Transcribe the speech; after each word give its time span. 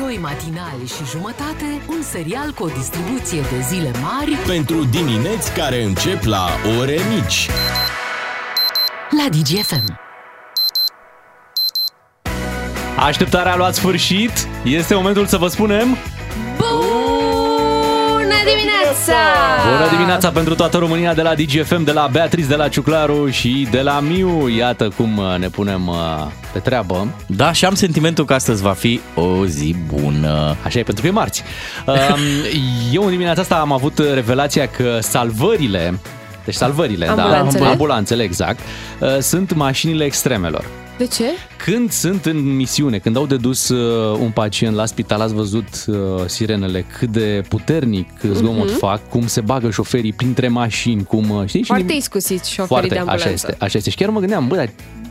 Doi 0.00 0.18
matinali 0.20 0.86
și 0.86 1.04
jumătate, 1.10 1.82
un 1.88 2.02
serial 2.02 2.52
cu 2.52 2.62
o 2.62 2.66
distribuție 2.66 3.40
de 3.40 3.60
zile 3.68 3.90
mari 4.02 4.30
Pentru 4.46 4.84
dimineți 4.84 5.52
care 5.52 5.82
încep 5.82 6.22
la 6.24 6.46
ore 6.78 6.96
mici. 7.14 7.48
la 9.10 9.28
DGFM. 9.28 9.98
Așteptarea 12.98 13.52
a 13.52 13.56
luat 13.56 13.74
sfârșit. 13.74 14.48
Este 14.64 14.94
momentul 14.94 15.26
să 15.26 15.36
vă 15.36 15.48
spunem 15.48 15.86
Bună 15.88 16.19
dimineața! 18.54 19.18
Bună 19.76 19.90
dimineața 19.90 20.30
pentru 20.30 20.54
toată 20.54 20.76
România 20.78 21.14
de 21.14 21.22
la 21.22 21.34
DGFM, 21.34 21.84
de 21.84 21.92
la 21.92 22.08
Beatriz, 22.12 22.46
de 22.46 22.54
la 22.54 22.68
Ciuclaru 22.68 23.30
și 23.30 23.68
de 23.70 23.80
la 23.80 24.00
Miu. 24.00 24.48
Iată 24.48 24.88
cum 24.96 25.16
uh, 25.16 25.38
ne 25.38 25.48
punem 25.48 25.86
uh, 25.86 25.94
pe 26.52 26.58
treabă. 26.58 27.08
Da, 27.26 27.52
și 27.52 27.64
am 27.64 27.74
sentimentul 27.74 28.24
că 28.24 28.34
astăzi 28.34 28.62
va 28.62 28.72
fi 28.72 29.00
o 29.14 29.46
zi 29.46 29.76
bună. 29.94 30.56
Așa 30.64 30.78
e, 30.78 30.82
pentru 30.82 31.02
că 31.02 31.08
e 31.08 31.12
marți. 31.12 31.42
Um, 31.86 31.96
Eu 32.92 33.02
în 33.04 33.10
dimineața 33.10 33.40
asta 33.40 33.56
am 33.56 33.72
avut 33.72 33.98
revelația 34.14 34.66
că 34.66 34.98
salvările, 35.00 35.98
deci 36.44 36.54
salvările, 36.54 37.06
Ambulanțele. 37.06 37.64
da, 37.64 37.70
ambulanțele, 37.70 38.22
exact, 38.22 38.58
uh, 38.98 39.18
sunt 39.18 39.54
mașinile 39.54 40.04
extremelor. 40.04 40.64
De 41.00 41.06
ce? 41.06 41.24
Când 41.64 41.90
sunt 41.90 42.24
în 42.24 42.56
misiune, 42.56 42.98
când 42.98 43.16
au 43.16 43.26
de 43.26 43.36
dus 43.36 43.68
uh, 43.68 44.18
un 44.20 44.30
pacient 44.30 44.74
la 44.74 44.86
spital, 44.86 45.20
ați 45.20 45.34
văzut 45.34 45.84
uh, 45.86 45.96
sirenele 46.26 46.84
cât 46.98 47.08
de 47.08 47.42
puternic 47.48 48.08
zgomot 48.32 48.70
fac, 48.70 49.08
cum 49.08 49.26
se 49.26 49.40
bagă 49.40 49.70
șoferii 49.70 50.12
printre 50.12 50.48
mașini, 50.48 51.04
cum, 51.04 51.30
uh, 51.30 51.42
știi? 51.46 51.60
Și 51.60 51.66
Foarte 51.66 51.92
nim- 51.92 51.96
iscusiți 51.96 52.50
șoferii 52.50 52.66
Foarte, 52.66 52.88
de 52.88 52.98
ambulanță. 52.98 53.24
așa 53.24 53.32
este, 53.34 53.56
așa 53.58 53.78
este. 53.78 53.90
Și 53.90 53.96
chiar 53.96 54.08
mă 54.10 54.18
gândeam, 54.18 54.48
bă, 54.48 54.56
dar 54.56 54.70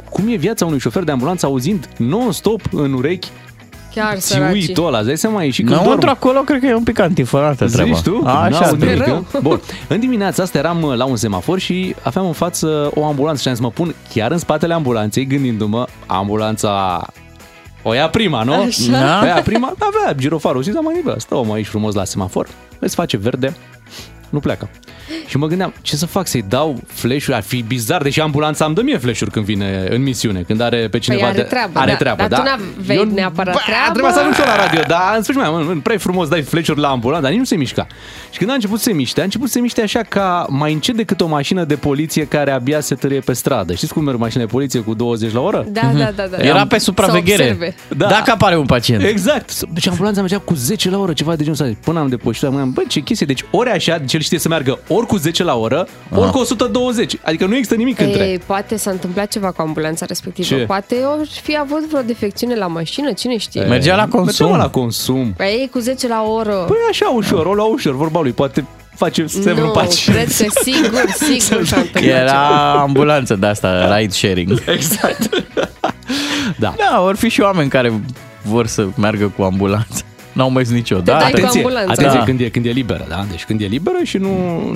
cum 0.09 0.27
e 0.27 0.35
viața 0.35 0.66
unui 0.66 0.80
șofer 0.80 1.03
de 1.03 1.11
ambulanță 1.11 1.45
auzind 1.45 1.89
non-stop 1.97 2.61
în 2.71 2.94
urechi 2.94 3.27
Chiar 3.95 4.20
săracii. 4.20 4.61
țiuitul 4.61 4.85
ăla, 4.85 4.98
îți 4.98 5.07
dai 5.07 5.17
seama, 5.17 5.43
e 5.43 5.49
și 5.49 5.61
când 5.61 5.71
Înăuntru 5.79 5.99
dorm. 5.99 6.09
acolo 6.11 6.39
cred 6.39 6.59
că 6.59 6.66
e 6.66 6.73
un 6.75 6.84
pic 6.84 6.99
antifonată 6.99 7.67
treaba. 7.67 7.91
Zici 7.93 8.03
tu? 8.03 8.22
Așa, 8.25 8.50
N-aud 8.59 8.80
da. 8.80 8.86
nimic, 8.86 9.05
Rău. 9.05 9.25
că? 9.31 9.39
Bun. 9.41 9.61
În 9.88 10.00
dimineața 10.00 10.44
asta 10.44 10.58
eram 10.58 10.81
uh, 10.81 10.95
la 10.95 11.05
un 11.05 11.16
semafor 11.16 11.59
și 11.59 11.95
aveam 12.03 12.25
în 12.25 12.31
față 12.33 12.91
o 12.94 13.05
ambulanță 13.05 13.41
și 13.41 13.47
am 13.47 13.53
zis, 13.53 13.64
mă 13.64 13.69
pun 13.72 13.95
chiar 14.14 14.31
în 14.31 14.38
spatele 14.38 14.73
ambulanței, 14.73 15.25
gândindu-mă, 15.25 15.86
ambulanța 16.05 17.05
o 17.83 17.94
ia 17.94 18.09
prima, 18.09 18.44
nu? 18.44 18.53
Așa. 18.53 18.91
Da. 18.91 19.19
O 19.23 19.25
ia 19.25 19.41
prima, 19.41 19.73
avea 19.80 20.14
girofarul 20.17 20.64
și 20.64 20.69
ziceam, 20.69 20.83
mă, 21.03 21.16
stau 21.17 21.45
mă 21.45 21.53
aici 21.53 21.67
frumos 21.67 21.94
la 21.94 22.03
semafor, 22.03 22.47
îți 22.80 22.95
face 22.95 23.17
verde, 23.17 23.55
nu 24.30 24.39
pleacă. 24.39 24.69
Și 25.27 25.38
mă 25.38 25.47
gândeam, 25.47 25.73
ce 25.81 25.95
să 25.95 26.05
fac, 26.05 26.27
să-i 26.27 26.45
dau 26.47 26.79
flash-uri? 26.88 27.35
Ar 27.35 27.41
fi 27.43 27.61
bizar, 27.67 28.02
deși 28.02 28.19
ambulanța 28.21 28.65
îmi 28.65 28.75
dă 28.75 28.81
mie 28.81 28.97
flash-uri 28.97 29.31
când 29.31 29.45
vine 29.45 29.88
în 29.89 30.02
misiune, 30.02 30.41
când 30.41 30.61
are 30.61 30.88
pe 30.88 30.99
cineva 30.99 31.21
Păi 31.21 31.29
are 31.29 31.41
de... 31.41 31.47
treabă, 31.47 31.79
are 31.79 31.91
da. 31.91 31.97
treabă, 31.97 32.25
Dar 32.27 32.29
da. 32.29 32.35
tu 32.35 32.43
n-aveai 32.43 33.09
neapărat 33.13 33.53
Bă, 33.53 33.59
treabă. 33.65 33.91
Trebuia 33.91 34.11
să 34.13 34.19
ajung 34.19 34.33
și 34.33 34.39
eu 34.41 34.45
la 34.47 34.55
radio, 34.65 34.81
dar 34.87 35.13
în 35.15 35.21
sfârșit, 35.23 35.41
mai, 35.43 35.63
mă, 35.65 35.75
prea 35.83 35.95
e 35.95 35.97
frumos, 35.97 36.27
dai 36.27 36.41
flash-uri 36.41 36.80
la 36.80 36.87
ambulanță, 36.89 37.21
dar 37.21 37.31
nici 37.31 37.39
nu 37.39 37.45
se 37.45 37.55
mișca. 37.55 37.87
Și 38.31 38.37
când 38.37 38.49
a 38.49 38.53
început 38.53 38.77
să 38.77 38.83
se 38.83 38.93
miște, 38.93 39.21
a 39.21 39.23
început 39.23 39.47
să 39.47 39.53
se 39.53 39.59
miște 39.59 39.81
așa 39.81 40.02
ca 40.09 40.45
mai 40.49 40.73
încet 40.73 40.95
decât 40.95 41.21
o 41.21 41.27
mașină 41.27 41.63
de 41.63 41.75
poliție 41.75 42.25
care 42.25 42.52
abia 42.52 42.80
se 42.80 42.95
târie 42.95 43.19
pe 43.19 43.33
stradă. 43.33 43.73
Știți 43.73 43.93
cum 43.93 44.03
merg 44.03 44.17
mașinile 44.19 44.45
de 44.45 44.52
poliție 44.52 44.80
cu 44.80 44.93
20 44.93 45.33
la 45.33 45.39
oră? 45.39 45.65
Da, 45.69 45.81
da, 45.97 46.11
da, 46.15 46.23
da. 46.31 46.37
Era 46.37 46.67
pe 46.67 46.77
Să 46.77 46.83
supraveghere. 46.83 47.43
observe. 47.43 47.75
Da. 47.97 48.07
Dacă 48.07 48.31
apare 48.31 48.57
un 48.57 48.65
pacient. 48.65 49.03
Exact. 49.03 49.59
Deci 49.73 49.87
ambulanța 49.87 50.19
mergea 50.21 50.37
cu 50.39 50.53
10 50.53 50.89
la 50.89 50.97
oră, 50.97 51.13
ceva 51.13 51.35
de 51.35 51.43
genul 51.43 51.57
ăsta. 51.61 51.77
Până 51.83 51.99
am 51.99 52.07
depășit, 52.07 52.49
mă 52.49 52.65
bă, 52.65 52.81
ce 52.87 52.99
chestie. 52.99 53.25
Deci 53.25 53.45
ori 53.52 53.69
așa, 53.69 53.97
deci 53.97 54.13
el 54.13 54.19
știe 54.19 54.39
să 54.39 54.47
meargă 54.47 54.80
ori 54.87 54.98
cu 55.05 55.17
10 55.17 55.44
la 55.44 55.55
oră, 55.55 55.88
ori 56.16 56.31
cu 56.31 56.38
120. 56.38 57.16
Adică 57.23 57.45
nu 57.45 57.53
există 57.55 57.75
nimic 57.75 58.00
între. 58.00 58.28
Ei, 58.28 58.38
poate 58.38 58.78
s-a 58.78 58.92
întâmplat 58.92 59.28
ceva 59.28 59.52
cu 59.52 59.61
ambulanța 59.61 60.05
respectivă. 60.05 60.47
Ce? 60.59 60.66
Poate 60.66 60.95
o 60.95 61.23
fi 61.42 61.58
avut 61.58 61.88
vreo 61.88 62.02
defecțiune 62.02 62.55
la 62.55 62.67
mașină, 62.67 63.11
cine 63.11 63.38
știe. 63.38 63.61
Mergea 63.64 63.95
la 63.95 64.08
consum. 64.08 64.45
Mergeam 64.45 64.58
la 64.58 64.70
consum. 64.70 65.33
Păi 65.38 65.47
ei 65.47 65.70
cu 65.72 65.80
10 65.80 66.08
la 66.08 66.23
oră. 66.23 66.53
Păi 66.67 66.77
așa 66.89 67.09
ușor, 67.09 67.45
o 67.45 67.53
la 67.55 67.64
ușor, 67.64 67.95
vorba 67.95 68.22
lui, 68.22 68.31
poate 68.31 68.66
face 68.95 69.25
several 69.27 69.66
nu, 69.66 69.72
pacient. 69.72 70.16
cred 70.17 70.47
că 70.47 70.59
sigur, 70.72 71.05
sigur 71.17 71.66
s-a 71.66 71.75
întâmplat 71.75 72.04
ceva. 72.04 72.17
Era 72.17 72.71
ambulanță 72.71 73.36
de 73.36 73.45
asta, 73.45 73.98
ride 73.98 74.11
sharing. 74.11 74.64
Exact. 74.76 75.30
da. 76.58 76.73
Da, 76.77 77.02
or 77.02 77.16
fi 77.16 77.30
și 77.30 77.42
oameni 77.42 77.70
care 77.70 78.02
vor 78.43 78.67
să 78.67 78.87
meargă 78.98 79.33
cu 79.37 79.43
ambulanță. 79.43 80.04
N-au 80.39 80.50
mers 80.50 80.67
dai 80.70 80.77
niciodată. 80.77 81.23
cu 81.23 81.36
Atenție, 81.36 81.60
ambulanța. 81.61 81.92
atenție 81.92 82.17
Da. 82.20 82.23
când, 82.26 82.39
e, 82.39 82.50
când 82.50 82.66
e 82.66 82.70
liberă, 82.70 83.05
da? 83.10 83.26
Deci 83.30 83.44
când 83.45 83.61
e 83.61 83.66
liberă 83.66 83.98
și 84.04 84.17
nu, 84.17 84.30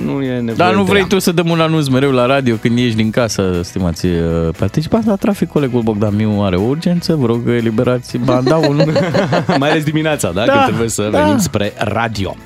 nu 0.04 0.22
e 0.22 0.34
nevoie 0.34 0.54
Dar 0.56 0.74
nu 0.74 0.82
de 0.84 0.88
vrei 0.90 1.00
ea. 1.00 1.06
tu 1.06 1.18
să 1.18 1.32
dăm 1.32 1.48
un 1.50 1.60
anunț 1.60 1.86
mereu 1.88 2.10
la 2.10 2.26
radio 2.26 2.54
când 2.54 2.78
ieși 2.78 2.94
din 2.96 3.10
casă, 3.10 3.60
stimați 3.62 4.06
uh, 4.06 4.12
participați 4.58 5.06
la 5.06 5.14
trafic, 5.16 5.48
colegul 5.48 5.82
Bogdan 5.82 6.14
Miu 6.16 6.42
are 6.42 6.56
o 6.56 6.62
urgență, 6.62 7.14
vă 7.14 7.26
rog 7.26 7.48
eliberați 7.48 8.16
banda 8.18 8.56
1. 8.56 8.84
Mai 9.58 9.70
ales 9.70 9.84
dimineața, 9.84 10.30
da? 10.30 10.44
Da, 10.44 10.52
Când 10.52 10.64
trebuie 10.64 10.88
să 10.88 11.08
da. 11.12 11.20
venim 11.22 11.38
spre 11.38 11.72
radio. 11.76 12.36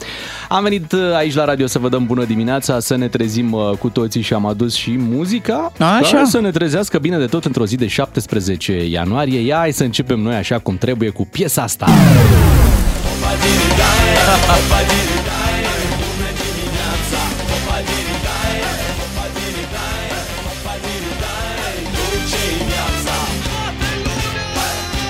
Am 0.49 0.63
venit 0.63 0.93
uh, 0.93 1.01
aici 1.17 1.35
la 1.35 1.45
radio 1.45 1.67
să 1.67 1.79
vă 1.79 1.89
dăm 1.89 2.07
bună 2.07 2.25
dimineața, 2.25 2.81
să 2.81 2.97
ne 2.97 3.09
trezim 3.09 3.53
uh, 3.53 3.71
cu 3.79 3.89
toții 3.89 4.21
și 4.23 4.33
am 4.35 4.47
adus 4.47 4.75
și 4.75 4.95
muzica. 4.99 5.73
Așa. 5.79 6.11
Care 6.13 6.25
să 6.25 6.41
ne 6.41 6.51
trezească 6.51 6.99
bine 6.99 7.19
de 7.19 7.27
tot 7.27 7.45
într-o 7.45 7.67
zi 7.67 7.77
de 7.77 7.87
17 7.87 8.87
ianuarie. 8.91 9.41
Ia, 9.41 9.57
hai 9.57 9.73
să 9.73 9.85
începem 9.85 10.21
noi 10.21 10.35
așa 10.35 10.59
cum 10.59 10.77
trebuie 10.77 11.09
cu 11.09 11.27
piesa 11.31 11.63
asta. 11.63 11.87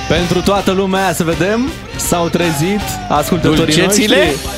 Pentru 0.09 0.41
toată 0.41 0.71
lumea, 0.71 1.12
să 1.12 1.25
vedem, 1.25 1.71
s-au 1.97 2.28
trezit 2.28 2.81
ascultătorii 3.09 3.75
Dulcețile? 3.75 4.17
noștri. 4.17 4.56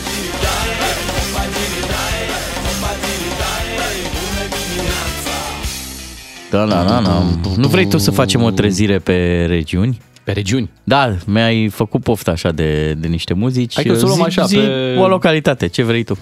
Da, 6.50 6.64
da, 6.66 6.82
da, 6.82 7.00
da. 7.04 7.22
Nu 7.56 7.68
vrei 7.68 7.86
tu 7.86 7.98
să 7.98 8.10
facem 8.10 8.42
o 8.42 8.50
trezire 8.50 8.98
pe 8.98 9.44
regiuni? 9.48 10.00
Pe 10.32 10.36
regiuni. 10.36 10.70
Da, 10.84 11.14
mi-ai 11.26 11.68
făcut 11.68 12.02
poftă 12.02 12.30
așa 12.30 12.50
de, 12.50 12.92
de 12.92 13.06
niște 13.06 13.34
muzici. 13.34 13.74
Hai 13.74 13.84
că 13.84 13.94
să 13.94 14.04
o 14.04 14.06
luăm 14.08 14.18
zi, 14.18 14.24
așa, 14.26 14.44
zi 14.46 14.56
pe- 14.56 14.96
o 14.98 15.08
localitate, 15.08 15.66
ce 15.66 15.82
vrei 15.82 16.02
tu? 16.02 16.18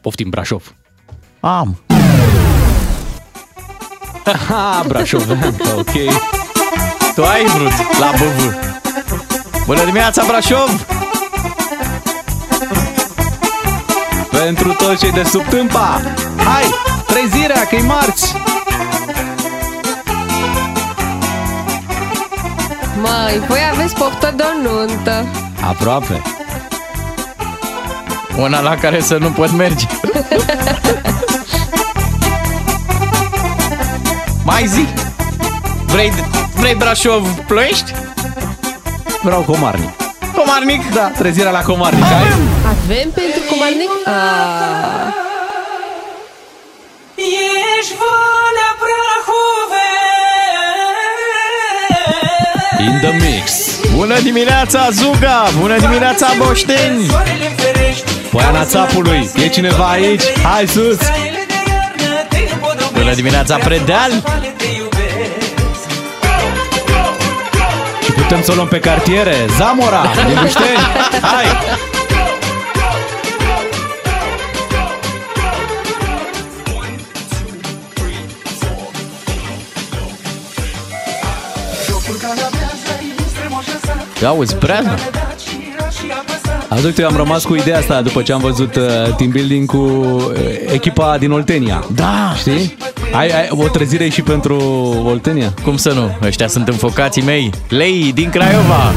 Poftim 0.00 0.28
Brașov. 0.30 0.74
Am. 1.40 1.82
Ha, 4.48 4.84
Brașovean, 4.88 5.54
ok. 5.78 5.92
Tu 7.14 7.22
ai 7.22 7.44
vrut 7.44 7.98
la 7.98 8.10
BV. 8.14 8.54
Bună 9.66 9.80
dimineața, 9.84 10.24
Brașov! 10.26 10.86
Pentru 14.30 14.72
toți 14.72 14.98
cei 15.02 15.12
de 15.12 15.22
sub 15.22 15.42
tâmpa 15.48 16.00
Hai, 16.36 16.64
trezirea 17.06 17.66
că 17.68 17.74
e 17.74 17.82
marți 17.82 18.34
Măi, 23.02 23.42
voi 23.48 23.58
aveți 23.72 23.94
poftă 23.94 24.32
de 24.36 24.42
o 24.42 24.62
nuntă. 24.68 25.24
Aproape 25.68 26.22
Una 28.36 28.60
la 28.60 28.74
care 28.76 29.00
să 29.00 29.16
nu 29.16 29.30
pot 29.30 29.50
merge. 29.52 29.86
Mai 34.44 34.66
zi! 34.66 34.86
Vrei, 35.86 36.12
vrei 36.56 36.74
Brașov 36.74 37.26
Ploiești? 37.46 37.92
Vreau 39.22 39.40
comarnic 39.42 39.90
Comarnic? 40.36 40.92
Da, 40.94 41.08
trezirea 41.18 41.50
la 41.50 41.60
comarnic 41.62 42.04
Hai 42.04 42.22
Avem 42.66 43.10
pentru 43.10 43.40
comarnic? 43.50 43.88
Ah, 44.04 45.14
Ești 47.78 47.94
valea 48.02 48.61
In 52.86 52.98
the 53.00 53.10
mix 53.10 53.52
Bună 53.96 54.20
dimineața, 54.20 54.88
Zuga! 54.90 55.44
Bună 55.60 55.78
dimineața, 55.78 56.26
Boșteni! 56.38 57.06
Soarele 57.08 57.54
ferești 57.56 58.12
Poiana 58.30 58.64
țapului 58.64 59.30
E 59.36 59.48
cineva 59.48 59.90
aici? 59.90 60.22
Hai 60.42 60.66
sus 60.68 60.96
Traiele 60.96 61.44
de 61.48 61.54
iarnă 61.68 62.26
te 62.28 62.38
împodobesc 62.52 62.92
Bună 62.92 63.14
dimineața, 63.14 63.56
Predeal! 63.56 64.10
Vale 64.24 64.54
te 64.56 64.64
iubesc 64.78 65.84
Și 68.04 68.12
putem 68.12 68.42
să 68.42 68.50
o 68.52 68.54
luăm 68.54 68.68
pe 68.68 68.78
cartiere 68.78 69.34
Zamora, 69.56 70.02
din 70.26 70.38
Bușteni 70.42 70.86
Hai 71.22 71.46
Ia 84.22 84.28
auzi, 84.28 84.56
brează? 84.56 84.98
Azi, 86.68 86.84
uite, 86.84 87.02
eu 87.02 87.08
am 87.08 87.16
rămas 87.16 87.44
cu 87.44 87.54
ideea 87.54 87.78
asta 87.78 88.00
după 88.00 88.22
ce 88.22 88.32
am 88.32 88.40
văzut 88.40 88.76
uh, 88.76 89.14
team 89.16 89.30
building 89.30 89.66
cu 89.66 89.76
uh, 89.76 90.34
echipa 90.72 91.18
din 91.18 91.30
Oltenia. 91.30 91.84
Da! 91.94 92.34
Știi? 92.38 92.76
Ai, 93.12 93.28
ai 93.28 93.48
o 93.50 93.68
trezire 93.68 94.08
și 94.08 94.22
pentru 94.22 94.56
Oltenia? 95.06 95.54
Cum 95.62 95.76
să 95.76 95.92
nu? 95.92 96.18
Ăștia 96.22 96.48
sunt 96.48 96.68
înfocații 96.68 97.22
mei. 97.22 97.50
Lei 97.68 98.12
din 98.14 98.30
Craiova! 98.30 98.92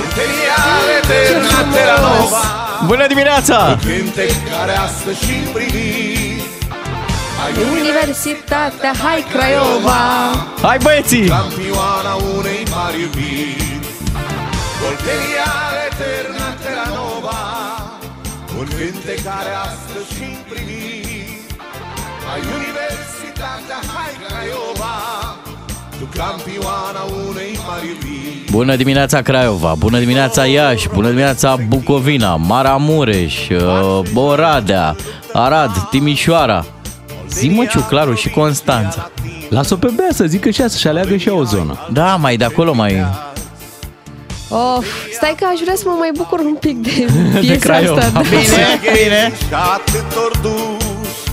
Oltenia 0.00 0.58
eterna 0.98 1.72
Terra 1.72 2.00
Nova 2.00 2.40
Bună 2.86 3.06
dimineața! 3.06 3.78
Cântec 3.80 4.30
care 4.50 4.76
astăzi 4.76 5.24
și 5.24 5.32
privit 5.52 6.14
Universitatea, 7.70 8.92
hai 9.02 9.24
Craiova! 9.32 10.00
Hai 10.62 10.78
băieții! 10.82 11.28
Campioana 11.28 12.14
unei 12.38 12.62
mari 12.70 13.00
iubiri 13.00 13.75
Volteria 14.86 15.52
eterna 15.88 16.48
Terra 16.62 16.88
Nova 17.00 17.40
Un 18.58 18.66
cântec 18.76 19.20
care 19.30 19.52
astăzi 19.68 20.08
și 20.16 20.28
privit 20.50 21.58
Ai 22.32 22.40
Universitatea, 22.58 23.80
hai 23.94 24.12
Craiova 24.26 24.96
Tu 25.98 26.04
campioana 26.18 27.02
unei 27.28 27.58
mari 27.66 27.86
iubiri 27.88 28.50
Bună 28.50 28.76
dimineața 28.76 29.22
Craiova, 29.22 29.74
bună 29.74 29.98
dimineața 29.98 30.46
Iași, 30.46 30.88
bună 30.88 31.08
dimineața 31.08 31.56
Bucovina, 31.68 32.36
Maramureș, 32.36 33.48
uh, 33.48 34.00
Oradea, 34.14 34.96
Arad, 35.32 35.88
Timișoara. 35.90 36.64
Zi-mă 37.30 37.64
Ciuclaru 37.64 38.14
și 38.14 38.28
Constanța. 38.30 39.10
Las-o 39.48 39.76
pe 39.76 39.92
Bea 39.96 40.08
să 40.12 40.24
zică 40.24 40.50
și 40.50 40.60
ea 40.60 40.68
să-și 40.68 40.88
aleagă 40.88 41.16
și 41.16 41.28
ea 41.28 41.34
o 41.34 41.44
zonă. 41.44 41.86
Da, 41.92 42.16
mai 42.16 42.36
de 42.36 42.44
acolo 42.44 42.72
mai... 42.72 43.06
Of, 44.48 44.84
stai 45.16 45.34
că 45.38 45.44
aș 45.52 45.58
vrea 45.60 45.74
să 45.74 45.82
mă 45.86 45.94
mai 45.98 46.10
bucur 46.16 46.38
un 46.40 46.54
pic 46.54 46.76
de 46.76 46.96
piesa 47.40 47.58
Craiova. 47.58 48.00
asta. 48.00 48.10
Da. 48.10 48.20
Bine. 49.02 49.32
Ca 49.50 49.62
atâtor 49.78 50.32
duși 50.42 51.24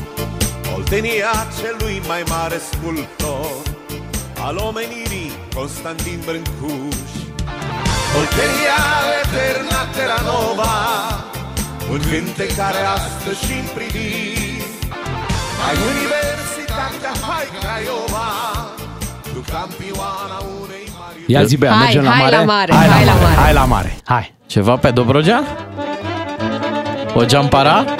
Oltenia 0.75 1.33
celui 1.59 2.01
mai 2.07 2.23
mare 2.29 2.61
sculptor 2.71 3.51
Al 4.47 4.55
omenirii 4.67 5.31
Constantin 5.55 6.19
Brâncuș 6.25 7.11
Oltenia 8.19 8.81
eterna 9.23 9.79
Terra 9.95 10.19
Nova 10.31 10.73
Un 11.91 12.01
cântec 12.09 12.55
care 12.55 12.81
astăzi 12.97 13.39
și 13.45 13.51
în 13.63 13.67
privit 13.77 14.63
Ai 15.67 15.75
Universitatea, 15.93 17.13
hai 17.27 17.45
Craiova 17.61 18.27
Ia 21.27 21.43
zi, 21.45 21.57
Bea, 21.57 21.71
Hai, 21.71 21.79
mergem 21.79 22.03
la 22.03 22.09
hai 22.11 22.19
mare? 22.21 22.37
la 22.37 22.43
mare, 22.43 22.73
hai, 22.73 22.87
hai 22.89 23.05
la 23.05 23.13
la 23.13 23.13
mare. 23.13 23.27
mare. 23.27 23.41
Hai 23.41 23.53
la 23.53 23.65
mare, 23.65 23.95
hai. 24.05 24.33
Ceva 24.47 24.77
pe 24.77 24.91
Dobrogea? 24.91 25.43
O 27.13 27.25
geampara? 27.25 27.85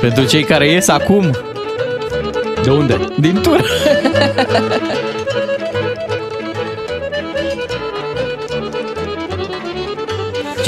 Pentru 0.00 0.24
cei 0.24 0.42
care 0.42 0.70
ies 0.70 0.88
acum 0.88 1.30
De 2.62 2.70
unde? 2.70 2.98
din 3.18 3.38
tur. 3.42 3.64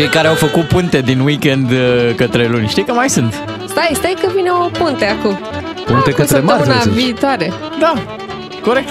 Cei 0.00 0.08
care 0.08 0.28
au 0.28 0.34
făcut 0.34 0.64
punte 0.64 1.00
din 1.00 1.20
weekend 1.20 1.70
uh, 1.70 2.14
către 2.16 2.46
luni. 2.46 2.68
Știi 2.68 2.84
că 2.84 2.92
mai 2.92 3.10
sunt? 3.10 3.34
Stai, 3.68 3.90
stai 3.92 4.16
că 4.20 4.28
vine 4.34 4.50
o 4.50 4.68
punte 4.78 5.04
acum. 5.04 5.38
Punte 5.86 6.10
Cu 6.10 6.16
către 6.16 6.38
mare, 6.40 6.58
săptămâna 6.58 6.80
să 6.82 6.90
zici. 6.90 7.02
viitoare. 7.02 7.52
Da, 7.80 7.92
corect. 8.62 8.88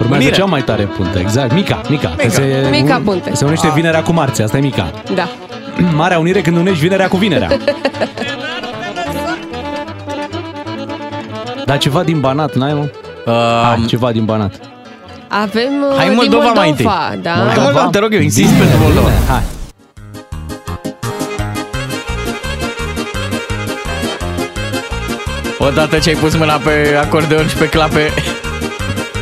Urmează 0.00 0.24
Mire. 0.24 0.36
cea 0.36 0.44
mai 0.44 0.62
tare 0.62 0.82
punte, 0.82 1.18
exact. 1.18 1.52
Mica, 1.52 1.80
mica. 1.88 2.14
Mica, 2.18 2.28
se, 2.28 2.66
Mica 2.70 3.00
punte. 3.04 3.34
Se 3.34 3.44
unește 3.44 3.70
vinerea 3.74 4.02
cu 4.02 4.12
marțea, 4.12 4.44
asta 4.44 4.56
e 4.56 4.60
mica. 4.60 4.90
Da. 5.14 5.28
Marea 5.96 6.18
unire 6.18 6.40
când 6.40 6.56
unești 6.56 6.80
vinerea 6.80 7.08
cu 7.08 7.16
vinerea. 7.16 7.48
Dar 11.66 11.78
ceva 11.78 12.02
din 12.02 12.20
Banat, 12.20 12.54
n-ai, 12.54 12.74
mă? 12.74 12.88
Hai, 13.62 13.78
Uh, 13.80 13.88
ceva 13.88 14.12
din 14.12 14.24
Banat. 14.24 14.52
Avem 15.28 15.72
uh, 15.90 15.96
Hai 15.96 16.06
din 16.06 16.14
Moldova 16.14 16.42
Moldova, 16.42 16.60
mai 16.60 16.68
întâi. 16.68 16.84
Da. 17.22 17.30
Hai 17.30 17.38
Moldova. 17.44 17.62
Moldova, 17.64 17.88
te 17.90 17.98
rog 17.98 18.14
eu, 18.14 18.20
insist 18.20 18.52
pentru 18.52 18.78
Moldova. 18.82 19.08
Bine, 19.08 19.20
Hai. 19.28 19.42
Odată 25.66 25.98
ce 25.98 26.08
ai 26.08 26.14
pus 26.14 26.36
mâna 26.36 26.56
pe 26.56 26.96
acordeon 27.00 27.48
și 27.48 27.56
pe 27.56 27.68
clape, 27.68 28.12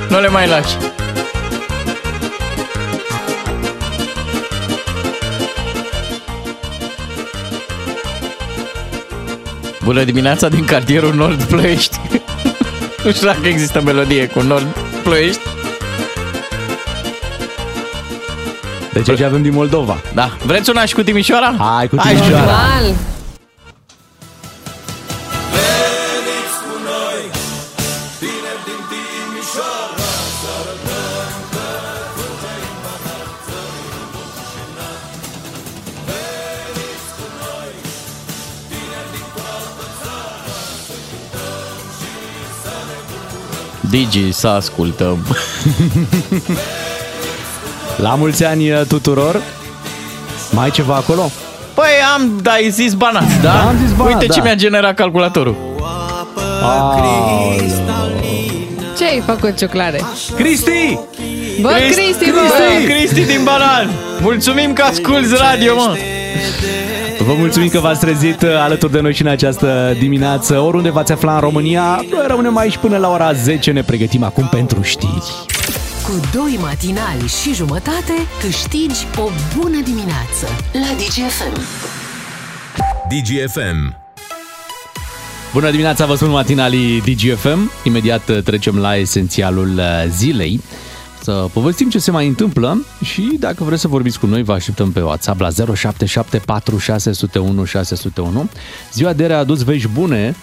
nu 0.09 0.21
le 0.21 0.29
mai 0.29 0.49
lași. 0.49 0.77
Bună 9.85 10.05
dimineața 10.05 10.49
din 10.49 10.65
cartierul 10.65 11.15
Nord 11.15 11.43
Ploiești. 11.43 12.01
nu 13.05 13.13
știu 13.13 13.27
dacă 13.27 13.47
există 13.47 13.81
melodie 13.83 14.27
cu 14.27 14.41
Nord 14.41 14.79
Ploiești. 15.03 15.41
Deci 18.93 19.09
aici 19.09 19.21
avem 19.21 19.43
din 19.43 19.53
Moldova. 19.53 19.97
Da. 20.15 20.37
Vreți 20.43 20.71
una 20.71 20.85
și 20.85 20.95
cu 20.95 21.03
Timișoara? 21.03 21.55
Hai 21.59 21.89
cu 21.89 21.97
Hai, 21.99 22.15
Timișoara. 22.15 22.45
Normal. 22.45 23.14
Să 44.45 44.51
ascultăm. 44.51 45.27
La 47.97 48.15
mulți 48.15 48.45
ani 48.45 48.71
uh, 48.71 48.81
tuturor. 48.89 49.43
Mai 50.51 50.65
ai 50.65 50.71
ceva 50.71 50.95
acolo? 50.95 51.31
Păi 51.75 51.85
am, 52.15 52.39
da, 52.43 52.51
ai 52.51 52.71
zis 52.71 52.95
banat, 52.95 53.41
da? 53.43 53.53
Da, 53.53 53.69
am 53.69 53.77
zis 53.87 53.97
banat, 53.97 54.13
Uite 54.13 54.33
ce 54.33 54.39
da. 54.39 54.45
mi-a 54.45 54.55
generat 54.55 54.95
calculatorul. 54.95 55.57
Ce 58.97 59.05
ai 59.05 59.23
făcut, 59.27 59.57
ciuclare? 59.57 60.01
Cristi! 60.37 60.99
Bă, 61.61 61.69
Cristi, 61.69 62.31
bă! 62.31 62.41
Cristi, 62.85 62.93
Cristi 62.93 63.25
din 63.25 63.45
Banan! 63.45 63.91
Mulțumim 64.21 64.73
că 64.73 64.83
asculti 64.83 65.35
radio, 65.37 65.75
mă! 65.75 65.97
Vă 67.27 67.35
mulțumim 67.35 67.69
că 67.69 67.79
v-ați 67.79 68.01
trezit 68.01 68.43
uh, 68.43 68.49
alături 68.59 68.93
de 68.93 69.01
noi 69.01 69.15
și 69.15 69.23
în 69.23 69.29
această 69.29 69.97
dimineață. 69.99 70.59
Oriunde 70.59 70.91
v-ați 70.91 71.13
afla 71.13 71.35
în 71.35 71.41
România, 71.41 72.05
noi 72.11 72.25
rămânem 72.27 72.57
aici 72.57 72.77
până 72.77 72.97
la 72.97 73.11
ora 73.11 73.33
10. 73.33 73.71
Ne 73.71 73.83
pregătim 73.83 74.23
acum 74.23 74.49
pentru 74.49 74.83
știri. 74.83 75.33
Cu 76.03 76.21
doi 76.33 76.59
matinali 76.61 77.29
și 77.43 77.55
jumătate 77.55 78.13
câștigi 78.41 79.07
o 79.17 79.29
bună 79.57 79.81
dimineață 79.85 80.47
la 80.73 80.95
DGFM. 80.97 81.61
DGFM. 83.09 83.97
Bună 85.53 85.71
dimineața, 85.71 86.07
vă 86.07 86.15
spun 86.15 86.31
matinalii 86.31 87.01
DGFM. 87.01 87.71
Imediat 87.85 88.29
uh, 88.29 88.43
trecem 88.43 88.79
la 88.79 88.97
esențialul 88.97 89.75
uh, 89.77 90.05
zilei. 90.09 90.61
Să 91.25 91.47
povestim 91.53 91.91
ce 91.91 91.99
se 91.99 92.11
mai 92.11 92.27
întâmplă 92.27 92.85
și 93.05 93.37
dacă 93.41 93.65
vreți 93.65 93.81
să 93.81 93.89
vorbiți 93.89 94.19
cu 94.19 94.27
noi, 94.27 94.43
vă 94.43 94.53
așteptăm 94.53 94.93
pe 94.93 95.01
WhatsApp 95.01 95.41
la 95.41 95.49
0774 95.51 96.79
601 96.79 97.65
601. 97.65 98.51
Ziua 98.93 99.13
de 99.13 99.23
ieri 99.23 99.35
a 99.35 99.39
adus 99.39 99.63
vești 99.63 99.89
bune. 99.89 100.37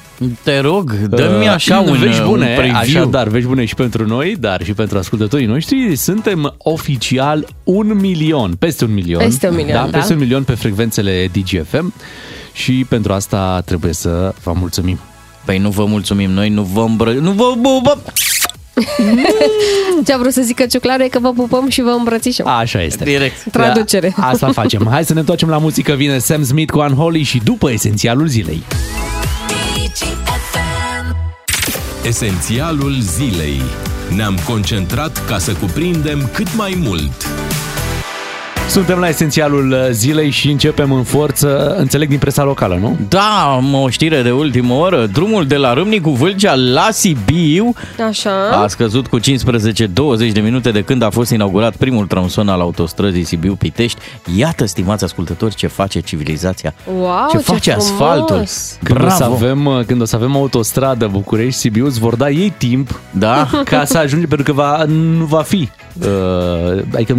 Te 0.43 0.59
rog, 0.59 0.91
dă-mi 0.91 1.47
așa 1.47 1.79
Uh, 1.79 1.87
un, 1.87 1.97
vești 1.97 2.21
bune, 2.21 2.47
un 2.47 2.55
preview. 2.55 2.75
așadar, 2.75 3.27
vești 3.27 3.47
bune 3.47 3.65
și 3.65 3.75
pentru 3.75 4.07
noi, 4.07 4.35
dar 4.39 4.63
și 4.63 4.73
pentru 4.73 4.97
ascultătorii 4.97 5.45
noștri. 5.45 5.95
Suntem 5.95 6.55
oficial 6.57 7.47
un 7.63 7.97
milion, 7.99 8.53
peste 8.59 8.85
un 8.85 8.93
milion. 8.93 9.19
Peste 9.19 9.47
un 9.47 9.55
milion, 9.55 9.91
da. 9.91 9.97
Peste 9.97 10.13
un 10.13 10.19
milion 10.19 10.43
pe 10.43 10.53
frecvențele 10.53 11.29
DGFM 11.33 11.93
și 12.53 12.85
pentru 12.89 13.13
asta 13.13 13.61
trebuie 13.65 13.93
să 13.93 14.33
vă 14.43 14.53
mulțumim. 14.55 14.99
Păi 15.45 15.57
nu 15.57 15.69
vă 15.69 15.85
mulțumim 15.85 16.31
noi, 16.31 16.49
nu 16.49 16.61
vă 16.61 16.81
îmbră... 16.81 17.11
Nu 17.11 17.31
vă... 17.31 17.53
Bă, 17.61 17.79
bă. 17.83 17.97
Ce 20.05 20.13
a 20.13 20.17
vrut 20.17 20.33
să 20.33 20.41
zică 20.41 20.65
ciuclare 20.65 21.03
e 21.03 21.07
că 21.07 21.19
vă 21.19 21.31
pupăm 21.33 21.69
și 21.69 21.81
vă 21.81 21.89
îmbrățișăm. 21.89 22.47
Așa 22.47 22.81
este. 22.81 23.03
Direct. 23.03 23.43
Traducere. 23.51 24.13
Da, 24.17 24.27
Asta 24.27 24.51
facem. 24.51 24.87
Hai 24.89 25.05
să 25.05 25.13
ne 25.13 25.19
întoarcem 25.19 25.49
la 25.49 25.57
muzică. 25.57 25.93
Vine 25.93 26.17
Sam 26.17 26.43
Smith 26.43 26.71
cu 26.71 26.79
Unholy 26.79 27.23
și 27.23 27.41
după 27.43 27.71
esențialul 27.71 28.27
zilei. 28.27 28.63
Esențialul 32.05 32.95
zilei. 32.99 33.61
Ne-am 34.15 34.37
concentrat 34.45 35.25
ca 35.25 35.37
să 35.37 35.51
cuprindem 35.53 36.29
cât 36.33 36.55
mai 36.55 36.77
mult. 36.83 37.27
Suntem 38.71 38.99
la 38.99 39.07
esențialul 39.07 39.87
zilei 39.91 40.29
și 40.29 40.49
începem 40.49 40.91
în 40.91 41.03
forță, 41.03 41.75
înțeleg, 41.77 42.09
din 42.09 42.17
presa 42.17 42.43
locală, 42.43 42.77
nu? 42.81 42.97
Da, 43.09 43.51
am 43.55 43.73
o 43.73 43.89
știre 43.89 44.21
de 44.21 44.31
ultimă 44.31 44.73
oră. 44.73 45.05
Drumul 45.05 45.47
de 45.47 45.55
la 45.55 45.73
Râmnicu 45.73 46.09
Vâlcea 46.09 46.55
la 46.55 46.87
Sibiu 46.91 47.73
Așa. 48.07 48.49
a 48.49 48.67
scăzut 48.67 49.07
cu 49.07 49.19
15-20 49.19 49.23
de 50.31 50.39
minute 50.39 50.71
de 50.71 50.81
când 50.81 51.01
a 51.01 51.09
fost 51.09 51.31
inaugurat 51.31 51.75
primul 51.75 52.05
tronson 52.05 52.49
al 52.49 52.59
autostrăzii 52.59 53.23
Sibiu-Pitești. 53.23 53.99
Iată, 54.37 54.65
stimați 54.65 55.03
ascultători, 55.03 55.55
ce 55.55 55.67
face 55.67 55.99
civilizația. 55.99 56.73
Wow, 56.99 57.27
ce 57.31 57.37
ce 57.37 57.43
face 57.43 57.71
frumos! 57.71 57.89
asfaltul. 57.91 58.43
Când 58.83 59.03
o, 59.03 59.09
să 59.09 59.15
Bravo! 59.17 59.33
avem, 59.33 59.83
când 59.87 60.01
o 60.01 60.05
să 60.05 60.15
avem 60.15 60.35
autostradă 60.35 61.07
București-Sibiu, 61.07 61.85
îți 61.85 61.99
vor 61.99 62.15
da 62.15 62.29
ei 62.29 62.53
timp 62.57 62.99
Da? 63.11 63.49
ca 63.63 63.85
să 63.85 63.97
ajungi, 63.97 64.27
pentru 64.27 64.45
că 64.45 64.51
va, 64.61 64.83
nu 64.87 65.25
va 65.25 65.41
fi. 65.41 65.69
Uh, 66.01 66.81
adică 66.93 67.17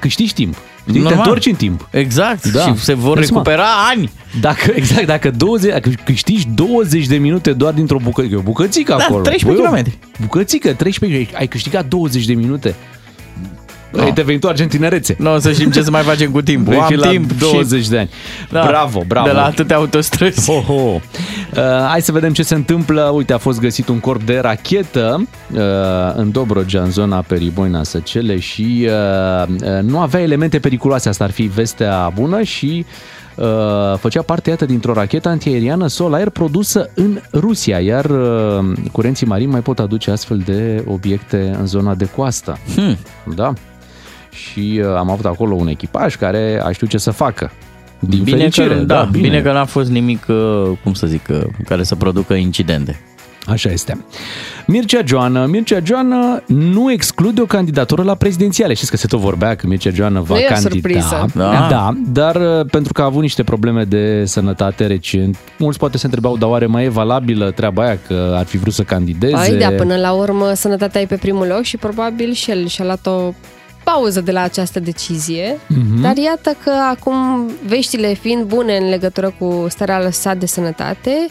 câștigi 0.00 0.34
timp. 0.34 0.56
Știi? 0.90 1.02
Te 1.02 1.08
Normal. 1.08 1.26
întorci 1.26 1.46
în 1.46 1.54
timp. 1.54 1.88
Exact. 1.90 2.52
Da. 2.52 2.60
Și 2.60 2.74
se 2.76 2.94
vor 2.94 3.14
Dai 3.14 3.24
seama. 3.24 3.42
recupera 3.42 3.68
ani. 3.90 4.10
Dacă, 4.40 4.70
exact, 4.80 5.06
dacă, 5.06 5.30
20, 5.30 5.72
dacă 5.72 5.90
câștigi 6.04 6.46
20 6.54 7.06
de 7.06 7.16
minute 7.16 7.52
doar 7.52 7.72
dintr-o 7.72 7.98
bucățică, 8.02 8.36
o 8.36 8.40
bucățică 8.40 8.94
Da, 8.98 9.04
acolo. 9.04 9.22
13 9.22 9.44
Băi, 9.46 9.54
o 9.54 9.58
kilometri. 9.68 9.98
Bucățică, 10.20 10.72
13 10.72 11.36
ai 11.36 11.46
câștigat 11.46 11.86
20 11.86 12.24
de 12.26 12.34
minute. 12.34 12.74
No. 13.92 14.02
Ai 14.02 14.12
devenit 14.12 14.40
doar 14.40 14.54
tinerețe. 14.54 15.16
Nu 15.18 15.34
o 15.34 15.38
să 15.38 15.52
știm 15.52 15.70
ce 15.70 15.82
să 15.82 15.90
mai 15.90 16.02
facem 16.02 16.30
cu 16.30 16.42
timpul. 16.42 16.72
Vei 16.72 16.82
fi 16.86 16.94
Am 16.94 17.00
la 17.00 17.08
timp 17.08 17.32
20 17.32 17.88
de 17.88 17.98
ani. 17.98 18.10
Da. 18.50 18.64
Bravo, 18.66 19.02
bravo. 19.06 19.26
De 19.26 19.32
la 19.32 19.44
atâtea 19.44 19.76
autostrăzi. 19.76 20.50
Ho, 20.50 20.60
ho. 20.60 20.72
Uh, 20.72 21.00
hai 21.88 22.02
să 22.02 22.12
vedem 22.12 22.32
ce 22.32 22.42
se 22.42 22.54
întâmplă. 22.54 23.10
Uite, 23.14 23.32
a 23.32 23.38
fost 23.38 23.60
găsit 23.60 23.88
un 23.88 24.00
corp 24.00 24.22
de 24.22 24.38
rachetă 24.38 25.28
uh, 25.52 25.60
în 26.14 26.30
Dobrogea, 26.30 26.82
în 26.82 26.90
zona 26.90 27.24
Periboina 27.26 27.82
Săcele 27.82 28.38
și 28.38 28.88
uh, 28.88 29.48
uh, 29.48 29.82
nu 29.82 30.00
avea 30.00 30.20
elemente 30.20 30.58
periculoase. 30.58 31.08
Asta 31.08 31.24
ar 31.24 31.30
fi 31.30 31.42
vestea 31.42 32.12
bună 32.14 32.42
și 32.42 32.84
uh, 33.34 33.46
făcea 33.98 34.22
parte, 34.22 34.50
iată, 34.50 34.64
dintr-o 34.64 34.92
rachetă 34.92 35.28
antiaeriană 35.28 35.86
Sol-Air 35.86 36.28
produsă 36.28 36.90
în 36.94 37.20
Rusia, 37.32 37.80
iar 37.80 38.04
uh, 38.04 38.72
curenții 38.92 39.26
marini 39.26 39.50
mai 39.50 39.60
pot 39.60 39.78
aduce 39.78 40.10
astfel 40.10 40.38
de 40.38 40.84
obiecte 40.86 41.56
în 41.58 41.66
zona 41.66 41.94
de 41.94 42.08
coastă. 42.16 42.58
Hmm. 42.74 42.96
Da. 43.34 43.52
Și 44.30 44.80
uh, 44.84 44.94
am 44.96 45.10
avut 45.10 45.24
acolo 45.24 45.54
un 45.54 45.68
echipaj 45.68 46.16
care 46.16 46.60
a 46.64 46.72
știut 46.72 46.90
ce 46.90 46.98
să 46.98 47.10
facă. 47.10 47.50
Din 47.98 48.22
Bine 48.22 48.36
fericire, 48.36 48.68
că, 48.68 48.74
da, 48.74 48.94
da, 48.94 49.02
bine. 49.02 49.28
bine 49.28 49.42
că 49.42 49.52
n-a 49.52 49.64
fost 49.64 49.90
nimic, 49.90 50.26
uh, 50.28 50.70
cum 50.82 50.94
să 50.94 51.06
zic, 51.06 51.26
uh, 51.30 51.40
care 51.68 51.82
să 51.82 51.94
producă 51.96 52.34
incidente. 52.34 53.00
Așa 53.46 53.70
este. 53.70 54.04
Mircea 54.66 55.00
Joană. 55.04 55.46
Mircea 55.46 55.78
Joană 55.84 56.42
nu 56.46 56.92
exclude 56.92 57.40
o 57.40 57.44
candidatură 57.44 58.02
la 58.02 58.14
prezidențiale. 58.14 58.74
Știți 58.74 58.90
că 58.90 58.96
se 58.96 59.06
tot 59.06 59.18
vorbea 59.20 59.54
că 59.54 59.66
Mircea 59.66 59.90
Joană 59.90 60.20
va 60.20 60.34
Nu 60.34 60.40
e 60.40 60.44
o 60.44 60.48
candida. 60.48 60.70
surpriză. 60.70 61.26
Da. 61.34 61.66
da, 61.70 61.92
dar 62.12 62.36
uh, 62.36 62.66
pentru 62.70 62.92
că 62.92 63.02
a 63.02 63.04
avut 63.04 63.22
niște 63.22 63.42
probleme 63.42 63.84
de 63.84 64.24
sănătate 64.24 64.86
recent, 64.86 65.36
mulți 65.58 65.78
poate 65.78 65.98
se 65.98 66.04
întrebau, 66.06 66.36
dar 66.36 66.48
oare 66.48 66.66
mai 66.66 66.84
e 66.84 66.88
valabilă 66.88 67.50
treaba 67.50 67.82
aia 67.82 67.98
că 68.06 68.34
ar 68.38 68.44
fi 68.44 68.56
vrut 68.58 68.72
să 68.72 68.82
candideze? 68.82 69.48
Păi, 69.48 69.58
da, 69.58 69.68
până 69.76 69.96
la 69.96 70.12
urmă, 70.12 70.52
sănătatea 70.54 71.00
e 71.00 71.06
pe 71.06 71.16
primul 71.16 71.46
loc 71.46 71.62
și 71.62 71.76
probabil 71.76 72.32
și 72.32 72.50
el 72.50 72.66
și-a 72.66 72.84
luat 72.84 73.06
o 73.06 73.32
pauză 73.82 74.20
de 74.20 74.32
la 74.32 74.40
această 74.40 74.80
decizie. 74.80 75.58
Mhm. 75.66 76.00
Dar 76.00 76.16
iată 76.16 76.56
că 76.64 76.72
acum, 76.90 77.50
veștile 77.66 78.12
fiind 78.12 78.44
bune 78.44 78.76
în 78.76 78.88
legătură 78.88 79.34
cu 79.38 79.66
starea 79.68 80.10
sa 80.10 80.34
de 80.34 80.46
sănătate, 80.46 81.26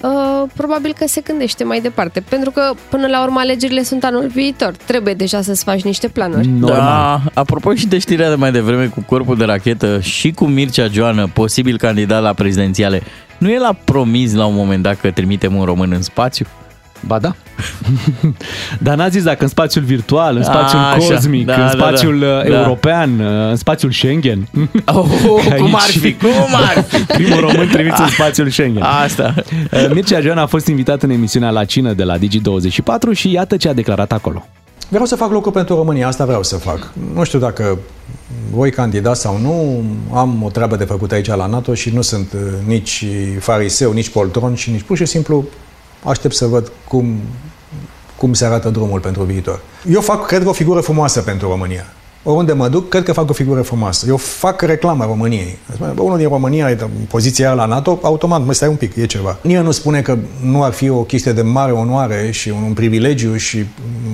uh, 0.00 0.42
probabil 0.56 0.94
că 0.98 1.06
se 1.06 1.20
gândește 1.20 1.64
mai 1.64 1.80
departe. 1.80 2.20
Pentru 2.20 2.50
că, 2.50 2.72
până 2.88 3.06
la 3.06 3.22
urmă, 3.22 3.40
alegerile 3.40 3.82
sunt 3.82 4.04
anul 4.04 4.26
viitor. 4.26 4.74
Trebuie 4.86 5.14
deja 5.14 5.42
să-ți 5.42 5.64
faci 5.64 5.82
niște 5.82 6.08
planuri. 6.08 6.48
Normal. 6.48 6.78
Da, 6.78 7.20
apropo 7.34 7.74
și 7.74 7.86
de 7.86 7.98
știrea 7.98 8.28
de 8.28 8.34
mai 8.34 8.52
devreme 8.52 8.86
cu 8.86 9.02
corpul 9.06 9.36
de 9.36 9.44
rachetă 9.44 10.00
și 10.00 10.30
cu 10.30 10.44
Mircea 10.44 10.86
Joană, 10.86 11.30
posibil 11.32 11.78
candidat 11.78 12.22
la 12.22 12.32
prezidențiale, 12.32 13.02
nu 13.38 13.50
el 13.50 13.64
a 13.64 13.76
promis 13.84 14.34
la 14.34 14.46
un 14.46 14.54
moment 14.54 14.82
dat 14.82 15.00
că 15.00 15.10
trimitem 15.10 15.54
un 15.54 15.64
român 15.64 15.92
în 15.92 16.02
spațiu? 16.02 16.46
Ba 17.06 17.18
da. 17.18 17.34
Dar 18.78 18.96
n-a 18.96 19.08
zis 19.08 19.22
dacă 19.22 19.42
în 19.42 19.48
spațiul 19.48 19.84
virtual, 19.84 20.36
în 20.36 20.42
spațiul 20.42 20.80
A, 20.80 20.86
așa. 20.92 21.14
cosmic, 21.14 21.46
Da, 21.46 21.54
în 21.54 21.60
da, 21.60 21.68
spațiul 21.68 22.18
da. 22.18 22.26
uh, 22.26 22.48
Da. 22.50 22.58
european, 22.60 23.20
uh, 23.20 23.26
în 23.50 23.56
spațiul 23.56 23.92
Schengen. 23.92 24.48
Oh, 24.86 25.04
cum 25.60 25.74
ar 25.74 25.80
fi, 25.80 26.14
cum 26.14 26.54
ar 26.54 26.84
fi? 26.88 27.04
Primul 27.18 27.40
român 27.40 27.68
trimis 27.68 27.98
în 27.98 28.08
spațiul 28.08 28.50
Schengen. 28.50 28.82
Asta. 28.82 29.34
Uh, 29.72 29.90
Mircea 29.94 30.20
Joan 30.20 30.38
a 30.38 30.46
fost 30.46 30.66
invitat 30.66 31.02
în 31.02 31.10
emisiunea 31.10 31.50
La 31.50 31.64
Cină 31.64 31.92
de 31.92 32.04
la 32.04 32.16
Digi24 32.18 33.12
și 33.12 33.30
iată 33.32 33.56
ce 33.56 33.68
a 33.68 33.72
declarat 33.72 34.12
acolo. 34.12 34.46
Vreau 34.88 35.04
să 35.04 35.16
fac 35.16 35.30
lucru 35.30 35.50
pentru 35.50 35.74
România, 35.74 36.06
asta 36.06 36.24
vreau 36.24 36.42
să 36.42 36.56
fac. 36.56 36.92
Nu 37.14 37.24
știu 37.24 37.38
dacă 37.38 37.78
voi 38.52 38.70
candida 38.70 39.14
sau 39.14 39.38
nu, 39.38 39.82
am 40.12 40.42
o 40.42 40.48
treabă 40.48 40.76
de 40.76 40.84
făcut 40.84 41.12
aici 41.12 41.26
la 41.26 41.46
NATO 41.46 41.74
și 41.74 41.90
nu 41.94 42.02
sunt 42.02 42.32
uh, 42.32 42.40
nici 42.66 43.04
fariseu, 43.38 43.92
nici 43.92 44.08
poltron 44.08 44.54
și 44.54 44.70
nici 44.70 44.82
pur 44.82 44.96
și 44.96 45.04
simplu 45.04 45.44
aștept 46.04 46.34
să 46.34 46.46
văd 46.46 46.72
cum, 46.88 47.20
cum 48.16 48.32
se 48.32 48.44
arată 48.44 48.68
drumul 48.68 49.00
pentru 49.00 49.22
viitor. 49.22 49.60
Eu 49.90 50.00
fac, 50.00 50.26
cred 50.26 50.42
că, 50.42 50.48
o 50.48 50.52
figură 50.52 50.80
frumoasă 50.80 51.20
pentru 51.20 51.48
România. 51.48 51.86
Oriunde 52.22 52.52
mă 52.52 52.68
duc, 52.68 52.88
cred 52.88 53.02
că 53.02 53.12
fac 53.12 53.30
o 53.30 53.32
figură 53.32 53.62
frumoasă. 53.62 54.06
Eu 54.08 54.16
fac 54.16 54.60
reclamă 54.60 55.04
României. 55.04 55.58
Spune, 55.72 55.90
Bă, 55.94 56.02
unul 56.02 56.18
din 56.18 56.28
România 56.28 56.70
e 56.70 56.76
în 56.80 56.88
poziția 57.08 57.46
aia 57.46 57.54
la 57.54 57.64
NATO, 57.64 57.98
automat, 58.02 58.44
mă 58.44 58.52
stai 58.52 58.68
un 58.68 58.74
pic, 58.74 58.96
e 58.96 59.06
ceva. 59.06 59.38
Nimeni 59.42 59.64
nu 59.64 59.70
spune 59.70 60.02
că 60.02 60.18
nu 60.44 60.62
ar 60.62 60.72
fi 60.72 60.88
o 60.88 61.02
chestie 61.02 61.32
de 61.32 61.42
mare 61.42 61.72
onoare 61.72 62.30
și 62.30 62.48
un, 62.48 62.62
un 62.62 62.72
privilegiu 62.72 63.36
și 63.36 63.66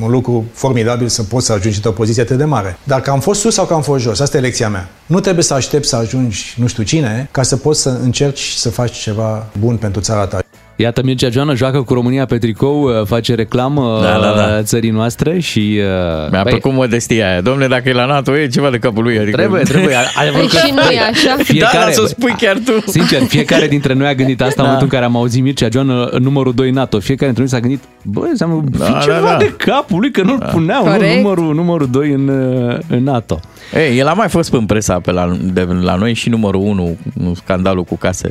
un 0.03 0.11
lucru 0.11 0.45
formidabil 0.53 1.09
să 1.09 1.23
poți 1.23 1.47
să 1.47 1.53
ajungi 1.53 1.77
într-o 1.77 1.93
poziție 1.93 2.23
atât 2.23 2.39
de 2.39 2.45
mare. 2.45 2.79
Dar 2.83 3.01
că 3.01 3.11
am 3.11 3.21
fost 3.21 3.41
sus 3.41 3.55
sau 3.55 3.65
că 3.65 3.75
am 3.75 3.83
fost 3.83 4.03
jos, 4.03 4.21
asta 4.21 4.37
e 4.37 4.41
lecția 4.41 4.69
mea. 4.69 4.89
Nu 5.07 5.21
trebuie 5.21 5.45
să 5.45 5.55
aștepți 5.55 5.89
să 5.89 5.97
ajungi 5.97 6.55
nu 6.57 6.67
știu 6.67 6.83
cine 6.83 7.29
ca 7.31 7.43
să 7.43 7.57
poți 7.57 7.81
să 7.81 7.99
încerci 8.03 8.53
să 8.57 8.71
faci 8.71 8.93
ceva 8.93 9.47
bun 9.59 9.77
pentru 9.77 10.01
țara 10.01 10.27
ta. 10.27 10.41
Iată, 10.79 11.01
Mircea 11.05 11.29
Joană 11.31 11.55
joacă 11.55 11.83
cu 11.83 11.95
România 11.95 12.25
pe 12.27 12.39
tricou, 12.39 12.83
uh, 12.83 13.05
face 13.07 13.35
reclamă 13.35 13.99
Da, 14.03 14.19
da, 14.21 14.33
da. 14.37 14.57
uh, 14.57 14.63
țării 14.63 14.91
noastre 14.91 15.39
și... 15.39 15.79
uh, 15.79 16.31
Mi-a 16.31 16.43
băi, 16.43 16.51
plăcut 16.53 16.73
modestia 16.73 17.31
aia. 17.31 17.41
Domnule, 17.41 17.67
dacă 17.67 17.89
e 17.89 17.93
la 17.93 18.05
NATO, 18.07 18.37
e 18.39 18.47
ceva 18.47 18.71
de 18.71 18.79
capul 18.79 19.03
lui. 19.03 19.19
Adică... 19.19 19.37
Trebuie, 19.37 19.63
trebuie. 19.63 19.95
Ai 19.95 20.29
Păi 20.37 20.47
și 20.49 20.73
nu 20.75 20.81
e 20.91 20.99
așa. 21.11 21.37
Da, 21.59 21.69
dar 21.73 21.93
să 21.93 22.01
o 22.03 22.07
spui 22.07 22.35
chiar 22.39 22.57
tu. 22.65 22.73
Sincer, 22.91 23.23
fiecare 23.23 23.67
dintre 23.67 23.93
noi 23.93 24.07
a 24.07 24.15
gândit 24.15 24.43
asta 24.43 24.55
da. 24.57 24.63
în 24.63 24.69
Da. 24.69 24.73
momentul 24.73 24.87
în 24.87 24.93
care 25.01 25.05
am 25.05 25.17
auzit 25.17 25.43
Mircea 25.43 25.69
Joană, 25.73 26.11
numărul 26.19 26.55
2 26.55 26.71
NATO. 26.71 26.99
Fiecare 27.01 27.33
dintre 27.33 27.43
noi 27.43 27.53
s-a 27.53 27.61
gândit, 27.69 27.83
bă, 28.03 28.27
înseamnă 28.31 28.65
Da, 28.79 28.85
fi 28.85 28.93
da, 28.93 28.99
ceva 28.99 29.21
da. 29.31 29.37
de 29.37 29.53
capul 29.57 29.99
lui, 30.01 30.11
că 30.11 30.23
nu-l 30.23 30.49
puneau 30.53 30.85
nu, 30.85 30.91
Corect. 30.91 31.17
numărul, 31.17 31.55
numărul 31.55 31.89
2 31.91 32.11
în, 32.11 32.29
uh, 32.29 32.79
în 32.89 33.03
NATO. 33.03 33.41
Ei, 33.75 33.99
el 33.99 34.07
a 34.07 34.13
mai 34.13 34.29
fost 34.29 34.53
în 34.53 34.67
presa 34.67 35.01
pe 35.01 35.11
la, 35.11 35.37
de 35.41 35.63
la 35.81 35.95
noi 35.95 36.15
și 36.15 36.29
numărul 36.29 36.61
1, 36.61 36.97
scandalul 37.35 37.85
cu 37.85 37.97
case 37.97 38.29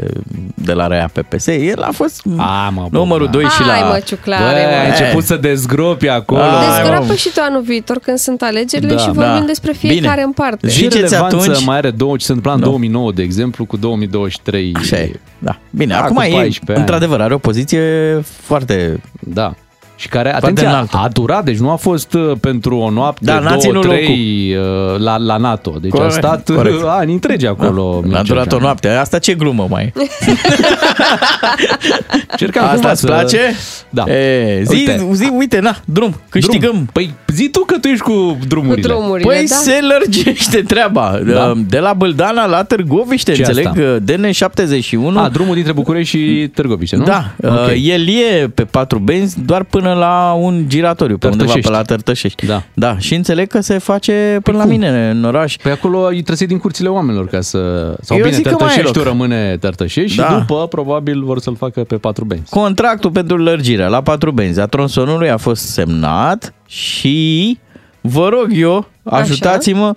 de 0.55 0.73
la 0.73 0.87
Rea 0.87 1.09
PPS. 1.13 1.47
El 1.47 1.81
a 1.81 1.91
fost 1.91 2.21
A, 2.37 2.71
mă, 2.73 2.87
bă, 2.91 2.97
numărul 2.97 3.25
bă. 3.25 3.31
2 3.31 3.43
și 3.43 3.61
Hai 3.63 3.79
la... 3.81 3.85
mă, 3.87 3.91
Bă, 3.93 3.99
ciuclare, 4.05 4.65
ai 4.65 4.85
mă. 4.87 4.89
început 4.89 5.23
să 5.23 5.35
dezgropi 5.35 6.07
acolo. 6.07 6.41
Ah, 6.41 6.65
Dezgroapă 6.77 7.05
mă. 7.07 7.13
și 7.13 7.29
tu 7.33 7.39
anul 7.43 7.61
viitor 7.61 7.97
când 7.99 8.17
sunt 8.17 8.41
alegerile 8.41 8.93
Da, 8.93 8.97
și 8.99 9.05
vorbim 9.05 9.39
da. 9.39 9.43
despre 9.45 9.71
fiecare 9.71 10.11
Bine. 10.13 10.21
în 10.23 10.31
parte. 10.31 10.67
Și 10.69 10.75
Ziceți 10.75 10.95
relevanță 10.97 11.35
atunci- 11.35 11.65
mai 11.65 11.77
are 11.77 11.91
două, 11.91 12.15
ce 12.17 12.25
se 12.25 12.31
întâmpla 12.31 12.53
în 12.53 12.59
Nu. 12.59 12.65
2009, 12.65 13.11
de 13.11 13.21
exemplu, 13.21 13.65
cu 13.65 13.77
2023. 13.77 14.71
Așa 14.75 14.95
e. 14.97 15.11
Da. 15.39 15.57
Bine, 15.69 15.93
Da, 15.93 16.01
acum 16.01 16.15
cu 16.15 16.21
e, 16.21 16.29
14 16.31 16.61
ani. 16.71 16.79
într-adevăr, 16.79 17.21
are 17.21 17.33
o 17.33 17.37
poziție 17.37 17.81
foarte... 18.41 19.01
Da. 19.19 19.53
Și 19.97 20.07
care, 20.07 20.29
Foarte 20.29 20.45
atenție, 20.45 20.67
a, 20.67 20.69
înaltă. 20.69 20.97
a 21.03 21.07
durat, 21.07 21.43
deci 21.43 21.57
nu 21.57 21.69
a 21.69 21.75
fost 21.75 22.13
uh, 22.13 22.31
pentru 22.39 22.77
o 22.77 22.89
noapte, 22.89 23.25
Da, 23.25 23.39
n-a 23.39 23.47
două, 23.49 23.61
ținut 23.61 23.81
trei 23.81 24.55
uh, 24.57 24.99
la, 24.99 25.17
la 25.17 25.37
NATO. 25.37 25.75
Deci 25.81 25.91
Corect, 25.91 26.11
a 26.13 26.17
stat 26.17 26.49
uh, 26.49 26.55
corect. 26.55 26.83
ani 26.87 27.13
întregi 27.13 27.45
acolo. 27.47 28.01
A 28.03 28.05
Mircea 28.05 28.21
durat 28.21 28.45
o 28.45 28.49
Joană. 28.49 28.63
noapte. 28.65 28.89
Asta 28.89 29.19
ce 29.19 29.33
glumă 29.33 29.67
mai 29.69 29.83
e? 29.83 29.91
Încercam 32.31 32.63
Asta 32.63 32.73
cumva 32.75 32.91
îți 32.91 32.99
să- 33.01 33.05
place? 33.07 33.39
Da. 33.89 34.03
E, 34.11 34.63
zi, 34.63 34.73
Uite. 34.75 34.91
uite. 34.91 35.13
zi, 35.13 35.29
uite, 35.37 35.59
na, 35.59 35.77
drum, 35.85 36.15
câștigăm. 36.29 36.71
Drum. 36.71 36.89
Păi 36.93 37.13
zi 37.27 37.49
tu 37.49 37.59
că 37.59 37.77
tu 37.79 37.87
ești 37.87 38.03
cu 38.03 38.11
Cu 38.11 38.37
drumurile. 38.47 38.81
drumurile, 38.87 39.27
Păi 39.35 39.45
da? 39.47 39.55
se 39.55 39.79
lărgește 39.81 40.61
treaba. 40.61 41.19
Da. 41.25 41.53
De 41.67 41.79
la 41.79 41.93
Băldana 41.93 42.45
la 42.45 42.63
Târgoviște, 42.63 43.31
Ce 43.33 43.41
înțeleg, 43.45 43.65
asta? 43.67 43.97
DN71. 44.05 45.15
A, 45.15 45.29
drumul 45.29 45.53
dintre 45.55 45.73
București 45.73 46.17
și 46.17 46.47
Târgoviște, 46.53 46.95
nu? 46.95 47.03
Da, 47.03 47.25
Ok. 47.43 47.51
okay. 47.51 47.83
el 47.85 48.07
e 48.07 48.47
pe 48.55 48.63
patru 48.63 48.99
benzi 48.99 49.35
doar 49.45 49.63
până 49.63 49.84
la 49.93 50.33
un 50.39 50.69
giratoriu, 50.69 51.17
pe 51.17 51.27
undeva 51.27 51.43
pe 51.53 51.59
Tărtășești. 51.59 51.77
la 51.77 51.81
Tărtășești. 51.95 52.45
Da. 52.45 52.63
da, 52.73 52.97
și 52.99 53.15
înțeleg 53.15 53.47
că 53.47 53.61
se 53.61 53.77
face 53.77 54.39
până 54.43 54.57
la 54.57 54.63
cum? 54.63 54.71
mine 54.71 55.09
în 55.09 55.23
oraș. 55.23 55.55
Păi 55.57 55.71
acolo 55.71 55.99
îi 56.07 56.21
trăsei 56.21 56.47
din 56.47 56.57
curțile 56.57 56.87
oamenilor 56.89 57.27
ca 57.27 57.41
să... 57.41 57.59
Sau 58.01 58.17
Eu 58.17 58.23
bine, 58.23 58.35
zic 58.35 58.43
că 58.47 58.49
mai 58.49 58.57
e 58.59 58.67
Tărtășeștiul 58.67 59.03
loc. 59.03 59.13
rămâne 59.13 59.57
Tărtășești 59.57 60.17
Da. 60.17 60.29
și 60.29 60.37
după 60.37 60.67
probabil 60.67 61.23
vor 61.23 61.39
să-l 61.39 61.55
facă 61.55 61.83
pe 61.83 61.95
patru 61.97 62.25
benzi. 62.25 62.49
Contractul 62.49 63.11
pentru 63.11 63.37
lărgirea 63.37 63.87
la 63.87 64.01
patru 64.01 64.31
benzi 64.31 64.59
a 64.59 64.65
tronsonului 64.65 65.29
a 65.29 65.37
fost 65.37 65.61
semnat 65.65 66.53
și 66.67 67.57
vă 68.01 68.27
rog 68.29 68.47
eu, 68.53 68.87
ajutați-mă 69.03 69.93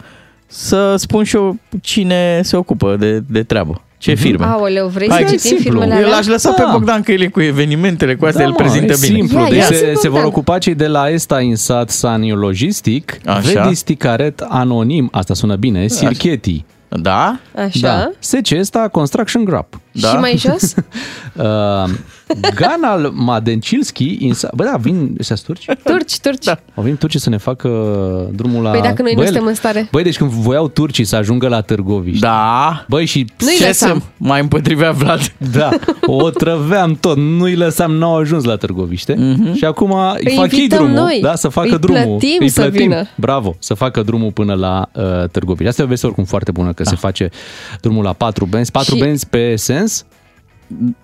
să 0.46 0.94
spun 0.96 1.24
și 1.24 1.36
eu 1.36 1.56
cine 1.82 2.40
se 2.42 2.56
ocupă 2.56 2.96
de, 2.98 3.22
de 3.28 3.42
treabă. 3.42 3.82
Ce 3.98 4.14
firme? 4.14 4.44
Aoleu, 4.44 4.86
vrei 4.88 5.08
Hai, 5.10 5.18
să 5.18 5.22
e 5.34 5.36
citim 5.36 5.38
simplu. 5.58 5.62
filmele 5.70 5.92
Eu 5.94 5.98
alea? 6.06 6.16
l-aș 6.16 6.26
lăsa 6.26 6.50
pe 6.50 6.62
Da. 6.62 6.70
Bogdan 6.72 7.02
că 7.02 7.12
el 7.12 7.20
e 7.20 7.26
cu 7.26 7.40
evenimentele, 7.40 8.14
cu 8.14 8.24
astea, 8.24 8.44
el 8.44 8.50
mă, 8.50 8.56
prezintă 8.56 8.92
e 8.92 8.96
bine. 9.00 9.16
simplu. 9.18 9.38
Ia, 9.38 9.48
Deci 9.48 9.56
ia 9.58 9.64
se, 9.64 9.74
zi, 9.94 10.00
se 10.00 10.08
vor 10.08 10.10
Bogdan. 10.10 10.24
ocupa 10.24 10.58
cei 10.58 10.74
de 10.74 10.86
la 10.86 11.08
Esta 11.10 11.40
Insat 11.40 11.90
Sanio 11.90 12.34
Logistic, 12.36 13.18
Așa. 13.26 13.62
Vedis 13.62 13.82
Ticaret 13.82 14.40
Anonim, 14.48 15.08
asta 15.12 15.34
sună 15.34 15.56
bine, 15.56 15.86
Sircheti. 15.88 16.64
Da? 16.88 17.38
Așa. 17.56 17.78
Da. 17.80 18.10
SC 18.18 18.50
Esta 18.50 18.88
Construction 18.88 19.44
Group. 19.44 19.80
Da. 19.92 20.08
Și 20.08 20.14
mai 20.16 20.36
jos? 20.36 20.74
Uh, 21.36 21.44
Ganal 22.54 23.10
Madencilski, 23.14 24.16
Insa... 24.20 24.50
Bă, 24.54 24.64
da, 24.64 24.76
vin 24.76 25.14
ăștia 25.18 25.36
turci? 25.44 25.64
Turci, 25.84 26.18
turci. 26.18 26.44
Da. 26.44 26.58
Au 26.74 26.82
venit 26.82 26.98
turcii 26.98 27.20
să 27.20 27.30
ne 27.30 27.36
facă 27.36 27.68
drumul 28.34 28.62
la... 28.62 28.70
Păi 28.70 28.80
dacă 28.80 29.02
noi 29.02 29.10
nu 29.12 29.16
Băi, 29.18 29.26
suntem 29.26 29.46
în 29.46 29.54
stare. 29.54 29.88
Băi, 29.90 30.02
deci 30.02 30.16
când 30.16 30.30
voiau 30.30 30.68
turcii 30.68 31.04
să 31.04 31.16
ajungă 31.16 31.48
la 31.48 31.60
Târgoviște, 31.60 32.26
Da. 32.26 32.84
Băi, 32.88 33.04
și 33.04 33.26
Nu-i 33.38 33.54
Ce 33.58 33.66
lăsam. 33.66 33.98
să 33.98 34.04
mai 34.16 34.40
împotrivea 34.40 34.90
Vlad? 34.92 35.32
da, 35.52 35.68
o 36.06 36.30
trăveam 36.30 36.94
tot, 37.00 37.16
nu-i 37.16 37.54
lăsam, 37.54 37.92
n-au 37.92 38.16
ajuns 38.16 38.44
la 38.44 38.56
Târgoviște 38.56 39.14
Mhm. 39.18 39.54
și 39.54 39.64
acum 39.64 39.92
îi 39.92 40.20
Îi 40.24 40.34
fac 40.36 40.52
ei 40.52 40.58
invităm 40.58 40.78
drumul, 40.84 41.02
noi. 41.02 41.18
da, 41.22 41.34
să 41.34 41.48
facă 41.48 41.68
Îi 41.72 41.78
drumul. 41.78 42.02
plătim 42.18 42.36
îi 42.40 42.48
să 42.48 42.60
plătim, 42.60 42.80
vină. 42.88 43.02
bravo, 43.16 43.56
să 43.58 43.74
facă 43.74 44.02
drumul 44.02 44.32
până 44.32 44.54
la 44.54 44.88
uh, 44.94 45.28
Târgoviște. 45.30 45.68
Asta 45.68 45.82
e 45.82 45.84
o 45.84 45.88
veste 45.88 46.06
oricum 46.06 46.24
foarte 46.24 46.50
bună, 46.50 46.72
că 46.72 46.84
se 46.84 46.96
face 46.96 47.30
drumul 47.80 48.04
la 48.04 48.12
patru 48.12 48.44
benzi, 48.44 48.70
patru 48.70 48.94
Și- 48.94 49.00
benzi 49.00 49.26
pe 49.26 49.56
sens, 49.56 50.04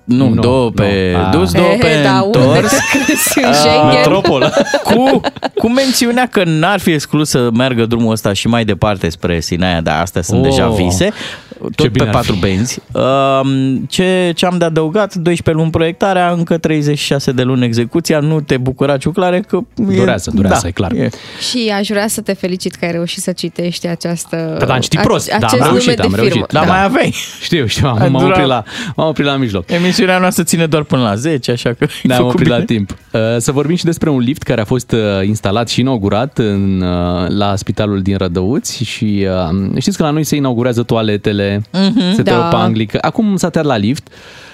Nu, 0.05 0.29
Nu, 0.29 0.41
două 0.41 0.65
nu. 0.65 0.71
pe 0.71 1.17
Ah. 1.25 1.31
dus, 1.33 1.53
două 1.53 1.67
pe 1.81 1.87
He, 1.87 2.03
da, 2.03 2.23
unde 2.25 2.39
întors. 2.39 2.69
te 2.71 2.77
crezi 3.05 3.39
în 3.47 3.53
Schengen? 3.53 3.87
metropolă. 3.95 4.53
cu, 4.85 5.21
cu 5.55 5.69
mențiunea 5.71 6.27
că 6.27 6.43
n-ar 6.45 6.81
fi 6.81 6.91
exclus 6.91 7.29
să 7.29 7.49
meargă 7.53 7.85
drumul 7.87 8.13
ăsta 8.13 8.33
și 8.33 8.49
mai 8.49 8.65
departe 8.65 9.09
spre 9.09 9.41
Sinaia, 9.41 9.81
dar 9.81 10.01
astea 10.01 10.23
sunt 10.23 10.39
Oh, 10.45 10.45
deja 10.51 10.69
vise, 10.69 11.05
ce 11.05 11.13
tot 11.61 11.75
pe 11.75 11.89
bine 11.89 12.05
ar 12.07 12.11
patru 12.13 12.33
fi. 12.35 12.41
benzi. 12.41 12.81
Um, 12.93 13.77
Ce, 13.89 14.33
ce 14.35 14.47
am 14.47 14.59
de 14.59 14.65
adăugat? 14.65 15.15
12 15.15 15.51
luni 15.63 15.71
proiectarea, 15.71 16.31
încă 16.31 16.59
36 16.59 17.33
de 17.33 17.43
luni 17.43 17.65
execuția, 17.65 18.19
nu 18.19 18.41
te 18.41 18.57
bucura 18.57 18.97
ciuclare 18.97 19.41
că 19.41 19.59
e, 19.91 19.97
Durează, 19.97 20.31
durează, 20.35 20.59
da, 20.63 20.69
e 20.69 20.71
clar. 20.71 20.93
Și 21.51 21.73
aș 21.79 21.89
vrea 21.89 22.09
să 22.09 22.21
te 22.21 22.33
felicit 22.33 22.75
că 22.75 22.85
ai 22.85 22.91
reușit 22.93 23.23
să 23.23 23.33
citești 23.33 23.87
această... 23.87 24.57
Da, 24.59 24.65
dar 24.67 24.75
am 24.75 24.81
citit 24.81 25.01
prost. 25.01 25.29
Da, 25.29 25.35
am 25.37 25.43
acest 25.45 25.63
reușit, 25.63 25.81
nume 25.87 25.95
de 25.95 26.03
am 26.03 26.09
firmă. 26.09 26.25
reușit. 26.29 26.53
Dar 26.53 26.65
Da. 26.65 26.71
mai 26.73 26.85
aveai. 26.85 27.15
Știu, 27.43 27.67
știu, 27.67 27.87
A 27.87 27.91
am, 27.91 28.11
m-am, 28.13 28.23
durat- 28.23 28.31
oprit 28.33 28.47
la, 28.47 28.63
m-am 28.97 29.09
oprit 29.09 29.27
la 29.27 29.37
mijloc. 29.37 29.71
Emisiunea 29.71 30.19
noastră 30.19 30.43
ține 30.43 30.67
doar 30.67 30.83
până 30.83 31.03
la 31.03 31.15
10, 31.15 31.51
așa 31.51 31.73
că 31.73 31.85
ai 31.85 31.89
Ne-am 32.03 32.19
făcut 32.19 32.33
oprit 32.35 32.47
bine. 32.49 32.59
la 32.59 32.65
timp. 32.65 32.91
Uh, 33.13 33.21
Să 33.39 33.53
vorbim 33.53 33.77
și 33.77 33.85
despre 33.85 34.11
un 34.11 34.19
lift 34.21 34.43
care 34.43 34.61
a 34.61 34.65
fost 34.65 34.93
uh, 34.93 34.99
instalat 35.27 35.69
și 35.69 35.81
inaugurat 35.81 36.39
în, 36.39 36.81
uh, 36.81 37.29
la 37.29 37.57
spitalul 37.57 38.03
din 38.03 38.17
Rădăuți 38.17 38.85
și 38.85 39.27
uh, 39.51 39.81
știți 39.81 39.97
că 39.97 40.03
la 40.03 40.11
noi 40.11 40.25
se 40.25 40.37
inaugurează 40.37 40.83
toaletele, 40.83 41.44
se 42.15 42.23
Da. 42.23 42.49
da. 42.51 42.63
anglică. 42.63 42.99
Acum 43.01 43.37
s-a 43.37 43.51
tăiat 43.51 43.67
la 43.67 43.77
lift. 43.77 44.09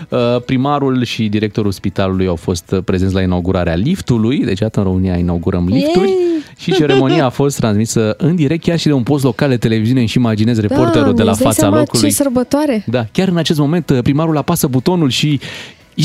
Uh, 0.09 0.19
Primarul 0.47 1.05
și 1.05 1.29
directorul 1.29 1.73
spitalului 1.73 2.27
au 2.27 2.37
fost 2.37 2.71
uh, 2.71 2.79
prezenți 2.85 3.15
la 3.15 3.23
inaugurarea 3.23 3.75
liftului, 3.75 4.45
deci 4.45 4.61
iată 4.61 4.79
în 4.79 4.85
România 4.87 5.17
inaugurăm 5.17 5.67
lifturi 5.69 6.09
Yay! 6.09 6.17
și 6.59 6.73
ceremonia 6.73 7.25
a 7.25 7.29
fost 7.29 7.57
transmisă 7.57 8.15
în 8.19 8.37
direct 8.37 8.63
chiar 8.63 8.79
și 8.79 8.87
de 8.87 8.93
un 8.93 9.03
post 9.03 9.25
local 9.25 9.49
de 9.49 9.57
televiziune 9.57 10.05
și 10.05 10.19
imaginez 10.19 10.61
reporterul 10.61 11.15
de 11.15 11.23
la 11.23 11.31
îți 11.31 11.39
dai 11.43 11.49
fața 11.49 11.61
seama 11.61 11.79
locului. 11.79 12.09
ce 12.09 12.15
sărbătoare! 12.15 12.85
Da, 12.87 13.05
chiar 13.13 13.29
în 13.29 13.37
acest 13.37 13.59
moment 13.59 13.91
uh, 13.91 13.99
primarul 14.03 14.37
apasă 14.37 14.67
butonul 14.67 15.11
și 15.11 15.41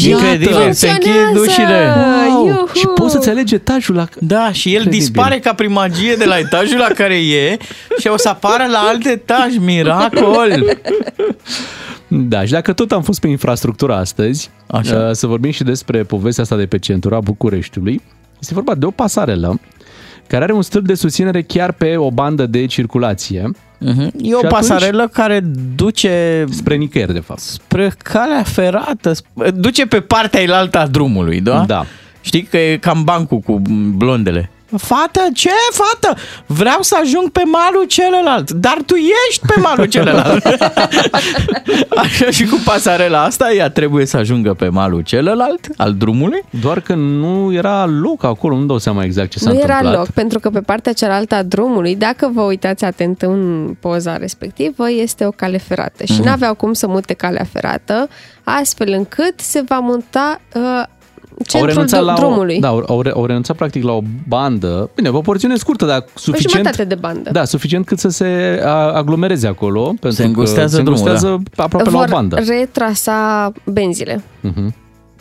Incredibil, 0.03 0.71
se 0.73 0.89
închid 0.89 1.11
Funcționează! 1.11 1.39
ușile. 1.39 1.93
Wow! 2.29 2.47
Iuhu! 2.47 2.69
Și 2.73 2.87
poți 2.95 3.11
să-ți 3.11 3.29
alegi 3.29 3.53
etajul 3.53 3.95
la... 3.95 4.07
Da, 4.19 4.51
și 4.51 4.67
el 4.67 4.73
Incredibil. 4.73 4.99
dispare 4.99 5.39
ca 5.39 5.53
primagie 5.53 6.15
de 6.15 6.25
la 6.25 6.37
etajul 6.37 6.77
la 6.77 6.87
care 6.95 7.15
e 7.15 7.57
și 7.99 8.07
o 8.07 8.17
să 8.17 8.29
apară 8.29 8.65
la 8.71 8.77
alt 8.79 9.05
etaj. 9.05 9.57
Miracol! 9.57 10.77
Da, 12.07 12.45
și 12.45 12.51
dacă 12.51 12.73
tot 12.73 12.91
am 12.91 13.01
fost 13.01 13.19
pe 13.19 13.27
infrastructura 13.27 13.97
astăzi, 13.97 14.49
Așa. 14.67 14.95
uh, 15.07 15.11
să 15.11 15.27
vorbim 15.27 15.51
și 15.51 15.63
despre 15.63 16.03
povestea 16.03 16.43
asta 16.43 16.55
de 16.55 16.65
pe 16.65 16.79
centura 16.79 17.19
Bucureștiului. 17.19 18.01
Este 18.39 18.53
vorba 18.53 18.75
de 18.75 18.85
o 18.85 18.91
pasarelă 18.91 19.59
care 20.27 20.43
are 20.43 20.53
un 20.53 20.61
stâlp 20.61 20.85
de 20.85 20.93
susținere 20.93 21.41
chiar 21.41 21.71
pe 21.71 21.95
o 21.97 22.11
bandă 22.11 22.45
de 22.45 22.65
circulație 22.65 23.51
Mhm. 23.79 24.01
E 24.01 24.33
o 24.33 24.39
Și 24.39 24.45
atunci- 24.45 24.51
pasarelă 24.51 25.07
care 25.07 25.43
duce 25.75 26.45
spre 26.49 26.75
nicăieri, 26.75 27.13
de 27.13 27.19
fapt. 27.19 27.39
spre 27.39 27.93
calea 28.03 28.43
ferată, 28.43 29.11
sp- 29.11 29.51
duce 29.53 29.85
pe 29.85 29.99
partea 29.99 30.41
elaltă 30.41 30.77
a 30.79 30.87
drumului, 30.87 31.41
da? 31.41 31.63
Da. 31.67 31.85
Știi 32.21 32.43
că 32.43 32.57
e 32.57 32.77
cam 32.77 33.03
bancul 33.03 33.39
cu 33.39 33.61
blondele. 33.95 34.49
Fată, 34.77 35.19
ce 35.33 35.49
fată? 35.71 36.19
Vreau 36.45 36.81
să 36.81 36.97
ajung 37.01 37.29
pe 37.29 37.41
malul 37.45 37.85
celălalt, 37.87 38.51
dar 38.51 38.77
tu 38.85 38.95
ești 38.95 39.45
pe 39.47 39.59
malul 39.59 39.85
celălalt. 39.85 40.45
Așa 42.03 42.29
și 42.29 42.45
cu 42.45 42.61
pasarela 42.65 43.23
asta, 43.23 43.51
ea 43.51 43.69
trebuie 43.69 44.05
să 44.05 44.17
ajungă 44.17 44.53
pe 44.53 44.67
malul 44.69 45.01
celălalt 45.01 45.67
al 45.77 45.93
drumului. 45.93 46.41
Doar 46.61 46.79
că 46.79 46.93
nu 46.95 47.53
era 47.53 47.85
loc 47.85 48.23
acolo, 48.23 48.57
nu 48.57 48.65
dau 48.65 48.77
seama 48.77 49.03
exact 49.03 49.29
ce 49.29 49.39
s-a 49.39 49.51
Nu 49.51 49.59
era 49.59 49.73
întâmplat. 49.75 49.97
loc, 49.99 50.09
pentru 50.09 50.39
că 50.39 50.49
pe 50.49 50.61
partea 50.61 50.93
cealaltă 50.93 51.35
a 51.35 51.43
drumului, 51.43 51.95
dacă 51.95 52.29
vă 52.33 52.41
uitați 52.41 52.83
atent 52.83 53.21
în 53.21 53.67
poza 53.79 54.17
respectivă, 54.17 54.91
este 54.91 55.25
o 55.25 55.31
cale 55.31 55.57
ferată 55.57 56.03
Mhm. 56.07 56.13
și 56.13 56.21
n-aveau 56.21 56.55
cum 56.55 56.73
să 56.73 56.87
mute 56.87 57.13
calea 57.13 57.45
ferată, 57.51 58.09
astfel 58.43 58.91
încât 58.91 59.39
se 59.39 59.63
va 59.67 59.79
monta 59.79 60.41
uh, 60.55 60.83
centrul 61.47 61.69
renunțat 61.73 61.99
dru- 61.99 62.07
la 62.09 62.13
drumului. 62.15 62.55
O, 62.55 62.59
da, 62.59 62.67
au, 62.67 62.83
au, 62.87 63.01
re- 63.01 63.11
au 63.11 63.25
renunțat 63.25 63.55
practic 63.55 63.83
la 63.83 63.91
o 63.91 64.01
bandă, 64.27 64.89
bine, 64.95 65.09
o 65.09 65.21
porțiune 65.21 65.55
scurtă, 65.55 65.85
dar 65.85 65.97
o 65.97 66.03
suficient... 66.19 66.51
jumătate 66.51 66.83
de 66.83 66.95
bandă. 66.95 67.29
Da, 67.31 67.43
suficient 67.45 67.85
cât 67.85 67.99
să 67.99 68.09
se 68.09 68.61
a- 68.63 68.91
aglomereze 68.91 69.47
acolo. 69.47 69.83
Pentru 69.85 70.11
Se 70.11 70.23
îngustează 70.25 70.69
că 70.69 70.75
se 70.75 70.81
drumul, 70.91 70.99
îngustează 70.99 71.41
aproape 71.55 71.89
la 71.89 71.95
o 71.97 71.99
vor 71.99 72.09
bandă. 72.09 72.35
retrasa 72.47 73.51
benzile. 73.65 74.23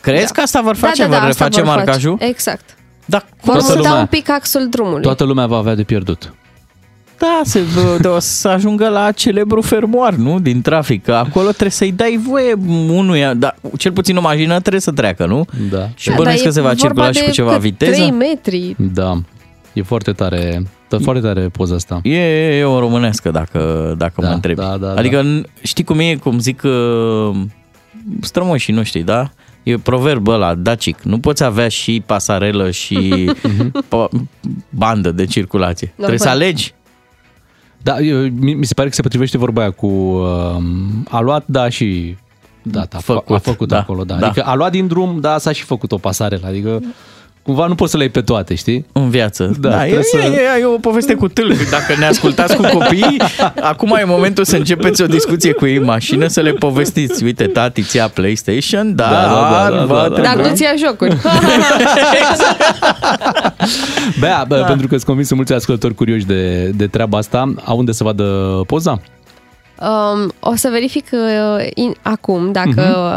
Crezi 0.01 0.33
că 0.33 0.41
asta 0.41 0.61
vor 0.61 0.75
face? 0.77 1.03
da, 1.03 1.09
da, 1.09 1.15
vor 1.15 1.21
da, 1.23 1.29
asta 1.29 1.45
reface 1.45 1.61
vor 1.63 1.71
face. 1.71 1.85
marcajul? 1.85 2.17
Exact. 2.21 2.65
Dar 3.07 3.25
Vor 3.43 3.55
Toată 3.57 3.73
muta 3.77 3.89
lumea- 3.89 4.01
un 4.01 4.07
pic 4.07 4.31
axul 4.31 4.67
drumului. 4.71 5.03
Toată 5.03 5.25
lumea 5.25 5.47
va 5.47 5.57
avea 5.57 5.75
de 5.75 5.83
pierdut. 5.83 6.33
Da, 7.25 7.41
se, 7.45 7.61
de, 8.01 8.09
o 8.09 8.19
să 8.19 8.49
ajungă 8.49 8.89
la 8.89 9.11
celebru 9.13 9.61
fermoar, 9.61 10.15
nu? 10.15 10.41
Din 10.41 10.63
trafic. 10.63 11.05
Că 11.05 11.13
acolo 11.15 11.49
trebuie 11.49 11.71
să-i 11.71 11.93
dai 11.93 12.21
voie 12.29 12.55
unuia, 12.89 13.35
dar 13.35 13.57
cel 13.79 13.93
puțin 13.93 14.17
o 14.17 14.21
mașină 14.21 14.61
trebuie 14.61 14.81
să 14.81 14.91
treacă, 14.93 15.27
nu? 15.27 15.45
Da. 15.71 15.89
Și 15.95 16.09
Da, 16.09 16.15
bănuiesc 16.17 16.43
dar 16.43 16.53
că 16.53 16.55
se 16.55 16.61
e 16.61 16.63
va 16.63 16.69
vorba 16.69 16.83
circula 16.87 17.07
și 17.13 17.19
de 17.21 17.25
cu 17.25 17.31
ceva 17.31 17.53
cât? 17.53 17.61
viteză. 17.61 17.93
3 17.93 18.11
metri. 18.11 18.75
Da. 18.79 19.21
E 19.73 19.83
foarte 19.83 20.13
tare, 20.13 20.63
da, 20.89 20.99
foarte 21.03 21.23
tare 21.27 21.41
poza 21.49 21.75
asta. 21.75 22.01
E, 22.03 22.17
e, 22.19 22.59
e 22.59 22.65
o 22.65 22.79
românească, 22.79 23.31
dacă, 23.31 23.95
dacă 23.99 24.15
Da, 24.17 24.29
mă 24.29 24.35
întrebi. 24.35 24.61
da, 24.61 24.77
da, 24.81 24.95
adică 24.97 25.23
n- 25.23 25.63
știi 25.63 25.85
cum 25.85 25.99
e, 25.99 26.15
cum 26.15 26.39
zic 26.39 26.63
uh, 26.65 27.37
strămoșii 28.21 28.73
noștri, 28.75 29.01
da? 29.01 29.31
E 29.63 29.77
proverbul 29.79 30.33
ăla, 30.33 30.55
dacic. 30.55 31.03
Nu 31.03 31.19
poți 31.19 31.45
avea 31.45 31.69
și 31.69 32.03
pasarelă 32.07 32.71
și 32.71 33.31
pa- 33.89 34.09
bandă 34.69 35.11
de 35.11 35.25
circulație. 35.25 35.93
Trebuie 35.97 36.19
să 36.19 36.29
alegi. 36.29 36.75
Da, 37.85 38.01
eu, 38.01 38.19
mi, 38.19 38.55
mi 38.55 38.65
se 38.65 38.75
pare 38.75 38.89
că 38.89 38.95
se 38.95 39.03
potrivește 39.03 39.39
vorba 39.39 39.61
aia 39.61 39.71
cu 39.71 39.87
uh, 39.87 40.57
a 41.09 41.21
luat, 41.21 41.45
da, 41.47 41.69
și 41.69 42.17
da, 42.63 42.81
a 42.81 42.99
făcut, 42.99 43.03
Făcut, 43.03 43.37
a 43.37 43.39
făcut 43.39 43.69
da, 43.69 43.79
acolo, 43.79 44.05
da. 44.05 44.15
da. 44.15 44.27
Adică 44.27 44.45
a 44.47 44.55
luat 44.55 44.71
din 44.71 44.87
drum, 44.87 45.21
da, 45.21 45.39
s-a 45.39 45.53
și 45.53 45.63
făcut 45.63 45.93
o 45.93 45.97
pasarelă, 45.99 46.47
adică 46.47 46.83
cumva 47.45 47.67
nu 47.67 47.75
poți 47.75 47.91
să 47.91 47.97
le 47.97 48.03
iei 48.03 48.13
pe 48.13 48.21
toate, 48.21 48.55
știi? 48.55 48.87
în 48.93 49.11
viață. 49.11 49.57
Da, 49.61 49.69
Da, 49.69 49.77
e, 49.87 49.91
trebuie 49.91 50.05
să- 50.05 50.19
e, 50.57 50.61
e, 50.61 50.65
o 50.65 50.79
poveste 50.79 51.15
cu 51.15 51.29
tâlc. 51.29 51.71
Dacă 51.71 51.95
ne 51.99 52.07
ascultați 52.07 52.57
cu 52.57 52.63
copiii, 52.73 53.17
acum 53.61 53.97
e 54.01 54.05
momentul 54.07 54.45
să 54.45 54.57
începeți 54.57 55.03
o 55.03 55.07
discuție 55.07 55.53
cu 55.53 55.67
ei 55.67 55.77
în 55.77 55.85
mașină, 55.85 56.27
să 56.27 56.41
le 56.41 56.51
povestiți. 56.53 57.25
Uite, 57.25 57.47
tati, 57.47 57.83
ți 57.83 57.97
ia 57.97 58.09
PlayStation, 58.09 58.95
da, 58.95 59.05
Da, 59.05 59.11
da, 59.11 59.69
da, 59.71 59.77
da, 59.77 59.85
va 59.85 59.95
da, 59.95 60.09
da. 60.09 60.15
trebui. 60.15 60.23
Dar 60.23 60.47
nu-ți 60.49 60.63
ia 60.63 60.73
jocuri. 60.87 61.17
Bea, 64.21 64.45
da. 64.49 64.57
pentru 64.57 64.87
că 64.87 64.93
sunt 64.95 65.05
convins 65.07 65.29
că 65.29 65.35
mulți 65.35 65.53
ascultători 65.53 65.95
curioși 65.95 66.25
de, 66.27 66.69
de 66.75 66.87
treaba 66.87 67.19
asta, 67.19 67.55
au 67.65 67.79
unde 67.79 67.93
să 67.93 68.05
vadă 68.05 68.25
poza? 68.67 69.01
Um, 69.85 70.33
o 70.41 70.55
să 70.57 70.69
verific 70.73 71.07
uh, 71.13 71.67
in, 71.75 71.95
acum 72.03 72.53
dacă 72.53 72.71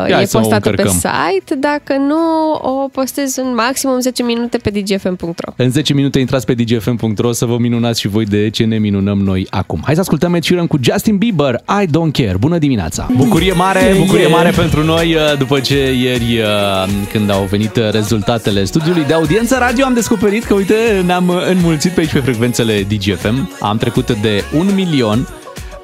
Mhm. 0.03 0.09
Ia 0.09 0.21
e 0.21 0.25
să 0.25 0.37
o 0.37 0.39
postată 0.39 0.61
pe 0.61 0.69
încărcăm. 0.69 0.93
site, 0.93 1.55
dacă 1.55 1.95
nu 2.07 2.51
o 2.61 2.87
postez 2.91 3.35
în 3.35 3.53
maximum 3.55 3.99
10 3.99 4.23
minute 4.23 4.57
pe 4.57 4.69
dgfm.ro. 4.69 5.53
În 5.55 5.69
10 5.69 5.93
minute 5.93 6.19
intrați 6.19 6.45
pe 6.45 6.53
dgfm.ro 6.53 7.31
să 7.31 7.45
vă 7.45 7.57
minunați 7.57 7.99
și 7.99 8.07
voi 8.07 8.25
de 8.25 8.49
ce 8.49 8.63
ne 8.63 8.77
minunăm 8.77 9.17
noi 9.17 9.47
acum. 9.49 9.81
Hai 9.85 9.93
să 9.93 9.99
ascultăm 9.99 10.33
Ed 10.33 10.43
Sheeran 10.43 10.67
cu 10.67 10.77
Justin 10.81 11.17
Bieber, 11.17 11.55
I 11.81 11.85
Don't 11.87 12.11
Care. 12.11 12.35
Bună 12.39 12.57
dimineața! 12.57 13.07
Bucurie 13.15 13.53
mare, 13.53 13.93
bucurie 13.97 14.27
mare 14.27 14.49
pentru 14.49 14.83
noi 14.83 15.13
uh, 15.15 15.37
după 15.37 15.59
ce 15.59 15.93
ieri 15.93 16.39
uh, 16.39 16.89
când 17.11 17.31
au 17.31 17.43
venit 17.49 17.75
uh, 17.75 17.91
rezultatele 17.91 18.63
studiului 18.63 19.03
de 19.07 19.13
audiență 19.13 19.57
radio 19.59 19.85
am 19.85 19.93
descoperit 19.93 20.43
că 20.43 20.53
uite 20.53 21.03
ne-am 21.05 21.27
uh, 21.27 21.35
înmulțit 21.49 21.91
pe 21.91 21.99
aici 21.99 22.11
pe 22.11 22.19
frecvențele 22.19 22.85
DGFM. 22.89 23.51
Am 23.59 23.77
trecut 23.77 24.11
de 24.21 24.43
un 24.57 24.67
milion. 24.75 25.27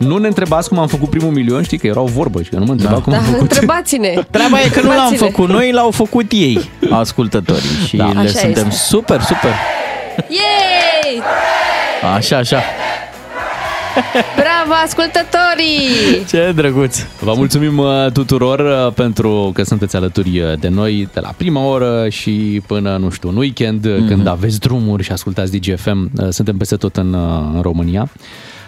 Nu 0.06 0.18
ne 0.18 0.28
întrebați 0.28 0.70
cum 0.70 0.80
am 0.80 0.88
făcut 0.88 1.10
primul 1.10 1.32
milion, 1.32 1.64
știi 1.64 1.78
că 1.78 1.88
era 1.88 2.00
o 2.02 2.06
vorbă 2.06 2.42
și 2.42 2.50
că 2.50 2.56
nu 2.58 2.66
mă 2.66 2.72
întreba 2.72 2.94
Da. 2.94 3.00
cum 3.02 3.12
Da, 3.14 3.18
am 3.18 3.24
făcut. 3.24 3.42
întrebați-ne. 3.42 4.14
Treaba 4.32 4.60
e 4.62 4.70
că 4.70 4.82
nu 4.82 4.88
l-am 4.88 4.98
Întrebați-ne. 5.00 5.18
făcut 5.30 5.50
noi, 5.50 5.72
l-au 5.72 5.92
făcut 5.92 6.32
ei, 6.32 6.70
ascultătorii. 6.90 7.70
Și 7.88 7.96
Da. 7.96 8.06
le 8.06 8.20
Așa 8.20 8.28
suntem 8.40 8.68
este. 8.68 8.84
super, 8.86 9.22
super. 9.22 9.52
Yay! 10.30 11.22
Așa, 12.16 12.38
așa. 12.38 12.60
Bravo, 14.36 14.74
ascultătorii! 14.86 16.26
Ce 16.30 16.52
drăguț! 16.56 16.98
Vă 17.20 17.34
mulțumim 17.36 17.78
uh, 17.78 18.06
tuturor 18.14 18.60
uh, 18.60 18.94
pentru 18.94 19.52
că 19.54 19.64
sunteți 19.64 19.96
alături 19.96 20.40
uh, 20.40 20.60
de 20.60 20.68
noi 20.68 21.10
de 21.14 21.20
la 21.20 21.34
prima 21.38 21.66
oră 21.66 22.06
și 22.10 22.62
până, 22.68 22.98
nu 22.98 23.10
știu, 23.10 23.30
în 23.30 23.36
weekend, 23.38 23.88
mm-hmm. 23.88 24.08
când 24.08 24.28
aveți 24.28 24.60
drumuri 24.60 25.04
și 25.04 25.12
ascultați 25.12 25.58
DGFM. 25.58 26.12
uh, 26.22 26.28
Suntem 26.30 26.58
peste 26.58 26.76
tot 26.76 26.96
în, 26.98 27.14
uh, 27.14 27.52
în 27.56 27.62
România. 27.62 28.10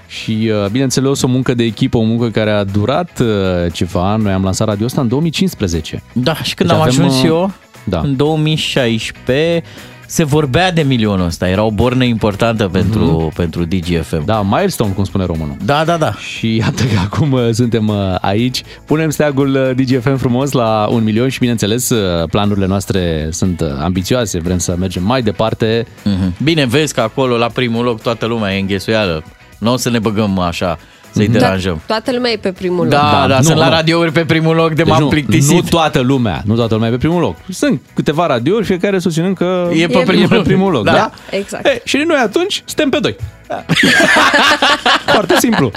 Și, 0.08 0.52
uh, 0.64 0.70
bineînțeles, 0.72 1.22
o 1.22 1.28
muncă 1.28 1.54
de 1.54 1.64
echipă, 1.64 1.98
o 1.98 2.02
muncă 2.04 2.30
care 2.30 2.52
a 2.52 2.64
durat 2.64 3.20
uh, 3.20 3.28
ceva. 3.74 4.16
Noi 4.16 4.32
am 4.34 4.44
lansat 4.44 4.68
radio 4.68 4.86
asta 4.86 5.02
în 5.02 5.08
2015. 5.08 6.04
Da, 6.14 6.36
și 6.36 6.54
când 6.54 6.70
Deci 6.70 6.78
am 6.78 6.84
avem, 6.88 7.00
ajuns 7.00 7.18
uh, 7.22 7.28
eu, 7.28 7.52
da. 7.84 8.00
în 8.00 8.16
2016, 8.16 9.64
se 10.08 10.24
vorbea 10.24 10.72
de 10.72 10.82
milionul 10.82 11.26
ăsta. 11.26 11.48
Era 11.50 11.64
o 11.64 11.72
bornă 11.72 12.04
importantă 12.04 12.68
pentru, 12.68 13.06
Mhm. 13.06 13.34
pentru 13.36 13.64
DGFM. 13.66 14.26
Da, 14.26 14.42
milestone, 14.42 14.92
cum 14.92 15.04
spune 15.04 15.26
românul. 15.26 15.56
Da, 15.66 15.84
da, 15.86 15.98
da. 15.98 16.14
Și 16.14 16.56
iată 16.56 16.84
că 16.84 17.00
acum 17.04 17.32
uh, 17.32 17.50
suntem 17.52 17.88
uh, 17.88 17.96
aici, 18.22 18.64
punem 18.86 19.10
steagul 19.10 19.56
uh, 19.56 19.76
DGFM 19.86 20.16
frumos 20.16 20.52
la 20.52 20.88
un 20.92 21.04
milion 21.04 21.30
și 21.30 21.40
bineînțeles 21.40 21.90
uh, 21.90 22.28
planurile 22.30 22.66
noastre 22.66 23.28
sunt 23.32 23.62
uh, 23.62 23.68
ambițioase, 23.82 24.40
vrem 24.40 24.58
să 24.58 24.76
mergem 24.80 25.04
mai 25.04 25.22
departe. 25.22 25.86
Mhm. 26.04 26.34
Bine, 26.44 26.66
vezi 26.66 26.94
că 26.94 27.02
acolo, 27.02 27.38
la 27.38 27.48
primul 27.48 27.84
loc, 27.84 28.02
toată 28.02 28.26
lumea 28.26 28.56
e 28.56 28.60
înghesuială. 28.60 29.24
Nu 29.58 29.72
o 29.74 29.78
să 29.78 29.90
ne 29.90 30.00
băgăm 30.00 30.40
așa, 30.40 30.78
să-i 31.12 31.28
Mhm. 31.28 31.38
deranjăm. 31.38 31.82
Toată 31.88 32.12
lumea 32.12 32.32
e 32.32 32.38
pe 32.38 32.52
primul 32.52 32.88
Da, 32.90 33.02
loc. 33.02 33.12
da, 33.22 33.28
da 33.28 33.38
nu, 33.38 33.44
sunt 33.44 33.58
la 33.58 33.66
nu. 33.66 33.72
radiouri 33.72 34.12
pe 34.12 34.26
primul 34.26 34.56
loc 34.56 34.68
de 34.68 34.74
Deci 34.74 34.88
m-am 34.88 35.02
nu, 35.02 35.08
plictisit. 35.08 35.54
nu 35.54 35.62
toată 35.70 36.00
lumea, 36.00 36.42
nu 36.46 36.56
toată 36.56 36.74
lumea 36.74 36.90
e 36.90 36.92
pe 36.92 36.98
primul 36.98 37.22
loc. 37.22 37.36
Sunt 37.50 37.82
câteva 37.94 38.26
radiouri, 38.26 38.66
fiecare 38.66 39.00
susținând 39.00 39.36
că 39.36 39.70
E 39.74 39.88
pe 39.88 39.98
e 39.98 40.04
primul 40.04 40.28
pe 40.28 40.36
loc. 40.36 40.44
primul 40.44 40.72
loc. 40.72 40.84
Da. 40.84 40.92
Da? 40.92 41.12
Exact. 41.30 41.66
E, 41.66 41.82
și 41.84 41.98
noi 42.08 42.18
atunci 42.24 42.62
suntem 42.66 42.90
pe 42.90 43.00
doi. 43.00 43.16
Foarte 45.16 45.36
simplu. 45.40 45.72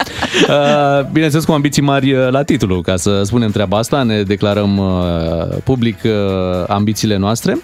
Uh, 0.48 1.06
Bineînțeles 1.12 1.44
cu 1.44 1.52
ambiții 1.52 1.82
mari 1.82 2.12
uh, 2.12 2.28
la 2.30 2.42
titlu, 2.42 2.80
ca 2.80 2.96
să 2.96 3.22
spunem 3.22 3.50
treaba 3.50 3.78
asta, 3.78 4.02
ne 4.02 4.22
declarăm 4.22 4.78
uh, 4.78 5.56
public 5.64 5.98
uh, 6.04 6.10
ambițiile 6.68 7.16
noastre 7.16 7.58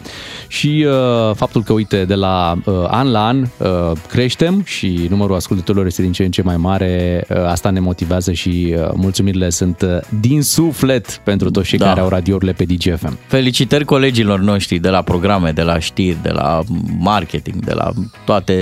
și 0.47 0.87
uh, 0.89 1.35
faptul 1.35 1.63
că, 1.63 1.73
uite, 1.73 2.05
de 2.05 2.15
la 2.15 2.55
uh, 2.65 2.75
an 2.89 3.11
la 3.11 3.27
an 3.27 3.41
uh, 3.41 3.93
creștem 4.09 4.63
și 4.65 5.07
numărul 5.11 5.37
ascultătorilor 5.37 5.87
este 5.87 6.03
din 6.03 6.13
ce 6.13 6.25
în 6.25 6.31
ce 6.31 6.43
mai 6.43 6.57
mare, 6.57 7.25
uh, 7.29 7.37
asta 7.47 7.71
ne 7.71 7.81
motivează 7.81 8.33
și 8.33 8.75
uh, 8.79 8.89
mulțumirile 8.95 9.51
sunt 9.51 9.83
uh, 9.83 9.99
din 10.21 10.43
suflet 10.43 11.21
pentru 11.25 11.51
toți 11.51 11.69
cei 11.69 11.79
Da. 11.79 11.87
care 11.87 12.01
au 12.01 12.09
radiourile 12.09 12.53
pe 12.53 12.65
DGFM. 12.65 13.19
Felicitări 13.27 13.85
colegilor 13.85 14.41
noștri 14.41 14.79
de 14.79 14.89
la 14.89 15.03
programe, 15.03 15.51
de 15.51 15.63
la 15.63 15.79
știri, 15.79 16.17
de 16.23 16.31
la 16.31 16.61
marketing, 16.99 17.65
de 17.65 17.73
la 17.73 17.91
toate 18.25 18.53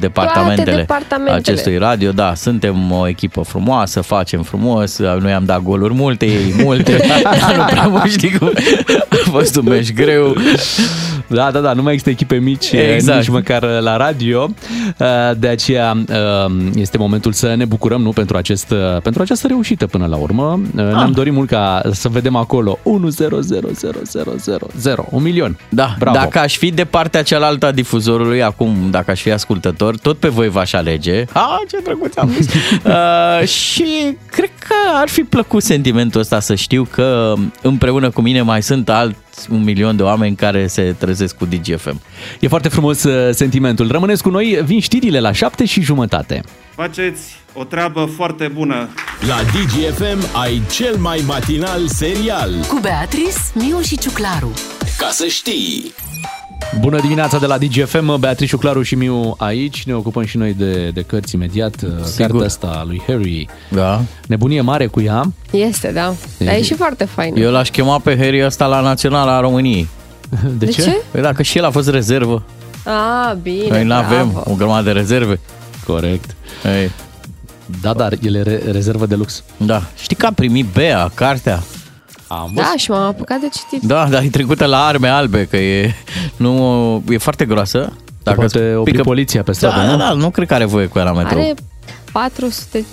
departamentele, 0.00 0.67
departamentele. 0.76 1.36
acestui 1.36 1.76
radio. 1.78 2.10
Da, 2.12 2.34
suntem 2.34 2.92
o 2.92 3.08
echipă 3.08 3.40
frumoasă, 3.40 4.00
facem 4.00 4.42
frumos, 4.42 4.98
noi 4.98 5.32
am 5.32 5.44
dat 5.44 5.62
goluri 5.62 5.94
multe, 5.94 6.26
ei 6.26 6.54
multe, 6.64 6.96
dar 6.96 7.54
nu 7.56 7.64
prea 7.64 7.86
mă 7.86 8.02
știi 8.08 8.38
cum. 8.38 8.50
A 9.10 9.16
fost 9.30 9.56
un 9.56 9.64
meci 9.64 9.92
greu. 9.92 10.34
Da, 11.26 11.50
da, 11.50 11.60
da, 11.60 11.72
nu 11.72 11.82
mai 11.82 11.92
există 11.92 12.10
echipe 12.10 12.36
mici, 12.36 12.70
Exact. 12.72 12.92
exact. 12.92 13.18
nici 13.18 13.28
măcar 13.28 13.62
la 13.62 13.96
radio. 13.96 14.48
Uh, 14.98 15.06
De 15.38 15.48
aceea 15.48 15.96
uh, 16.08 16.52
este 16.74 16.98
momentul 16.98 17.32
să 17.32 17.54
ne 17.54 17.64
bucurăm 17.64 18.02
nu, 18.02 18.10
pentru, 18.10 18.36
acest, 18.36 18.70
uh, 18.70 19.00
pentru 19.02 19.22
această 19.22 19.46
reușită 19.46 19.86
până 19.86 20.06
la 20.06 20.16
urmă. 20.16 20.60
Uh, 20.76 20.82
Ne-am 20.82 21.12
dorit 21.12 21.32
mult 21.32 21.48
ca 21.48 21.82
să 21.90 22.08
vedem 22.08 22.36
acolo 22.36 22.78
1 22.82 23.08
0 23.08 23.40
0 23.40 23.68
0 23.72 23.98
0 24.04 24.30
0 24.36 24.66
0 24.78 25.04
un 25.10 25.22
milion. 25.22 25.58
Da, 25.68 25.94
Bravo. 25.98 26.16
dacă 26.18 26.38
aș 26.38 26.56
fi 26.56 26.70
de 26.70 26.84
partea 26.84 27.22
cealaltă 27.22 27.66
a 27.66 27.70
difuzorului, 27.70 28.42
acum, 28.42 28.74
dacă 28.90 29.10
aș 29.10 29.20
fi 29.20 29.30
ascultător, 29.32 29.96
tot 29.96 30.18
pe 30.18 30.28
voi 30.28 30.48
v-aș 30.58 30.72
alege. 30.72 31.24
Ha, 31.32 31.62
ce 31.70 31.78
drăguț 31.82 32.16
am 32.16 32.30
zis. 32.30 32.52
uh, 32.52 33.48
și 33.48 34.16
cred 34.30 34.50
că 34.58 34.74
ar 34.94 35.08
fi 35.08 35.22
plăcut 35.22 35.62
sentimentul 35.62 36.20
ăsta 36.20 36.40
să 36.40 36.54
știu 36.54 36.88
că 36.90 37.34
împreună 37.62 38.10
cu 38.10 38.20
mine 38.20 38.42
mai 38.42 38.62
sunt 38.62 38.88
alți 38.88 39.50
un 39.50 39.62
milion 39.64 39.96
de 39.96 40.02
oameni 40.02 40.36
care 40.36 40.66
se 40.66 40.94
trezesc 40.98 41.36
cu 41.36 41.44
DGFM. 41.44 42.00
E 42.40 42.48
foarte 42.48 42.68
frumos 42.68 43.02
uh, 43.02 43.34
sentimentul. 43.34 43.90
Rămâneți 43.90 44.22
cu 44.22 44.30
noi, 44.30 44.58
vin 44.64 44.80
știrile 44.80 45.20
la 45.20 45.32
7 45.32 45.64
și 45.64 45.80
jumătate. 45.80 46.42
Faceți 46.74 47.20
o 47.52 47.64
treabă 47.64 48.04
foarte 48.16 48.48
bună. 48.54 48.88
La 49.28 49.36
DGFM 49.42 50.40
ai 50.40 50.62
cel 50.70 50.96
mai 50.96 51.22
matinal 51.26 51.86
serial. 51.86 52.50
Cu 52.68 52.78
Beatrice, 52.80 53.38
Miu 53.54 53.80
și 53.80 53.98
Ciuclaru. 53.98 54.52
Ca 54.98 55.08
să 55.10 55.26
știi! 55.26 55.94
Bună 56.80 57.00
dimineața 57.00 57.38
de 57.38 57.46
la 57.46 57.58
DGFM, 57.58 58.18
Beatrice 58.20 58.56
Claru 58.56 58.82
și 58.82 58.94
Miu 58.94 59.34
aici. 59.38 59.84
Ne 59.84 59.94
ocupăm 59.94 60.24
și 60.24 60.36
noi 60.36 60.54
de, 60.54 60.88
de 60.88 61.02
cărți 61.02 61.34
imediat. 61.34 61.74
Sigur. 62.04 62.26
Cartea 62.26 62.46
asta 62.46 62.66
a 62.66 62.84
lui 62.84 63.02
Harry. 63.06 63.48
Da. 63.70 64.00
Nebunie 64.26 64.60
mare 64.60 64.86
cu 64.86 65.00
ea. 65.00 65.32
Este, 65.50 65.92
da. 65.92 66.14
Dar 66.38 66.54
e 66.54 66.62
și 66.62 66.74
foarte 66.74 67.04
fain. 67.04 67.36
Eu 67.36 67.50
l-aș 67.50 67.70
chema 67.70 67.98
pe 67.98 68.16
Harry 68.16 68.44
ăsta 68.44 68.66
la 68.66 68.80
Naționala 68.80 69.36
a 69.36 69.40
României. 69.40 69.88
De, 70.58 70.64
De 70.64 70.70
ce? 70.70 70.96
Păi 71.10 71.22
dacă 71.22 71.42
și 71.42 71.58
el 71.58 71.64
a 71.64 71.70
fost 71.70 71.88
rezervă, 71.88 72.42
Ah, 72.84 73.34
bine, 73.42 73.68
noi 73.68 73.84
nu 73.84 73.94
avem 73.94 74.30
bravo. 74.32 74.50
o 74.50 74.54
grămadă 74.54 74.82
de 74.84 74.90
rezerve. 74.98 75.40
Corect. 75.86 76.34
Ei, 76.80 76.90
Da, 77.80 77.92
dar 77.92 78.12
el 78.22 78.34
e 78.34 78.42
re- 78.42 78.62
rezervă 78.70 79.06
de 79.06 79.14
lux. 79.14 79.42
da. 79.56 79.82
Știi 80.00 80.16
că 80.16 80.26
a 80.26 80.32
primit 80.32 80.66
Bea, 80.72 81.10
cartea? 81.14 81.62
Am 82.28 82.50
Da, 82.54 82.72
și 82.76 82.90
m-am 82.90 83.02
apucat 83.02 83.38
de 83.40 83.48
citit. 83.52 83.88
Da, 83.88 84.06
dar 84.10 84.22
e 84.22 84.28
trecută 84.28 84.64
la 84.64 84.84
arme 84.84 85.08
albe, 85.08 85.44
că 85.50 85.56
e, 85.56 85.94
nu, 86.36 87.02
e 87.08 87.18
foarte 87.18 87.44
groasă. 87.44 87.92
Dacă 88.22 88.38
poate 88.38 88.74
opri 88.74 89.00
poliția 89.02 89.42
pe 89.42 89.52
stradă, 89.52 89.76
da, 89.76 89.82
nu? 89.90 89.90
da, 89.96 90.04
da, 90.04 90.12
nu 90.12 90.30
cred 90.30 90.46
că 90.48 90.54
are 90.54 90.64
voie 90.64 90.86
cu 90.86 90.98
ea 90.98 91.04
la 91.04 91.12
metrou. 91.12 91.40
Are 91.40 91.54
400, 92.12 92.84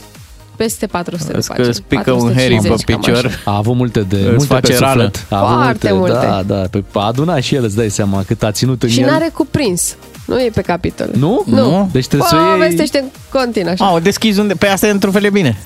peste 0.55 0.85
400 0.85 1.27
de 1.31 1.33
Vezi 1.33 1.47
că 1.47 1.53
pagini. 1.53 1.69
îți 1.69 1.81
pică 1.83 2.11
un 2.11 2.33
Harry 2.33 2.55
pe 2.61 2.67
450, 2.67 2.85
cam 2.85 2.99
picior. 2.99 3.25
așa. 3.25 3.51
A 3.51 3.57
avut 3.57 3.75
multe 3.75 3.99
de 4.01 4.15
Îți 4.15 4.25
multe 4.27 4.45
face 4.45 4.71
pe 4.71 4.77
rană. 4.79 4.91
suflet. 4.93 5.25
A 5.29 5.39
avut 5.39 5.61
Foarte 5.63 5.91
multe. 5.93 6.11
multe. 6.13 6.27
Da, 6.27 6.43
da. 6.55 6.67
Pe, 6.71 6.83
a 6.93 6.99
adunat 7.05 7.41
și 7.41 7.55
el, 7.55 7.63
îți 7.63 7.75
dai 7.75 7.89
seama 7.89 8.23
cât 8.23 8.43
a 8.43 8.51
ținut 8.51 8.83
în 8.83 8.89
Și 8.89 8.99
el. 9.01 9.09
n-are 9.09 9.29
cuprins. 9.33 9.95
Nu 10.25 10.41
e 10.41 10.49
pe 10.53 10.61
capitol. 10.61 11.09
Nu? 11.17 11.43
Nu. 11.45 11.89
Deci 11.91 12.07
trebuie 12.07 12.29
să 12.29 12.35
o 12.35 12.39
iei... 12.39 12.51
Povestește 12.51 12.97
în 12.99 13.05
continuu 13.39 13.71
așa. 13.71 13.85
A, 13.85 13.91
o 13.93 13.99
deschizi 13.99 14.39
unde? 14.39 14.53
Pe 14.53 14.67
asta 14.67 14.87
e 14.87 14.89
într-un 14.89 15.11
fel 15.11 15.23
e 15.23 15.29
bine. 15.29 15.57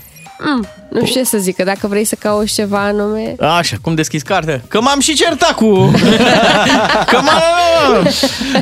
Mm, 0.41 0.65
nu 0.89 1.05
știu 1.05 1.21
ce 1.21 1.27
să 1.27 1.37
zic, 1.37 1.55
că 1.55 1.63
dacă 1.63 1.87
vrei 1.87 2.03
să 2.03 2.15
cauți 2.19 2.53
ceva 2.53 2.79
anume... 2.83 3.35
Așa, 3.39 3.77
cum 3.81 3.95
deschizi 3.95 4.23
cartea? 4.23 4.61
Că 4.67 4.81
m-am 4.81 4.99
și 4.99 5.13
certat 5.13 5.51
cu... 5.51 5.65
că 7.11 7.15
m-am... 7.21 8.07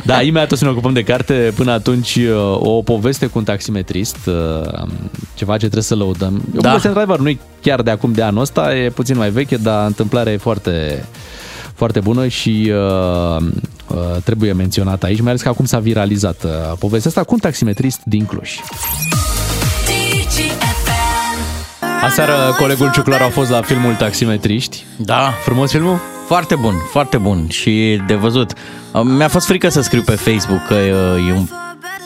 Da, 0.04 0.22
imediat 0.22 0.52
o 0.52 0.54
să 0.54 0.64
ne 0.64 0.70
ocupăm 0.70 0.92
de 0.92 1.02
carte. 1.02 1.52
Până 1.56 1.72
atunci, 1.72 2.14
uh, 2.14 2.56
o 2.58 2.82
poveste 2.82 3.26
cu 3.26 3.38
un 3.38 3.44
taximetrist, 3.44 4.16
uh, 4.26 4.86
ceva 5.34 5.52
ce 5.52 5.58
trebuie 5.58 5.82
să 5.82 5.94
lăudăm. 5.94 6.34
E 6.34 6.58
o 6.58 6.60
Da. 6.60 6.68
poveste, 6.68 6.88
într-adevăr, 6.88 7.20
nu 7.20 7.28
e 7.28 7.38
chiar 7.62 7.82
de 7.82 7.90
acum 7.90 8.12
de 8.12 8.22
anul 8.22 8.40
ăsta, 8.40 8.76
e 8.76 8.90
puțin 8.90 9.16
mai 9.16 9.30
veche, 9.30 9.56
dar 9.56 9.86
întâmplarea 9.86 10.32
e 10.32 10.36
foarte, 10.36 11.04
foarte 11.74 12.00
bună 12.00 12.26
și 12.28 12.72
uh, 12.72 13.42
uh, 13.88 13.96
trebuie 14.24 14.52
menționată 14.52 15.06
aici, 15.06 15.20
mai 15.20 15.28
ales 15.28 15.42
că 15.42 15.48
acum 15.48 15.64
s-a 15.64 15.78
viralizat 15.78 16.42
uh, 16.44 16.50
povestea 16.78 17.10
asta 17.10 17.22
cu 17.24 17.34
un 17.34 17.40
taximetrist 17.40 18.00
din 18.04 18.24
Cluj. 18.24 18.50
Aseară 22.02 22.54
colegul 22.58 22.90
Ciuclar 22.90 23.20
a 23.20 23.28
fost 23.28 23.50
la 23.50 23.62
filmul 23.62 23.94
Taximetriști. 23.94 24.84
Da, 24.96 25.32
Frumos 25.44 25.70
filmul? 25.70 25.98
Foarte 26.26 26.54
bun, 26.54 26.74
foarte 26.90 27.16
bun 27.16 27.48
și 27.48 28.00
de 28.06 28.14
văzut. 28.14 28.52
Mi-a 29.02 29.28
fost 29.28 29.46
frică 29.46 29.68
să 29.68 29.80
scriu 29.80 30.02
pe 30.02 30.12
Facebook 30.12 30.66
că 30.66 30.74
e, 30.74 30.88
e, 31.28 31.32
un, 31.32 31.48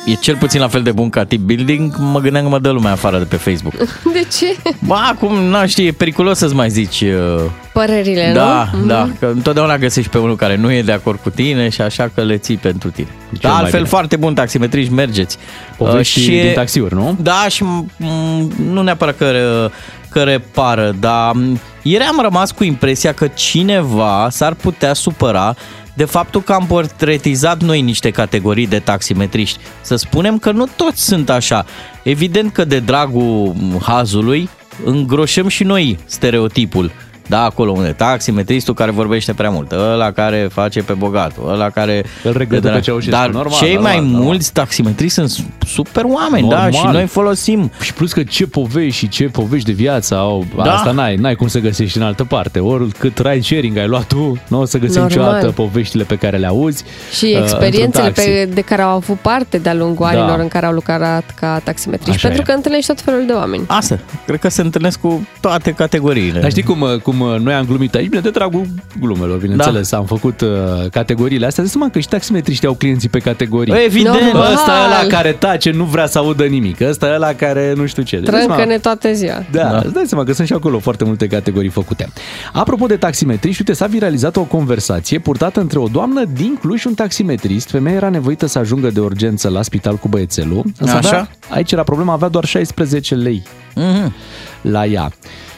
e 0.07 0.15
cel 0.15 0.37
puțin 0.37 0.61
la 0.61 0.69
fel 0.69 0.83
de 0.83 0.93
bun 0.93 1.11
ca 1.11 1.25
tip 1.25 1.41
building. 1.41 1.95
Mă 1.99 2.21
gândeam 2.21 2.43
că 2.45 2.51
mă 2.51 2.59
dă 2.59 2.71
lumea 2.71 2.93
afară 2.93 3.19
de 3.19 3.25
pe 3.25 3.37
Facebook. 3.37 3.75
De 4.15 4.27
ce? 4.39 4.57
Ba, 4.87 5.07
acum, 5.11 5.35
nu 5.35 5.67
știi, 5.67 5.87
e 5.87 5.93
periculos 5.93 6.39
să-ți 6.39 6.55
mai 6.55 6.71
zici... 6.71 7.01
uh, 7.01 7.41
Părerile, 7.73 8.33
Da, 8.35 8.69
nu? 8.73 8.79
Mhm. 8.79 8.87
da, 8.87 9.09
că 9.19 9.27
întotdeauna 9.35 9.79
găsești 9.79 10.11
pe 10.11 10.19
unul 10.19 10.37
care 10.37 10.57
nu 10.57 10.73
e 10.73 10.83
de 10.83 10.93
acord 10.93 11.19
cu 11.23 11.31
tine 11.31 11.69
și 11.69 11.81
așa 11.81 12.11
că 12.15 12.23
le 12.23 12.37
ții 12.37 12.57
pentru 12.57 12.91
tine. 12.91 13.09
Cel 13.31 13.39
Da, 13.41 13.49
mai 13.49 13.59
altfel 13.59 13.79
bine. 13.79 13.89
foarte 13.91 14.17
bun 14.17 14.35
taximetriști, 14.35 14.93
mergeți. 14.93 15.39
Povești 15.77 16.19
Uh, 16.35 16.43
din 16.43 16.53
taxiuri, 16.55 16.95
nu? 16.95 17.17
Da, 17.21 17.45
și 17.49 17.65
m- 17.65 17.87
m- 18.05 18.57
nu 18.71 18.83
neapărat 18.83 19.17
că, 19.17 19.31
re- 19.31 19.71
că 20.11 20.23
repară, 20.23 20.95
dar 21.01 21.33
m, 21.33 21.61
ieri 21.83 22.05
am 22.05 22.19
rămas 22.23 22.51
cu 22.51 22.65
impresia 22.65 23.13
că 23.13 23.27
cineva 23.27 24.29
s-ar 24.31 24.55
putea 24.55 24.93
supăra 24.93 25.55
de 25.95 26.05
faptul 26.05 26.43
că 26.43 26.53
am 26.53 26.67
portretizat 26.67 27.63
noi 27.63 27.81
niște 27.81 28.11
categorii 28.11 28.67
de 28.67 28.79
taximetriști. 28.79 29.59
Să 29.81 29.97
spunem 29.97 30.39
că 30.39 30.51
nu 30.51 30.67
toți 30.77 31.05
sunt 31.05 31.31
așa. 31.31 31.65
Evident 32.03 32.53
că 32.53 32.65
de 32.65 32.79
dragul 32.79 33.55
hazului 33.83 34.49
îngroșăm 34.85 35.49
și 35.49 35.65
noi 35.65 35.99
stereotipul. 36.05 36.93
Da, 37.27 37.45
acolo 37.45 37.71
unde 37.71 37.89
taximetristul 37.93 38.75
care 38.75 38.91
vorbește 38.91 39.33
prea 39.33 39.51
mult, 39.51 39.73
ăla 39.73 40.11
care 40.11 40.49
face 40.53 40.83
pe 40.83 40.93
bogatul, 40.93 41.49
ăla 41.51 41.71
care... 41.71 42.05
Îl 42.25 42.33
regretă 42.37 42.69
pe 42.69 42.81
Ceaușescu. 42.81 43.11
Dar 43.17 43.29
Normal, 43.31 43.59
cei 43.59 43.73
normal, 43.75 43.93
mai 43.93 44.01
normal. 44.05 44.21
mulți 44.23 44.53
taximetriști 44.53 45.15
sunt 45.15 45.45
super 45.67 46.05
oameni, 46.07 46.47
Normal. 46.49 46.71
da, 46.71 46.79
și 46.79 46.87
noi 46.87 47.07
folosim. 47.07 47.71
Și 47.81 47.93
plus 47.93 48.13
că 48.13 48.23
ce 48.23 48.47
povești 48.47 48.99
și 48.99 49.09
ce 49.09 49.25
povești 49.25 49.67
de 49.67 49.73
viață 49.73 50.17
au, 50.17 50.45
Da. 50.57 50.63
asta 50.75 50.91
n-ai, 50.91 51.17
n-ai 51.17 51.35
cum 51.35 51.47
să 51.49 51.59
găsești 51.59 51.97
în 51.99 52.03
altă 52.03 52.25
parte. 52.25 52.59
Ori 52.59 52.89
cât 52.99 53.19
ride 53.19 53.41
sharing 53.41 53.77
ai 53.77 53.87
luat 53.87 54.05
tu, 54.07 54.39
nu 54.49 54.61
o 54.61 54.65
să 54.65 54.79
găsim 54.79 55.01
Normal. 55.01 55.19
niciodată 55.19 55.51
poveștile 55.53 56.05
pe 56.05 56.17
care 56.17 56.37
le 56.37 56.47
auzi. 56.47 56.85
Și 57.17 57.25
uh, 57.37 57.43
experiențele 57.43 57.85
într-un 57.85 58.05
taxi. 58.05 58.29
pe, 58.29 58.49
de 58.55 58.61
care 58.61 58.83
au 58.83 58.95
avut 58.97 59.19
parte 59.19 59.59
de-a 59.59 59.75
lungul 59.75 60.09
Da. 60.13 60.19
anilor 60.21 60.39
în 60.39 60.49
care 60.49 60.67
au 60.67 60.73
lucrat 60.73 61.25
ca 61.41 61.61
taximetriști, 61.65 62.15
Așa 62.17 62.27
pentru 62.29 62.43
e. 62.43 62.51
că 62.51 62.57
întâlnești 62.57 62.87
tot 62.87 63.01
felul 63.01 63.27
de 63.27 63.33
oameni. 63.33 63.65
Asta, 63.67 63.99
cred 64.27 64.39
că 64.39 64.49
se 64.49 64.61
întâlnesc 64.63 65.01
cu 65.01 65.27
toate 65.41 65.71
categoriile. 65.73 66.41
Dar 66.41 66.51
știi 66.51 66.63
cum, 66.63 66.87
cum 67.03 67.12
noi 67.19 67.53
am 67.55 67.65
glumit 67.67 67.95
aici? 67.95 68.09
Bine, 68.09 68.21
de 68.21 68.31
dragul 68.31 68.67
glumelor, 69.01 69.39
bineînțeles. 69.39 69.91
Da. 69.91 69.97
Am 69.97 70.05
făcut 70.05 70.41
uh, 70.41 70.49
categoriile 70.91 71.47
astea. 71.47 71.63
Deci 71.63 71.73
seama 71.73 71.89
că 71.91 71.99
și 71.99 72.09
taximetriștii 72.09 72.69
au 72.69 72.75
clienții 72.75 73.09
pe 73.09 73.19
categorii. 73.19 73.75
Evident. 73.85 74.21
Normal. 74.21 74.53
Ăsta 74.53 74.71
e 74.71 74.85
ăla 74.85 75.07
care 75.19 75.33
tace, 75.33 75.71
nu 75.71 75.85
vrea 75.85 76.07
să 76.07 76.19
audă 76.19 76.45
nimic. 76.45 76.81
Ăsta 76.81 77.07
e 77.07 77.15
ăla 77.15 77.33
care 77.33 77.73
nu 77.77 77.87
știu 77.87 78.03
ce. 78.03 78.17
Deci, 78.17 78.23
îți 78.25 78.31
dai 78.33 78.41
seama- 78.41 78.55
Trâncă-ne 78.55 78.79
toată 78.79 79.13
ziua. 79.13 79.45
Da, 79.51 79.63
da, 79.63 79.77
îți 79.85 79.93
dai 79.93 80.05
seama 80.07 80.25
că 80.25 80.33
sunt 80.33 80.47
și 80.47 80.53
acolo 80.53 80.79
foarte 80.79 81.05
multe 81.05 81.27
categorii 81.27 81.71
făcute. 81.71 82.09
Apropo 82.53 82.87
de 82.87 82.97
taximetriști, 82.97 83.61
uite, 83.61 83.73
s-a 83.73 83.87
viralizat 83.87 84.37
o 84.37 84.43
conversație 84.43 85.19
purtată 85.19 85.61
între 85.61 85.79
o 85.79 85.87
doamnă 85.87 86.25
din 86.35 86.57
Cluj 86.61 86.81
și 86.81 86.87
un 86.87 86.95
taximetrist. 86.95 87.71
Femeia 87.71 87.97
era 87.97 88.09
nevoită 88.09 88.47
să 88.47 88.59
ajungă 88.59 88.91
de 88.91 89.01
urgență 89.01 89.49
la 89.49 89.63
spital 89.63 89.97
cu 89.97 90.09
băiețelul. 90.09 90.63
Însă 90.79 90.97
Așa. 90.97 91.09
Avea, 91.09 91.29
aici 91.49 91.73
era 91.73 91.83
problema, 91.83 92.13
avea 92.13 92.29
doar 92.29 92.45
16 92.45 93.15
lei 93.15 93.43
Mhm. 93.75 94.15
la 94.61 94.87
ea. 94.87 95.13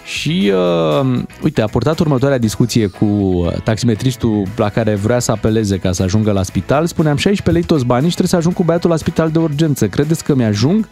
Și, 0.05 0.53
uh, 1.03 1.19
uite, 1.43 1.63
a 1.63 1.67
purtat 1.67 1.99
următoarea 1.99 2.39
discuție 2.39 2.87
cu 2.87 3.05
uh, 3.05 3.53
taximetristul 3.65 4.43
la 4.57 4.69
care 4.69 4.95
vrea 4.95 5.19
să 5.19 5.31
apeleze 5.31 5.79
ca 5.79 5.93
să 5.93 6.03
ajungă 6.03 6.33
la 6.33 6.43
spital. 6.43 6.87
Spuneam 6.87 7.17
16 7.17 7.51
lei 7.51 7.63
toți 7.77 7.87
banii 7.87 8.09
și 8.09 8.17
trebuie 8.17 8.29
să 8.29 8.37
ajung 8.37 8.55
cu 8.55 8.63
băiatul 8.65 8.91
la 8.91 8.97
spital 8.97 9.31
de 9.31 9.39
urgență. 9.39 9.87
Credeți 9.87 10.25
că 10.25 10.35
mi-ajung? 10.35 10.89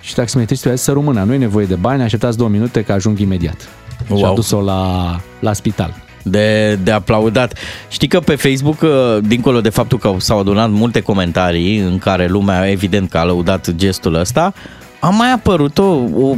Și 0.00 0.14
taximetristul 0.14 0.70
i-a 0.70 0.76
zis 0.76 0.84
să 0.84 0.92
rămână, 0.92 1.22
nu 1.22 1.32
e 1.32 1.36
nevoie 1.36 1.66
de 1.66 1.74
bani, 1.74 2.02
așteptați 2.02 2.36
două 2.36 2.48
minute 2.50 2.82
că 2.82 2.92
ajung 2.92 3.18
imediat. 3.18 3.68
Wow. 4.08 4.18
Și 4.18 4.24
a 4.24 4.26
Wow. 4.26 4.34
dus-o 4.36 4.60
la, 4.60 5.20
la 5.40 5.52
spital. 5.52 5.94
de, 6.22 6.78
de 6.82 6.90
aplaudat. 6.90 7.58
Știi 7.88 8.08
că 8.08 8.20
pe 8.20 8.34
Facebook, 8.34 8.80
uh, 8.82 9.18
dincolo 9.22 9.60
de 9.60 9.68
faptul 9.68 9.98
că 9.98 10.14
s-au 10.18 10.38
adunat 10.38 10.70
multe 10.70 11.00
comentarii 11.00 11.78
în 11.78 11.98
care 11.98 12.26
lumea, 12.26 12.70
evident, 12.70 13.10
că 13.10 13.18
a 13.18 13.24
lăudat 13.24 13.70
gestul 13.70 14.14
ăsta, 14.14 14.52
a 15.00 15.08
mai 15.08 15.32
apărut 15.32 15.78
o, 15.78 15.84
o 16.14 16.36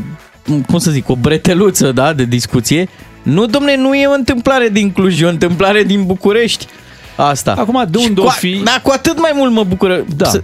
cum 0.66 0.78
să 0.78 0.90
zic, 0.90 1.08
o 1.08 1.16
breteluță 1.16 1.92
da, 1.92 2.12
de 2.12 2.24
discuție. 2.24 2.88
Nu, 3.22 3.46
domne, 3.46 3.76
nu 3.76 3.94
e 3.94 4.06
o 4.06 4.12
întâmplare 4.12 4.68
din 4.68 4.90
Cluj, 4.92 5.20
e 5.20 5.24
o 5.24 5.28
întâmplare 5.28 5.82
din 5.82 6.04
București. 6.04 6.66
Asta. 7.16 7.54
Acum, 7.58 7.84
de 7.90 7.98
Și 7.98 8.06
unde 8.08 8.20
cu 8.20 8.26
o 8.26 8.28
a- 8.28 8.32
fi? 8.32 8.60
Da, 8.64 8.80
cu 8.82 8.90
atât 8.90 9.20
mai 9.20 9.30
mult 9.34 9.52
mă 9.52 9.64
bucură. 9.64 10.04
Da. 10.16 10.28
Să- 10.28 10.42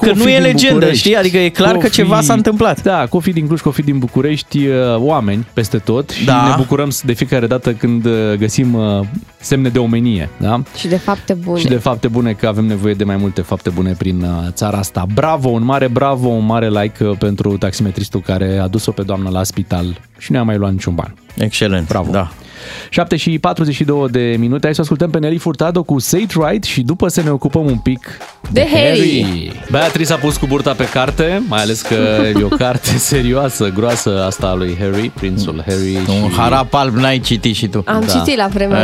Că 0.00 0.04
Că 0.06 0.10
o 0.10 0.14
nu 0.14 0.22
fi 0.22 0.30
e 0.30 0.34
din 0.34 0.42
legendă, 0.42 0.72
București, 0.74 0.98
știi? 0.98 1.16
Adică 1.16 1.36
e 1.38 1.48
clar 1.48 1.70
că 1.70 1.76
o 1.76 1.80
că 1.80 1.88
ceva 1.88 2.16
fi- 2.16 2.24
s-a 2.24 2.32
întâmplat. 2.32 2.82
Da, 2.82 3.06
că 3.10 3.16
o 3.16 3.20
fi 3.20 3.32
din 3.32 3.46
Cluj, 3.46 3.60
că 3.60 3.68
o 3.68 3.70
fi 3.70 3.82
din 3.82 3.98
București, 3.98 4.66
uh, 4.66 4.74
oameni 4.96 5.46
peste 5.52 5.78
tot 5.78 6.10
și 6.10 6.24
Da. 6.24 6.46
ne 6.48 6.54
bucurăm 6.56 6.90
de 7.02 7.12
fiecare 7.12 7.46
dată 7.46 7.72
când 7.72 8.04
uh, 8.04 8.12
găsim 8.38 8.74
uh, 8.74 9.00
semne 9.40 9.68
de 9.68 9.78
omenie, 9.78 10.28
da? 10.36 10.62
Și 10.76 10.88
de 10.88 10.96
fapte 10.96 11.34
bune. 11.34 11.58
Și 11.60 11.66
de 11.66 11.76
fapte 11.76 12.08
bune 12.08 12.32
că 12.32 12.46
avem 12.46 12.64
nevoie 12.64 12.94
de 12.94 13.04
mai 13.04 13.16
multe 13.16 13.40
fapte 13.40 13.70
bune 13.70 13.94
prin 13.98 14.20
uh, 14.22 14.28
țara 14.50 14.78
asta. 14.78 15.06
Bravo, 15.14 15.48
un 15.48 15.64
mare 15.64 15.88
bravo, 15.88 16.28
un 16.28 16.44
mare 16.44 16.68
like 16.68 17.04
uh, 17.04 17.16
pentru 17.18 17.56
taximetristul 17.58 18.20
care 18.20 18.58
a 18.58 18.68
dus-o 18.68 18.90
pe 18.90 19.02
doamnă 19.02 19.28
la 19.30 19.42
spital 19.44 20.00
și 20.18 20.32
nu 20.32 20.38
a 20.38 20.42
mai 20.42 20.56
luat 20.56 20.72
niciun 20.72 20.94
ban. 20.94 21.14
Excelent. 21.36 21.88
Bravo. 21.88 22.10
Da. 22.10 22.30
7 22.88 23.16
și 23.16 23.38
42 23.38 24.08
de 24.10 24.36
minute. 24.38 24.60
Hai 24.66 24.74
să 24.74 24.80
ascultăm 24.80 25.10
pe 25.10 25.18
Nelly 25.18 25.38
Furtado 25.38 25.82
cu 25.82 25.98
Say 25.98 26.22
It 26.22 26.32
Right 26.46 26.64
și 26.64 26.80
după 26.82 27.08
să 27.08 27.22
ne 27.22 27.30
ocupăm 27.30 27.64
un 27.64 27.78
pic 27.78 28.18
De 28.50 28.66
Harry. 28.72 29.52
Beatrice 29.70 30.12
a 30.12 30.16
pus 30.16 30.36
cu 30.36 30.46
burta 30.46 30.72
pe 30.72 30.88
carte, 30.88 31.42
mai 31.48 31.60
ales 31.62 31.80
că 31.80 31.94
e 32.38 32.42
o 32.42 32.48
carte 32.48 32.90
serioasă, 33.12 33.68
groasă 33.74 34.24
asta 34.26 34.46
a 34.46 34.54
lui 34.54 34.76
Harry, 34.80 35.08
prințul 35.14 35.62
Harry. 35.66 35.96
Un 36.22 36.30
și... 36.30 36.36
harap 36.36 36.74
alb 36.74 36.94
n-ai 36.94 37.18
citit 37.18 37.54
și 37.54 37.66
tu. 37.66 37.82
Am 37.86 38.04
Da. 38.06 38.12
citit 38.12 38.36
la 38.36 38.46
vremea 38.46 38.78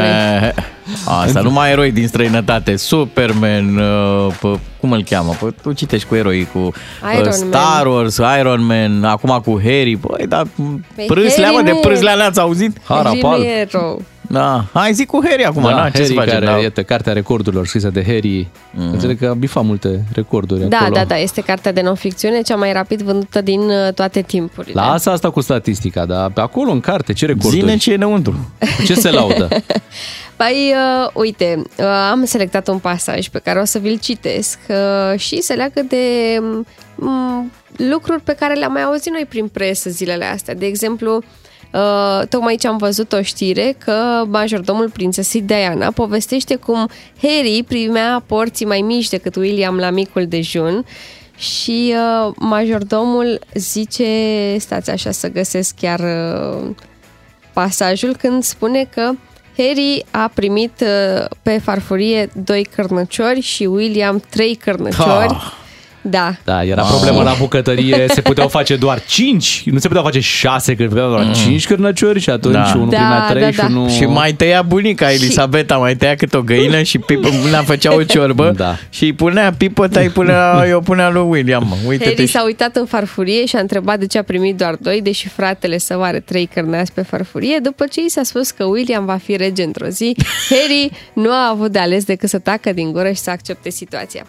lui. 0.44 0.64
Eh, 1.06 1.12
Asta, 1.24 1.40
numai 1.40 1.70
eroi 1.70 1.90
din 1.92 2.06
străinătate. 2.06 2.76
Superman, 2.76 3.76
uh, 3.76 4.34
pă, 4.40 4.58
cum 4.80 4.92
îl 4.92 5.02
cheamă? 5.02 5.34
Pă, 5.40 5.50
tu 5.62 5.72
citești 5.72 6.08
cu 6.08 6.14
eroi, 6.14 6.48
cu 6.52 6.58
uh, 6.58 6.72
Iron 7.18 7.32
Star 7.32 7.86
Wars, 7.86 8.20
Iron 8.40 8.64
Man, 8.64 9.04
acum 9.04 9.40
cu 9.44 9.60
Harry. 9.62 9.94
Băi, 10.00 10.26
dar 10.26 10.46
Păi 10.94 11.04
prâslea, 11.06 11.44
Harry 11.44 11.56
mă, 11.56 11.62
de 11.62 11.70
nu 11.70 11.76
e- 11.76 11.80
prâslea 11.80 12.14
n-ați 12.14 12.40
auzit? 12.40 12.76
Harap 12.84 13.06
alb. 13.24 13.34
Jimmy 13.34 13.46
e 13.46 13.68
rău. 13.70 14.02
Da. 14.28 14.64
Hai, 14.72 14.92
zic 14.92 15.06
cu 15.06 15.20
Harry 15.28 15.44
acum, 15.44 15.62
Da, 15.62 15.70
na, 15.70 15.88
ce 15.90 15.96
să 15.96 16.02
Harry, 16.02 16.14
facem? 16.14 16.32
care, 16.32 16.44
da. 16.44 16.62
iată, 16.62 16.82
cartea 16.82 17.12
recordurilor 17.12 17.66
scrisă 17.66 17.88
de 17.90 18.02
Harry. 18.06 18.48
Mm. 18.70 18.90
Înțeleg 18.92 19.18
că 19.18 19.26
a 19.26 19.34
bifat 19.34 19.64
multe 19.64 20.04
recorduri 20.12 20.68
Da, 20.68 20.76
acolo. 20.76 20.94
da, 20.94 21.04
da, 21.04 21.16
este 21.16 21.40
cartea 21.40 21.72
de 21.72 21.80
non-ficțiune 21.80 22.40
cea 22.44 22.56
mai 22.56 22.72
rapid 22.72 23.02
vândută 23.02 23.40
din 23.40 23.60
uh, 23.60 23.92
toate 23.94 24.20
timpurile. 24.22 24.80
Lasă 24.80 25.10
asta 25.10 25.30
cu 25.30 25.40
statistica, 25.40 26.04
dar 26.06 26.30
pe 26.30 26.40
acolo 26.40 26.70
în 26.70 26.80
carte 26.80 27.12
ce 27.12 27.26
recorduri? 27.26 27.60
Zine 27.60 27.76
ce 27.76 27.90
e 27.90 27.94
înăuntru. 27.94 28.50
Cu 28.76 28.82
ce 28.84 28.94
se 28.94 29.10
laudă? 29.10 29.48
Păi, 30.36 30.74
uh, 30.74 31.10
uite, 31.14 31.62
uh, 31.78 31.84
am 31.84 32.24
selectat 32.24 32.68
un 32.68 32.78
pasaj 32.78 33.28
pe 33.28 33.38
care 33.38 33.60
o 33.60 33.64
să 33.64 33.78
vi-l 33.78 33.98
citesc 33.98 34.58
uh, 34.68 35.18
și 35.18 35.42
se 35.42 35.54
leagă 35.54 35.82
de 35.82 36.38
um, 36.98 37.52
lucruri 37.76 38.22
pe 38.22 38.34
care 38.34 38.54
le-am 38.54 38.72
mai 38.72 38.82
auzit 38.82 39.12
noi 39.12 39.26
prin 39.28 39.48
presă 39.48 39.90
zilele 39.90 40.24
astea. 40.24 40.54
De 40.54 40.66
exemplu, 40.66 41.22
uh, 41.72 42.26
tocmai 42.28 42.56
ce 42.56 42.68
am 42.68 42.76
văzut 42.76 43.12
o 43.12 43.22
știre 43.22 43.76
că 43.84 44.24
majordomul 44.28 44.90
prințesei 44.90 45.42
Diana 45.42 45.90
povestește 45.90 46.54
cum 46.56 46.88
Harry 47.22 47.64
primea 47.68 48.22
porții 48.26 48.66
mai 48.66 48.80
mici 48.80 49.08
decât 49.08 49.36
William 49.36 49.76
la 49.76 49.90
micul 49.90 50.26
dejun 50.26 50.84
și 51.36 51.94
uh, 51.94 52.34
majordomul 52.36 53.40
zice, 53.54 54.06
stați 54.58 54.90
așa 54.90 55.10
să 55.10 55.30
găsesc 55.30 55.74
chiar 55.80 56.00
uh, 56.00 56.70
pasajul 57.52 58.16
când 58.16 58.42
spune 58.42 58.88
că 58.94 59.12
Harry 59.56 60.04
a 60.10 60.30
primit 60.34 60.80
uh, 60.80 61.24
pe 61.42 61.58
farfurie 61.58 62.30
doi 62.44 62.68
cărnăciori 62.74 63.40
și 63.40 63.64
William 63.64 64.22
trei 64.30 64.54
cărnăciori. 64.54 65.34
Ah. 65.34 65.52
Da. 66.06 66.34
Da, 66.44 66.64
era 66.64 66.82
problema 66.82 67.22
la 67.22 67.34
bucătărie, 67.38 68.04
se 68.08 68.20
puteau 68.20 68.48
face 68.48 68.76
doar 68.76 69.02
5, 69.06 69.62
nu 69.66 69.78
se 69.78 69.86
puteau 69.88 70.04
face 70.04 70.20
6, 70.20 70.74
că 70.74 70.84
puteau 70.84 71.08
doar 71.08 71.34
5 71.34 71.66
cârnăciori 71.66 72.20
și 72.20 72.30
atunci 72.30 72.54
Da. 72.54 72.72
unul 72.74 72.88
Da, 72.88 72.96
primea 72.96 73.26
3 73.30 73.42
da, 73.42 73.50
și 73.50 73.56
da. 73.56 73.66
unul... 73.66 73.88
Și 73.88 74.04
mai 74.04 74.32
tăia 74.32 74.62
bunica 74.62 75.12
Elisabeta, 75.12 75.76
mai 75.76 75.96
tăia 75.96 76.14
cât 76.14 76.34
o 76.34 76.42
găină 76.42 76.82
și 76.82 76.98
pipă, 76.98 77.28
una 77.46 77.62
făcea 77.72 77.94
o 77.94 78.02
ciorbă 78.02 78.52
Da. 78.56 78.76
și 78.90 79.04
îi 79.04 79.12
punea 79.12 79.52
pipăta, 79.58 80.00
îi 80.00 80.08
punea, 80.08 80.62
eu 80.68 80.80
punea 80.80 81.10
lui 81.10 81.26
William. 81.28 81.66
mă. 81.68 81.76
Uite-te 81.86 82.08
Harry 82.10 82.26
și... 82.26 82.32
s-a 82.32 82.44
uitat 82.44 82.76
în 82.76 82.86
farfurie 82.86 83.46
și 83.46 83.56
a 83.56 83.60
întrebat 83.60 83.98
de 83.98 84.06
ce 84.06 84.18
a 84.18 84.22
primit 84.22 84.56
doar 84.56 84.76
doi, 84.80 85.00
deși 85.02 85.28
fratele 85.28 85.78
său 85.78 86.02
are 86.02 86.20
trei 86.20 86.48
cărnați 86.54 86.92
pe 86.92 87.02
farfurie. 87.02 87.58
După 87.62 87.84
ce 87.90 88.00
i 88.00 88.10
s-a 88.10 88.22
spus 88.22 88.50
că 88.50 88.64
William 88.64 89.04
va 89.04 89.16
fi 89.16 89.36
rege 89.36 89.62
într-o 89.62 89.86
zi, 89.88 90.16
Harry 90.50 90.90
nu 91.12 91.30
a 91.30 91.48
avut 91.50 91.70
de 91.72 91.78
ales 91.78 92.04
decât 92.04 92.28
să 92.28 92.38
tacă 92.38 92.72
din 92.72 92.92
gură 92.92 93.08
și 93.08 93.20
să 93.20 93.30
accepte 93.30 93.70
situația. 93.70 94.26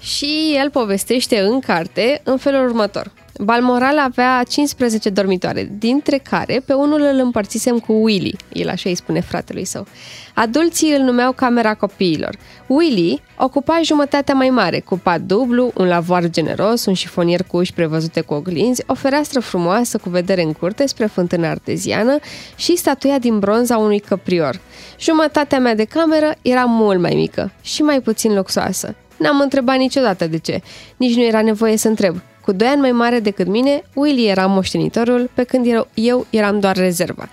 Și 0.00 0.54
el 0.56 0.70
povestește 0.70 1.38
în 1.38 1.60
carte 1.60 2.20
în 2.24 2.36
felul 2.36 2.64
următor. 2.64 3.12
Balmoral 3.40 3.98
avea 3.98 4.42
15 4.48 5.08
dormitoare, 5.10 5.70
dintre 5.78 6.18
care 6.18 6.62
pe 6.66 6.72
unul 6.72 7.00
îl 7.00 7.18
împărțisem 7.18 7.78
cu 7.78 7.92
Willy, 7.92 8.36
el 8.52 8.68
așa 8.68 8.88
îi 8.88 8.94
spune 8.94 9.20
fratelui 9.20 9.64
său. 9.64 9.86
Adulții 10.34 10.92
îl 10.92 11.02
numeau 11.02 11.32
camera 11.32 11.74
copiilor. 11.74 12.36
Willy 12.66 13.22
ocupa 13.36 13.80
jumătatea 13.82 14.34
mai 14.34 14.50
mare, 14.50 14.80
cu 14.80 14.98
pat 14.98 15.20
dublu, 15.20 15.70
un 15.74 15.86
lavoar 15.86 16.28
generos, 16.28 16.84
un 16.84 16.94
șifonier 16.94 17.42
cu 17.42 17.56
uși 17.56 17.72
prevăzute 17.72 18.20
cu 18.20 18.34
oglinzi, 18.34 18.82
o 18.86 18.94
fereastră 18.94 19.40
frumoasă 19.40 19.98
cu 19.98 20.08
vedere 20.08 20.42
în 20.42 20.52
curte 20.52 20.86
spre 20.86 21.06
fântâna 21.06 21.50
arteziană 21.50 22.18
și 22.56 22.76
statuia 22.76 23.18
din 23.18 23.38
bronz 23.38 23.70
a 23.70 23.78
unui 23.78 23.98
căprior. 23.98 24.60
Jumătatea 25.00 25.58
mea 25.58 25.74
de 25.74 25.84
cameră 25.84 26.34
era 26.42 26.64
mult 26.64 27.00
mai 27.00 27.14
mică 27.14 27.52
și 27.62 27.82
mai 27.82 28.00
puțin 28.00 28.34
luxoasă. 28.34 28.94
N-am 29.18 29.40
întrebat 29.40 29.76
niciodată 29.76 30.26
de 30.26 30.38
ce. 30.38 30.60
Nici 30.96 31.14
nu 31.16 31.22
era 31.22 31.42
nevoie 31.42 31.76
să 31.76 31.88
întreb. 31.88 32.16
Cu 32.40 32.52
doi 32.52 32.68
ani 32.68 32.80
mai 32.80 32.92
mare 32.92 33.20
decât 33.20 33.46
mine, 33.46 33.82
Willy 33.94 34.26
era 34.26 34.46
moștenitorul, 34.46 35.30
pe 35.34 35.42
când 35.42 35.66
eu- 35.66 35.88
eu 35.94 36.26
eram 36.30 36.60
doar 36.60 36.76
rezerva. 36.76 37.28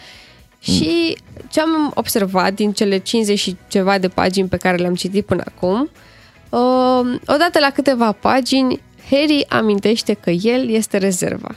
Și 0.60 1.18
ce 1.50 1.62
am 1.62 1.92
observat 1.96 2.54
din 2.54 2.72
cele 2.72 2.98
50 2.98 3.40
și 3.40 3.58
ceva 3.68 3.98
de 3.98 4.08
pagini 4.08 4.48
pe 4.48 4.58
care 4.58 4.78
le-am 4.78 4.96
citit 4.96 5.26
până 5.26 5.44
acum, 5.56 5.90
uh, 6.50 7.20
odată 7.28 7.60
la 7.60 7.70
câteva 7.74 8.12
pagini, 8.12 8.82
Harry 9.10 9.46
amintește 9.50 10.14
că 10.14 10.30
el 10.30 10.70
este 10.70 10.98
rezerva. 10.98 11.56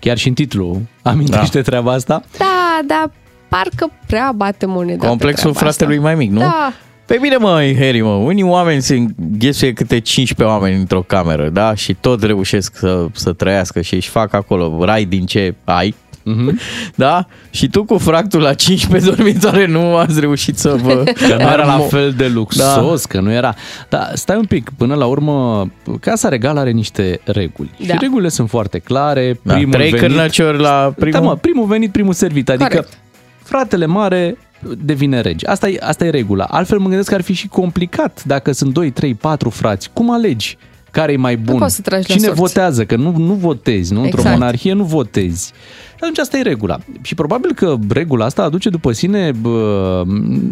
Chiar 0.00 0.18
și 0.18 0.28
în 0.28 0.34
titlu 0.34 0.80
amintește 1.02 1.58
da. 1.58 1.62
treaba 1.64 1.92
asta. 1.92 2.22
Da, 2.38 2.80
da, 2.86 3.10
parcă 3.48 3.90
prea 4.06 4.32
bate 4.32 4.66
moneda 4.66 5.00
pe 5.00 5.06
Complexul 5.06 5.50
treaba 5.50 5.58
fratelui 5.70 5.96
asta. 5.96 6.06
mai 6.06 6.14
mic, 6.14 6.30
nu? 6.30 6.38
Da. 6.38 6.72
Pe 7.06 7.18
bine, 7.20 7.36
mă, 7.36 7.72
Harry, 7.78 8.00
mă, 8.00 8.10
unii 8.10 8.42
oameni 8.42 8.82
se 8.82 8.94
înghesuie 9.18 9.72
câte 9.72 9.98
15 10.00 10.56
oameni 10.56 10.80
într-o 10.80 11.02
cameră, 11.02 11.48
da? 11.48 11.74
Și 11.74 11.94
tot 12.00 12.22
reușesc 12.22 12.76
să, 12.76 13.06
să 13.12 13.32
trăiască 13.32 13.80
și 13.80 13.94
își 13.94 14.08
fac 14.08 14.32
acolo 14.34 14.84
rai 14.84 15.04
din 15.04 15.26
ce 15.26 15.54
ai, 15.64 15.94
Mhm. 16.26 16.58
Da? 16.94 17.26
Și 17.50 17.68
tu 17.68 17.84
cu 17.84 17.98
fractul 17.98 18.40
la 18.40 18.54
15 18.54 19.10
dormitoare 19.10 19.66
nu 19.66 19.96
ați 19.96 20.20
reușit 20.20 20.58
să 20.58 20.76
vă... 20.82 20.94
Că 21.28 21.34
nu 21.34 21.40
era 21.40 21.64
la 21.64 21.78
armo- 21.84 21.88
fel 21.88 22.12
de 22.16 22.26
luxos, 22.28 23.06
da. 23.06 23.08
că 23.08 23.20
nu 23.20 23.32
era... 23.32 23.54
Dar 23.88 24.10
stai 24.14 24.36
un 24.36 24.44
pic, 24.44 24.70
până 24.76 24.94
la 24.94 25.06
urmă, 25.06 25.66
Casa 26.00 26.28
Regală 26.28 26.60
are 26.60 26.70
niște 26.70 27.20
reguli. 27.24 27.70
Da. 27.86 27.92
Și 27.94 27.98
regulile 28.00 28.28
sunt 28.28 28.48
foarte 28.48 28.78
clare. 28.78 29.38
Da, 29.42 29.54
Primul 29.54 29.72
trei 29.72 29.90
venit, 29.90 30.06
cârnăciori 30.06 30.58
la 30.58 30.92
primul... 30.96 31.12
Da, 31.20 31.20
mă, 31.20 31.36
primul 31.36 31.66
venit, 31.66 31.92
primul 31.92 32.12
servit. 32.12 32.48
Adică 32.48 32.64
Corect. 32.68 32.98
fratele 33.42 33.86
mare 33.86 34.36
devine 34.84 35.20
rege. 35.20 35.46
Asta 35.46 35.68
e, 35.68 35.76
asta 35.80 36.04
e 36.04 36.10
regula. 36.10 36.44
Altfel 36.44 36.78
mă 36.78 36.88
gândesc 36.88 37.08
că 37.08 37.14
ar 37.14 37.22
fi 37.22 37.32
și 37.32 37.48
complicat 37.48 38.22
dacă 38.24 38.52
sunt 38.52 38.72
2, 38.72 38.90
3, 38.90 39.14
4 39.14 39.50
frați. 39.50 39.90
Cum 39.92 40.10
alegi? 40.10 40.56
care 40.90 41.12
e 41.12 41.16
mai 41.16 41.36
bun? 41.36 41.58
poți 41.58 41.74
să 41.74 41.80
tragi 41.80 42.08
la 42.08 42.14
Cine 42.14 42.26
sorți. 42.26 42.40
votează? 42.40 42.84
Că 42.84 42.96
nu, 42.96 43.16
nu 43.16 43.32
votezi, 43.32 43.92
nu? 43.92 44.02
Într-o 44.02 44.18
Exact. 44.18 44.38
monarhie 44.38 44.72
nu 44.72 44.84
votezi. 44.84 45.46
Și 45.88 46.00
atunci 46.00 46.18
asta 46.18 46.36
e 46.38 46.42
regula. 46.42 46.78
Și 47.02 47.14
probabil 47.14 47.52
că 47.54 47.76
regula 47.88 48.24
asta 48.24 48.42
aduce 48.42 48.68
după 48.68 48.92
sine 48.92 49.30
bă, 49.40 50.02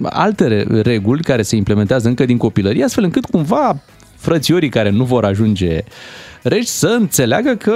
alte 0.03 0.47
re- 0.47 0.67
reguli 0.83 1.23
care 1.23 1.43
se 1.43 1.57
implementează 1.57 2.09
încă 2.09 2.25
din 2.25 2.37
copilărie, 2.37 2.85
astfel 2.85 3.05
încât 3.05 3.25
cumva 3.25 3.77
frățiorii 4.17 4.69
care 4.69 4.91
nu 4.91 5.05
vor 5.05 5.25
ajunge 5.25 5.85
regi 6.43 6.69
să 6.69 6.97
înțeleagă 7.01 7.55
că 7.55 7.75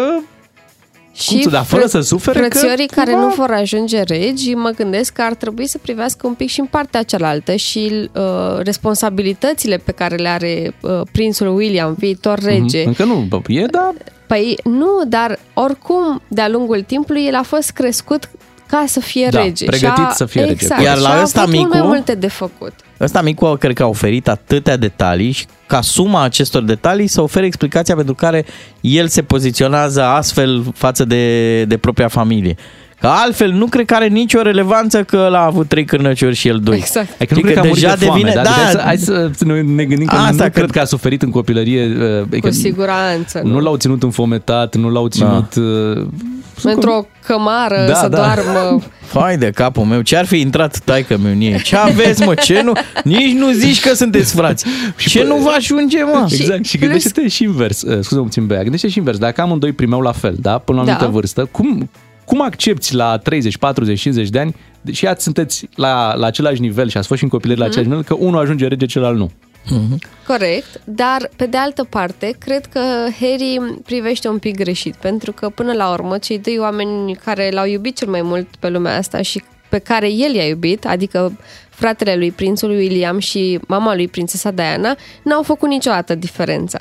Cum 1.27 1.41
să- 1.41 1.49
dar 1.49 1.65
fără 1.65 1.83
fră- 1.85 1.89
să 1.91 2.01
sufere 2.01 2.41
că 2.41 2.59
frățiorii 2.59 2.87
care 2.87 3.11
cumva- 3.13 3.21
nu 3.21 3.29
vor 3.29 3.51
ajunge 3.51 4.03
regi, 4.03 4.55
mă 4.55 4.71
gândesc 4.77 5.13
că 5.13 5.23
ar 5.23 5.35
trebui 5.35 5.67
să 5.67 5.79
privească 5.79 6.27
un 6.27 6.35
pic 6.35 6.49
și 6.49 6.61
în 6.61 6.67
partea 6.67 7.03
cealaltă 7.03 7.55
și 7.55 8.11
uh, 8.15 8.23
responsabilitățile 8.59 9.77
pe 9.77 9.93
care 9.93 10.17
le 10.17 10.29
are 10.29 10.75
uh, 10.81 11.01
prințul 11.13 11.57
William, 11.57 11.95
viitor 11.99 12.39
rege. 12.39 12.79
Mhm. 12.79 12.87
Încă 12.89 13.05
nu, 13.05 13.15
bă, 13.29 13.41
e, 13.47 13.65
dar 13.67 13.93
Păi 14.27 14.59
nu, 14.65 15.03
dar 15.09 15.39
oricum, 15.55 16.23
de-a 16.29 16.49
lungul 16.49 16.83
timpului, 16.83 17.25
el 17.27 17.35
a 17.35 17.43
fost 17.43 17.71
crescut 17.71 18.31
ca 18.67 18.85
să 18.87 19.01
fie 19.01 19.29
Da, 19.31 19.43
rege. 19.43 19.65
pregătit 19.65 19.97
și 19.97 20.03
a, 20.07 20.11
să 20.13 20.25
fie 20.25 20.41
rege. 20.41 20.53
exact, 20.53 20.83
Iar 20.83 20.97
la 20.99 21.09
și 21.09 21.15
a 21.17 21.23
ăsta 21.23 21.41
avut 21.41 21.55
mult 21.55 21.69
mai 21.69 21.79
micu- 21.81 21.93
multe 21.93 22.15
de 22.15 22.29
făcut. 22.29 22.73
Ăsta 23.01 23.23
micu 23.23 23.55
cred 23.55 23.75
că 23.75 23.83
a 23.83 23.87
oferit 23.87 24.29
atâtea 24.29 24.77
detalii 24.77 25.31
și 25.31 25.47
ca 25.67 25.81
suma 25.81 26.23
acestor 26.23 26.63
detalii 26.63 27.07
să 27.07 27.21
ofere 27.21 27.47
explicația 27.47 27.95
pentru 27.95 28.15
care 28.15 28.45
el 28.81 29.09
se 29.09 29.23
poziționează 29.23 30.03
astfel 30.03 30.65
față 30.75 31.05
de, 31.05 31.65
de 31.65 31.77
propria 31.77 32.09
familie. 32.09 32.57
Că 33.07 33.13
altfel 33.15 33.51
nu 33.51 33.67
cred 33.67 33.85
că 33.87 33.95
are 33.95 34.07
nicio 34.07 34.43
relevanță 34.43 35.03
că 35.03 35.17
ăla 35.27 35.39
a 35.39 35.45
avut 35.45 35.69
trei 35.69 35.85
cârnăciori 35.85 36.35
și 36.35 36.49
el 36.49 36.59
doi. 36.63 36.77
Exact. 36.77 37.09
Adică 37.15 37.35
nu 37.35 37.41
Știi 37.41 37.43
cred 37.43 37.55
că 37.55 37.61
a 37.61 37.69
murit 37.69 37.99
de 37.99 38.05
foame, 38.05 38.33
dar 38.35 38.45
da, 38.45 38.51
hai 38.51 38.71
să, 38.73 38.81
hai 38.85 39.31
să 39.37 39.45
ne 39.45 39.61
ne 39.61 39.85
gândim 39.85 40.07
că 40.07 40.15
Asta 40.15 40.31
nu 40.33 40.39
că- 40.39 40.49
cred 40.49 40.71
că 40.71 40.81
a 40.81 40.85
suferit 40.85 41.23
în 41.23 41.31
copilărie. 41.31 41.85
uh, 41.87 42.23
adică 42.23 42.49
Cu 42.49 42.55
siguranță. 42.55 43.41
Nu 43.45 43.61
l-au 43.61 43.77
ținut 43.77 44.03
înfometat, 44.03 44.77
nu 44.77 44.89
l-au 44.91 45.07
ținut... 45.09 45.55
uh, 45.55 46.07
sunt 46.59 46.75
Într-o 46.75 47.07
cămară 47.27 47.85
Da, 47.89 47.95
să 47.95 48.09
da. 48.09 48.17
doarmă. 48.17 48.83
Fai 49.17 49.37
de 49.39 49.51
capul 49.55 49.85
meu, 49.85 50.01
ce 50.01 50.17
ar 50.17 50.25
fi 50.25 50.41
intrat 50.41 50.79
taică 50.85 51.19
meu 51.23 51.33
în 51.33 51.41
ei? 51.41 51.61
Ce 51.63 51.77
aveți, 51.77 52.23
mă? 52.23 52.35
Ce 52.35 52.61
nu? 52.65 52.73
Nici 53.05 53.33
nu 53.35 53.51
zici 53.53 53.81
că 53.81 53.95
sunteți 53.95 54.35
frați. 54.35 54.65
Ce 55.09 55.25
nu 55.25 55.37
vă 55.37 55.51
ajunge, 55.57 56.03
mă? 56.03 56.27
Exact, 56.31 56.65
și, 56.65 56.77
plus- 56.79 56.81
gândește-te 56.91 57.29
și 57.29 57.43
invers. 57.43 57.83
Uh, 57.83 57.99
Scuze-mă 58.01 58.23
puțin, 58.23 58.47
Bea, 58.47 58.63
gândește 58.63 58.89
și 58.89 58.99
invers. 58.99 59.19
Dacă 59.19 59.41
amândoi 59.41 59.73
primeau 59.73 60.01
la 60.01 60.13
fel, 60.13 60.35
da? 60.41 60.59
Până 60.59 60.79
la 60.79 60.83
o 60.83 60.87
Da. 60.87 60.93
anumită 60.93 61.13
vârstă, 61.15 61.49
cum, 61.51 61.91
cum 62.27 62.41
accepti 62.43 62.95
la 62.95 63.19
30, 63.19 63.57
40, 63.57 64.01
50 64.01 64.29
de 64.29 64.39
ani 64.39 64.55
și 64.93 65.07
ați 65.07 65.23
sunteți 65.23 65.69
la, 65.75 66.15
la 66.15 66.27
același 66.27 66.61
nivel 66.61 66.89
și 66.89 66.97
ați 66.97 67.07
fost 67.07 67.19
și 67.19 67.25
în 67.25 67.31
copilărie 67.31 67.63
Mhm. 67.65 67.73
la 67.73 67.81
același 67.81 67.89
nivel, 68.01 68.17
că 68.17 68.25
unul 68.25 68.41
ajunge 68.41 68.67
rege, 68.67 68.87
celălalt 68.87 69.17
nu. 69.19 69.31
Corect, 70.27 70.81
dar 70.85 71.31
pe 71.37 71.47
de 71.47 71.57
altă 71.57 71.85
parte, 71.85 72.35
cred 72.39 72.67
că 72.67 72.81
Harry 73.21 73.59
privește 73.85 74.29
un 74.29 74.39
pic 74.39 74.57
greșit, 74.57 74.95
pentru 74.95 75.33
că 75.33 75.49
până 75.49 75.73
la 75.73 75.91
urmă 75.93 76.19
cei 76.19 76.39
doi 76.39 76.57
oameni 76.61 77.15
care 77.25 77.51
l-au 77.53 77.67
iubit 77.67 77.97
cel 77.97 78.09
mai 78.09 78.23
mult 78.23 78.47
pe 78.59 78.69
lumea 78.69 78.97
asta 78.97 79.23
și 79.23 79.43
pe 79.69 79.79
care 79.79 80.11
el 80.13 80.35
i-a 80.35 80.47
iubit, 80.47 80.87
adică 80.87 81.39
fratele 81.71 82.17
lui 82.17 82.31
prințul 82.31 82.71
William 82.71 83.19
și 83.19 83.59
mama 83.67 83.95
lui 83.95 84.09
prințesa 84.09 84.51
Diana, 84.51 84.97
n-au 85.23 85.43
făcut 85.43 85.69
niciodată 85.69 86.15
diferența. 86.15 86.79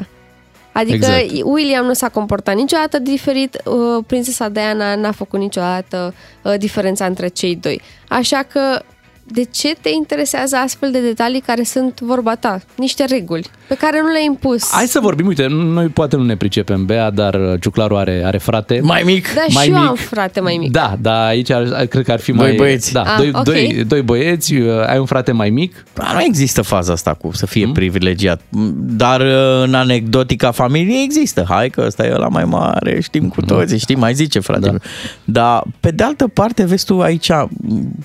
Adică 0.77 1.05
Exact. 1.05 1.43
William 1.43 1.85
nu 1.85 1.93
s-a 1.93 2.09
comportat 2.09 2.55
niciodată 2.55 2.99
diferit, 2.99 3.61
uh, 3.65 4.03
prințesa 4.07 4.49
Diana 4.49 4.95
n-a 4.95 5.11
făcut 5.11 5.39
niciodată 5.39 6.13
uh, 6.41 6.53
diferența 6.57 7.05
între 7.05 7.27
cei 7.27 7.55
doi. 7.55 7.81
Așa 8.07 8.43
că 8.51 8.81
de 9.27 9.43
ce 9.51 9.75
te 9.81 9.89
interesează 9.89 10.55
astfel 10.55 10.91
de 10.91 10.99
detalii 11.01 11.39
care 11.39 11.63
sunt 11.63 11.99
vorba 11.99 12.35
ta? 12.35 12.59
Niște 12.75 13.05
reguli 13.05 13.45
pe 13.67 13.75
care 13.75 14.01
nu 14.01 14.07
le-ai 14.07 14.25
impus. 14.25 14.71
Hai 14.71 14.85
să 14.87 14.99
vorbim, 14.99 15.27
uite, 15.27 15.45
noi 15.49 15.87
poate 15.87 16.15
nu 16.15 16.23
ne 16.23 16.35
pricepem, 16.35 16.85
Bea, 16.85 17.09
dar 17.09 17.33
uh, 17.33 17.53
Ciuclaru 17.61 17.97
are, 17.97 18.21
are 18.25 18.37
frate. 18.37 18.79
Mai 18.83 19.01
mic. 19.05 19.33
Da, 19.33 19.41
mai 19.53 19.63
și 19.65 19.69
eu 19.71 19.77
mic. 19.79 19.87
am 19.87 19.95
frate 19.95 20.39
mai 20.39 20.57
mic. 20.59 20.71
Da, 20.71 20.97
dar 21.01 21.25
aici 21.27 21.49
ar, 21.49 21.85
cred 21.85 22.03
că 22.03 22.11
ar 22.11 22.19
fi 22.19 22.31
Doi 22.31 22.47
mai... 22.47 22.55
băieți. 22.55 22.93
Da, 22.93 23.01
Ah, 23.01 23.17
doi, 23.17 23.31
ok. 23.33 23.43
doi, 23.43 23.83
doi 23.87 24.01
băieți, 24.01 24.53
uh, 24.55 24.87
ai 24.87 24.97
un 24.99 25.05
frate 25.05 25.31
mai 25.31 25.49
mic. 25.49 25.83
Dar 25.93 26.13
nu 26.13 26.21
există 26.23 26.61
faza 26.61 26.93
asta 26.93 27.13
cu 27.13 27.31
să 27.33 27.45
Hmm? 27.45 27.61
fie 27.63 27.71
privilegiat. 27.73 28.41
Dar 28.77 29.21
uh, 29.21 29.63
în 29.63 29.73
anecdotica 29.73 30.51
familiei 30.51 31.03
există. 31.03 31.45
Hai 31.49 31.69
că 31.69 31.83
ăsta 31.85 32.05
e 32.05 32.11
ăla 32.13 32.27
mai 32.27 32.43
mare, 32.45 32.99
știm 33.01 33.29
cu 33.29 33.41
toții, 33.41 33.77
știi, 33.77 33.95
mai 33.95 34.13
zice 34.13 34.39
fratele. 34.39 34.71
Da. 34.71 34.77
Dar 35.23 35.63
pe 35.79 35.91
de 35.91 36.03
altă 36.03 36.27
parte, 36.27 36.65
vezi 36.65 36.85
tu 36.85 37.01
aici, 37.01 37.29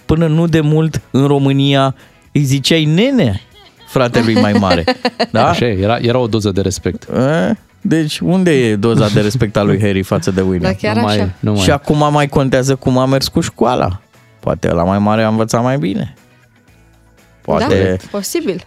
până 0.04 0.26
nu 0.26 0.46
de 0.46 0.60
mult 0.60 1.00
în 1.10 1.26
România 1.26 1.94
îi 2.32 2.42
ziceai 2.42 2.84
nene 2.84 3.40
fratelui 3.88 4.34
mai 4.34 4.52
mare. 4.52 4.84
Da? 5.30 5.48
Așa 5.48 5.66
e, 5.66 5.78
era, 5.80 5.96
era 5.96 6.18
o 6.18 6.26
doză 6.26 6.50
de 6.50 6.60
respect. 6.60 7.02
E? 7.02 7.56
Deci 7.80 8.18
unde 8.18 8.50
e 8.50 8.76
doza 8.76 9.08
de 9.08 9.20
respect 9.20 9.56
a 9.56 9.62
lui 9.62 9.80
Harry 9.80 10.02
față 10.02 10.30
de 10.30 10.40
William? 10.40 10.72
Da, 10.72 10.88
chiar 10.88 10.96
nu 10.96 11.06
așa. 11.06 11.16
mai, 11.16 11.30
nu 11.40 11.52
mai. 11.52 11.60
Și 11.60 11.70
acum 11.70 12.08
mai 12.12 12.28
contează 12.28 12.74
cum 12.74 12.98
a 12.98 13.06
mers 13.06 13.28
cu 13.28 13.40
școala. 13.40 14.00
Poate 14.40 14.68
la 14.72 14.82
mai 14.82 14.98
mare 14.98 15.22
a 15.22 15.28
învățat 15.28 15.62
mai 15.62 15.78
bine. 15.78 16.14
Poate 17.40 17.96
Da, 18.00 18.06
posibil. 18.10 18.64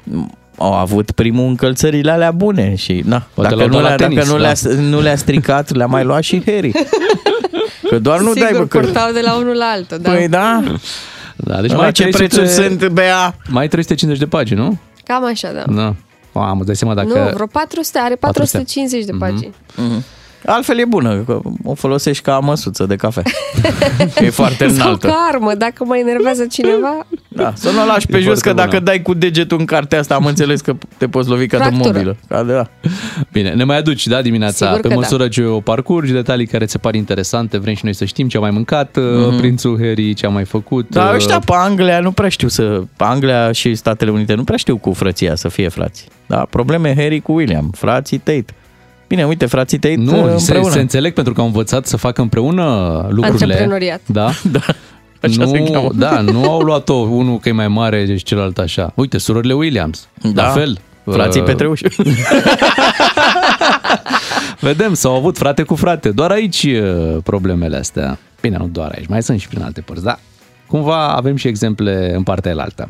au 0.57 0.73
avut 0.73 1.11
primul 1.11 1.47
încălțările 1.47 2.11
alea 2.11 2.31
bune 2.31 2.75
și 2.75 3.03
na, 3.05 3.27
Poate 3.33 3.55
dacă, 3.55 3.61
l-au 3.61 3.67
nu 3.67 3.73
dat 3.73 3.81
la 3.81 3.87
le-a, 3.87 3.97
dacă 3.97 4.11
tenis, 4.13 4.29
nu, 4.31 4.37
da. 4.37 4.41
le-a, 4.41 4.89
nu 4.89 5.01
le-a 5.01 5.15
stricat, 5.15 5.75
le-a 5.75 5.85
mai 5.85 6.03
luat 6.03 6.23
și 6.23 6.41
Harry. 6.45 6.71
Că 7.89 7.99
doar 7.99 8.19
nu 8.19 8.33
Sigur, 8.33 8.41
dai, 8.41 8.59
bă, 8.59 8.65
că... 8.65 8.79
purtau 8.79 9.11
de 9.11 9.21
la 9.23 9.35
unul 9.35 9.55
la 9.55 9.65
altul. 9.65 9.97
Da. 10.01 10.11
Păi 10.11 10.27
da, 10.27 10.63
Da, 11.43 11.61
deci 11.61 11.69
deci 11.69 11.79
mai, 11.79 11.91
ce 11.91 12.01
300 12.01 12.17
prețuri 12.17 12.47
sunt, 12.47 12.87
Bea? 12.87 13.35
mai 13.49 13.67
350 13.67 14.23
de 14.23 14.37
pagini, 14.37 14.59
nu? 14.59 14.77
Cam 15.03 15.25
așa, 15.25 15.51
da. 15.51 15.73
Da. 15.73 15.95
Mamă, 16.33 16.55
îți 16.57 16.65
dai 16.65 16.75
seama 16.75 16.93
dacă... 16.93 17.07
Nu, 17.07 17.33
vreo 17.33 17.45
400, 17.45 17.99
are 17.99 18.15
450 18.15 19.05
de 19.05 19.11
pagini. 19.19 19.53
Altfel 20.45 20.79
e 20.79 20.85
bună, 20.85 21.23
că 21.25 21.39
o 21.63 21.73
folosești 21.73 22.23
ca 22.23 22.39
măsuță 22.39 22.85
de 22.85 22.95
cafea. 22.95 23.23
e 24.25 24.29
foarte 24.29 24.67
Sau 24.67 24.75
înaltă. 24.75 25.07
ca 25.07 25.27
armă, 25.31 25.53
dacă 25.53 25.83
mă 25.85 25.97
enervează 25.97 26.45
cineva, 26.45 27.05
Da, 27.27 27.53
să 27.55 27.71
nu 27.71 27.81
o 27.81 27.85
lași 27.85 28.07
pe 28.07 28.17
E 28.17 28.19
jos, 28.19 28.25
foarte 28.25 28.49
că 28.49 28.53
dacă 28.55 28.69
bună. 28.69 28.79
dai 28.83 29.01
cu 29.01 29.13
degetul 29.13 29.59
în 29.59 29.65
cartea 29.65 29.99
asta, 29.99 30.15
am 30.15 30.25
înțeles 30.25 30.61
că 30.61 30.73
te 30.97 31.07
poți 31.07 31.29
lovi 31.29 31.47
ca 31.47 31.57
de 31.57 31.63
Fractură. 31.63 31.91
mobilă. 31.93 32.17
Ca 32.27 32.43
de, 32.43 32.53
da. 32.53 32.67
Bine, 33.31 33.53
ne 33.53 33.63
mai 33.63 33.77
aduci, 33.77 34.07
da, 34.07 34.21
dimineața, 34.21 34.65
Sigur 34.65 34.81
pe 34.81 34.87
că 34.87 34.93
da. 34.93 34.99
măsură 34.99 35.27
ce 35.27 35.43
o 35.43 35.59
parcurgi, 35.59 36.11
detalii 36.11 36.45
care 36.47 36.65
ți 36.65 36.71
se 36.71 36.77
par 36.77 36.95
interesante, 36.95 37.57
vrem 37.57 37.73
și 37.75 37.83
noi 37.83 37.93
să 37.93 38.05
știm 38.05 38.27
ce 38.27 38.37
a 38.37 38.39
mai 38.39 38.51
mâncat 38.51 38.97
mm-hmm. 38.99 39.37
prințul 39.37 39.77
Harry, 39.81 40.13
ce 40.13 40.25
a 40.25 40.29
mai 40.29 40.45
făcut. 40.45 40.89
Dar 40.89 41.09
uh, 41.09 41.15
ăștia 41.15 41.39
pe 41.39 41.53
Anglia 41.55 41.99
nu 41.99 42.11
prea 42.11 42.29
știu 42.29 42.47
să... 42.47 42.81
Pe 42.97 43.03
Anglia 43.03 43.51
și 43.51 43.75
Statele 43.75 44.11
Unite 44.11 44.33
nu 44.33 44.43
prea 44.43 44.57
știu 44.57 44.77
cu 44.77 44.93
frăția 44.93 45.35
să 45.35 45.47
fie 45.47 45.67
frați. 45.67 46.07
Da, 46.27 46.47
probleme 46.49 46.93
Harry 46.97 47.19
cu 47.19 47.31
William, 47.31 47.69
frații 47.77 48.17
Tate. 48.17 48.45
Bine, 49.15 49.25
uite, 49.25 49.45
frații 49.45 49.79
Tate 49.79 49.95
Nu, 49.95 50.11
se, 50.11 50.17
împreună. 50.51 50.69
se 50.73 50.79
înțeleg 50.79 51.13
pentru 51.13 51.33
că 51.33 51.39
au 51.41 51.45
învățat 51.45 51.85
să 51.85 51.97
facă 51.97 52.21
împreună 52.21 52.63
lucrurile. 53.09 53.43
Antreprenoriat. 53.53 54.01
Da? 54.05 54.29
Da, 54.51 54.59
așa 55.21 55.45
se 55.45 55.57
nu, 55.59 55.69
cheamă. 55.71 55.89
da, 55.95 56.21
nu 56.21 56.49
au 56.51 56.59
luat-o 56.59 56.93
unul 56.93 57.37
că 57.39 57.49
e 57.49 57.51
mai 57.51 57.67
mare 57.67 58.15
și 58.17 58.23
celălalt 58.23 58.57
așa. 58.57 58.91
Uite, 58.95 59.17
surorile 59.17 59.53
Williams, 59.53 60.07
Da. 60.33 60.43
la 60.43 60.49
fel. 60.49 60.77
Frații 61.11 61.39
Uh, 61.41 61.45
Petreuși. 61.47 61.83
Vedem, 64.59 64.93
s-au 64.93 65.15
avut 65.15 65.37
frate 65.37 65.63
cu 65.63 65.75
frate. 65.75 66.09
Doar 66.09 66.31
aici 66.31 66.63
uh, 66.63 67.17
problemele 67.23 67.77
astea. 67.77 68.17
Bine, 68.41 68.57
nu 68.57 68.67
doar 68.67 68.91
aici, 68.95 69.07
mai 69.07 69.23
sunt 69.23 69.39
și 69.39 69.47
prin 69.47 69.61
alte 69.63 69.81
părți, 69.81 70.03
da? 70.03 70.19
Cumva 70.67 71.07
avem 71.07 71.35
și 71.35 71.47
exemple 71.47 72.13
în 72.15 72.23
partea 72.23 72.51
elaltă. 72.51 72.89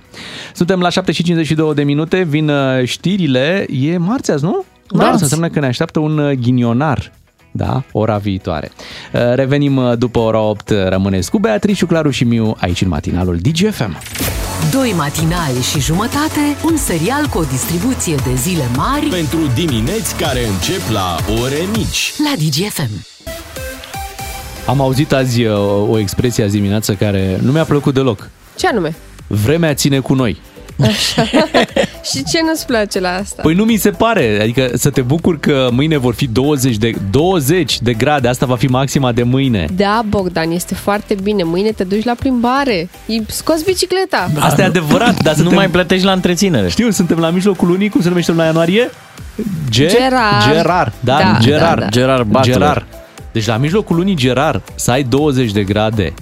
Suntem 0.54 0.80
la 0.80 0.90
7 0.90 1.12
și 1.12 1.24
52 1.24 1.74
de 1.74 1.84
minute, 1.84 2.22
vin 2.24 2.50
uh, 2.50 2.84
știrile. 2.84 3.66
E 3.70 3.98
marți 3.98 4.32
azi, 4.32 4.44
nu? 4.44 4.66
Da, 4.90 5.04
asta 5.06 5.18
înseamnă 5.22 5.50
că 5.50 5.60
ne 5.60 5.66
așteaptă 5.66 6.00
un 6.00 6.18
uh, 6.18 6.32
ghinionar. 6.38 7.12
Da, 7.52 7.84
ora 7.92 8.18
viitoare. 8.18 8.72
Uh, 9.14 9.22
Revenim 9.36 9.78
uh, 9.78 9.98
după 9.98 10.20
ora 10.20 10.40
8, 10.40 10.70
rămâneți 10.88 11.32
cu 11.32 11.40
Beatrice, 11.40 11.86
Claru 11.86 12.10
și 12.10 12.24
Miu 12.24 12.56
aici 12.60 12.82
în 12.82 12.88
matinalul 12.88 13.38
DGFM. 13.42 13.98
Doi 14.72 14.94
matinali 14.98 15.62
și 15.72 15.80
jumătate, 15.80 16.40
un 16.66 16.78
serial 16.78 17.26
cu 17.28 17.38
o 17.38 17.44
distribuție 17.44 18.16
de 18.16 18.36
zile 18.36 18.64
mari 18.76 19.06
Pentru 19.06 19.38
dimineți 19.56 20.16
care 20.16 20.48
încep 20.48 20.82
la 20.92 21.16
ore 21.44 21.60
mici. 21.78 22.14
la 22.18 22.34
DGFM. 22.46 23.06
Am 24.68 24.82
auzit 24.82 25.12
azi 25.14 25.44
uh, 25.44 25.58
o 25.90 26.00
expresie 26.00 26.44
azi 26.44 26.56
dimineață 26.56 26.94
care 26.94 27.40
nu 27.42 27.52
mi-a 27.52 27.64
plăcut 27.64 27.94
deloc. 27.94 28.30
ce 28.58 28.68
anume? 28.68 28.96
Vremea 29.28 29.74
ține 29.74 30.00
cu 30.00 30.14
noi. 30.14 30.42
Și 32.12 32.24
ce 32.24 32.42
nu-ți 32.42 32.66
place 32.66 33.00
la 33.00 33.16
asta? 33.16 33.42
Păi 33.42 33.54
nu 33.54 33.64
mi 33.64 33.76
se 33.78 33.90
pare, 33.90 34.38
adică 34.42 34.70
să 34.74 34.90
te 34.90 35.02
bucur 35.02 35.40
că 35.40 35.70
mâine 35.72 35.98
vor 35.98 36.14
fi 36.14 36.28
20 36.28 36.76
de, 36.78 36.94
20 37.12 37.82
de 37.82 37.94
grade, 37.94 38.28
asta 38.28 38.46
va 38.46 38.56
fi 38.56 38.68
maxima 38.68 39.12
de 39.12 39.24
mâine. 39.24 39.68
Da, 39.76 40.02
Bogdan, 40.08 40.52
este 40.52 40.76
foarte 40.76 41.16
bine. 41.24 41.44
Mâine 41.44 41.70
te 41.72 41.84
duci 41.84 42.04
la 42.04 42.14
plimbare. 42.20 42.90
Îi 43.08 43.26
scoți 43.28 43.64
bicicleta. 43.66 44.30
Asta 44.40 44.62
e 44.62 44.66
adevărat, 44.66 45.22
dar 45.24 45.34
Nu 45.34 45.40
suntem, 45.40 45.56
mai 45.58 45.70
plătești 45.70 46.06
la 46.06 46.12
întreținere. 46.12 46.70
știu, 46.70 46.90
suntem 46.90 47.18
la 47.18 47.30
mijlocul 47.30 47.68
lunii, 47.68 47.90
cum 47.90 48.02
se 48.02 48.08
numește 48.08 48.32
la 48.32 48.44
ianuarie? 48.46 48.90
Ge- 49.70 49.88
Gerard. 49.88 50.54
Gerard, 50.54 50.94
da, 51.00 51.18
Da, 51.18 51.38
Gerard. 51.42 51.80
da, 51.80 51.84
da. 51.84 51.90
Gerard 51.90 52.26
Butler. 52.28 52.54
Gerard. 52.58 52.86
Deci 53.32 53.46
la 53.46 53.58
mijlocul 53.58 53.96
lunii 53.96 54.16
Gerard, 54.16 54.62
să 54.76 54.92
ai 54.92 55.04
20 55.04 55.52
de 55.52 55.64
grade, 55.64 56.14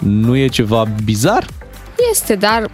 nu 0.00 0.36
e 0.36 0.46
ceva 0.46 0.84
bizar? 1.04 1.44
Este, 2.10 2.34
dar 2.34 2.64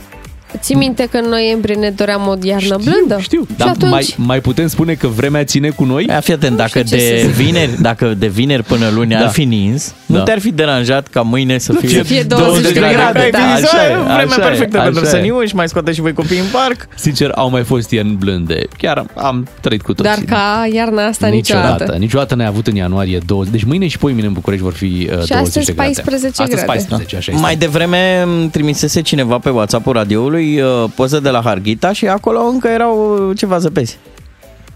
ții 0.59 0.75
minte 0.75 1.09
că 1.11 1.17
în 1.17 1.29
noiembrie 1.29 1.75
ne 1.75 1.91
doream 1.91 2.27
o 2.29 2.35
iarnă 2.43 2.77
blândă? 2.85 3.19
Știu, 3.21 3.41
Și 3.51 3.57
dar 3.57 3.69
atunci... 3.69 3.91
mai, 3.91 4.15
mai 4.17 4.41
putem 4.41 4.67
spune 4.69 4.95
că 4.95 5.07
vremea 5.07 5.45
ține 5.45 5.69
cu 5.69 5.85
noi? 5.85 6.05
Ia 6.09 6.21
fi 6.21 6.33
atent, 6.33 6.57
dacă 6.57 6.69
știu 6.69 6.83
ce 6.83 6.97
de, 6.97 7.19
să 7.21 7.27
zic. 7.27 7.35
vineri, 7.45 7.71
dacă 7.81 8.15
de 8.19 8.27
vineri 8.27 8.63
până 8.63 8.89
luni 8.95 9.11
Da. 9.11 9.19
ar 9.19 9.29
fi 9.29 9.45
nins, 9.45 9.95
Da. 10.07 10.17
nu 10.19 10.23
te-ar 10.25 10.39
fi 10.39 10.51
deranjat 10.53 11.07
ca 11.07 11.21
mâine 11.23 11.59
să 11.59 11.73
fie, 11.73 11.89
Să 11.89 12.03
fie 12.03 12.23
20 12.23 12.63
de 12.73 12.79
grade, 12.79 13.19
Ai 13.19 13.31
da. 13.31 13.39
fi 13.39 13.57
zis, 13.61 13.73
Așa 13.73 13.79
"Aia 13.83 13.89
e, 13.89 13.93
e 13.93 13.97
vremea 13.97 14.25
așa 14.25 14.41
e, 14.41 14.45
perfectă 14.49 14.77
așa 14.77 14.85
pentru 14.85 15.05
e." 15.05 15.09
săniu 15.09 15.43
și 15.45 15.55
mai 15.55 15.69
scoate 15.69 15.93
și 15.93 16.01
voi 16.01 16.13
copii 16.13 16.39
în 16.39 16.45
parc. 16.53 16.89
Sincer, 16.95 17.31
au 17.35 17.51
mai 17.51 17.63
fost 17.65 17.91
ierni 17.91 18.13
blânde. 18.15 18.63
Chiar 18.79 19.05
am 19.15 19.47
trăit 19.61 19.83
cu 19.83 19.95
toții. 19.95 20.27
Dar 20.27 20.37
ca 20.37 20.69
iarna 20.73 21.07
asta 21.07 21.27
niciodată. 21.27 21.69
Niciodată. 21.73 21.97
Niciodată 21.99 22.35
n-ai 22.35 22.47
avut 22.47 22.67
în 22.67 22.75
ianuarie 22.75 23.19
20. 23.27 23.53
Deci 23.53 23.65
mâine 23.65 23.87
și 23.87 23.99
poi 23.99 24.13
mine 24.13 24.27
în 24.27 24.33
București 24.33 24.65
vor 24.65 24.73
fi 24.75 24.85
uh, 24.85 25.09
20 25.09 25.31
astăzi 25.31 25.67
de 25.67 25.73
grade. 25.73 25.75
14 25.75 26.43
Astăzi 26.43 26.63
grade. 26.65 26.67
14, 26.67 27.17
așa 27.17 27.31
este. 27.31 27.43
Mai 27.45 27.57
devreme 27.57 28.21
îmi 28.23 28.49
trimisese 28.51 29.01
cineva 29.01 29.39
pe 29.39 29.49
WhatsApp-ul 29.51 29.93
radioului 29.93 30.39
uh, 30.41 30.84
poză 30.95 31.20
de 31.20 31.28
la 31.30 31.41
Harghita 31.45 31.93
și 31.93 32.07
acolo 32.07 32.41
încă 32.41 32.68
erau 32.68 33.26
uh, 33.28 33.36
ceva 33.38 33.59
zăpezi. 33.59 33.99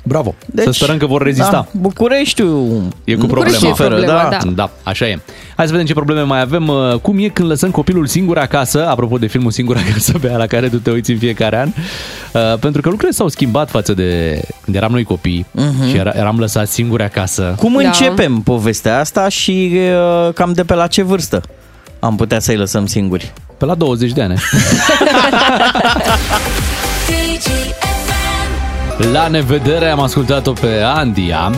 Bravo. 0.06 0.34
Deci, 0.46 0.64
să 0.64 0.70
sperăm 0.70 0.96
că 0.96 1.06
vor 1.06 1.22
rezista. 1.22 1.50
Da, 1.50 1.66
Bucureștiul 1.80 2.82
E 3.04 3.14
cu 3.14 3.26
București 3.26 3.58
problema. 3.66 3.84
e 3.84 3.88
problema, 3.88 4.28
da. 4.30 4.50
da, 4.54 4.70
așa 4.82 5.06
e. 5.08 5.18
Hai 5.56 5.64
să 5.66 5.70
vedem 5.72 5.86
ce 5.86 5.92
probleme 5.94 6.22
mai 6.22 6.40
avem. 6.40 6.68
Uh, 6.68 6.94
Cum 7.02 7.18
e 7.18 7.28
când 7.28 7.48
lăsăm 7.48 7.70
copilul 7.70 8.06
singur 8.06 8.38
acasă, 8.38 8.86
apropo 8.88 9.18
de 9.18 9.26
filmul 9.26 9.50
Singur 9.50 9.76
acasă 9.88 10.18
pe 10.22 10.28
la 10.36 10.46
care 10.46 10.68
tu 10.68 10.76
te 10.76 10.90
uiți 10.90 11.10
în 11.10 11.18
fiecare 11.18 11.58
an, 11.58 11.68
uh, 11.68 12.58
pentru 12.58 12.80
că 12.80 12.88
lucrurile 12.88 13.10
s-au 13.16 13.28
schimbat 13.28 13.70
față 13.70 13.94
de 13.94 14.40
când 14.64 14.76
eram 14.76 14.90
noi 14.92 15.04
copii 15.04 15.46
Mhm. 15.52 15.88
și 15.88 15.96
era, 15.96 16.10
eram 16.14 16.38
lăsați 16.38 16.72
singuri 16.72 17.02
acasă. 17.02 17.54
Cum 17.58 17.72
Da. 17.82 17.86
începem 17.86 18.40
povestea 18.40 18.98
asta 18.98 19.28
și 19.28 19.72
uh, 20.26 20.32
cam 20.32 20.52
de 20.52 20.62
pe 20.64 20.74
la 20.74 20.86
ce 20.86 21.02
vârstă 21.02 21.40
am 21.98 22.16
putea 22.16 22.38
să-i 22.38 22.56
lăsăm 22.56 22.86
singuri? 22.86 23.32
Pe 23.58 23.64
la 23.64 23.74
20 23.74 24.12
de 24.12 24.22
ani. 24.22 24.34
La 29.12 29.28
nevedere 29.28 29.88
am 29.90 30.00
ascultat-o 30.00 30.52
pe 30.52 30.80
Andia 30.84 31.50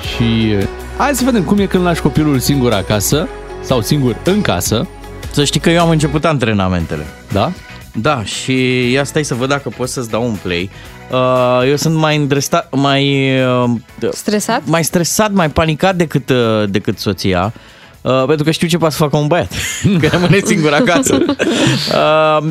și 0.00 0.54
uh, 0.58 0.64
hai 0.96 1.14
să 1.14 1.24
vedem 1.24 1.42
cum 1.42 1.58
e 1.58 1.66
când 1.66 1.84
lași 1.84 2.00
copilul 2.00 2.38
singur 2.38 2.72
acasă 2.72 3.28
sau 3.62 3.80
singur 3.80 4.16
în 4.24 4.40
casă, 4.40 4.86
Să 5.30 5.44
știi 5.44 5.60
că 5.60 5.70
eu 5.70 5.80
am 5.80 5.90
început 5.90 6.24
antrenamentele. 6.24 7.04
da? 7.32 7.52
Da, 7.94 8.24
și 8.24 8.90
ia 8.92 9.04
stai 9.04 9.22
să 9.24 9.34
văd 9.34 9.48
dacă 9.48 9.68
pot 9.76 9.88
să-ți 9.88 10.10
dau 10.10 10.24
un 10.24 10.36
play. 10.42 10.70
Uh, 11.10 11.68
eu 11.68 11.76
sunt 11.76 11.94
mai 11.94 12.16
îndrestat, 12.16 12.68
mai, 12.76 13.30
uh, 13.44 13.70
Stresat? 14.12 14.62
mai 14.64 14.84
stresat, 14.84 15.32
mai 15.32 15.50
panicat 15.50 15.94
decât, 15.96 16.30
uh, 16.30 16.64
decât 16.68 16.98
soția. 16.98 17.52
Uh, 18.00 18.24
pentru 18.26 18.44
că 18.44 18.50
știu 18.50 18.68
ce 18.68 18.76
poate 18.76 18.94
să 18.94 19.02
facă 19.02 19.16
un 19.16 19.26
băiat, 19.26 19.52
că 20.00 20.08
rămâne 20.12 20.40
singur 20.44 20.72
acasă. 20.72 21.18
Uh, 21.88 22.48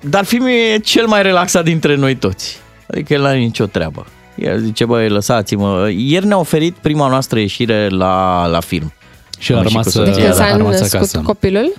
dar 0.00 0.24
filmul 0.24 0.48
e 0.48 0.78
cel 0.78 1.06
mai 1.06 1.22
relaxat 1.22 1.64
dintre 1.64 1.94
noi 1.94 2.14
toți. 2.16 2.58
Adică 2.90 3.14
el 3.14 3.22
n-are 3.22 3.38
nicio 3.38 3.66
treabă. 3.66 4.06
El 4.34 4.58
zice, 4.58 4.84
băi, 4.84 5.08
lăsați-mă. 5.08 5.88
Ieri 5.96 6.26
ne-a 6.26 6.38
oferit 6.38 6.74
prima 6.74 7.08
noastră 7.08 7.38
ieșire 7.38 7.88
la, 7.88 8.46
la 8.46 8.60
film. 8.60 8.92
Și 9.38 9.52
a 9.52 9.56
Am 9.56 9.62
rămas, 9.62 9.90
și 9.90 9.92
cu 9.92 9.98
uh, 9.98 10.04
De 10.04 10.10
soția, 10.10 10.24
când 10.24 10.36
da. 10.38 10.44
s-a 10.44 10.52
a 10.52 10.56
rămas 10.56 10.78
născut 10.78 10.94
acasă. 10.94 11.20
copilul? 11.20 11.72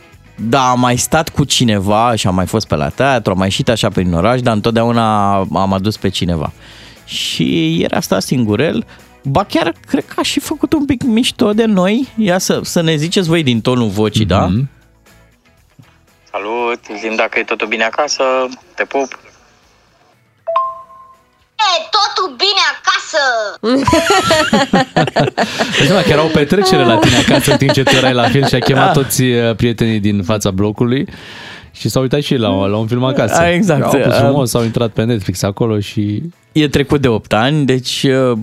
Da, 0.49 0.69
am 0.69 0.79
mai 0.79 0.97
stat 0.97 1.29
cu 1.29 1.43
cineva 1.43 2.13
și 2.15 2.27
am 2.27 2.35
mai 2.35 2.45
fost 2.45 2.67
pe 2.67 2.75
la 2.75 2.89
teatru, 2.89 3.31
am 3.31 3.37
mai 3.37 3.47
ieșit 3.47 3.69
așa 3.69 3.89
prin 3.89 4.13
oraș, 4.13 4.41
dar 4.41 4.53
întotdeauna 4.53 5.35
am 5.37 5.73
adus 5.73 5.97
pe 5.97 6.09
cineva. 6.09 6.51
Și 7.05 7.79
era 7.83 7.97
asta 7.97 8.19
singurel, 8.19 8.85
ba 9.23 9.43
chiar 9.43 9.73
cred 9.87 10.05
că 10.05 10.13
a 10.15 10.21
și 10.21 10.39
făcut 10.39 10.73
un 10.73 10.85
pic 10.85 11.03
mișto 11.03 11.53
de 11.53 11.65
noi. 11.65 12.07
Ia 12.17 12.37
să, 12.37 12.59
să 12.63 12.81
ne 12.81 12.95
ziceți 12.95 13.27
voi 13.27 13.43
din 13.43 13.61
tonul 13.61 13.87
vocii, 13.89 14.25
mm-hmm. 14.25 14.27
da? 14.27 14.45
Mhm. 14.45 14.69
Salut, 16.31 16.79
zim 16.99 17.15
dacă 17.15 17.39
e 17.39 17.43
totul 17.43 17.67
bine 17.67 17.83
acasă, 17.83 18.23
te 18.75 18.83
pup. 18.83 19.19
E 21.77 21.79
totul 21.97 22.35
bine 22.37 22.63
acasă! 22.73 23.21
Deci, 25.77 25.87
seama 25.87 26.01
că 26.01 26.09
era 26.09 26.23
o 26.23 26.27
petrecere 26.27 26.83
la 26.83 26.97
tine 26.97 27.17
acasă 27.17 27.51
în 27.51 27.57
timp 27.57 27.71
ce 27.71 27.83
tu 27.83 27.95
erai 27.95 28.13
la 28.13 28.29
film 28.29 28.45
și 28.47 28.55
a 28.55 28.59
chemat 28.59 28.85
Da. 28.85 28.91
toți 29.01 29.21
uh, 29.21 29.55
prietenii 29.55 29.99
din 29.99 30.23
fața 30.23 30.51
blocului 30.51 31.07
și 31.71 31.89
s-au 31.89 32.01
uitat 32.01 32.21
și 32.21 32.33
ei 32.33 32.39
la, 32.39 32.65
la 32.65 32.77
un 32.77 32.87
film 32.87 33.03
acasă. 33.03 33.41
A, 33.41 33.49
exact. 33.51 33.83
Au 33.83 33.89
pus 33.89 34.05
A- 34.13 34.23
frumos, 34.23 34.49
s-au 34.49 34.63
intrat 34.63 34.91
pe 34.91 35.03
Netflix 35.03 35.43
acolo 35.43 35.79
și... 35.79 36.21
E 36.51 36.67
trecut 36.67 37.01
de 37.01 37.07
8 37.07 37.33
ani, 37.33 37.65
deci 37.65 38.03
uh, 38.31 38.37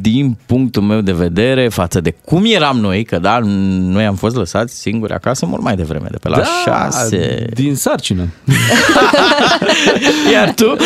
din 0.00 0.36
punctul 0.46 0.82
meu 0.82 1.00
de 1.00 1.12
vedere, 1.12 1.68
față 1.68 2.00
de 2.00 2.14
cum 2.24 2.42
eram 2.46 2.78
noi, 2.78 3.04
că 3.04 3.18
da, 3.18 3.38
noi 3.78 4.04
am 4.04 4.14
fost 4.14 4.36
lăsați 4.36 4.80
singuri 4.80 5.12
acasă 5.12 5.46
mult 5.46 5.62
mai 5.62 5.76
devreme, 5.76 6.06
de 6.10 6.16
pe 6.20 6.28
la 6.28 6.42
6. 6.64 7.16
Da, 7.18 7.54
din 7.54 7.74
sarcină. 7.74 8.28
Iar 10.32 10.54
tu, 10.54 10.76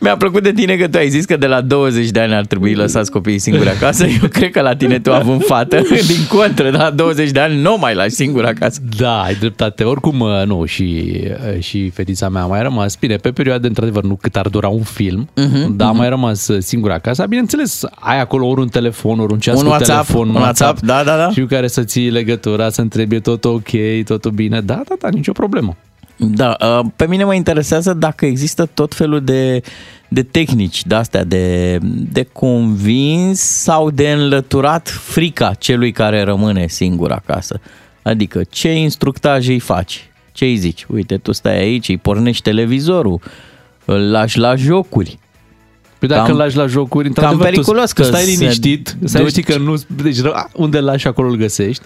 mi-a 0.00 0.16
plăcut 0.16 0.42
de 0.42 0.52
tine 0.52 0.76
că 0.76 0.88
tu 0.88 0.98
ai 0.98 1.08
zis 1.08 1.24
că 1.24 1.36
de 1.36 1.46
la 1.46 1.60
20 1.60 2.10
de 2.10 2.20
ani 2.20 2.34
ar 2.34 2.46
trebui 2.46 2.74
lăsați 2.74 3.10
copiii 3.10 3.38
singuri 3.38 3.68
acasă. 3.68 4.06
Eu 4.22 4.28
cred 4.28 4.50
că 4.50 4.60
la 4.60 4.76
tine 4.76 4.98
tu 4.98 5.12
având 5.12 5.44
fată, 5.44 5.76
din 6.14 6.26
contră, 6.38 6.70
de 6.70 6.76
la 6.76 6.90
20 6.90 7.30
de 7.30 7.40
ani 7.40 7.60
nu 7.60 7.72
o 7.74 7.76
mai 7.78 7.94
lași 7.94 8.10
singur 8.10 8.44
acasă. 8.44 8.80
Da, 8.96 9.20
ai 9.22 9.34
dreptate. 9.34 9.84
Oricum, 9.84 10.20
uh, 10.20 10.42
nu, 10.46 10.64
și, 10.64 11.14
uh, 11.54 11.62
și 11.62 11.90
fetița 11.90 12.28
mea 12.28 12.42
a 12.42 12.46
mai 12.46 12.62
rămas. 12.62 12.96
Bine, 12.96 13.16
pe 13.16 13.30
perioade, 13.30 13.66
într-adevăr, 13.66 14.02
nu 14.02 14.18
cât 14.22 14.36
ar 14.36 14.48
dura 14.48 14.68
un 14.68 14.82
film, 14.82 15.28
Mhm, 15.36 15.64
uh-huh, 15.64 15.76
dar 15.76 15.88
a 15.88 15.92
mai 15.92 16.08
rămas 16.08 16.16
uh, 16.22 16.56
singură 16.58 16.92
acasă. 16.92 17.26
Bineînțeles, 17.28 17.82
ai 17.94 18.20
acolo 18.20 18.46
ori 18.46 18.60
un 18.60 18.68
telefon, 18.68 19.20
ori 19.20 19.32
un 19.32 19.38
ceas 19.38 19.56
Un 19.56 19.62
cu 19.62 19.68
WhatsApp, 19.68 20.06
telefon. 20.06 20.28
un 20.28 20.34
WhatsApp, 20.34 20.80
da, 20.80 21.04
da, 21.04 21.16
da. 21.16 21.30
Și 21.30 21.40
cu 21.40 21.46
care 21.46 21.68
să 21.68 21.84
ții 21.84 22.10
legătura, 22.10 22.70
să 22.70 22.80
întrebi 22.80 23.14
e 23.14 23.20
tot 23.20 23.44
ok, 23.44 23.70
totul 24.04 24.30
bine. 24.30 24.60
Da, 24.60 24.82
da, 24.88 24.94
da, 24.98 25.08
nicio 25.08 25.32
problemă. 25.32 25.76
Da, 26.16 26.56
uh, 26.60 26.86
pe 26.96 27.06
mine 27.06 27.24
mă 27.24 27.34
interesează 27.34 27.92
dacă 27.92 28.26
există 28.26 28.66
tot 28.74 28.94
felul 28.94 29.24
de, 29.24 29.60
de 30.08 30.22
tehnici 30.22 30.86
de 30.86 30.94
astea, 30.94 31.24
de, 31.24 31.78
de 32.12 32.28
convins 32.32 33.40
sau 33.40 33.90
de 33.90 34.10
înlăturat 34.10 34.88
frica 34.88 35.54
celui 35.58 35.92
care 35.92 36.22
rămâne 36.22 36.66
singur 36.66 37.12
acasă. 37.12 37.60
Adică 38.02 38.40
ce 38.50 38.72
instructaje 38.72 39.52
îi 39.52 39.58
faci? 39.58 40.10
Ce 40.32 40.44
îi 40.44 40.56
zici? 40.56 40.86
Uite, 40.88 41.16
tu 41.16 41.32
stai 41.32 41.58
aici, 41.58 41.88
îi 41.88 41.96
pornești 41.98 42.42
televizorul, 42.42 43.20
îl 43.84 44.10
lași 44.10 44.38
la 44.38 44.54
jocuri. 44.54 45.18
Păi 45.98 46.08
dacă 46.08 46.26
Cam- 46.26 46.30
îl 46.30 46.36
lași 46.36 46.56
la 46.56 46.66
jocuri, 46.66 47.06
într-adevăr, 47.06 47.44
periculos 47.44 47.88
tu, 47.90 47.94
că 47.94 48.02
tu 48.02 48.08
stai 48.08 48.20
se 48.20 48.30
liniștit, 48.38 48.96
stai 49.04 49.22
duci- 49.22 49.26
liniștit 49.26 49.44
că 49.44 49.58
nu... 49.58 49.74
Deci 50.02 50.16
ră- 50.20 50.52
unde 50.52 50.78
îl 50.78 50.84
lași, 50.84 51.06
acolo 51.06 51.28
îl 51.28 51.36
găsești. 51.36 51.82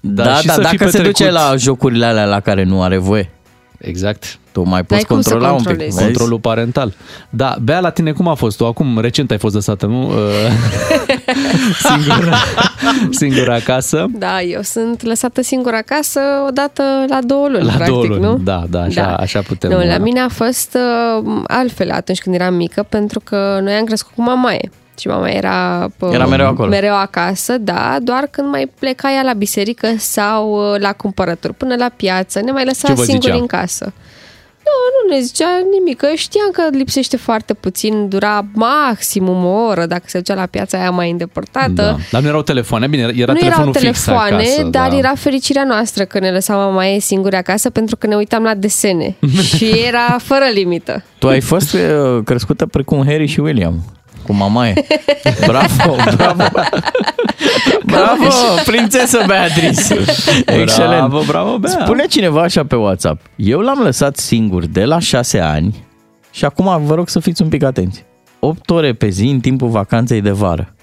Da, 0.00 0.24
da, 0.24 0.34
și 0.36 0.46
da 0.46 0.52
să 0.52 0.60
fii 0.60 0.78
dacă 0.78 0.90
se 0.90 0.96
petrecut. 0.96 1.18
duce 1.18 1.30
la 1.30 1.54
jocurile 1.56 2.04
alea 2.06 2.24
la 2.24 2.40
care 2.40 2.64
nu 2.64 2.82
are 2.82 2.96
voie, 2.96 3.30
Exact. 3.78 4.38
tu 4.52 4.62
mai 4.62 4.84
poți 4.84 5.06
cum 5.06 5.20
să 5.20 5.30
controla 5.30 5.52
un 5.52 5.58
pic. 5.58 5.66
controlezi. 5.66 5.96
vezi? 5.96 6.06
Controlul 6.06 6.38
parental. 6.38 6.92
Da, 7.30 7.56
Bea, 7.62 7.80
la 7.80 7.90
tine 7.90 8.12
cum 8.12 8.28
a 8.28 8.34
fost? 8.34 8.56
Tu 8.56 8.66
acum, 8.66 8.98
recent 8.98 9.30
ai 9.30 9.38
fost 9.38 9.54
lăsată, 9.54 9.86
nu? 9.86 10.10
singură, 11.88 12.34
singură 13.10 13.52
acasă. 13.52 14.06
Da, 14.10 14.42
eu 14.42 14.60
sunt 14.62 15.02
lăsată 15.02 15.42
singură 15.42 15.76
acasă 15.76 16.20
odată 16.48 16.82
la 17.08 17.18
două 17.26 17.48
luni, 17.48 17.64
La 17.64 17.72
practic, 17.72 17.92
două 17.94 18.04
luni. 18.06 18.20
nu? 18.20 18.36
Da, 18.36 18.64
da, 18.70 18.80
așa, 18.82 19.06
așa 19.16 19.40
putem. 19.40 19.70
Nu, 19.70 19.86
la 19.86 19.98
mine 19.98 20.20
a 20.20 20.28
fost 20.28 20.76
uh, 21.18 21.42
altfel 21.46 21.90
atunci 21.90 22.18
când 22.18 22.34
eram 22.34 22.54
mică, 22.54 22.86
pentru 22.88 23.20
că 23.24 23.58
noi 23.62 23.72
am 23.72 23.84
crescut 23.84 24.12
cu 24.14 24.22
mamaie. 24.22 24.70
Și 24.98 25.08
mama 25.08 25.28
era, 25.28 25.88
pă, 25.96 26.10
Era 26.12 26.26
mereu 26.26 26.46
acolo. 26.46 26.68
mereu 26.68 26.94
acasă, 26.94 27.58
da, 27.58 27.96
doar 28.02 28.28
când 28.30 28.48
mai 28.48 28.70
pleca 28.78 29.12
ea 29.12 29.22
la 29.22 29.32
biserică 29.32 29.88
sau 29.98 30.72
uh, 30.72 30.80
la 30.80 30.92
cumpărături, 30.92 31.54
până 31.54 31.74
la 31.78 31.88
piață, 31.96 32.40
ne 32.40 32.50
mai 32.50 32.62
Ce 32.62 32.68
lăsa 32.68 32.92
vă 32.94 33.02
singuri 33.02 33.26
zicea? 33.26 33.40
în 33.40 33.46
casă. 33.46 33.92
Nu, 34.66 35.08
nu 35.08 35.14
ne 35.16 35.22
zicea 35.22 35.46
nimic, 35.78 35.96
că 35.96 36.06
știam 36.14 36.50
că 36.52 36.62
lipsește 36.70 37.16
foarte 37.16 37.54
puțin, 37.54 38.08
dura 38.08 38.46
maximum 38.52 39.44
o 39.44 39.64
oră 39.66 39.86
dacă 39.86 40.02
se 40.06 40.18
ducea 40.18 40.34
la 40.34 40.46
piața 40.46 40.78
aia 40.78 40.90
mai 40.90 41.10
îndepărtată. 41.10 41.70
Da. 41.72 41.96
Dar 42.10 42.22
nu 42.22 42.28
erau 42.28 42.42
telefoane, 42.42 42.86
bine, 42.86 43.02
era 43.02 43.12
nu 43.12 43.18
erau 43.22 43.34
telefonul 43.34 43.72
telefoane, 43.72 44.42
fix 44.42 44.52
acasă. 44.52 44.68
dar 44.70 44.90
da. 44.90 44.96
era 44.96 45.12
fericirea 45.16 45.64
noastră 45.64 46.04
că 46.04 46.18
ne 46.18 46.30
lăsa 46.30 46.54
mama 46.56 46.86
ei 46.86 47.00
singuri 47.00 47.36
acasă 47.36 47.70
pentru 47.70 47.96
că 47.96 48.06
ne 48.06 48.14
uitam 48.16 48.42
la 48.42 48.54
desene 48.54 49.16
și 49.56 49.70
era 49.86 50.16
fără 50.18 50.44
limită. 50.54 51.02
Tu 51.18 51.28
ai 51.28 51.40
fost 51.40 51.72
uh, 51.72 51.80
crescută 52.24 52.66
precum 52.66 53.04
Harry 53.06 53.26
și 53.26 53.40
William, 53.40 53.84
cu 54.26 54.32
mamaie. 54.32 54.74
Bravo, 55.46 55.96
bravo. 56.16 56.42
Bravo, 57.84 58.28
prințesă 58.64 59.24
Beatrice. 59.26 59.94
Excelent. 60.46 61.08
Bravo, 61.08 61.22
bravo, 61.26 61.58
Bea. 61.58 61.70
Spune 61.70 62.06
cineva 62.06 62.42
așa 62.42 62.64
pe 62.64 62.76
WhatsApp. 62.76 63.20
Eu 63.36 63.60
l-am 63.60 63.78
lăsat 63.82 64.16
singur 64.16 64.66
de 64.66 64.84
la 64.84 64.98
șase 64.98 65.38
ani 65.40 65.84
Și 66.30 66.44
acum 66.44 66.84
vă 66.84 66.94
rog 66.94 67.08
să 67.08 67.20
fiți 67.20 67.42
un 67.42 67.48
pic 67.48 67.62
atenți. 67.62 68.04
8 68.38 68.70
ore 68.70 68.92
pe 68.92 69.08
zi 69.08 69.26
în 69.26 69.40
timpul 69.40 69.68
vacanței 69.68 70.20
de 70.20 70.30
vară. 70.30 70.74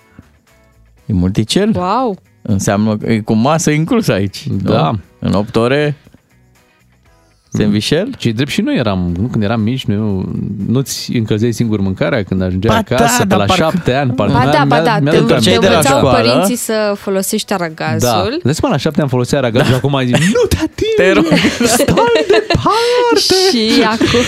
E 1.06 1.14
multicel? 1.14 1.72
Wow! 1.76 2.18
Înseamnă 2.42 2.98
că 2.98 3.12
e 3.12 3.20
cu 3.20 3.34
masă 3.34 3.72
inclus 3.72 4.08
aici. 4.08 4.48
Da. 4.48 4.92
Nu? 4.92 5.00
În 5.20 5.34
8 5.34 5.56
ore 5.56 5.96
Sandvișel? 7.58 8.10
Ce 8.18 8.32
drept 8.32 8.50
și 8.52 8.62
noi 8.62 8.76
eram, 8.76 9.14
nu, 9.20 9.28
când 9.28 9.44
eram 9.44 9.62
mici, 9.62 9.86
nu, 9.86 10.32
nu-ți 10.68 11.12
încălzeai 11.16 11.52
singur 11.52 11.80
mâncarea 11.80 12.24
când 12.24 12.42
ajungeai 12.42 12.82
Ba 12.88 12.96
acasă, 12.96 13.12
da, 13.18 13.18
pe 13.20 13.26
dar 13.26 13.38
la 13.38 13.46
parcă- 13.46 13.62
șapte 13.64 13.94
ani. 13.94 14.12
Parcă 14.12 14.34
Ba 14.34 14.44
mi-a- 14.44 14.52
da, 14.52 14.64
ba 14.68 14.76
mi-a- 14.76 14.84
da, 14.84 15.00
mi-a 15.02 15.12
te, 15.12 15.18
adus 15.18 15.28
te 15.28 15.34
aminte. 15.34 15.58
de 15.60 15.68
la 15.68 15.76
învățau 15.76 15.98
școală. 15.98 16.18
părinții 16.30 16.56
să 16.56 16.94
folosești 17.00 17.48
Da. 17.48 17.56
aragazul. 17.56 18.40
Dă 18.44 18.52
seama, 18.52 18.74
la 18.76 18.78
șapte 18.82 19.02
ani 19.02 19.10
folosea 19.10 19.38
aragazul 19.38 19.68
și 19.68 19.74
acum 19.74 19.96
ai 19.96 20.06
zis, 20.06 20.18
nu 20.18 20.42
te 20.50 20.56
atingi, 20.56 20.96
Te 20.96 21.12
rog. 21.12 21.26
stai 21.66 22.26
departe. 22.28 23.50
Și 23.52 23.84
acum, 23.84 24.20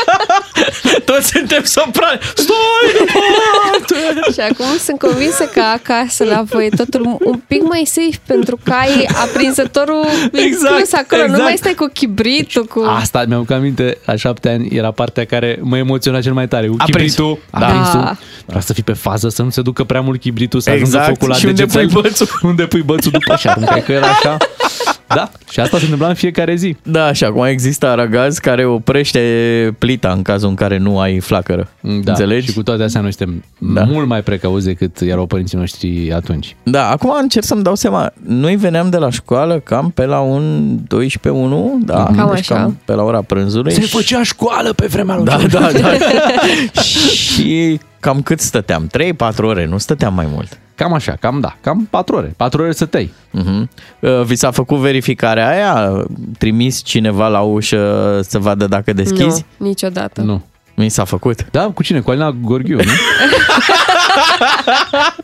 Toți 1.04 1.26
suntem 1.28 1.62
soprani. 1.64 2.18
Stai 2.34 2.86
departe! 2.98 4.32
și 4.32 4.40
acum 4.40 4.76
sunt 4.84 4.98
convinsă 4.98 5.44
că 5.52 5.60
acasă 5.60 6.24
la 6.24 6.42
voi 6.42 6.66
e 6.66 6.68
totul 6.76 7.16
un 7.24 7.40
pic 7.46 7.62
mai 7.68 7.82
safe 7.84 8.18
pentru 8.26 8.58
că 8.64 8.72
ai 8.72 9.08
aprinsătorul 9.22 10.04
Exact, 10.32 10.70
inclus 10.72 10.92
acolo. 10.92 11.20
Nu 11.20 11.26
exact. 11.26 11.42
mai 11.42 11.56
stai 11.56 11.74
cu 11.74 11.88
chibritul, 12.22 12.64
cu... 12.64 12.82
Asta 12.86 13.24
mi-am 13.28 13.46
aminte, 13.52 13.98
la 14.04 14.16
șapte 14.16 14.48
ani 14.48 14.68
era 14.68 14.90
partea 14.90 15.24
care 15.24 15.58
mă 15.62 15.76
emoționa 15.76 16.20
cel 16.20 16.32
mai 16.32 16.48
tare. 16.48 16.66
Cu 16.66 16.74
Aprinsul. 16.78 17.24
chibritul, 17.24 17.60
Da. 17.60 17.66
aprinsul. 17.66 18.00
Da. 18.00 18.16
Vreau 18.46 18.60
să 18.60 18.72
fii 18.72 18.82
pe 18.82 18.92
fază, 18.92 19.28
să 19.28 19.42
nu 19.42 19.50
se 19.50 19.62
ducă 19.62 19.84
prea 19.84 20.00
mult 20.00 20.20
chibritul, 20.20 20.60
să 20.60 20.70
Exact. 20.70 20.94
ajungă 20.94 21.10
focul 21.12 21.28
la 21.28 21.34
Și 21.34 21.46
unde 21.46 21.64
degețel. 21.64 21.88
pui 21.90 22.02
bățul? 22.02 22.26
Unde 22.50 22.66
pui 22.66 22.82
bățul 22.82 23.10
după 23.10 23.36
și 23.36 23.46
aruncai 23.48 23.82
că 23.82 23.92
era 23.92 24.06
așa. 24.06 24.36
Da, 25.08 25.30
și 25.50 25.60
asta 25.60 25.76
se 25.76 25.82
întâmpla 25.82 26.08
în 26.08 26.14
fiecare 26.14 26.54
zi. 26.54 26.76
Da, 26.82 27.12
și 27.12 27.24
acum 27.24 27.44
există 27.44 27.86
aragaz 27.86 28.38
care 28.38 28.64
oprește 28.64 29.20
plita 29.78 30.10
în 30.12 30.22
cazul 30.22 30.48
în 30.48 30.54
care 30.54 30.78
nu 30.78 30.98
ai 30.98 31.20
flacără. 31.20 31.68
Da, 31.80 31.90
Înțelegi? 32.12 32.46
Și 32.46 32.52
cu 32.54 32.62
toate 32.62 32.82
astea 32.82 33.00
noi 33.00 33.12
suntem 33.12 33.44
Da. 33.58 33.80
da. 33.80 33.86
mult 33.86 34.06
mai 34.06 34.22
precauți 34.22 34.64
decât 34.66 35.00
erau 35.00 35.26
părinții 35.26 35.58
noștri 35.58 36.12
atunci. 36.12 36.56
Da, 36.62 36.88
acum 36.90 37.14
încerc 37.22 37.44
să-mi 37.44 37.62
dau 37.62 37.74
seama. 37.74 38.12
Noi 38.26 38.56
veneam 38.56 38.90
de 38.90 38.96
la 38.96 39.10
școală 39.10 39.58
cam 39.64 39.90
pe 39.90 40.04
la 40.06 40.20
un 40.20 40.76
12 40.88 41.42
1, 41.42 41.78
da, 41.84 42.04
Cam 42.16 42.30
deci 42.34 42.38
așa. 42.50 42.54
cam 42.54 42.78
pe 42.84 42.92
la 42.92 43.02
ora 43.02 43.22
prânzului. 43.22 43.72
Se 43.72 43.80
și- 43.80 43.88
făcea 43.96 44.22
școală 44.22 44.72
pe 44.72 44.86
vremea 44.86 45.14
lui 45.16 45.24
Da, 45.24 45.36
George. 45.46 45.58
da, 45.58 45.70
da. 45.80 45.90
și 47.10 47.80
cam 48.00 48.22
cât 48.22 48.40
stăteam? 48.40 48.86
3-4 48.86 49.44
ore, 49.46 49.66
nu 49.66 49.78
stăteam 49.78 50.14
mai 50.14 50.26
mult. 50.32 50.58
Cam 50.76 50.92
așa, 50.92 51.16
cam 51.20 51.40
da, 51.40 51.56
cam 51.60 51.86
4 51.90 52.16
ore. 52.16 52.34
4 52.36 52.62
ore 52.62 52.72
să 52.72 52.84
tăi. 52.86 53.12
Uh-huh. 53.38 53.68
Vi 54.24 54.36
s-a 54.36 54.50
făcut 54.50 54.78
verificarea 54.78 55.48
aia? 55.48 56.04
Trimis 56.38 56.82
cineva 56.82 57.28
la 57.28 57.40
ușă 57.40 58.20
să 58.28 58.38
vadă 58.38 58.66
dacă 58.66 58.92
deschizi? 58.92 59.44
Nu, 59.56 59.66
niciodată. 59.66 60.20
Nu. 60.20 60.44
Mi 60.74 60.88
s-a 60.88 61.04
făcut. 61.04 61.46
Da, 61.50 61.70
cu 61.74 61.82
cine? 61.82 62.00
Cu 62.00 62.10
Alina 62.10 62.30
Gorghiu, 62.30 62.76
nu? 62.76 62.82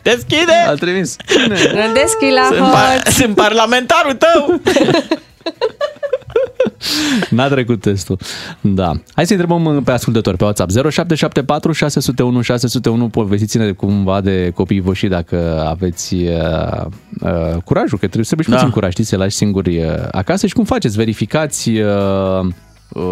Deschide! 0.03 0.64
A 0.66 0.74
trimis. 0.74 1.16
Cine? 1.26 1.57
Rândeschi 1.64 2.30
la 2.34 2.42
Sunt, 2.46 2.59
hot. 2.59 2.70
par- 2.72 3.03
sunt 3.12 3.34
parlamentarul 3.34 4.12
tău! 4.12 4.61
N-a 7.30 7.49
trecut 7.49 7.80
testul. 7.80 8.18
Da. 8.61 8.93
Hai 9.14 9.26
să 9.26 9.32
întrebăm 9.32 9.82
pe 9.84 9.90
ascultători 9.90 10.36
pe 10.36 10.45
WhatsApp. 10.45 10.70
0774 10.70 11.72
601 11.72 12.40
601. 12.40 13.09
Povestiți-ne 13.09 13.72
cumva 13.72 14.20
de 14.20 14.51
copiii 14.55 14.80
voștri 14.80 15.09
dacă 15.09 15.64
aveți 15.68 16.14
uh, 16.14 16.84
uh, 17.20 17.62
curajul, 17.64 17.99
că 17.99 18.07
trebuie, 18.07 18.24
trebuie 18.24 18.45
și 18.45 18.51
Da. 18.51 18.57
puțin 18.57 18.70
curaj, 18.70 18.93
știți, 18.93 19.09
să 19.09 19.16
lași 19.16 19.36
singuri 19.36 19.78
uh, 19.78 19.86
acasă 20.11 20.47
și 20.47 20.55
cum 20.55 20.64
faceți? 20.64 20.97
Verificați 20.97 21.70
uh, 21.70 22.47
uh, 22.95 23.03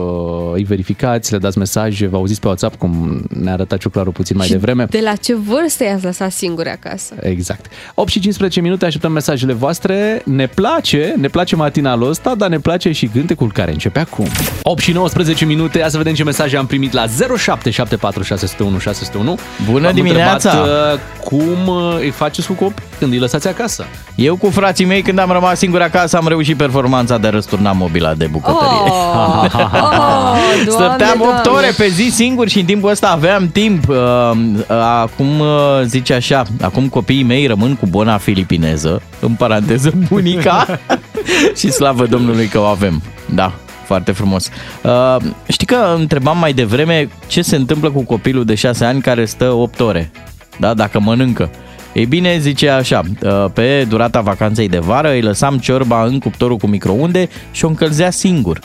îi 0.52 0.62
verificați, 0.62 1.32
le 1.32 1.38
dați 1.38 1.58
mesaje, 1.58 2.06
vă 2.06 2.16
auziți 2.16 2.40
pe 2.40 2.46
WhatsApp 2.46 2.78
cum 2.78 3.22
ne-a 3.28 3.52
arătat 3.52 3.78
ciuclarul 3.78 4.12
puțin 4.12 4.36
mai 4.36 4.46
Și 4.46 4.52
devreme. 4.52 4.84
De 4.84 5.00
la 5.02 5.14
ce 5.14 5.34
vârstă 5.34 5.84
i-ați 5.84 6.04
lăsat 6.04 6.32
singuri 6.32 6.68
acasă? 6.68 7.14
Exact. 7.20 7.66
8 7.94 8.08
și 8.08 8.20
15 8.20 8.60
minute, 8.60 8.84
așteptăm 8.84 9.12
mesajele 9.12 9.52
voastre. 9.52 10.22
Ne 10.24 10.46
place, 10.46 11.14
ne 11.16 11.28
place 11.28 11.56
matinalul 11.56 12.08
ăsta, 12.08 12.34
dar 12.34 12.48
ne 12.48 12.58
place 12.58 12.92
și 12.92 13.06
cântecul 13.06 13.52
care 13.52 13.72
începe 13.72 13.98
acum. 13.98 14.26
8 14.62 14.82
și 14.82 14.92
19 14.92 15.44
minute, 15.44 15.78
ia 15.78 15.88
să 15.88 15.96
vedem 15.96 16.14
ce 16.14 16.24
mesaje 16.24 16.56
am 16.56 16.66
primit 16.66 16.92
la 16.92 17.06
0774 17.06 18.22
601 18.22 18.78
601. 18.78 19.38
Bună 19.70 19.80
V-am 19.80 19.94
dimineața! 19.94 20.50
întrebat, 20.50 20.94
uh, 20.94 21.00
cum 21.24 21.66
uh, 21.66 21.98
îi 22.00 22.10
faceți 22.10 22.46
cu 22.46 22.52
copii 22.52 22.89
când 23.00 23.12
îi 23.12 23.18
lăsați 23.18 23.48
acasă? 23.48 23.84
Eu 24.14 24.36
cu 24.36 24.50
frații 24.50 24.84
mei, 24.84 25.02
când 25.02 25.18
am 25.18 25.30
rămas 25.30 25.58
singur 25.58 25.80
acasă, 25.80 26.16
am 26.16 26.28
reușit 26.28 26.56
performanța 26.56 27.18
de 27.18 27.26
a 27.26 27.30
răsturna 27.30 27.72
mobila 27.72 28.14
de 28.14 28.26
bucătărie. 28.26 28.90
Oh, 28.90 29.44
oh, 29.44 29.50
doamne, 29.52 30.70
Stăteam 30.70 31.20
8 31.20 31.42
doamne. 31.42 31.50
ore 31.50 31.70
pe 31.76 31.88
zi 31.88 32.08
singur 32.12 32.48
și 32.48 32.58
în 32.58 32.64
timpul 32.64 32.90
ăsta 32.90 33.08
aveam 33.08 33.48
timp. 33.48 33.88
Uh, 33.88 33.96
uh, 33.96 34.64
Acum 35.00 35.40
uh, 35.40 35.46
zice 35.84 36.14
așa, 36.14 36.42
acum 36.60 36.88
copiii 36.88 37.22
mei 37.22 37.46
rămân 37.46 37.74
cu 37.76 37.86
bona 37.86 38.18
filipineză, 38.18 39.02
în 39.20 39.32
paranteză 39.32 39.92
bunica, 40.08 40.66
și 41.58 41.70
slavă 41.70 42.06
Domnului 42.06 42.46
că 42.46 42.58
o 42.58 42.64
avem. 42.64 43.02
Da, 43.34 43.52
foarte 43.84 44.12
frumos. 44.12 44.48
Uh, 44.82 45.16
știi 45.48 45.66
că 45.66 45.94
întrebam 45.98 46.38
mai 46.38 46.52
devreme 46.52 47.08
ce 47.26 47.42
se 47.42 47.56
întâmplă 47.56 47.90
cu 47.90 48.02
copilul 48.02 48.44
de 48.44 48.54
6 48.54 48.84
ani 48.84 49.00
care 49.00 49.24
stă 49.24 49.52
8 49.52 49.80
ore, 49.80 50.10
da, 50.58 50.74
dacă 50.74 51.00
mănâncă. 51.00 51.50
Ei 51.92 52.06
bine, 52.06 52.38
zice 52.38 52.68
așa, 52.68 53.02
uh, 53.22 53.44
pe 53.52 53.84
durata 53.88 54.20
vacanței 54.20 54.68
de 54.68 54.78
vară 54.78 55.10
îi 55.10 55.22
lăsam 55.22 55.58
ciorba 55.58 56.04
în 56.04 56.18
cuptorul 56.18 56.56
cu 56.56 56.66
microunde 56.66 57.28
și 57.50 57.64
o 57.64 57.68
încălzea 57.68 58.10
singur. 58.10 58.58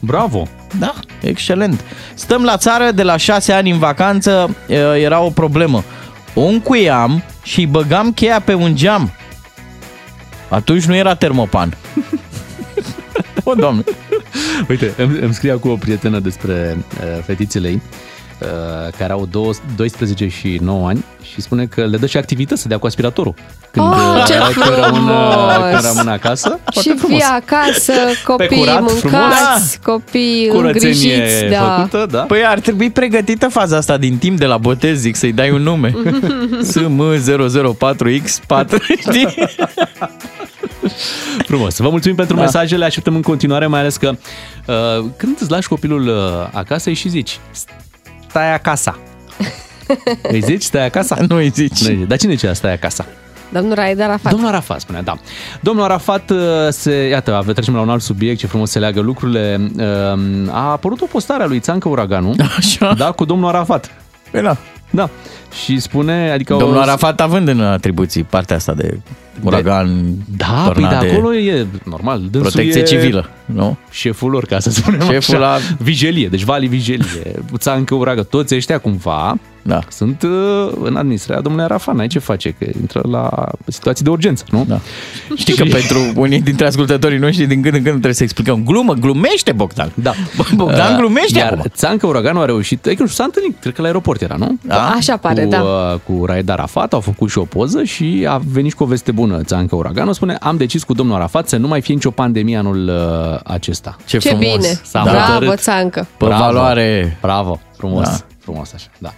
Bravo! 0.00 0.46
Da, 0.78 0.94
excelent. 1.20 1.84
Stăm 2.14 2.42
la 2.42 2.56
țară 2.56 2.90
de 2.90 3.02
la 3.02 3.16
șase 3.16 3.52
ani 3.52 3.70
în 3.70 3.78
vacanță, 3.78 4.56
e, 4.68 4.76
era 4.76 5.20
o 5.20 5.30
problemă. 5.30 5.84
O 6.34 6.42
încuiam 6.42 7.22
și 7.42 7.58
îi 7.58 7.66
băgam 7.66 8.12
cheia 8.12 8.40
pe 8.40 8.54
un 8.54 8.76
geam. 8.76 9.12
Atunci 10.48 10.84
nu 10.84 10.94
era 10.94 11.14
termopan. 11.14 11.76
o, 13.44 13.54
doamne. 13.54 13.84
Uite, 14.68 14.92
îmi, 14.96 15.18
îmi 15.18 15.34
scrie 15.34 15.52
acum 15.52 15.70
o 15.70 15.76
prietenă 15.76 16.18
despre 16.18 16.76
uh, 16.78 17.22
fetițele 17.24 17.68
ei 17.68 17.74
uh, 17.74 18.11
care 18.98 19.12
au 19.12 19.28
două- 19.30 19.52
12 19.76 20.28
și 20.28 20.58
9 20.62 20.88
ani 20.88 21.04
și 21.32 21.40
spune 21.40 21.66
că 21.66 21.84
le 21.84 21.96
dă 21.96 22.06
și 22.06 22.16
activități 22.16 22.62
să 22.62 22.68
dea 22.68 22.78
cu 22.78 22.86
aspiratorul. 22.86 23.34
Când, 23.70 23.86
Oh, 23.86 23.92
uh, 24.16 24.24
ce 24.26 24.32
când, 24.32 24.66
rămân, 24.84 25.08
uh, 25.08 25.32
frumos! 25.54 25.70
când 25.70 25.84
rămân 25.94 26.08
acasă. 26.08 26.48
Și 26.48 26.72
Foarte 26.72 26.94
frumos. 26.98 27.20
fii 27.22 27.30
acasă, 27.32 27.92
copii 28.26 28.56
curat, 28.58 28.80
mâncați, 28.80 29.78
copii 29.82 30.48
Curățenie 30.52 31.14
îngrijiți. 31.14 31.44
Da. 31.50 31.74
făcută, 31.76 32.06
da? 32.10 32.20
Păi 32.20 32.44
ar 32.46 32.58
trebui 32.60 32.90
pregătită 32.90 33.48
faza 33.48 33.76
asta 33.76 33.96
din 33.96 34.16
timp 34.18 34.38
de 34.38 34.46
la 34.46 34.56
botez, 34.56 34.98
zic, 34.98 35.16
să-i 35.16 35.32
dai 35.32 35.50
un 35.50 35.62
nume. 35.62 35.94
SM004X4, 36.72 38.74
știi? 39.00 39.34
Frumos. 41.48 41.78
Vă 41.78 41.88
mulțumim 41.88 42.16
pentru 42.16 42.34
Da. 42.34 42.40
da. 42.40 42.46
mesajele, 42.46 42.84
așteptăm 42.84 43.14
în 43.14 43.22
continuare, 43.22 43.66
mai 43.66 43.80
ales 43.80 43.96
că 43.96 44.12
uh, 44.66 45.04
când 45.16 45.36
îți 45.40 45.50
lași 45.50 45.68
copilul 45.68 46.06
uh, 46.08 46.48
acasă 46.52 46.88
îi 46.88 46.94
și 46.94 47.08
zici 47.08 47.38
stai 48.32 48.52
acasă. 48.54 48.98
îi 50.22 50.40
zici 50.40 50.62
stai 50.62 50.84
acasă? 50.84 51.16
Nu 51.28 51.36
îi 51.36 51.48
zici. 51.48 51.82
Nu 51.82 51.88
îi 51.90 51.96
zici. 51.96 52.06
Dar 52.06 52.18
cine 52.18 52.34
zicea 52.34 52.52
stai 52.52 52.72
acasă? 52.72 53.04
Domnul 53.48 53.74
Raed 53.74 54.00
Arafat. 54.00 54.30
Domnul 54.32 54.48
Arafat 54.48 54.80
spunea, 54.80 55.02
da. 55.02 55.14
Domnul 55.60 55.84
Arafat 55.84 56.30
uh, 56.30 56.38
se, 56.70 57.08
iată, 57.08 57.34
ave- 57.34 57.52
trecem 57.52 57.74
la 57.74 57.80
un 57.80 57.88
alt 57.90 58.02
subiect, 58.02 58.38
ce 58.38 58.46
frumos 58.46 58.70
se 58.70 58.78
leagă 58.78 59.00
lucrurile. 59.00 59.70
Uh, 59.76 59.84
A 60.50 60.70
apărut 60.70 61.00
o 61.00 61.06
postare 61.06 61.42
a 61.42 61.46
lui 61.46 61.60
Țancă 61.60 61.88
Uraganu, 61.88 62.34
Așa. 62.56 62.94
da, 62.94 63.10
cu 63.10 63.24
domnul 63.24 63.48
Arafat. 63.48 63.90
Păi 64.30 64.42
da. 64.42 64.56
Da. 64.94 65.10
Și 65.64 65.80
spune, 65.80 66.30
adică... 66.30 66.54
Domnul 66.58 66.76
o- 66.78 66.80
Arafat 66.80 67.20
având 67.20 67.48
în 67.48 67.60
atribuții 67.60 68.22
partea 68.22 68.56
asta 68.56 68.74
de 68.74 68.98
uragan, 69.42 70.04
Da, 70.36 70.46
păi 70.46 70.72
de 70.74 70.80
tornade, 70.80 71.10
acolo 71.10 71.34
e 71.34 71.66
normal. 71.84 72.18
Dânsul 72.30 72.50
protecție 72.50 72.80
e 72.80 72.84
civilă, 72.84 73.28
nu? 73.44 73.76
Șeful 73.90 74.30
lor, 74.30 74.44
ca 74.44 74.58
să 74.58 74.70
spunem 74.70 75.00
Șeful 75.00 75.34
așa. 75.34 75.38
la- 75.38 75.58
Vigelie, 75.78 76.28
deci 76.28 76.42
Vali 76.42 76.66
Vigelie, 76.66 77.32
Țancă 77.56 77.94
Uragă, 77.94 78.22
toți 78.22 78.54
ăștia 78.54 78.78
cumva 78.78 79.38
Da. 79.62 79.78
sunt 79.88 80.22
uh, 80.22 80.72
în 80.82 80.96
administrarea 80.96 81.42
domnului 81.42 81.66
Arafat. 81.66 81.94
N-ai 81.94 82.06
ce 82.06 82.18
face, 82.18 82.50
că 82.58 82.66
intră 82.80 83.00
la 83.10 83.48
situații 83.66 84.04
de 84.04 84.10
urgență, 84.10 84.44
nu? 84.50 84.64
Da. 84.68 84.80
Știi 85.34 85.54
că 85.54 85.64
Și- 85.64 85.70
pentru 85.70 86.20
unii 86.20 86.40
dintre 86.40 86.66
ascultătorii 86.66 87.18
noștri 87.18 87.44
din 87.46 87.62
când 87.62 87.74
în 87.74 87.80
când 87.82 87.92
trebuie 87.92 88.12
să 88.14 88.22
explicăm. 88.22 88.64
Glumă, 88.64 88.92
glumește 88.92 89.52
Bogdan. 89.52 89.92
Da. 89.94 90.12
Bogdan 90.54 90.96
glumește 90.96 91.38
Iar 91.38 91.52
acum. 91.52 91.64
Țancă 91.74 92.06
Uraganu 92.06 92.40
a 92.40 92.44
reușit, 92.44 92.86
adică 92.86 93.02
nu 93.02 93.08
știu, 93.08 93.22
s-a 93.22 93.30
întâlnit, 93.34 93.60
cred 93.60 93.74
că 93.74 93.80
la 93.80 93.86
aeroport 93.86 94.20
era, 94.20 94.34
nu? 94.38 94.58
Da. 94.62 94.88
Așa 94.88 95.16
pare, 95.16 95.42
cu, 95.44 95.48
da. 95.50 95.60
uh, 95.62 95.98
cu 96.06 96.24
Raed 96.24 96.48
Arafat, 96.48 96.92
au 96.92 97.00
făcut 97.00 97.30
și 97.30 97.38
o 97.38 97.42
poză 97.44 97.82
și 97.84 98.26
a 98.28 98.40
venit 98.46 98.70
și 98.70 98.76
cu 98.76 98.82
o 98.82 98.86
veste 98.86 99.12
bună 99.12 99.42
Țancă 99.42 99.76
Uraganu. 99.76 100.12
Spune, 100.12 100.36
am 100.40 100.56
decis 100.56 100.82
cu 100.82 100.94
domnul 100.94 101.14
Arafat 101.16 101.48
să 101.48 101.56
nu 101.56 101.68
mai 101.68 101.80
fie 101.80 101.94
nicio 101.94 102.10
pandemie 102.10 102.56
anul 102.56 102.88
uh, 102.88 103.38
acesta. 103.44 103.96
Ce, 104.06 104.18
Ce 104.18 104.28
frumos. 104.28 104.44
bine. 104.56 104.80
S-a 104.84 105.02
Bravo, 105.02 105.32
hotărât. 105.32 105.58
Țancă. 105.60 106.06
Pe 106.16 106.26
valoare. 106.26 107.18
Bravo, 107.20 107.60
frumos, 107.76 108.08
Da. 108.08 108.16
frumos 108.38 108.72
așa, 108.74 108.86
da. 108.98 109.12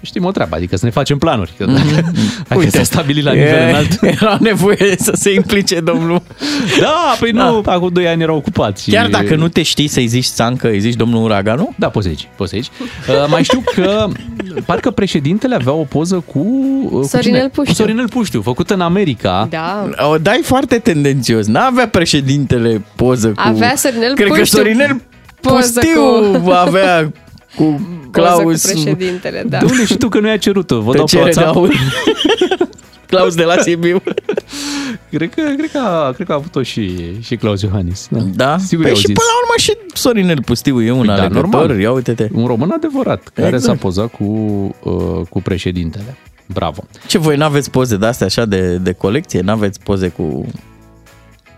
Știm 0.00 0.24
o 0.24 0.30
treabă, 0.30 0.56
adică 0.56 0.76
să 0.76 0.84
ne 0.84 0.90
facem 0.90 1.18
planuri. 1.18 1.52
Că 1.58 1.64
Mhm. 1.66 1.74
dacă, 1.94 2.10
dacă 2.48 2.60
Uite, 2.60 2.76
s-a 2.76 2.82
stabilit 2.82 3.24
la 3.24 3.32
nivel 3.32 3.54
e- 3.54 3.68
înalt. 3.68 3.98
Era 4.20 4.36
nevoie 4.40 4.94
să 4.98 5.12
se 5.14 5.32
implice 5.34 5.80
domnul. 5.80 6.22
Da, 6.80 7.16
păi 7.20 7.30
nu, 7.30 7.62
acum 7.64 7.88
2 7.92 8.06
ani 8.08 8.22
erau 8.22 8.36
ocupați. 8.36 8.90
Chiar 8.90 9.06
dacă 9.08 9.34
nu 9.36 9.48
te 9.48 9.62
știi 9.62 9.88
să-i 9.88 10.06
zici 10.06 10.26
Țancă, 10.26 10.68
îi 10.68 10.80
zici 10.80 10.94
domnul 10.94 11.22
Uraganu? 11.24 11.72
Da, 11.76 11.88
poți 11.88 12.06
să 12.06 12.12
zici, 12.12 12.28
poți 12.36 12.50
să 12.50 12.56
zici. 12.60 12.70
Uh, 13.08 13.26
mai 13.30 13.42
știu 13.42 13.62
că 13.74 14.06
parcă 14.66 14.90
președintele 14.90 15.54
avea 15.54 15.72
o 15.72 15.82
poză 15.84 16.24
cu... 16.32 16.38
uh, 16.84 16.90
cu 16.90 17.06
Sorinel 17.06 17.38
cine? 17.38 17.48
Puștiu. 17.48 17.72
Cu 17.74 17.80
Sorinel 17.80 18.08
Puștiu, 18.08 18.42
făcută 18.42 18.74
în 18.74 18.80
America. 18.80 19.46
Da. 19.50 19.88
O 20.12 20.16
dai 20.18 20.40
foarte 20.44 20.78
tendențios. 20.78 21.46
N-avea 21.46 21.88
președintele 21.88 22.82
poză 22.96 23.28
cu... 23.28 23.34
Avea 23.36 23.72
Sorinel 23.76 24.14
Cred 24.14 24.28
că 24.28 24.34
Puștiu 24.38 24.58
Sorinel 24.58 25.02
poză 25.40 25.80
Pustiu 25.80 26.40
cu- 26.42 26.50
avea 26.50 27.12
cu 27.64 27.80
Poză 28.12 28.28
cu 28.28 28.36
Claus... 28.42 28.62
președintele, 28.62 29.44
da. 29.48 29.58
De 29.58 29.64
unde 29.64 29.84
știi 29.84 29.96
tu 29.98 30.08
că 30.08 30.20
nu 30.20 30.28
i-a 30.28 30.36
cerut-o? 30.36 30.80
Vă 30.80 30.94
dau 30.94 31.04
pe 31.04 31.16
Tăcere 31.16 31.32
de 31.32 31.40
WhatsApp. 31.40 31.56
aur. 31.56 31.72
Claus 33.06 33.34
de 33.34 33.42
la 33.44 33.54
Sibiu. 33.62 34.02
Cred 35.10 35.30
că, 35.34 35.42
cred 35.56 35.70
că, 35.70 35.78
a, 35.78 36.12
cred 36.12 36.26
că 36.26 36.32
a 36.32 36.36
avut-o 36.36 36.62
și, 36.62 36.96
și 37.20 37.36
Claus 37.36 37.62
Iohannis. 37.62 38.06
Da? 38.10 38.18
Da? 38.20 38.58
Sigur 38.58 38.84
păi 38.84 38.92
i-au 38.92 39.00
și 39.00 39.06
zis. 39.06 39.14
până 39.14 39.26
la 39.28 39.36
urmă 39.42 39.54
și 39.56 39.76
Sorinel 39.92 40.42
Pustiu 40.42 40.82
e 40.82 40.90
un 40.90 40.98
Păi 40.98 41.06
da, 41.06 41.12
alegător. 41.12 41.42
normal. 41.48 41.80
Ia 41.80 41.92
uite-te. 41.92 42.28
Un 42.32 42.46
român 42.46 42.70
adevărat, 42.70 43.28
care 43.34 43.48
Exact. 43.48 43.64
s-a 43.64 43.74
pozat 43.74 44.10
cu, 44.10 44.24
uh, 44.82 45.26
cu 45.30 45.42
președintele. 45.42 46.16
Bravo. 46.46 46.84
Ce, 47.06 47.18
voi 47.18 47.36
n-aveți 47.36 47.70
poze 47.70 47.96
de-astea 47.96 48.26
așa 48.26 48.44
de, 48.44 48.76
de 48.76 48.92
colecție? 48.92 49.40
N-aveți 49.40 49.80
poze 49.80 50.08
cu, 50.08 50.46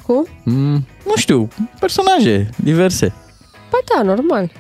Cu? 0.07 0.27
Mm, 0.45 0.87
nu 1.07 1.13
știu, 1.17 1.49
personaje 1.81 2.51
diverse? 2.57 3.15
Păi 3.71 3.81
da, 3.97 4.03
normal. 4.03 4.51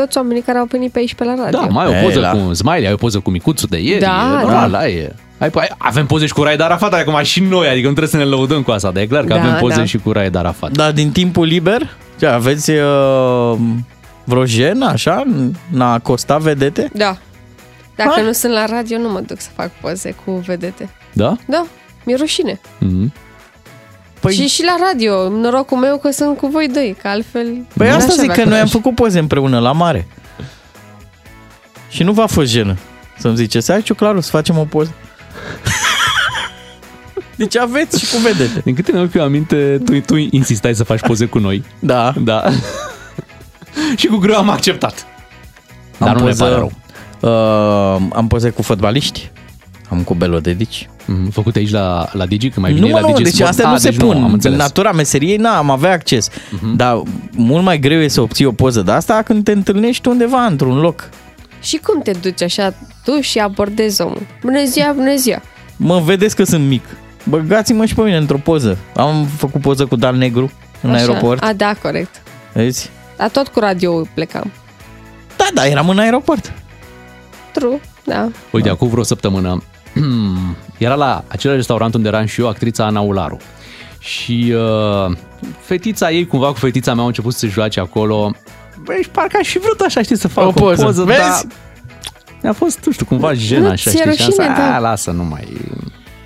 Toți 0.00 0.16
oamenii 0.18 0.42
care 0.42 0.58
au 0.58 0.64
venit 0.70 0.92
pe 0.92 0.98
aici 0.98 1.14
pe 1.14 1.24
la 1.24 1.34
radio. 1.34 1.58
da, 1.58 1.66
mai 1.66 1.84
ai 1.86 1.92
o 1.92 1.94
E, 1.96 2.02
poză 2.02 2.18
la- 2.20 2.30
cu 2.30 2.52
Smiley, 2.54 2.86
ai 2.86 2.92
o 2.92 2.96
poză 2.96 3.18
cu 3.20 3.30
micuțul 3.30 3.68
de 3.70 3.78
ieri. 3.82 4.00
Da, 4.00 4.36
e 4.38 4.42
normal, 4.42 4.70
da. 4.70 4.78
ai, 4.78 5.10
ai, 5.38 5.50
ai, 5.54 5.68
avem 5.78 6.06
poze 6.06 6.26
și 6.26 6.32
cu 6.32 6.42
Raed 6.42 6.60
Arafat 6.60 6.92
acum 6.92 7.22
și 7.22 7.40
noi, 7.40 7.66
adică 7.68 7.86
nu 7.86 7.94
trebuie 7.94 8.06
să 8.08 8.16
ne 8.16 8.24
lăudăm 8.24 8.62
cu 8.62 8.70
asta, 8.70 8.90
dar 8.90 9.02
e 9.02 9.06
clar 9.06 9.24
că 9.24 9.34
Da, 9.34 9.40
avem 9.40 9.56
poze 9.60 9.76
da. 9.76 9.84
și 9.84 9.98
cu 9.98 10.12
Raed 10.12 10.34
Arafat. 10.34 10.70
Dar 10.70 10.92
din 10.92 11.10
timpul 11.10 11.46
liber? 11.46 11.96
Ce, 12.18 12.26
aveți 12.26 12.70
uh, 12.70 13.56
vreo 14.24 14.44
jenă, 14.44 14.86
așa? 14.86 15.22
N-a 15.70 15.98
costat 15.98 16.40
vedete? 16.40 16.90
Da. 16.94 17.16
Dacă 17.96 18.10
Hai. 18.14 18.24
nu 18.24 18.32
sunt 18.32 18.52
la 18.52 18.64
radio, 18.66 18.98
nu 18.98 19.08
mă 19.10 19.20
duc 19.26 19.40
să 19.40 19.48
fac 19.54 19.70
poze 19.80 20.14
cu 20.24 20.30
vedete. 20.46 20.88
Da? 21.12 21.36
Da, 21.46 21.66
mi-e 22.04 22.16
rușine. 22.16 22.60
Mm-hmm. 22.60 23.12
Păi, 24.20 24.34
Și 24.34 24.46
și 24.46 24.64
la 24.64 24.76
radio, 24.86 25.28
norocul 25.28 25.78
meu 25.78 25.98
că 25.98 26.10
sunt 26.10 26.36
cu 26.36 26.46
voi 26.46 26.68
doi, 26.68 26.96
că 27.02 27.08
altfel... 27.08 27.66
păi 27.76 27.88
n-aș 27.88 27.96
asta 27.96 28.12
zic 28.12 28.30
avea 28.30 28.34
că 28.34 28.48
noi 28.48 28.58
am 28.58 28.66
curaj. 28.66 28.70
făcut 28.70 28.94
poze 28.94 29.18
împreună 29.18 29.58
la 29.58 29.72
mare. 29.72 30.06
Și 31.88 32.02
nu 32.02 32.12
v-a 32.12 32.26
fost 32.26 32.50
jenă 32.50 32.76
să-mi 33.20 33.36
ziceți, 33.36 33.70
hai 33.70 33.82
Ciuclaru, 33.82 34.20
să 34.20 34.30
facem 34.30 34.58
o 34.58 34.64
poză. 34.64 34.94
Deci 37.36 37.56
aveți 37.56 37.98
și 37.98 38.14
cu 38.14 38.20
vedete. 38.20 38.60
Din 38.64 38.74
câte 38.74 38.92
mi-am 38.92 39.10
eu 39.14 39.22
aminte, 39.22 39.80
tu, 39.84 40.00
tu 40.00 40.16
insistai 40.16 40.74
să 40.74 40.84
faci 40.84 41.00
poze 41.00 41.26
cu 41.26 41.38
noi. 41.38 41.64
Da. 41.78 42.12
Da. 42.18 42.44
și 43.96 44.06
cu 44.06 44.16
greu 44.16 44.36
am 44.36 44.48
acceptat. 44.48 45.06
Dar 45.98 46.08
am 46.08 46.16
nu 46.16 46.26
ne 46.26 46.32
pare 46.32 46.54
rău. 46.54 46.72
Uh, 47.20 48.02
am 48.12 48.26
poze 48.28 48.50
cu 48.50 48.62
fotbaliști. 48.62 49.30
Am 49.90 50.02
cu 50.02 50.14
Belo 50.14 50.38
Dedici. 50.40 50.88
Mm, 51.06 51.28
Făcut 51.30 51.56
aici 51.56 51.70
la, 51.70 52.08
la 52.12 52.26
Digi, 52.26 52.48
când 52.48 52.66
mai 52.66 52.74
nu, 52.74 52.80
vine 52.80 52.90
mă, 52.92 53.00
la 53.00 53.06
nu, 53.06 53.12
Digi 53.12 53.22
deci 53.22 53.34
Sport? 53.34 53.48
astea 53.50 53.66
Ah, 53.66 53.72
nu 53.72 53.78
se 53.78 53.88
deci 53.90 53.98
pun. 53.98 54.16
am 54.16 54.24
în 54.24 54.32
înțeles. 54.32 54.58
natura 54.58 54.92
meseriei, 54.92 55.36
na, 55.36 55.56
am 55.56 55.70
avea 55.70 55.92
acces. 55.92 56.28
Mhm. 56.50 56.76
Dar 56.76 57.02
mult 57.32 57.64
mai 57.64 57.78
greu 57.78 58.00
e 58.00 58.08
să 58.08 58.20
obții 58.20 58.44
o 58.44 58.52
poză 58.52 58.82
de 58.82 58.90
asta 58.92 59.22
când 59.22 59.44
te 59.44 59.52
întâlnești 59.52 60.08
undeva 60.08 60.44
într-un 60.44 60.78
loc. 60.80 61.08
Și 61.62 61.76
cum 61.76 62.00
te 62.02 62.10
duci 62.10 62.42
așa 62.42 62.74
tu 63.04 63.20
și 63.20 63.38
abordezi 63.38 64.00
omul? 64.02 64.26
Bună 64.42 64.64
ziua, 64.64 64.92
bună 64.92 65.16
ziua! 65.16 65.42
Mă 65.76 66.00
vedeți 66.04 66.36
că 66.36 66.44
sunt 66.44 66.66
mic. 66.66 66.84
Băgați-mă 67.24 67.84
și 67.84 67.94
pe 67.94 68.02
mine 68.02 68.16
într-o 68.16 68.38
poză. 68.38 68.78
Am 68.94 69.24
făcut 69.36 69.60
poză 69.60 69.86
cu 69.86 69.96
Dan 69.96 70.16
Negru 70.16 70.50
în 70.82 70.90
Așa. 70.90 70.98
aeroport. 71.00 71.42
A, 71.42 71.52
da, 71.52 71.74
corect. 71.82 72.22
Vezi? 72.52 72.90
Dar 73.16 73.28
tot 73.28 73.48
cu 73.48 73.58
radio 73.58 74.02
plecam. 74.14 74.50
Da, 75.36 75.46
da, 75.54 75.66
eram 75.66 75.88
în 75.88 75.98
aeroport. 75.98 76.52
True, 77.52 77.80
da. 78.04 78.28
Uite, 78.50 78.68
acum 78.68 78.88
vreo 78.88 79.02
săptămână 79.02 79.62
era 80.78 80.94
la 80.94 81.24
același 81.28 81.56
restaurant 81.56 81.94
unde 81.94 82.08
eram 82.08 82.26
și 82.26 82.40
eu, 82.40 82.48
actrița 82.48 82.84
Ana 82.84 83.00
Ularu. 83.00 83.36
Și 83.98 84.54
uh, 84.56 85.16
fetița 85.60 86.10
ei, 86.10 86.26
cumva 86.26 86.46
cu 86.46 86.58
fetița 86.58 86.92
mea, 86.92 87.00
au 87.00 87.06
început 87.06 87.34
să 87.34 87.46
joace 87.46 87.80
acolo. 87.80 88.30
Băi, 88.84 88.98
și 89.02 89.08
parcă 89.08 89.36
aș 89.40 89.48
fi 89.48 89.58
vrut 89.58 89.80
așa, 89.80 90.02
știi, 90.02 90.16
să 90.18 90.28
fac 90.28 90.44
O 90.44 90.48
o, 90.48 90.50
poză. 90.50 90.84
poză, 90.84 91.02
Vezi? 91.04 91.18
dar 91.18 91.42
mi-a 92.42 92.52
fost, 92.52 92.84
nu 92.84 92.92
știu, 92.92 93.04
cumva 93.06 93.32
jenă 93.32 93.60
Nu, 93.66 93.70
așa, 93.70 93.90
ți-e 93.90 93.98
știi, 94.00 94.12
și 94.16 94.22
am 94.22 94.28
zis, 94.30 94.36
rușine, 94.38 94.54
da. 94.56 94.74
"A, 94.74 94.78
lasă, 94.78 95.10
nu 95.10 95.24
mai, 95.24 95.46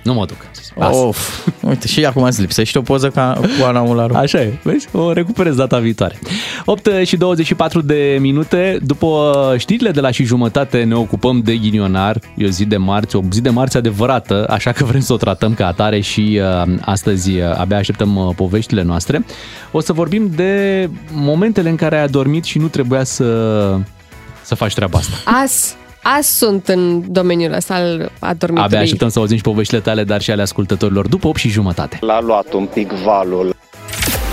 nu 0.05 0.13
mă 0.13 0.25
duc. 0.25 0.37
Am 0.41 0.51
zis, 0.53 0.71
Lasă. 0.75 0.97
Of. 0.97 1.47
Uite, 1.69 1.87
și 1.87 2.05
acum 2.05 2.23
îți 2.23 2.41
lipsește 2.41 2.77
o 2.77 2.81
poză 2.81 3.09
ca, 3.09 3.39
cu 3.59 3.65
Ana 3.65 3.81
Ularu. 3.81 4.13
Așa 4.15 4.41
e, 4.41 4.53
vezi? 4.63 4.87
O 4.91 5.13
recuperez 5.13 5.55
data 5.55 5.79
viitoare. 5.79 6.19
8 6.65 6.89
și 7.03 7.17
24 7.17 7.81
de 7.81 8.17
minute. 8.19 8.79
După 8.81 9.31
știrile 9.57 9.91
de 9.91 9.99
la 9.99 10.11
și 10.11 10.23
jumătate 10.23 10.83
ne 10.83 10.95
ocupăm 10.95 11.41
de 11.41 11.55
ghinionar. 11.55 12.19
E 12.35 12.45
o 12.45 12.49
zi 12.49 12.65
de 12.65 12.77
marți, 12.77 13.15
o 13.15 13.21
zi 13.31 13.41
de 13.41 13.49
marți 13.49 13.77
adevărată, 13.77 14.45
așa 14.49 14.71
că 14.71 14.83
vrem 14.83 15.01
să 15.01 15.13
o 15.13 15.17
tratăm 15.17 15.53
ca 15.53 15.67
atare 15.67 15.99
și 15.99 16.39
uh, 16.65 16.73
astăzi 16.81 17.31
uh, 17.31 17.57
abia 17.57 17.77
așteptăm 17.77 18.15
uh, 18.15 18.35
poveștile 18.35 18.81
noastre. 18.81 19.25
O 19.71 19.79
să 19.79 19.93
vorbim 19.93 20.31
de 20.35 20.89
momentele 21.11 21.69
în 21.69 21.75
care 21.75 21.97
ai 21.97 22.03
adormit 22.03 22.43
și 22.43 22.57
nu 22.57 22.67
trebuia 22.67 23.03
să, 23.03 23.77
să 24.41 24.55
faci 24.55 24.73
treaba 24.73 24.97
asta. 24.97 25.15
Azi, 25.41 25.75
azi 26.17 26.37
sunt 26.37 26.67
în 26.67 27.11
domeniul 27.11 27.53
ăsta 27.53 27.73
al 27.73 28.11
adormitului. 28.19 28.61
Abia 28.61 28.79
așteptăm 28.79 29.09
să 29.09 29.19
auzim 29.19 29.35
și 29.35 29.41
poveștile 29.43 29.79
tale, 29.79 30.03
dar 30.03 30.21
și 30.21 30.31
ale 30.31 30.41
ascultătorilor 30.41 31.07
după 31.07 31.27
8 31.27 31.37
și 31.39 31.49
jumătate. 31.49 31.97
L-a 32.01 32.21
luat 32.21 32.53
un 32.53 32.65
pic 32.65 32.91
valul. 32.91 33.55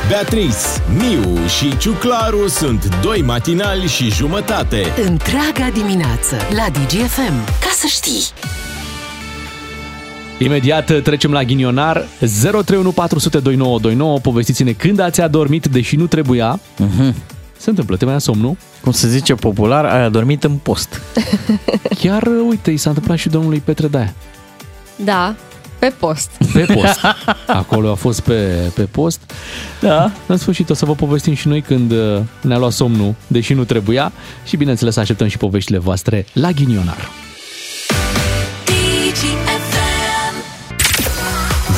Beatrice, 0.09 0.57
Miu 0.99 1.47
și 1.59 1.79
Ciuclaru 1.79 2.49
sunt 2.49 2.89
doi 3.03 3.23
matinali 3.23 3.87
și 3.87 4.11
jumătate. 4.11 4.83
Întreaga 5.07 5.71
dimineață 5.75 6.37
la 6.57 6.67
DGFM. 6.73 7.45
Ca 7.61 7.71
să 7.73 7.87
știi! 7.87 8.23
Imediat 10.39 11.03
trecem 11.03 11.33
la 11.33 11.43
ghinionar 11.45 12.05
031402929 12.25 14.23
Povestiți-ne 14.23 14.73
când 14.73 14.99
ați 15.01 15.21
adormit 15.21 15.67
deși 15.67 15.97
nu 15.97 16.07
trebuia 16.07 16.61
Mhm. 16.79 17.15
Se 17.63 17.71
întâmplă, 17.71 17.97
te 17.97 18.05
mai 18.05 18.15
ia 18.15 18.21
somnul 18.21 18.57
Cum 18.81 18.93
se 18.93 19.09
zice 19.09 19.35
popular, 19.35 19.85
ai 19.85 20.03
adormit 20.03 20.45
în 20.45 20.57
post. 20.63 21.01
Chiar, 22.01 22.29
uite, 22.49 22.71
i 22.71 22.77
s-a 22.77 22.89
întâmplat 22.89 23.19
și 23.19 23.29
domnului 23.29 23.63
Petre 23.65 23.89
Daia 23.89 24.15
Da, 24.97 25.35
pe 25.79 25.93
post. 25.99 26.31
Pe 26.53 26.61
post 26.75 27.01
Acolo 27.47 27.91
a 27.91 27.95
fost 27.95 28.21
pe, 28.21 28.71
pe 28.75 28.83
post 28.83 29.21
Da. 29.81 30.11
În 30.27 30.37
sfârșit 30.37 30.71
o 30.71 30.75
să 30.75 30.85
vă 30.85 30.95
povestim 30.95 31.35
și 31.35 31.49
noi 31.49 31.61
când 31.61 31.91
uh, 31.91 32.21
ne-a 32.41 32.59
luat 32.59 32.73
somnul 32.73 33.15
Deși 33.27 33.55
nu 33.55 33.65
trebuia 33.65 34.13
Și 34.45 34.57
bineînțeles 34.57 34.97
așteptăm 34.97 35.27
și 35.27 35.37
poveștile 35.37 35.79
voastre 35.79 36.27
la 36.33 36.51
ghinionar 36.51 37.09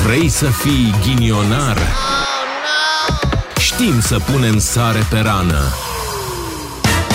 Vrei 0.05 0.29
să 0.29 0.47
fii 0.47 0.95
ghinionar? 1.07 1.77
Știm 3.79 4.01
să 4.01 4.19
punem 4.33 4.59
sare 4.59 4.99
pe 5.11 5.19
rană. 5.19 5.61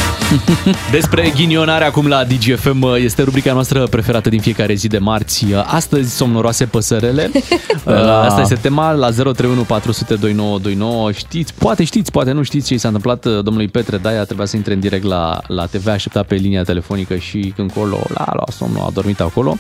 Despre 0.92 1.32
ghinionare 1.36 1.86
acum 1.86 2.08
la 2.08 2.24
DGFM 2.24 2.84
este 2.96 3.22
rubrica 3.24 3.54
noastră 3.54 3.88
preferată 3.88 4.30
din 4.30 4.40
fiecare 4.40 4.74
zi 4.74 4.88
de 4.88 4.98
marți. 4.98 5.46
Astăzi, 5.66 6.16
somnoroase 6.16 6.66
păsărele. 6.66 7.32
Da. 7.86 8.24
Asta 8.24 8.42
este 8.42 8.56
tema 8.56 8.92
la 8.92 9.10
031 9.12 9.62
400 9.62 10.14
2929. 10.16 11.12
Știți, 11.12 11.54
poate 11.54 11.84
știți, 11.84 12.12
poate 12.12 12.32
nu 12.32 12.44
știți 12.44 12.68
ce 12.68 12.74
i 12.74 12.78
s-a 12.78 12.88
întâmplat 12.88 13.26
domnului 13.26 13.68
Petre 13.68 13.98
Daia. 13.98 14.24
Trebuia 14.24 14.46
să 14.46 14.56
intre 14.56 14.74
în 14.74 14.80
direct 14.80 15.04
la, 15.04 15.42
la 15.48 15.66
TV, 15.66 15.88
aștepta 15.88 16.24
pe 16.24 16.36
linia 16.36 16.64
telefonică 16.64 17.16
și 17.16 17.54
când 17.56 17.72
colo, 17.72 18.00
la, 18.14 18.26
la 18.34 18.44
somnul, 18.52 18.84
a 18.86 18.90
dormit 18.94 19.20
acolo. 19.20 19.58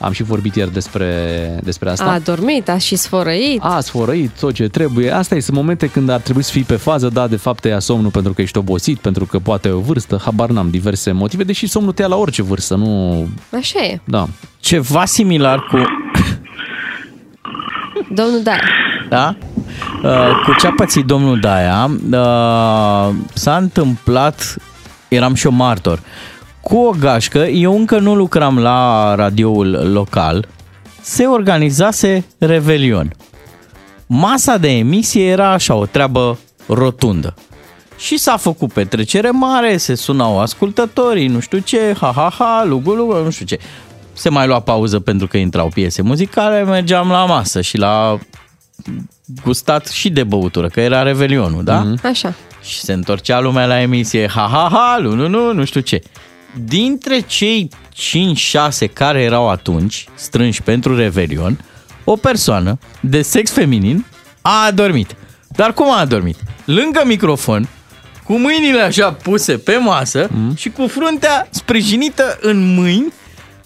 Am 0.00 0.12
și 0.12 0.22
vorbit 0.22 0.54
ieri 0.54 0.72
despre, 0.72 1.60
despre 1.62 1.90
asta. 1.90 2.04
A 2.04 2.18
dormit, 2.18 2.68
a 2.68 2.78
și 2.78 2.96
sfărăit. 2.96 3.60
A 3.62 3.80
sfărăit 3.80 4.30
tot 4.40 4.54
ce 4.54 4.68
trebuie. 4.68 5.10
Asta 5.10 5.36
sunt 5.40 5.56
momente 5.56 5.86
când 5.86 6.08
ar 6.08 6.20
trebui 6.20 6.42
să 6.42 6.50
fii 6.50 6.62
pe 6.62 6.76
fază, 6.76 7.08
da, 7.08 7.26
de 7.26 7.36
fapt 7.36 7.60
te 7.60 7.68
ia 7.68 7.78
somnul 7.78 8.10
pentru 8.10 8.32
că 8.32 8.42
ești 8.42 8.58
obosit, 8.58 8.98
pentru 8.98 9.24
că 9.24 9.38
poate 9.38 9.68
ai 9.68 9.74
o 9.74 9.78
vârstă, 9.78 10.20
habar 10.24 10.50
n-am, 10.50 10.70
diverse 10.70 11.12
motive, 11.12 11.44
deși 11.44 11.66
somnul 11.66 11.92
te 11.92 12.02
ia 12.02 12.08
la 12.08 12.16
orice 12.16 12.42
vârstă, 12.42 12.74
nu... 12.74 13.28
Așa 13.56 13.80
e. 13.80 14.00
Da. 14.04 14.26
Ceva 14.60 15.04
similar 15.04 15.60
cu... 15.60 15.76
Domnul 18.10 18.42
Daia. 18.42 18.62
Da? 19.08 19.36
Uh, 20.02 20.42
cu 20.44 20.54
ce 20.58 20.66
a 20.66 20.72
pățit 20.76 21.04
domnul 21.04 21.40
Daia, 21.40 21.90
uh, 22.10 23.14
s-a 23.32 23.56
întâmplat, 23.56 24.56
eram 25.08 25.34
și 25.34 25.46
eu 25.46 25.52
martor, 25.52 26.00
cu 26.68 26.76
o 26.76 26.90
gașcă, 26.98 27.38
eu 27.38 27.76
încă 27.76 27.98
nu 27.98 28.14
lucram 28.14 28.58
la 28.58 29.14
radioul 29.14 29.92
local, 29.92 30.48
se 31.00 31.24
organizase 31.24 32.24
Revelion. 32.38 33.12
Masa 34.06 34.56
de 34.56 34.68
emisie 34.68 35.24
era 35.24 35.50
așa, 35.50 35.74
o 35.74 35.86
treabă 35.86 36.38
rotundă. 36.66 37.34
Și 37.96 38.16
s-a 38.16 38.36
făcut 38.36 38.72
petrecere 38.72 39.30
mare, 39.30 39.76
se 39.76 39.94
sunau 39.94 40.40
ascultătorii, 40.40 41.26
nu 41.26 41.40
știu 41.40 41.58
ce, 41.58 41.96
ha, 42.00 42.12
ha, 42.14 42.32
ha, 42.38 42.64
lugu, 42.66 42.92
lugu, 42.92 43.22
nu 43.22 43.30
știu 43.30 43.46
ce. 43.46 43.58
Se 44.12 44.28
mai 44.28 44.46
lua 44.46 44.60
pauză 44.60 45.00
pentru 45.00 45.26
că 45.26 45.36
intrau 45.36 45.68
piese 45.68 46.02
muzicale, 46.02 46.64
mergeam 46.64 47.08
la 47.08 47.24
masă 47.24 47.60
și 47.60 47.76
la 47.76 48.18
gustat 49.44 49.86
și 49.86 50.10
de 50.10 50.24
băutură, 50.24 50.68
că 50.68 50.80
era 50.80 51.02
Revelionul, 51.02 51.64
da? 51.64 51.84
Mm-hmm. 51.84 52.04
Așa. 52.04 52.34
Și 52.62 52.80
se 52.80 52.92
întorcea 52.92 53.40
lumea 53.40 53.66
la 53.66 53.80
emisie, 53.80 54.28
ha, 54.28 54.48
ha, 54.52 54.68
ha, 54.72 54.98
nu, 55.00 55.14
nu, 55.14 55.28
nu, 55.28 55.52
nu 55.52 55.64
știu 55.64 55.80
ce. 55.80 56.02
Dintre 56.64 57.20
cei 57.20 57.68
5-6 58.86 58.92
care 58.92 59.22
erau 59.22 59.48
atunci 59.48 60.08
strânși 60.14 60.62
pentru 60.62 60.96
Revelion, 60.96 61.64
o 62.04 62.16
persoană 62.16 62.78
de 63.00 63.22
sex 63.22 63.50
feminin 63.50 64.06
a 64.42 64.64
adormit. 64.64 65.16
Dar 65.48 65.72
cum 65.72 65.90
a 65.90 65.98
adormit? 65.98 66.36
Lângă 66.64 67.02
microfon, 67.04 67.68
cu 68.24 68.38
mâinile 68.38 68.80
așa 68.80 69.12
puse 69.12 69.58
pe 69.58 69.76
masă 69.76 70.28
mm. 70.30 70.54
și 70.54 70.70
cu 70.70 70.86
fruntea 70.86 71.48
sprijinită 71.50 72.38
în 72.40 72.74
mâini, 72.74 73.12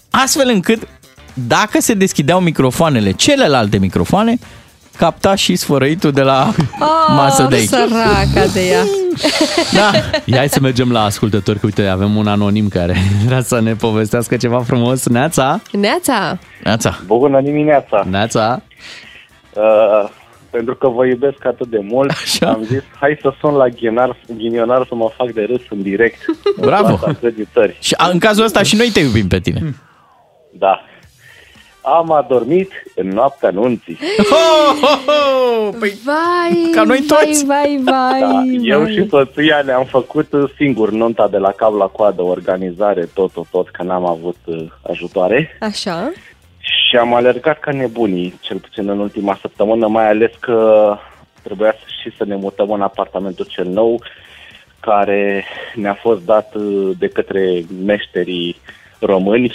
astfel 0.09 0.49
încât 0.49 0.87
dacă 1.33 1.81
se 1.81 1.93
deschideau 1.93 2.39
microfoanele, 2.39 3.11
celelalte 3.11 3.77
microfoane, 3.77 4.37
capta 4.97 5.35
și 5.35 5.55
sfărăitul 5.55 6.11
de 6.11 6.21
la 6.21 6.51
Oh, 6.79 6.87
masă 7.15 7.45
de 7.49 7.55
aici. 7.55 7.67
săraca 7.67 8.45
de 8.53 8.61
ea. 8.67 8.83
Da. 9.73 9.91
Ia 10.25 10.37
hai 10.37 10.49
să 10.49 10.59
mergem 10.59 10.91
la 10.91 11.03
ascultători, 11.03 11.59
că 11.59 11.65
uite, 11.65 11.85
avem 11.87 12.15
un 12.15 12.27
anonim 12.27 12.67
care 12.67 12.95
vrea 13.25 13.41
să 13.41 13.61
ne 13.61 13.73
povestească 13.73 14.37
ceva 14.37 14.59
frumos. 14.61 15.07
Neața! 15.07 15.61
Neața! 15.71 16.37
Neața! 16.63 16.99
Bună 17.05 17.41
dimineața! 17.41 18.05
Neața! 18.09 18.61
Uh, 19.53 20.09
pentru 20.49 20.75
că 20.75 20.87
vă 20.87 21.05
iubesc 21.05 21.45
atât 21.45 21.67
de 21.67 21.79
mult, 21.81 22.09
Așa. 22.09 22.47
am 22.49 22.63
zis, 22.63 22.81
hai 22.99 23.17
să 23.21 23.33
sun 23.39 23.53
la 23.53 23.67
ghinionar, 23.67 24.17
ghinionar 24.37 24.85
să 24.87 24.95
mă 24.95 25.11
fac 25.17 25.31
de 25.31 25.41
râs 25.49 25.61
în 25.69 25.81
direct. 25.81 26.25
Bravo! 26.59 26.87
În 26.87 26.95
fața 26.97 27.07
întregii 27.09 27.47
țări. 27.53 27.77
Și 27.79 27.93
a, 27.97 28.09
în 28.09 28.19
cazul 28.19 28.43
ăsta 28.45 28.63
și 28.63 28.75
noi 28.75 28.89
te 28.93 28.99
iubim 28.99 29.27
pe 29.27 29.39
tine. 29.39 29.75
Da. 30.53 30.81
Am 31.81 32.11
adormit 32.11 32.71
în 32.95 33.07
noaptea 33.07 33.49
nunții. 33.49 33.97
Păi, 35.79 35.93
vai, 36.05 36.69
ca 36.75 36.83
noi 36.83 37.01
toți. 37.07 37.45
Vai, 37.45 37.79
vai, 37.83 38.19
vai. 38.19 38.19
Da, 38.19 38.41
eu 38.61 38.81
vai. 38.81 38.93
și 38.93 39.07
soția 39.09 39.61
ne-am 39.65 39.85
făcut 39.85 40.27
singur 40.55 40.91
nunta 40.91 41.27
de 41.27 41.37
la 41.37 41.51
cap 41.51 41.73
la 41.77 41.85
coadă, 41.85 42.21
organizare, 42.21 43.09
tot, 43.13 43.31
tot, 43.31 43.45
tot, 43.51 43.69
că 43.69 43.83
n-am 43.83 44.05
avut 44.05 44.35
uh, 44.45 44.63
ajutoare. 44.89 45.57
Așa. 45.59 46.11
Și 46.59 46.95
am 46.97 47.13
alergat 47.13 47.59
ca 47.59 47.71
nebunii, 47.71 48.33
cel 48.41 48.57
puțin 48.57 48.89
în 48.89 48.99
ultima 48.99 49.37
săptămână, 49.41 49.87
mai 49.87 50.07
ales 50.09 50.31
că 50.39 50.95
trebuia 51.43 51.71
să- 51.71 51.85
și 52.01 52.15
să 52.17 52.23
ne 52.25 52.35
mutăm 52.35 52.71
în 52.71 52.81
apartamentul 52.81 53.45
cel 53.49 53.65
nou, 53.65 54.01
care 54.79 55.43
ne-a 55.75 55.93
fost 56.01 56.21
dat 56.25 56.55
uh, 56.55 56.89
de 56.99 57.07
către 57.07 57.61
meșterii 57.85 58.55
români 58.99 59.51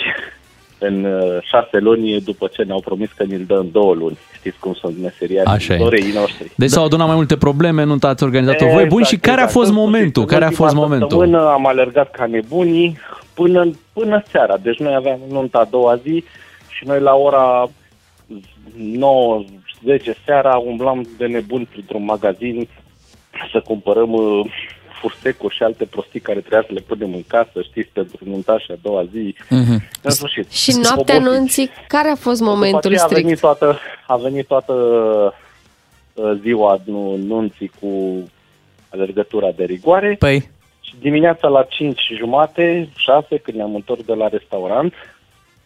în 0.78 1.04
uh, 1.04 1.36
șase 1.42 1.78
luni 1.78 2.20
după 2.20 2.46
ce 2.52 2.62
ne-au 2.62 2.80
promis 2.80 3.10
că 3.16 3.24
ne-l 3.24 3.44
dă 3.46 3.54
în 3.54 3.70
două 3.72 3.94
luni. 3.94 4.18
Știți 4.34 4.58
cum 4.58 4.74
sunt 4.74 4.98
meseriarii 5.02 5.52
Așa 5.52 5.74
e. 5.74 5.76
dorei 5.76 6.12
noștri. 6.14 6.52
Deci 6.56 6.70
s-au 6.70 6.84
adunat 6.84 7.06
mai 7.06 7.16
multe 7.16 7.36
probleme, 7.36 7.84
nu 7.84 7.96
ați 8.00 8.22
organizat-o 8.24 8.66
voi. 8.66 8.84
Bun, 8.84 9.02
și 9.02 9.16
care 9.16 9.40
a 9.40 9.46
fost 9.46 9.56
În 9.56 9.62
sfârșit, 9.74 9.84
momentul? 9.84 10.22
în 10.22 10.28
Care 10.28 10.44
a 10.44 10.46
ultima 10.46 10.64
fost 10.66 10.78
momentul? 10.78 11.08
săptămână 11.08 11.48
am 11.50 11.66
alergat 11.66 12.10
ca 12.10 12.26
nebunii 12.26 12.98
până, 13.34 13.70
până 13.92 14.22
seara. 14.30 14.56
Deci 14.56 14.78
noi 14.78 14.94
aveam 14.94 15.18
nunta 15.30 15.58
a 15.58 15.68
doua 15.70 15.96
zi 15.96 16.24
și 16.68 16.86
noi 16.86 17.00
la 17.00 17.14
ora 17.14 17.68
9, 18.76 19.44
10 19.84 20.14
seara 20.24 20.56
umblam 20.56 21.08
de 21.18 21.26
nebuni 21.26 21.68
printr-un 21.72 22.04
magazin 22.04 22.68
să 23.52 23.60
cumpărăm 23.64 24.10
uh, 24.96 25.00
fursecuri 25.00 25.54
și 25.54 25.62
alte 25.62 25.84
prostii 25.84 26.20
care 26.20 26.38
trebuia 26.38 26.64
să 26.66 26.72
le 26.72 26.80
punem 26.80 27.14
în 27.14 27.22
casă, 27.26 27.62
știți, 27.62 27.88
pentru 27.92 28.18
nunta 28.24 28.58
și 28.58 28.70
a 28.70 28.74
doua 28.82 29.04
zi. 29.12 29.34
Mhm. 29.50 29.82
În 30.02 30.10
sfârșit. 30.10 30.50
Și 30.50 30.72
noaptea 30.72 31.16
Obosiți. 31.16 31.34
anunții, 31.34 31.70
care 31.88 32.08
a 32.08 32.14
fost 32.14 32.40
momentul 32.40 32.80
După 32.80 32.86
aceea 32.86 33.02
a 33.04 33.06
strict? 33.06 33.24
venit 33.24 33.40
toată, 33.40 33.78
a 34.06 34.16
venit 34.16 34.46
toată 34.46 34.72
uh, 36.14 36.32
ziua 36.42 36.80
nu, 36.84 37.16
nunții 37.16 37.70
cu 37.80 38.22
alergătura 38.88 39.50
de 39.56 39.64
rigoare. 39.64 40.16
Păi, 40.18 40.50
Și 40.80 40.94
dimineața 41.00 41.48
la 41.48 41.62
5 41.62 42.00
jumate, 42.16 42.88
6, 42.96 43.36
când 43.38 43.56
ne-am 43.56 43.74
întors 43.74 44.00
de 44.04 44.14
la 44.14 44.28
restaurant, 44.28 44.94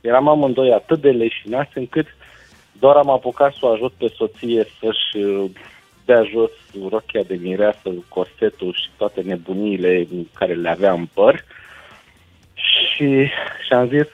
eram 0.01 0.29
amândoi 0.29 0.73
atât 0.73 1.01
de 1.01 1.11
leșinați 1.11 1.71
încât 1.75 2.07
doar 2.73 2.97
am 2.97 3.11
apucat 3.11 3.53
să 3.53 3.59
o 3.63 3.69
ajut 3.73 3.93
pe 3.93 4.13
soție 4.17 4.67
să-și 4.81 5.25
uh, 5.25 5.51
dea 6.11 6.23
jos 6.33 6.51
rochia 6.91 7.23
de 7.27 7.39
mireasă, 7.43 7.89
corsetul 8.09 8.73
și 8.83 8.89
toate 8.97 9.21
nebuniile 9.21 10.07
care 10.39 10.55
le 10.55 10.71
avea 10.71 10.93
în 10.93 11.07
păr. 11.15 11.45
Și, 12.55 13.07
și 13.67 13.73
am 13.73 13.89
zis, 13.89 14.09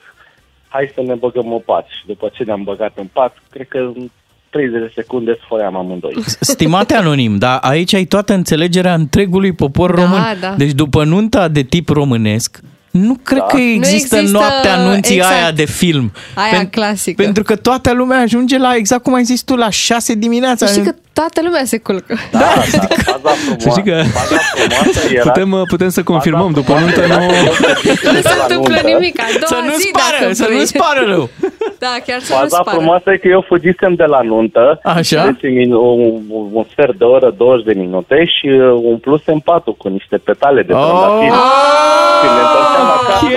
hai 0.68 0.90
să 0.94 1.00
ne 1.02 1.14
băgăm 1.14 1.52
în 1.52 1.62
pat. 1.64 1.86
Și 1.88 2.06
după 2.06 2.30
ce 2.32 2.44
ne-am 2.44 2.62
băgat 2.62 2.92
în 2.96 3.08
pat, 3.12 3.42
cred 3.50 3.68
că 3.68 3.78
în 3.78 4.10
30 4.50 4.80
de 4.80 4.90
secunde 4.94 5.38
sfoiam 5.44 5.76
amândoi. 5.76 6.14
Stimate 6.40 6.94
anonim, 6.94 7.36
dar 7.38 7.58
aici 7.60 7.94
ai 7.94 8.04
toată 8.04 8.32
înțelegerea 8.32 8.94
întregului 8.94 9.52
popor 9.52 9.94
Da, 9.94 10.02
român. 10.02 10.20
da. 10.40 10.54
Deci 10.56 10.72
după 10.72 11.04
nunta 11.04 11.48
de 11.48 11.62
tip 11.62 11.88
românesc, 11.88 12.60
nu 12.96 13.16
cred 13.22 13.38
Da. 13.38 13.44
că 13.44 13.56
Nu 13.56 13.62
există, 13.62 14.16
există, 14.16 14.38
noaptea 14.38 14.74
anunții 14.74 15.16
exact. 15.16 15.34
aia 15.34 15.50
de 15.50 15.64
film. 15.64 16.12
Aia 16.34 16.66
clasică. 16.70 17.22
Pentru 17.22 17.42
că 17.42 17.56
toată 17.56 17.92
lumea 17.92 18.20
ajunge 18.20 18.58
la, 18.58 18.74
exact 18.74 19.02
cum 19.02 19.14
ai 19.14 19.24
zis 19.24 19.42
tu, 19.42 19.54
la 19.56 19.70
6 19.70 20.14
dimineața. 20.14 20.66
Știi 20.66 20.82
că 20.82 20.92
toată 21.12 21.40
lumea 21.44 21.64
se 21.64 21.78
culcă. 21.78 22.14
Da, 22.30 22.38
da, 22.72 23.18
baza 23.22 23.36
frumoasă, 23.36 23.56
Să 23.58 23.68
știi 23.70 23.82
că 23.82 23.94
baza 24.14 24.36
frumoasă 24.54 25.00
era... 25.14 25.22
putem, 25.30 25.52
uh, 25.52 25.60
putem 25.68 25.88
să 25.88 26.02
confirmăm, 26.02 26.50
după 26.52 26.72
nuntă 26.80 27.00
nu... 27.06 27.14
Nu 28.12 28.20
se 28.20 28.34
întâmplă 28.42 28.78
nimic. 28.84 29.20
A 29.20 29.24
doua 29.32 29.46
Să 29.46 29.58
nu 29.68 29.74
zi, 29.76 29.88
spară, 29.92 30.16
dacă 30.20 30.32
să 30.32 30.44
vrei. 30.46 30.58
nu 30.58 30.64
spară 30.64 31.02
rău. 31.06 31.28
Da, 31.78 31.92
chiar 32.06 32.20
să 32.20 32.32
nu 32.32 32.38
Baza 32.40 32.56
spară. 32.60 32.76
frumoasă 32.76 33.06
e 33.12 33.16
că 33.16 33.28
eu 33.36 33.44
fugisem 33.52 33.94
de 33.94 34.04
la 34.14 34.20
nuntă. 34.22 34.80
Așa? 34.82 35.20
Deci 35.26 35.42
un, 35.66 35.72
un, 35.72 36.22
un 36.58 36.64
sfert 36.72 36.94
de 36.98 37.04
oră, 37.04 37.34
20 37.36 37.64
de 37.66 37.72
minute 37.84 38.16
și 38.34 38.46
uh, 38.46 38.80
umplusem 38.92 39.38
patul 39.38 39.74
cu 39.82 39.88
niște 39.88 40.16
petale 40.28 40.62
de 40.62 40.72
trandafiri. 40.72 41.36
Și 42.20 42.26
ne 42.36 42.40
întorceam 42.46 42.85
acasă. 42.85 42.85
Ok, 42.86 43.30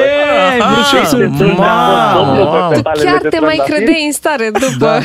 brușei 0.73 1.05
sunt- 1.05 1.57
Mamă, 1.57 2.71
Chiar 3.03 3.21
te 3.29 3.39
mai 3.39 3.61
credeai 3.65 4.03
în 4.05 4.11
stare 4.11 4.51
după. 4.69 4.99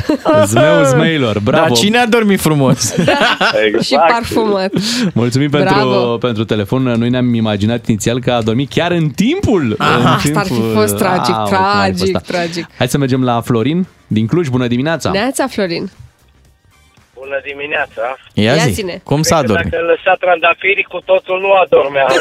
Zmeu 0.46 0.84
zmeilor, 0.84 1.38
bravo! 1.40 1.66
Dar 1.68 1.76
cine 1.76 1.98
a 1.98 2.06
dormit 2.06 2.40
frumos? 2.40 2.94
Exact. 3.66 3.84
Și 3.84 3.94
parfumat. 4.08 4.70
Mulțumim 5.12 5.50
pentru, 5.50 5.74
Bravo. 5.74 6.16
pentru 6.18 6.44
telefon. 6.44 6.82
Noi 6.82 7.08
ne-am 7.10 7.34
imaginat 7.34 7.86
inițial 7.86 8.20
că 8.20 8.30
a 8.32 8.42
dormit 8.42 8.70
chiar 8.70 8.90
în 8.90 9.08
timpul. 9.08 9.76
în 9.78 9.86
Asta 10.06 10.10
ar 10.10 10.18
fi 10.46 10.52
timpul- 10.52 10.72
fost 10.74 10.96
tragic, 10.96 11.34
Aoleu, 11.34 11.46
cum 11.46 11.56
ar 11.56 11.64
fi 11.64 11.76
tragic, 11.76 11.98
fost, 11.98 12.12
da. 12.12 12.18
tragic. 12.18 12.66
Hai 12.78 12.88
să 12.88 12.98
mergem 12.98 13.22
la 13.24 13.40
Florin 13.40 13.86
din 14.06 14.26
Cluj. 14.26 14.48
Bună 14.48 14.66
dimineața! 14.66 15.10
Neața, 15.10 15.46
Florin. 15.46 15.90
Bună 17.14 17.40
dimineața! 17.44 18.16
Ia 18.32 18.54
Ia 18.54 18.64
zi, 18.64 18.72
ține. 18.72 19.00
cum 19.04 19.22
s-a 19.22 19.36
Cred 19.36 19.46
că 19.48 19.52
dormit? 19.52 19.72
Dacă 19.72 19.84
lăsa 19.84 20.14
trandafirii 20.20 20.82
cu 20.82 21.00
totul 21.00 21.40
nu 21.40 21.52
adormea. 21.52 22.06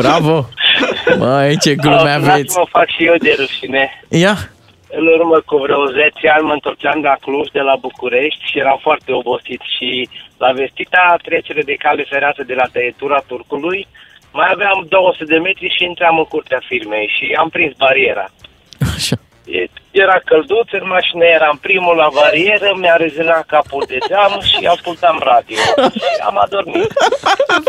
Bravo! 0.00 0.48
Măi, 1.18 1.58
ce 1.58 1.74
glume 1.74 2.10
aveți! 2.10 2.56
mă 2.58 2.64
fac 2.70 2.88
și 2.96 3.04
eu 3.04 3.14
de 3.16 3.34
rușine. 3.38 4.04
Ia, 4.08 4.36
În 4.98 5.06
urmă 5.06 5.40
cu 5.46 5.56
vreo 5.56 5.86
10 5.86 6.28
ani 6.28 6.46
mă 6.46 6.52
întorceam 6.52 7.00
de 7.00 7.06
la 7.06 7.16
Cluj, 7.20 7.48
de 7.52 7.60
la 7.60 7.76
București 7.80 8.44
și 8.50 8.58
eram 8.58 8.78
foarte 8.82 9.12
obosit 9.12 9.60
și 9.76 10.08
la 10.38 10.52
vestita 10.52 11.16
trecere 11.22 11.62
de 11.62 11.74
cale 11.74 12.04
ferată 12.10 12.42
de 12.44 12.54
la 12.54 12.66
tăietura 12.72 13.24
Turcului 13.26 13.86
mai 14.32 14.48
aveam 14.52 14.86
200 14.88 15.24
de 15.24 15.38
metri 15.38 15.74
și 15.76 15.84
intram 15.84 16.18
în 16.18 16.24
curtea 16.24 16.60
firmei 16.68 17.06
și 17.16 17.34
am 17.38 17.48
prins 17.48 17.72
bariera. 17.76 18.26
așa. 18.96 19.16
E- 19.92 20.00
Era 20.00 20.18
călduț, 20.24 20.68
în 20.70 20.86
mașină 20.86 21.24
eram 21.24 21.56
primul 21.62 21.96
la 21.96 22.08
barieră, 22.14 22.72
mi-a 22.76 22.96
rezenat 22.96 23.44
capul 23.46 23.84
de 23.88 23.98
geam 24.08 24.40
și 24.40 24.66
ascultam 24.66 25.20
radio. 25.24 25.56
Și 25.92 26.20
am 26.28 26.38
adormit. 26.38 26.90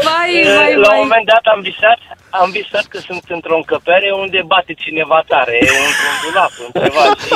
Vai, 0.08 0.32
E, 0.36 0.56
vai, 0.58 0.74
La 0.76 0.78
un 0.78 0.84
vai. 0.96 1.00
moment 1.00 1.26
dat 1.26 1.44
am 1.54 1.62
visat, 1.62 2.00
am 2.30 2.50
visat 2.52 2.86
că 2.86 2.98
sunt 2.98 3.24
într-o 3.28 3.56
încăpere 3.56 4.12
unde 4.12 4.42
bate 4.46 4.74
cineva 4.74 5.24
tare, 5.28 5.58
într-un 5.62 6.16
dulap, 6.24 6.52
undeva. 6.68 7.04
Și 7.26 7.34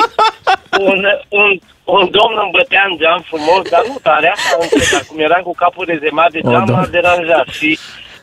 un, 0.90 1.00
un, 1.28 1.50
un 1.84 2.10
domn 2.10 2.36
îmi 2.42 2.50
bătea 2.58 2.84
în 2.90 2.96
geam 2.96 3.20
frumos, 3.30 3.68
dar 3.70 3.82
nu 3.86 3.96
tare, 4.02 4.28
așa 4.28 4.56
încet, 4.60 4.90
dar 4.92 5.02
cum 5.08 5.18
eram 5.18 5.42
cu 5.42 5.54
capul 5.54 5.84
rezemat 5.88 6.30
de 6.30 6.40
O, 6.42 6.50
geam, 6.50 6.60
m-a 6.60 6.66
Doamne. 6.66 6.88
deranjat 6.90 7.46
și 7.48 7.78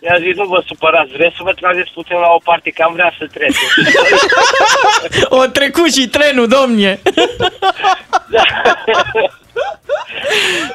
mi-a 0.06 0.18
zis, 0.26 0.36
nu 0.42 0.46
vă 0.54 0.64
supărați, 0.66 1.12
vreți 1.18 1.36
să 1.38 1.42
vă 1.44 1.54
trageți 1.62 1.92
puțin 1.94 2.18
la 2.26 2.30
o 2.38 2.40
parte, 2.44 2.70
că 2.70 2.82
am 2.88 2.94
vrea 2.94 3.12
să 3.18 3.24
trece. 3.36 3.66
O 5.40 5.44
trecut 5.58 5.90
și 5.94 6.08
trenul, 6.08 6.48
domnie! 6.48 7.00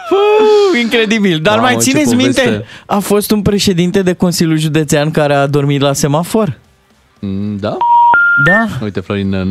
Puh, 0.09 0.81
incredibil. 0.81 1.39
Dar 1.41 1.55
Mamă, 1.55 1.67
mai 1.67 1.75
ce 1.75 1.81
țineți 1.81 2.15
poveste. 2.17 2.43
minte? 2.49 2.67
A 2.87 2.99
fost 2.99 3.31
un 3.31 3.43
președinte 3.43 4.03
de 4.03 4.13
Consiliu 4.15 4.57
Județean 4.57 5.11
care 5.11 5.35
a 5.35 5.47
dormit 5.47 5.81
la 5.81 5.93
semafor? 5.93 6.59
Mm, 7.19 7.57
Da? 7.57 7.77
Da. 8.45 8.67
Uite, 8.83 9.01
Florin... 9.01 9.33
Uh, 9.33 9.47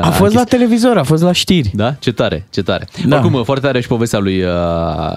A 0.00 0.10
fost 0.10 0.34
la 0.34 0.44
televizor, 0.44 0.98
a 0.98 1.02
fost 1.02 1.22
la 1.22 1.32
știri. 1.32 1.70
Da? 1.74 1.94
Ce 1.98 2.12
tare, 2.12 2.46
ce 2.50 2.62
tare. 2.62 2.88
Da. 3.06 3.16
Oricum, 3.18 3.44
foarte 3.44 3.66
tare 3.66 3.80
și 3.80 3.86
povestea 3.88 4.18
lui, 4.18 4.42
uh, 4.42 4.50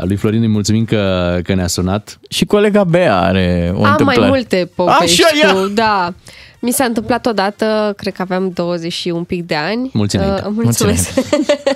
lui 0.01 0.15
Florin. 0.15 0.41
Îi 0.41 0.47
mulțumim 0.47 0.85
că, 0.85 1.37
că 1.43 1.53
ne-a 1.53 1.67
sunat. 1.67 2.19
Și 2.29 2.45
colega 2.45 2.83
Bea 2.83 3.19
are 3.21 3.71
o 3.75 3.83
Am 3.83 3.89
întâmplare. 3.91 4.19
mai 4.19 4.29
multe 4.29 4.69
povești 4.75 5.23
Așa, 5.23 5.47
ia! 5.47 5.53
cu, 5.53 5.67
da. 5.67 6.13
Mi 6.59 6.71
s-a 6.71 6.83
întâmplat 6.83 7.25
odată, 7.25 7.93
cred 7.97 8.13
că 8.13 8.21
aveam 8.21 8.51
20 8.53 8.93
și 8.93 9.09
un 9.09 9.23
pic 9.23 9.45
de 9.45 9.55
ani. 9.55 9.89
Mulți 9.93 10.15
înainte. 10.15 10.41
Uh, 10.45 10.51
mulțumesc. 10.53 11.09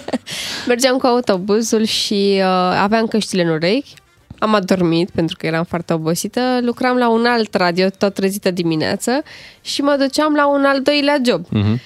Mergeam 0.68 0.98
cu 0.98 1.06
autobuzul 1.06 1.84
și 1.84 2.34
uh, 2.38 2.80
aveam 2.82 3.06
căștile 3.08 3.42
în 3.44 3.50
urechi. 3.50 3.94
Am 4.42 4.54
adormit 4.54 5.10
pentru 5.10 5.36
că 5.39 5.46
eram 5.46 5.64
foarte 5.64 5.94
obosită. 5.94 6.42
Lucram 6.62 6.98
la 6.98 7.10
un 7.10 7.26
alt 7.26 7.54
radio, 7.54 7.88
tot 7.98 8.14
trezită 8.14 8.52
dimineață 8.52 9.22
și 9.62 9.82
mă 9.82 9.96
duceam 10.00 10.34
la 10.36 10.48
un 10.48 10.64
al 10.66 10.82
doilea 10.82 11.18
job. 11.26 11.46
Mhm. 11.50 11.80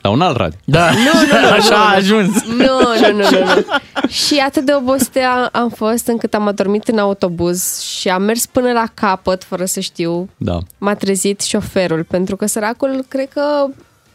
La 0.00 0.10
un 0.10 0.20
alt 0.20 0.36
radio. 0.36 0.58
Da, 0.64 0.90
Nu, 0.90 0.98
nu, 0.98 1.40
nu, 1.40 1.48
așa 1.58 1.76
nu, 1.76 1.82
a 1.82 1.88
nu. 1.90 1.94
ajuns. 1.96 2.42
Nu, 2.44 2.54
nu, 2.56 3.10
nu, 3.12 3.16
nu, 3.30 3.38
nu. 3.44 3.64
Și 4.08 4.38
atât 4.46 4.64
de 4.64 4.74
obosită 4.74 5.18
am- 5.20 5.48
am 5.62 5.68
fost 5.68 6.06
încât 6.06 6.34
am 6.34 6.46
adormit 6.46 6.88
în 6.88 6.98
autobuz 6.98 7.80
și 7.80 8.08
am 8.08 8.22
mers 8.22 8.46
până 8.46 8.72
la 8.72 8.84
capăt 8.94 9.44
fără 9.44 9.64
să 9.64 9.80
știu. 9.80 10.28
Da. 10.36 10.58
M-a 10.78 10.94
trezit 10.94 11.40
șoferul, 11.40 12.04
pentru 12.04 12.36
că 12.36 12.46
săracul 12.46 13.04
cred 13.08 13.28
că 13.28 13.66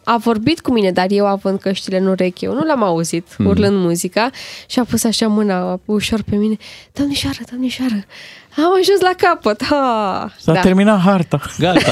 a 0.10 0.18
vorbit 0.18 0.60
cu 0.62 0.72
mine, 0.72 0.92
dar 0.92 1.06
eu 1.10 1.26
având 1.28 1.60
căștile 1.60 1.98
în 1.98 2.08
urechi, 2.08 2.46
eu 2.46 2.54
nu 2.54 2.64
l-am 2.66 2.84
auzit 2.84 3.28
Hmm. 3.36 3.46
urlând 3.46 3.78
muzica 3.78 4.30
și 4.68 4.80
a 4.80 4.84
pus 4.84 5.04
așa 5.04 5.28
mâna 5.28 5.80
ușor 5.86 6.22
pe 6.30 6.36
mine. 6.36 6.58
Domnișoară, 6.94 7.38
domnișoară, 7.52 7.94
am 8.58 8.72
ajuns 8.82 9.00
la 9.02 9.12
capăt. 9.18 9.64
Ha! 9.64 10.32
S-a 10.40 10.54
Da. 10.54 10.60
terminat 10.60 11.00
harta. 11.00 11.42
Gata. 11.60 11.92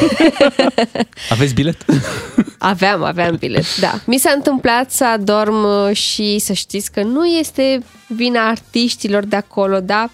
Aveți 1.34 1.54
bilet? 1.54 1.86
Aveam, 2.58 3.04
aveam 3.04 3.36
bilet, 3.36 3.78
da. 3.80 3.92
Mi 4.06 4.18
s-a 4.18 4.32
întâmplat 4.36 4.92
să 4.92 5.06
adorm 5.06 5.64
uh, 5.64 5.96
și 5.96 6.40
să 6.40 6.54
știți 6.54 6.92
că 6.92 7.04
nu 7.04 7.26
este 7.26 7.84
vina 8.08 8.48
artiștilor 8.50 9.24
de 9.26 9.36
acolo, 9.36 9.80
dar 9.80 10.10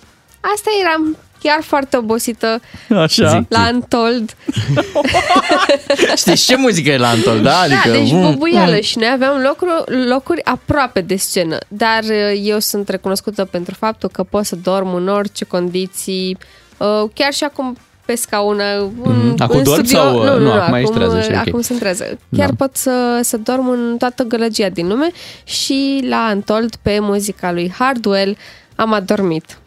asta 0.55 0.69
eram 0.81 1.17
chiar 1.43 1.61
foarte 1.61 1.97
obosită 1.97 2.61
Așa. 2.89 3.29
Zi, 3.29 3.45
la 3.49 3.59
zi. 3.59 3.67
Antold. 3.67 4.35
Știți 6.15 6.45
ce 6.45 6.55
muzică 6.55 6.89
e 6.89 6.97
la 6.97 7.07
Antol, 7.09 7.41
da? 7.41 7.63
da, 7.67 7.91
deci 7.91 8.11
mm, 8.11 8.31
bubuială 8.31 8.75
mm. 8.75 8.81
și 8.81 8.97
noi 8.97 9.09
aveam 9.13 9.41
locuri, 9.41 10.05
locuri 10.07 10.43
aproape 10.45 11.01
de 11.01 11.15
scenă, 11.15 11.57
dar 11.67 12.03
uh, 12.03 12.41
eu 12.43 12.59
sunt 12.59 12.89
recunoscută 12.89 13.45
pentru 13.45 13.73
faptul 13.73 14.09
că 14.09 14.23
pot 14.23 14.45
să 14.45 14.55
dorm 14.55 14.93
în 14.93 15.07
orice 15.07 15.45
condiții, 15.45 16.37
uh, 16.77 17.09
chiar 17.13 17.33
și 17.33 17.43
acum 17.43 17.77
pe 18.05 18.15
scaun 18.15 18.59
uh, 18.59 18.89
în, 19.03 19.15
Mhm. 19.27 19.35
Acum 19.41 19.57
în 19.57 19.63
dormi 19.63 19.87
studio. 19.87 20.03
sau, 20.03 20.17
nu, 20.17 20.23
nu, 20.23 20.37
nu, 20.37 20.43
nu, 20.43 20.51
acum 20.51 20.73
ești 20.73 20.93
trează 20.93 21.15
uh, 21.15 21.23
și 21.23 21.29
ok. 21.31 21.47
acum 21.47 21.61
sunt 21.61 21.79
trează. 21.79 22.19
Chiar 22.37 22.49
Da. 22.49 22.55
pot 22.57 22.75
să, 22.75 23.19
să 23.21 23.37
dorm 23.37 23.69
în 23.69 23.95
toată 23.97 24.23
gălăgia 24.23 24.69
din 24.69 24.87
lume 24.87 25.11
și 25.43 26.05
la 26.09 26.17
Antold 26.17 26.75
pe 26.81 26.99
muzica 26.99 27.51
lui 27.51 27.73
Hardwell 27.77 28.37
am 28.75 28.93
adormit. 28.93 29.60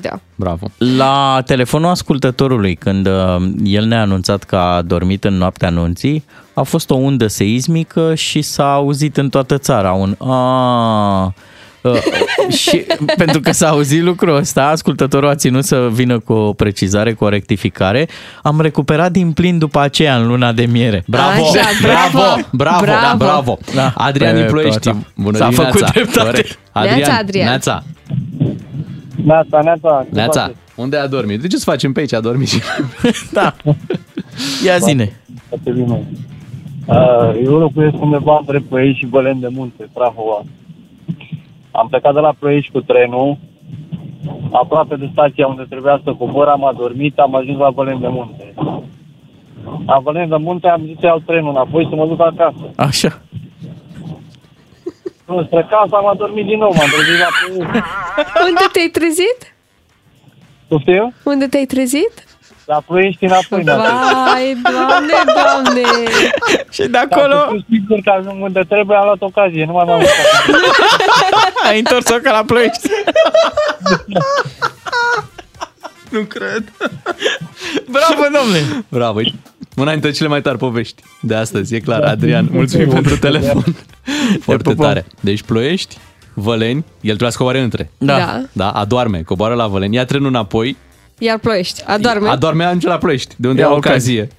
Da. 0.00 0.20
Bravo. 0.34 0.66
La 0.78 1.42
telefonul 1.46 1.90
ascultătorului, 1.90 2.74
când 2.74 3.06
uh, 3.06 3.36
el 3.64 3.84
ne-a 3.84 4.00
anunțat 4.00 4.42
că 4.44 4.56
a 4.56 4.82
dormit 4.82 5.24
în 5.24 5.34
noaptea 5.34 5.68
anunții, 5.68 6.24
a 6.54 6.62
fost 6.62 6.90
o 6.90 6.94
undă 6.94 7.26
seismică 7.26 8.14
și 8.14 8.42
s-a 8.42 8.72
auzit 8.72 9.16
în 9.16 9.28
toată 9.28 9.58
țara 9.58 9.92
un 9.92 10.14
a 10.18 11.34
și 12.48 12.84
pentru 13.16 13.40
că 13.40 13.52
s-a 13.52 13.68
auzit 13.68 14.02
lucrul 14.02 14.36
ăsta, 14.36 14.66
ascultătorul 14.66 15.28
a 15.28 15.34
ținut 15.34 15.64
să 15.64 15.88
vină 15.92 16.18
cu 16.18 16.32
o 16.32 16.52
precizare, 16.52 17.12
cu 17.12 17.24
o 17.24 17.28
rectificare. 17.28 18.08
Am 18.42 18.60
recuperat 18.60 19.12
din 19.12 19.32
plin 19.32 19.58
după 19.58 19.80
aceea 19.80 20.16
în 20.16 20.26
luna 20.26 20.52
de 20.52 20.64
miere. 20.64 21.04
Bravo, 21.06 21.42
Așa, 21.44 21.68
bravo, 21.82 22.40
bravo, 22.50 22.80
bravo. 22.84 23.16
bravo. 23.16 23.58
Da. 23.74 23.92
Adrian 23.96 24.34
din 24.34 24.44
Pe- 24.44 24.50
Ploiești, 24.50 24.78
pe- 24.90 24.96
bună 25.16 25.36
S-a 25.36 25.48
dimineața. 25.48 25.72
făcut 25.78 25.92
dreptate. 25.92 26.26
Corect. 26.30 26.58
Adrian, 26.72 26.96
Neața, 26.98 27.16
Adrian. 27.16 27.48
Neața, 27.48 27.82
Neața, 29.24 29.60
neața. 29.62 30.02
ce 30.08 30.14
Neața. 30.14 30.40
faceți? 30.40 30.58
Unde 30.76 30.96
a 30.96 31.06
dormit? 31.06 31.40
De 31.40 31.46
ce 31.46 31.56
să 31.56 31.70
facem 31.70 31.92
pe 31.92 32.00
aici? 32.00 32.12
A 32.12 32.20
dormit 32.20 32.48
și... 32.48 32.60
Da. 33.32 33.54
Ia 34.66 34.78
zine. 34.78 35.20
Foarte 35.48 35.70
bine. 35.70 36.02
Uh, 36.86 37.40
eu 37.44 37.58
locuiesc 37.58 38.00
undeva 38.02 38.36
între 38.40 38.58
Ploiești 38.68 38.98
și 38.98 39.06
Bălen 39.06 39.40
de 39.40 39.48
Munte, 39.50 39.88
Prahova. 39.92 40.42
Am 41.70 41.86
plecat 41.88 42.14
de 42.14 42.20
la 42.20 42.34
Ploiești 42.38 42.72
cu 42.72 42.80
trenul, 42.80 43.38
aproape 44.52 44.96
de 44.96 45.08
stația 45.12 45.46
unde 45.46 45.66
trebuia 45.68 46.00
să 46.04 46.12
cobor, 46.18 46.46
am 46.48 46.64
adormit, 46.64 47.18
am 47.18 47.34
ajuns 47.34 47.58
la 47.58 47.70
Bălen 47.70 48.00
de 48.00 48.08
Munte. 48.10 48.54
La 49.86 49.98
Bălen 50.02 50.28
de 50.28 50.36
Munte 50.38 50.68
am 50.68 50.82
zis 50.86 50.98
să 51.00 51.06
iau 51.06 51.22
trenul 51.26 51.50
înapoi 51.50 51.86
să 51.90 51.94
mă 51.94 52.06
duc 52.06 52.20
acasă. 52.20 52.70
Așa. 52.76 53.22
Nu, 55.26 55.44
spre 55.44 55.66
casă 55.70 55.96
am 55.96 56.06
adormit 56.06 56.46
din 56.46 56.58
nou, 56.58 56.72
m-am 56.76 56.88
trezit 56.88 57.18
la 57.18 57.26
Ploiești. 57.40 57.82
Unde 58.48 58.64
te-ai 58.72 58.88
trezit? 58.88 59.54
Poftim? 60.68 61.14
Unde 61.22 61.46
te-ai 61.46 61.64
trezit? 61.64 62.12
La 62.64 62.80
Ploiești 62.86 63.24
înapoi. 63.24 63.62
neața. 63.62 64.24
Vai, 64.26 64.56
doamne, 64.62 65.12
doamne! 65.34 65.88
Și 66.70 66.82
de 66.88 66.98
Acolo... 66.98 67.34
Am 67.34 67.48
fost 67.48 67.64
sigur 67.70 67.98
că 68.04 68.10
ajung 68.10 68.42
unde 68.42 68.60
trebuie, 68.68 68.96
am 68.96 69.04
luat 69.04 69.20
ocazie, 69.22 69.64
nu 69.64 69.72
mai 69.72 69.84
am 69.88 70.02
Ai 71.68 71.78
întors-o 71.78 72.14
ca 72.22 72.30
la 72.32 72.42
Ploiești. 72.46 72.88
Nu 76.10 76.20
cred. 76.20 76.72
Bravo, 77.90 78.22
domnule! 78.22 78.84
Bravo, 78.88 79.20
e 79.20 79.32
una 79.76 79.90
dintre 79.90 80.10
cele 80.10 80.28
mai 80.28 80.42
tari 80.42 80.58
povești 80.58 81.02
de 81.20 81.34
astăzi, 81.34 81.74
e 81.74 81.80
clar. 81.80 82.02
Adrian, 82.02 82.48
mulțumim 82.50 82.88
pentru 82.88 83.18
telefon. 83.18 83.64
Foarte 84.40 84.70
pupăm. 84.70 84.86
tare. 84.86 85.06
Deci 85.20 85.42
Ploiești, 85.42 85.96
Văleni, 86.34 86.84
el 87.00 87.08
trebuia 87.10 87.30
să 87.30 87.36
coboare 87.36 87.60
între. 87.60 87.90
Da. 87.98 88.16
Da. 88.16 88.42
Da, 88.52 88.70
adorme, 88.70 89.22
coboară 89.22 89.54
la 89.54 89.66
Văleni, 89.66 89.94
ia 89.94 90.04
trenul 90.04 90.28
înapoi, 90.28 90.76
Iar 91.18 91.38
ploiești. 91.38 91.82
Adorme. 91.86 92.28
adorme, 92.28 92.64
ajunge 92.64 92.86
la 92.88 92.98
Ploiești, 92.98 93.34
de 93.38 93.48
unde 93.48 93.60
Ia 93.60 93.66
ia 93.66 93.72
ocazie. 93.74 94.20
ocazie. 94.20 94.36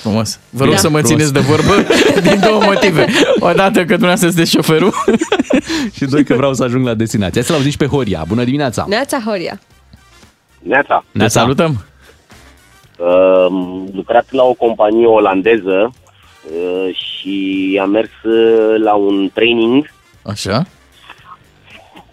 Frumos. 0.00 0.38
Vă 0.50 0.64
rog 0.64 0.72
Da. 0.72 0.78
să 0.78 0.88
mă 0.88 0.98
Frumos. 0.98 1.16
țineți 1.16 1.32
de 1.32 1.40
vorbă 1.40 1.72
din 2.30 2.40
două 2.40 2.62
motive. 2.64 3.06
Odată 3.38 3.78
că 3.78 3.84
dumneavoastră 3.84 4.28
sunteți 4.28 4.50
șoferul. 4.50 4.92
Și 5.96 6.04
doi, 6.04 6.24
că 6.24 6.34
vreau 6.34 6.54
să 6.54 6.62
ajung 6.64 6.86
la 6.86 6.94
destinație. 6.94 7.32
Hai 7.34 7.42
să-l 7.42 7.54
auzim 7.54 7.70
și 7.70 7.76
pe 7.76 7.86
Horia. 7.86 8.24
Bună 8.28 8.44
dimineața! 8.44 8.84
Neața 8.88 9.22
Horia. 9.24 9.60
Neața. 10.62 11.04
Ne 11.12 11.28
salutăm. 11.28 11.84
Uh, 12.98 13.46
lucrat 13.92 14.26
la 14.30 14.42
o 14.44 14.52
companie 14.52 15.06
olandeză 15.06 15.92
uh, 15.92 16.94
și 16.94 17.78
am 17.82 17.90
mers 17.90 18.10
uh, 18.24 18.74
la 18.82 18.94
un 18.94 19.30
training, 19.34 19.90
Așa. 20.22 20.62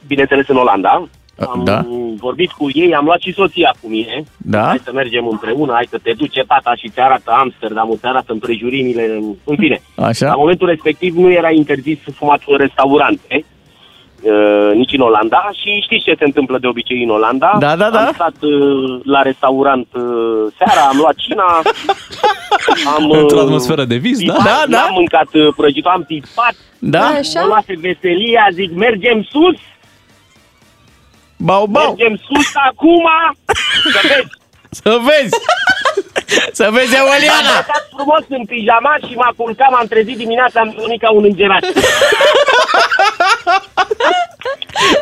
bineînțeles 0.08 0.48
în 0.48 0.56
Olanda. 0.58 1.08
Am 1.38 1.62
Da. 1.64 1.86
vorbit 2.18 2.52
cu 2.52 2.70
ei, 2.74 2.96
am 2.96 3.06
luat 3.06 3.20
și 3.20 3.34
soția 3.34 3.76
cu 3.82 3.88
mine. 3.88 4.24
Da. 4.38 4.66
Hai 4.66 4.80
să 4.84 4.92
mergem 4.94 5.28
împreună, 5.28 5.74
hai 5.74 5.88
că 5.90 5.98
te 5.98 6.14
duce 6.14 6.44
tata 6.48 6.76
și 6.76 6.90
ți 6.90 7.00
arată 7.00 7.32
Amsterdam, 7.32 7.96
ți 8.00 8.06
arată 8.06 8.32
împrejurimile, 8.32 9.20
în 9.44 9.56
fine. 9.58 9.82
La 9.96 10.06
Așa. 10.06 10.34
momentul 10.38 10.68
respectiv 10.68 11.16
nu 11.16 11.32
era 11.32 11.52
interzis 11.52 11.98
fumatul 12.16 12.54
în 12.54 12.60
restaurante, 12.60 13.46
uh, 14.26 14.72
nici 14.74 14.94
în 14.94 15.00
Olanda 15.02 15.50
și 15.62 15.82
știți 15.84 16.04
ce 16.04 16.16
se 16.18 16.24
întâmplă 16.24 16.58
de 16.58 16.68
obicei 16.68 17.04
în 17.04 17.10
Olanda? 17.10 17.56
Da, 17.60 17.76
da, 17.76 17.90
da. 17.90 18.00
Am 18.06 18.12
stat 18.14 18.34
uh, 18.42 19.00
la 19.04 19.22
restaurant 19.22 19.88
uh, 19.94 20.04
seara, 20.58 20.82
am 20.88 20.98
luat 20.98 21.16
cina, 21.16 21.62
am... 22.96 23.10
Într-o 23.12 23.38
uh, 23.38 23.44
atmosferă 23.44 23.84
de 23.86 23.96
vis, 23.96 24.18
da? 24.24 24.34
tipat, 24.34 24.44
Da, 24.46 24.64
da. 24.68 24.78
N-am 24.78 24.94
mâncat 24.94 25.28
uh, 25.34 25.54
prăjitul, 25.56 25.92
am 25.92 26.04
tipat, 26.04 26.56
Da? 26.80 27.06
Așa? 27.06 27.40
mă 27.40 27.46
luase 27.46 27.74
veselia, 27.82 28.48
zic, 28.52 28.72
mergem 28.76 29.28
sus, 29.32 29.58
Bau, 31.38 31.66
bau. 31.66 31.96
mergem 31.98 32.16
sus 32.28 32.52
acum, 32.70 33.04
să 33.94 34.00
vezi. 34.08 34.28
Să 34.84 35.00
vezi. 35.08 35.36
Să 36.60 36.70
vezi, 36.72 36.96
Am 36.98 37.06
Euliana. 37.08 37.56
stat 37.64 37.88
frumos 37.96 38.24
în 38.30 38.46
pijama 38.46 38.94
și 39.08 39.14
m-a 39.16 39.32
culcat, 39.38 39.70
m-am 39.72 39.86
trezit 39.90 40.18
dimineața, 40.18 40.60
am 40.60 40.76
venit 40.86 41.00
ca 41.02 41.12
un 41.12 41.24
îngerat. 41.24 41.64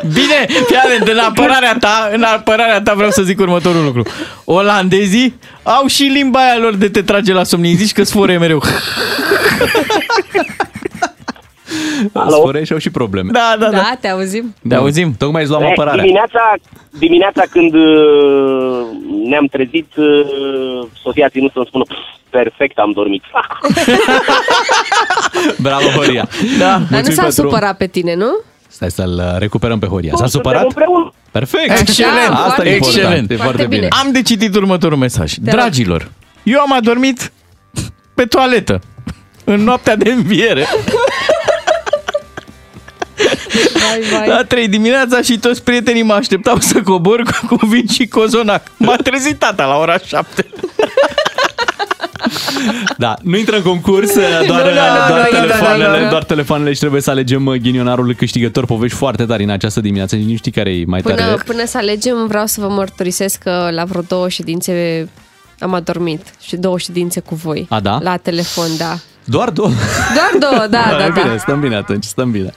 Bine, 0.02 0.62
fii 0.66 0.76
atent, 0.76 1.08
în 1.08 1.18
apărarea 1.18 1.76
ta, 1.80 2.10
în 2.12 2.22
apărarea 2.22 2.80
ta 2.82 2.94
vreau 2.94 3.10
să 3.10 3.22
zic 3.22 3.40
următorul 3.40 3.84
lucru. 3.84 4.02
Olandezii 4.44 5.34
au 5.62 5.86
și 5.86 6.02
limba 6.02 6.40
aia 6.40 6.58
lor 6.58 6.74
de 6.74 6.88
te 6.88 7.02
trage 7.02 7.32
la 7.32 7.42
somn. 7.44 7.64
Îi 7.64 7.74
zici 7.74 7.92
că 7.92 8.02
sfore 8.02 8.38
mereu. 8.38 8.62
Alo? 12.12 12.30
Sfore 12.30 12.64
și 12.64 12.72
au 12.72 12.78
și 12.78 12.90
probleme. 12.90 13.30
Da, 13.32 13.54
da, 13.58 13.64
da. 13.70 13.76
Da, 13.76 13.92
te 14.00 14.08
auzim. 14.08 14.54
Te 14.68 14.74
auzim. 14.74 15.14
Tocmai 15.18 15.42
îți 15.42 15.50
luam 15.50 15.62
Eh, 15.62 15.68
apărarea. 15.70 16.02
Dimineața, 16.02 16.54
dimineața 16.98 17.42
când 17.50 17.74
uh, 17.74 18.86
ne-am 19.28 19.46
trezit, 19.46 19.88
uh, 19.96 20.86
Sofia 21.02 21.26
a 21.26 21.28
ținut 21.28 21.52
să-mi 21.52 21.66
spună 21.68 21.84
"Pf, 21.84 21.94
perfect, 22.30 22.78
am 22.78 22.90
dormit. 22.94 23.22
Bravo, 25.66 25.88
Horia. 25.96 26.28
Da. 26.58 26.64
Dar 26.64 26.78
nu 26.78 26.86
Mulțumim 26.90 27.14
s-a 27.16 27.22
pentru- 27.22 27.42
supărat 27.48 27.76
pe 27.76 27.86
tine, 27.86 28.14
nu? 28.14 28.30
Stai 28.74 28.90
să-l 28.90 29.22
uh, 29.32 29.38
recuperăm 29.38 29.78
pe 29.78 29.86
Horia. 29.86 30.10
S-a 30.10 30.16
Suntem 30.16 30.32
supărat? 30.40 30.62
împreună. 30.62 31.12
Perfect. 31.30 31.78
Excelent. 31.80 32.30
Asta 32.30 32.44
foarte 32.44 32.68
e 32.68 32.72
important. 32.72 32.96
excelent. 33.02 33.30
E 33.30 33.34
foarte 33.36 33.42
Foarte 33.42 33.66
bine. 33.66 33.80
bine. 33.88 34.00
Am 34.02 34.12
de 34.12 34.22
citit 34.22 34.54
următorul 34.54 34.98
mesaj. 34.98 35.34
rog. 35.36 35.48
Dragilor, 35.48 36.10
eu 36.42 36.60
am 36.60 36.72
adormit 36.72 37.32
pe 38.14 38.24
toaletă. 38.24 38.80
în 39.44 39.60
noaptea 39.64 39.96
de 39.96 40.10
înviere. 40.10 40.66
Vai, 43.72 44.00
vai. 44.18 44.28
La 44.28 44.44
3 44.44 44.68
dimineața 44.68 45.20
și 45.22 45.38
toți 45.38 45.62
prietenii 45.62 46.02
mă 46.02 46.12
așteptau 46.14 46.58
să 46.58 46.82
cobor 46.82 47.22
cu, 47.22 47.56
cu 47.56 47.66
vin 47.66 47.86
și 47.86 48.06
cozonac. 48.06 48.62
M-a 48.76 48.96
trezit 48.96 49.38
tata 49.38 49.64
la 49.66 49.76
ora 49.76 49.98
7. 49.98 50.46
Da, 52.96 53.14
nu 53.22 53.36
intră 53.36 53.56
în 53.56 53.62
concurs, 53.62 54.14
doar, 54.46 54.62
Nu, 54.62 54.68
nu, 54.68 54.70
nu, 54.70 54.74
doar, 55.08 55.28
nu, 55.32 55.38
nu, 55.38 55.40
telefoanele, 55.40 55.98
nu, 55.98 56.04
nu. 56.04 56.10
doar 56.10 56.24
telefoanele 56.24 56.72
și 56.72 56.78
trebuie 56.78 57.00
să 57.00 57.10
alegem 57.10 57.46
uh, 57.46 57.60
ghinionarul 57.60 58.14
câștigător. 58.14 58.66
Povești 58.66 58.96
foarte 58.96 59.24
tari 59.24 59.42
în 59.42 59.50
această 59.50 59.80
dimineață. 59.80 60.16
Nici 60.16 60.28
nu 60.28 60.36
știi 60.36 60.52
care 60.52 60.70
e 60.70 60.84
mai 60.86 61.00
tare. 61.02 61.22
Până, 61.22 61.42
până 61.46 61.66
să 61.66 61.76
alegem, 61.76 62.26
vreau 62.26 62.46
să 62.46 62.60
vă 62.60 62.68
mărturisesc 62.68 63.38
că 63.38 63.68
la 63.72 63.84
vreo 63.84 64.02
două 64.08 64.28
ședințe 64.28 65.08
am 65.58 65.74
adormit 65.74 66.20
și 66.40 66.56
două 66.56 66.78
ședințe 66.78 67.20
cu 67.20 67.34
voi. 67.34 67.66
A, 67.68 67.80
da? 67.80 67.98
La 68.02 68.16
telefon, 68.16 68.76
da. 68.78 68.94
Doar 69.24 69.50
două. 69.50 69.68
Doar 70.14 70.50
două, 70.50 70.66
da, 70.66 70.84
da, 70.98 71.04
e 71.04 71.10
bine, 71.10 71.28
da. 71.32 71.38
stăm 71.38 71.60
bine 71.60 71.74
atunci, 71.74 72.04
stăm 72.04 72.30
bine. 72.30 72.54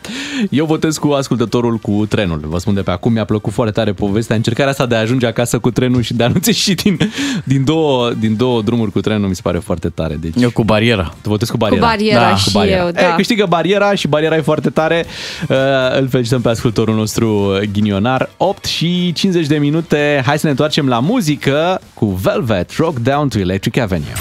Eu 0.49 0.65
votez 0.65 0.97
cu 0.97 1.07
ascultătorul 1.07 1.77
cu 1.77 2.05
trenul. 2.09 2.39
Vă 2.43 2.57
spun 2.57 2.73
de 2.73 2.81
pe 2.81 2.91
acum, 2.91 3.11
mi-a 3.11 3.25
plăcut 3.25 3.53
foarte 3.53 3.71
tare 3.73 3.93
povestea. 3.93 4.35
Încercarea 4.35 4.71
asta 4.71 4.85
de 4.85 4.95
a 4.95 4.99
ajunge 4.99 5.25
acasă 5.25 5.59
cu 5.59 5.71
trenul 5.71 6.01
și 6.01 6.13
de 6.13 6.23
a 6.23 6.27
nu 6.27 6.39
ți 6.39 6.51
și 6.51 6.73
din, 6.73 6.97
din, 7.43 7.63
două, 7.63 8.11
din 8.19 8.35
două 8.35 8.61
drumuri 8.61 8.91
cu 8.91 9.01
trenul 9.01 9.29
mi 9.29 9.35
se 9.35 9.41
pare 9.43 9.57
foarte 9.57 9.89
tare. 9.89 10.17
Deci, 10.19 10.33
Eu 10.37 10.49
cu 10.51 10.63
bariera. 10.63 11.13
tu 11.21 11.29
votezi 11.29 11.51
cu 11.51 11.57
bariera. 11.57 11.85
Cu 11.85 11.91
bariera 11.91 12.35
și 12.35 12.57
eu, 12.57 12.89
da. 12.91 13.01
E, 13.01 13.13
câștigă 13.15 13.45
bariera 13.49 13.95
și 13.95 14.07
bariera 14.07 14.35
e 14.35 14.41
foarte 14.41 14.69
tare. 14.69 15.05
Uh, 15.49 15.55
îl 15.99 16.07
felicităm 16.09 16.41
pe 16.41 16.49
ascultorul 16.49 16.95
nostru 16.95 17.59
ghinionar. 17.71 18.29
8 18.37 18.65
și 18.65 19.13
50 19.13 19.47
de 19.47 19.57
minute. 19.57 20.21
Hai 20.25 20.37
să 20.37 20.45
ne 20.45 20.51
întoarcem 20.51 20.87
la 20.87 20.99
muzică 20.99 21.81
cu 21.93 22.05
Velvet, 22.05 22.71
Rock 22.77 22.99
Down 22.99 23.27
to 23.27 23.39
Electric 23.39 23.77
Avenue. 23.77 24.13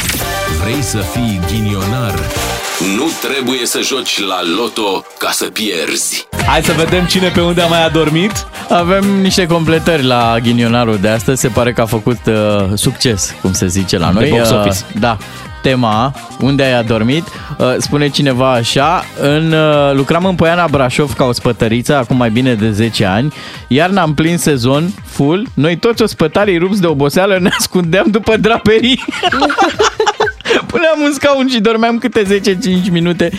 Vrei 0.62 0.82
să 0.82 0.96
fii 0.98 1.40
ghinionar? 1.52 2.14
Nu 2.96 3.04
trebuie 3.28 3.66
să 3.66 3.80
joci 3.82 4.20
la 4.20 4.38
loto 4.58 5.04
ca 5.18 5.30
să 5.30 5.44
pierzi. 5.44 6.28
Hai 6.46 6.62
să 6.62 6.72
vedem 6.72 7.04
cine 7.04 7.28
pe 7.28 7.40
unde 7.40 7.60
a 7.62 7.66
mai 7.66 7.84
adormit. 7.84 8.46
Avem 8.68 9.04
niște 9.20 9.46
completări 9.46 10.02
la 10.04 10.36
ghinionarul 10.42 10.98
de 11.00 11.08
astăzi. 11.08 11.40
Se 11.40 11.48
pare 11.48 11.72
că 11.72 11.80
a 11.80 11.86
făcut 11.86 12.18
uh, 12.26 12.34
succes, 12.74 13.34
cum 13.40 13.52
se 13.52 13.66
zice 13.66 13.98
la 13.98 14.06
De 14.06 14.12
noi. 14.18 14.28
box 14.28 14.50
Uh, 14.50 14.56
office. 14.58 14.76
da. 15.00 15.16
Tema, 15.62 16.12
unde 16.40 16.62
ai 16.62 16.72
adormit, 16.78 17.24
uh, 17.58 17.74
spune 17.78 18.08
cineva 18.08 18.52
așa, 18.52 19.04
în, 19.20 19.52
uh, 19.52 19.92
lucram 19.94 20.24
în 20.24 20.34
Poiana 20.34 20.66
Brașov 20.70 21.12
ca 21.12 21.24
o 21.24 21.32
spătăriță 21.32 21.96
acum 21.96 22.16
mai 22.16 22.30
bine 22.30 22.54
de 22.54 22.70
10 22.70 23.04
ani, 23.04 23.32
iarna 23.68 24.02
în 24.02 24.12
plin 24.14 24.38
sezon, 24.38 24.90
full, 25.04 25.46
noi 25.54 25.76
toți 25.76 26.02
ospătarii 26.02 26.58
rupți 26.58 26.80
de 26.80 26.86
oboseală 26.86 27.38
ne 27.40 27.50
ascundeam 27.58 28.06
după 28.10 28.36
draperii. 28.36 29.04
Puneam 30.66 31.00
un 31.04 31.12
scaun 31.12 31.48
și 31.48 31.60
dormeam 31.60 31.98
câte 31.98 32.40
10-5 32.86 32.90
minute. 32.90 33.30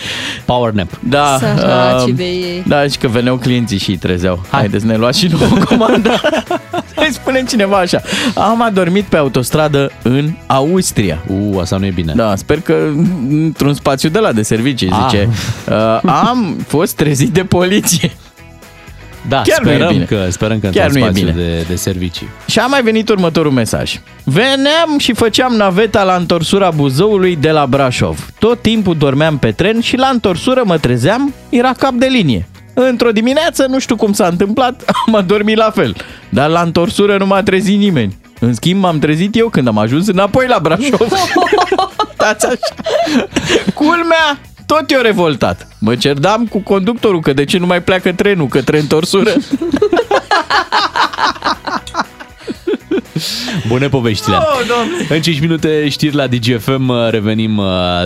Power 0.44 0.72
nap. 0.72 0.88
Da. 1.08 1.38
Săraci 1.38 2.02
um, 2.08 2.14
de 2.14 2.24
ei. 2.24 2.62
da, 2.66 2.86
și 2.86 2.98
că 2.98 3.08
veneau 3.08 3.36
clienții 3.36 3.78
și 3.78 3.90
îi 3.90 3.96
trezeau. 3.96 4.44
Haideți, 4.50 4.86
ne 4.86 4.96
luați 4.96 5.18
și 5.18 5.26
nouă 5.26 5.62
comanda. 5.68 6.20
Îi 6.96 7.12
spune 7.12 7.44
cineva 7.48 7.76
așa. 7.76 8.00
Am 8.34 8.62
adormit 8.62 9.04
pe 9.04 9.16
autostradă 9.16 9.90
în 10.02 10.30
Austria. 10.46 11.18
U, 11.26 11.58
asta 11.58 11.76
nu 11.76 11.86
e 11.86 11.90
bine. 11.90 12.12
Da, 12.16 12.36
sper 12.36 12.60
că 12.60 12.76
într-un 13.30 13.74
spațiu 13.74 14.08
de 14.08 14.18
la 14.18 14.32
de 14.32 14.42
servicii, 14.42 14.88
Ah. 14.90 15.06
zice. 15.10 15.28
Uh, 15.68 15.98
am 16.02 16.56
fost 16.66 16.96
trezit 16.96 17.28
de 17.28 17.44
poliție. 17.44 18.10
Da, 19.28 19.42
Chiar 19.42 19.60
nu 19.62 19.70
e 19.70 19.74
sperăm 19.74 19.92
bine. 19.92 20.04
că, 20.04 20.26
sperăm 20.30 20.60
că 20.60 20.68
Chiar 20.68 20.84
într-un 20.86 21.02
nu 21.02 21.08
e 21.08 21.10
spațiu 21.10 21.32
bine. 21.32 21.44
de, 21.46 21.64
de 21.68 21.74
servicii. 21.76 22.28
Și 22.46 22.58
a 22.58 22.66
mai 22.66 22.82
venit 22.82 23.08
următorul 23.08 23.52
mesaj. 23.52 24.00
Veneam 24.24 24.98
și 24.98 25.12
făceam 25.12 25.52
naveta 25.52 26.02
la 26.02 26.14
întorsura 26.14 26.70
Buzăului 26.70 27.36
de 27.36 27.50
la 27.50 27.66
Brașov. 27.66 28.28
Tot 28.38 28.62
timpul 28.62 28.96
dormeam 28.96 29.38
pe 29.38 29.50
tren 29.50 29.80
și 29.80 29.96
la 29.96 30.06
întorsură 30.12 30.62
mă 30.64 30.78
trezeam, 30.78 31.34
era 31.48 31.72
cap 31.72 31.92
de 31.92 32.06
linie. 32.06 32.48
Într-o 32.74 33.10
dimineață, 33.10 33.66
nu 33.68 33.78
știu 33.78 33.96
cum 33.96 34.12
s-a 34.12 34.26
întâmplat, 34.26 34.82
am 35.06 35.14
adormit 35.14 35.56
la 35.56 35.70
fel. 35.74 35.96
Dar 36.28 36.48
la 36.48 36.60
întorsură 36.60 37.16
nu 37.18 37.26
m-a 37.26 37.42
trezit 37.42 37.78
nimeni. 37.78 38.16
În 38.40 38.54
schimb, 38.54 38.80
m-am 38.82 38.98
trezit 38.98 39.36
eu 39.36 39.48
când 39.48 39.66
am 39.68 39.78
ajuns 39.78 40.06
înapoi 40.08 40.46
la 40.48 40.58
Brașov. 40.62 41.08
Stați 42.14 42.46
așa. 42.46 42.74
Culmea, 43.74 44.38
tot 44.68 44.90
eu 44.90 45.00
revoltat. 45.00 45.68
Mă 45.78 45.94
cerdam 45.96 46.46
cu 46.46 46.58
conductorul 46.58 47.20
că 47.20 47.32
de 47.32 47.44
ce 47.44 47.58
nu 47.58 47.66
mai 47.66 47.82
pleacă 47.82 48.12
trenul 48.12 48.46
către 48.46 48.78
întorsură. 48.78 49.30
Bune 53.68 53.88
poveștile. 53.88 54.36
Oh, 54.36 54.66
Doamne. 54.68 55.06
În 55.08 55.20
5 55.20 55.40
minute 55.40 55.88
știri 55.88 56.14
la 56.14 56.26
DGFM 56.26 56.92
revenim 57.10 57.56
uh, 57.56 57.64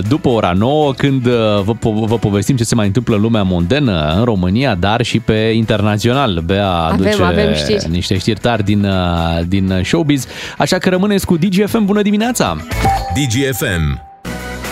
după 0.08 0.28
ora 0.28 0.52
9 0.56 0.92
când 0.92 1.26
uh, 1.26 1.32
vă, 1.64 1.74
po- 1.74 2.06
vă 2.06 2.18
povestim 2.18 2.56
ce 2.56 2.64
se 2.64 2.74
mai 2.74 2.86
întâmplă 2.86 3.14
în 3.14 3.20
lumea 3.20 3.42
mondenă, 3.42 4.14
în 4.18 4.24
România, 4.24 4.74
dar 4.74 5.02
și 5.02 5.20
pe 5.20 5.52
internațional. 5.54 6.42
Bea 6.44 6.70
aduce 6.70 7.22
avem 7.22 7.54
știri. 7.54 7.88
niște 7.90 8.18
știri 8.18 8.40
tari 8.40 8.64
din, 8.64 8.84
uh, 8.84 9.40
din 9.46 9.80
showbiz, 9.84 10.26
așa 10.58 10.78
că 10.78 10.88
rămâneți 10.88 11.26
cu 11.26 11.36
DGFM. 11.36 11.84
Bună 11.84 12.02
dimineața! 12.02 12.56
DGFM. 13.14 14.11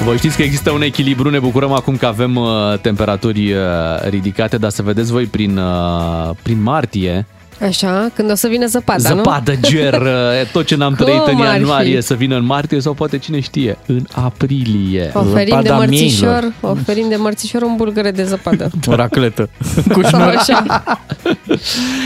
Voi 0.04 0.16
știți 0.16 0.36
că 0.36 0.42
există 0.42 0.70
un 0.70 0.82
echilibru, 0.82 1.30
ne 1.30 1.38
bucurăm 1.38 1.72
acum 1.72 1.96
că 1.96 2.06
avem 2.06 2.36
uh, 2.36 2.78
temperaturi 2.82 3.52
uh, 3.52 3.60
ridicate, 4.08 4.56
dar 4.56 4.70
să 4.70 4.82
vedeți 4.82 5.10
voi 5.10 5.24
prin, 5.24 5.56
uh, 5.56 6.30
prin 6.42 6.62
martie, 6.62 7.26
Așa, 7.66 8.10
când 8.14 8.30
o 8.30 8.34
să 8.34 8.48
vină 8.48 8.66
zăpada, 8.66 8.98
zăpadă, 9.14 9.52
nu? 9.52 9.68
ger, 9.68 9.92
uh, 10.00 10.08
tot 10.52 10.66
ce 10.66 10.76
n-am 10.76 10.94
Cum 10.94 11.04
trăit 11.04 11.20
în 11.26 11.40
ar 11.40 11.54
fi? 11.54 11.60
ianuarie 11.60 12.00
să 12.02 12.14
vină 12.14 12.36
în 12.36 12.44
martie 12.44 12.80
sau 12.80 12.92
poate 12.92 13.18
cine 13.18 13.40
știe, 13.40 13.78
în 13.86 14.04
aprilie. 14.12 15.10
Oferim 15.14 15.60
de 15.62 15.68
Zăpada 15.68 15.76
mărțișor, 15.76 16.28
miilor. 16.28 16.52
oferim 16.60 17.08
de 17.08 17.16
mărțișor 17.16 17.62
un 17.62 17.76
bulgăre 17.76 18.10
de 18.10 18.24
zăpadă. 18.24 18.70
O 18.86 18.94
racletă. 18.94 19.48
Cu 19.92 20.02
Sau 20.10 20.20
așa. 20.20 20.64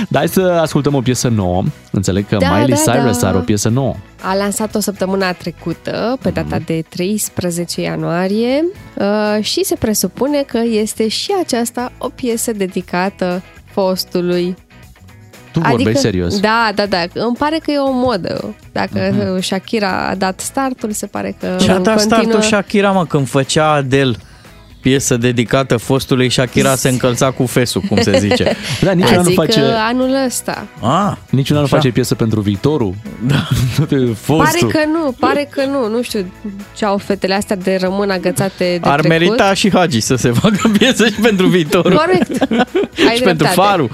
Dar 0.09 0.21
hai 0.21 0.29
să 0.29 0.41
ascultăm 0.63 0.95
o 0.95 1.01
piesă 1.01 1.29
nouă. 1.29 1.63
Înțeleg 1.91 2.29
că 2.29 2.37
Da, 2.37 2.49
Miley 2.59 2.79
da, 2.87 2.93
Cyrus 2.93 3.19
da. 3.21 3.29
are 3.29 3.37
o 3.37 3.41
piesă 3.41 3.69
nouă. 3.69 3.95
A 4.23 4.35
lansat 4.37 4.75
o 4.75 4.81
săptămână 4.81 5.25
trecută, 5.33 6.19
pe 6.23 6.31
data 6.31 6.57
Mhm. 6.57 6.65
de 6.67 6.85
13 6.89 7.81
ianuarie, 7.81 8.65
uh, 8.99 9.45
și 9.45 9.65
se 9.65 9.75
presupune 9.75 10.43
că 10.47 10.59
este 10.71 11.09
și 11.09 11.31
aceasta 11.45 11.93
o 11.99 12.09
piesă 12.09 12.53
dedicată 12.53 13.43
fostului. 13.73 14.57
Tu 15.55 15.61
vorbești 15.61 16.01
serios. 16.01 16.41
Da, 16.41 16.71
da, 16.75 16.87
da. 16.87 17.05
Îmi 17.13 17.37
pare 17.39 17.59
că 17.63 17.71
e 17.71 17.79
o 17.79 17.91
modă. 17.93 18.55
Dacă 18.73 19.15
uh 19.35 19.43
Shakira 19.43 20.09
a 20.09 20.15
dat 20.15 20.41
startul, 20.41 20.91
se 20.91 21.07
pare 21.07 21.37
că 21.41 21.57
Ce 21.61 21.71
a 21.71 21.79
dat 21.79 21.97
continuă... 21.97 22.21
startul 22.21 22.41
Shakira, 22.41 22.91
mă, 22.91 23.07
când 23.07 23.29
făcea 23.29 23.71
Adele 23.71 24.17
piesă 24.85 25.17
dedicată 25.17 25.77
fostului 25.77 26.31
Shakira 26.31 26.75
se 26.75 26.89
încălța 26.89 27.31
cu 27.31 27.47
fesul, 27.47 27.81
cum 27.89 28.01
se 28.03 28.19
zice. 28.19 28.57
Da, 28.81 28.93
niciun 28.93 29.17
an 29.17 29.23
nu 29.23 29.29
Zic 29.29 29.35
face, 29.35 29.61
că 29.61 29.67
anul 29.89 30.25
ăsta. 30.27 30.67
Ah, 30.81 31.17
niciun 31.31 31.57
an 31.57 31.63
nu 31.63 31.69
Așa. 31.69 31.77
face 31.77 31.91
piesă 31.91 32.15
pentru 32.15 32.41
viitorul. 32.41 32.95
Da. 33.27 33.49
Fostul. 34.29 34.69
Pare 34.69 34.85
că 34.85 34.91
nu, 34.93 35.15
pare 35.19 35.49
că 35.51 35.65
nu. 35.65 35.89
Nu 35.89 36.03
știu 36.03 36.33
ce 36.77 36.85
au 36.85 36.99
fetele 36.99 37.35
astea 37.35 37.57
de 37.57 37.79
rămân 37.81 38.11
agățate 38.11 38.79
de 38.83 38.89
ar 38.89 39.01
trecut. 39.01 39.19
merita 39.19 39.55
și 39.55 39.71
Hagi 39.73 40.01
să 40.01 40.15
se 40.15 40.31
facă 40.31 40.69
piesă 40.79 41.07
și 41.07 41.21
pentru 41.21 41.47
viitorul. 41.47 41.97
Corect. 41.97 42.43
Ai 43.09 43.15
și 43.17 43.23
pentru 43.23 43.47
dreptate. 43.47 43.55
farul. 43.55 43.91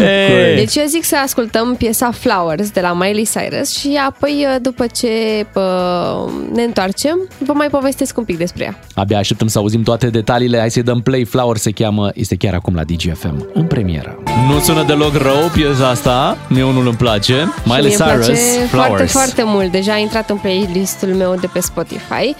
Ei, 0.00 0.56
Deci 0.56 0.74
eu 0.74 0.84
zic 0.86 1.04
să 1.04 1.16
ascultăm 1.24 1.74
piesa 1.78 2.10
Flowers 2.10 2.70
de 2.70 2.80
la 2.80 2.92
Miley 2.92 3.28
Cyrus 3.32 3.78
și 3.78 3.98
apoi 4.06 4.46
după 4.62 4.86
ce 4.86 5.08
pă, 5.52 6.30
ne 6.52 6.62
întoarcem, 6.62 7.28
vă 7.38 7.52
mai 7.52 7.68
povestesc 7.68 8.18
un 8.18 8.24
pic 8.24 8.38
despre 8.38 8.64
ea. 8.64 8.78
Abia 8.94 9.18
așteptăm 9.18 9.46
să 9.46 9.58
auzim 9.58 9.82
toate 9.82 10.08
detaliile. 10.26 10.58
Hai 10.58 10.70
să-i 10.70 10.82
dăm 10.82 11.00
play. 11.00 11.24
Flower 11.24 11.56
se 11.56 11.70
cheamă, 11.70 12.10
este 12.14 12.36
chiar 12.36 12.54
acum 12.54 12.74
la 12.74 12.84
DGFM, 12.84 13.50
în 13.54 13.66
premieră. 13.66 14.22
Nu 14.48 14.58
sună 14.58 14.84
deloc 14.84 15.14
rău 15.14 15.50
piesa 15.52 15.88
asta, 15.88 16.36
mie 16.48 16.62
unul 16.62 16.86
îmi 16.86 16.96
place. 16.96 17.52
Miley 17.64 17.90
Și 17.90 18.02
mie 18.02 18.12
îmi 18.12 18.22
Cyrus, 18.22 18.26
place 18.26 18.66
Flowers. 18.66 18.68
foarte, 18.68 19.06
foarte 19.06 19.42
mult. 19.44 19.70
Deja 19.70 19.92
a 19.92 19.96
intrat 19.96 20.30
în 20.30 20.36
playlistul 20.36 21.08
meu 21.08 21.34
de 21.40 21.46
pe 21.52 21.60
Spotify. 21.60 22.34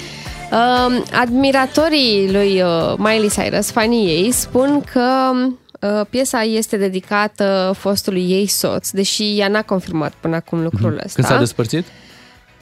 Uh, 0.52 1.02
admiratorii 1.20 2.28
lui 2.32 2.62
uh, 2.62 2.94
Miley 2.96 3.28
Cyrus, 3.28 3.70
fanii 3.70 4.06
ei, 4.06 4.30
spun 4.30 4.82
că 4.92 5.30
uh, 5.80 6.06
piesa 6.10 6.42
este 6.42 6.76
dedicată 6.76 7.74
fostului 7.78 8.30
ei 8.30 8.46
soț, 8.46 8.90
deși 8.90 9.38
ea 9.38 9.48
n-a 9.48 9.62
confirmat 9.62 10.12
până 10.20 10.36
acum 10.36 10.62
lucrul 10.62 10.92
ăsta. 10.92 11.04
Mhm. 11.06 11.14
Când 11.14 11.26
s-a 11.26 11.38
despărțit? 11.38 11.84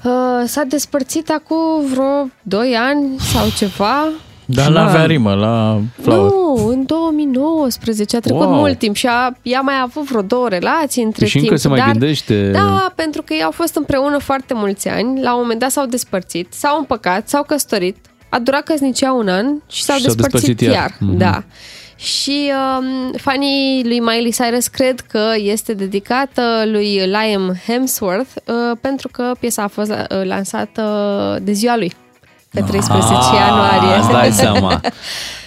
Uh, 0.05 0.43
s-a 0.47 0.62
despărțit 0.68 1.31
acum 1.31 1.87
vreo 1.91 2.29
2 2.43 2.77
ani 2.77 3.18
sau 3.18 3.49
ceva. 3.57 4.09
Dar 4.47 4.64
Și 4.64 4.70
nu 4.70 4.76
la- 4.76 4.88
avea 4.88 5.05
rimă 5.05 5.34
la 5.34 5.80
Flower. 6.03 6.30
Nu, 6.30 6.66
în 6.68 6.86
2019 6.86 8.16
a 8.16 8.20
trecut 8.20 8.40
Wow. 8.40 8.55
mult 8.55 8.78
timp 8.78 8.97
și 8.97 9.07
a, 9.07 9.32
ea 9.42 9.61
mai 9.61 9.74
a 9.74 9.80
avut 9.82 10.03
vreo 10.05 10.22
două 10.22 10.49
relații 10.49 11.03
între 11.03 11.24
și 11.26 11.32
timp. 11.32 11.45
încă 11.45 11.57
se 11.61 11.68
mai 11.68 11.78
dar, 11.78 11.90
gândește. 11.90 12.51
Da, 12.51 12.92
pentru 12.95 13.22
că 13.22 13.32
ei 13.34 13.42
au 13.42 13.51
fost 13.51 13.76
împreună 13.76 14.18
foarte 14.18 14.55
mulți 14.55 14.88
ani, 14.88 15.22
la 15.22 15.34
un 15.34 15.40
moment 15.40 15.61
dat 15.61 15.70
s-au 15.70 15.86
despărțit, 15.86 16.53
s-au 16.53 16.78
împăcat, 16.78 17.28
s-au 17.28 17.42
căsătorit, 17.42 17.97
a 18.28 18.38
durat 18.38 18.62
căsnicia 18.62 19.12
un 19.12 19.28
an 19.28 19.47
și 19.70 19.82
s-au 19.82 19.97
Și 19.97 20.03
s-au 20.03 20.14
despărțit, 20.14 20.47
despărțit 20.57 20.61
iar. 20.61 20.74
iar. 20.74 20.95
Mhm. 21.01 21.16
Da. 21.16 21.42
Și 21.97 22.51
um, 22.78 23.12
fanii 23.16 23.82
lui 23.84 24.01
Miley 24.01 24.32
Cyrus 24.32 24.66
cred 24.66 25.01
că 25.01 25.20
este 25.36 25.72
dedicată 25.74 26.42
lui 26.66 27.01
Liam 27.07 27.57
Hemsworth 27.66 28.30
uh, 28.47 28.76
pentru 28.80 29.09
că 29.12 29.32
piesa 29.40 29.62
a 29.62 29.66
fost 29.68 29.90
uh, 29.90 30.24
lansată 30.24 31.38
de 31.42 31.53
ziua 31.53 31.76
lui. 31.76 31.92
Pe 32.55 32.61
13 32.61 33.34
ianuarie. 33.34 33.92
Ah, 33.94 33.98
îți 34.00 34.11
dai 34.11 34.30
seama. 34.44 34.80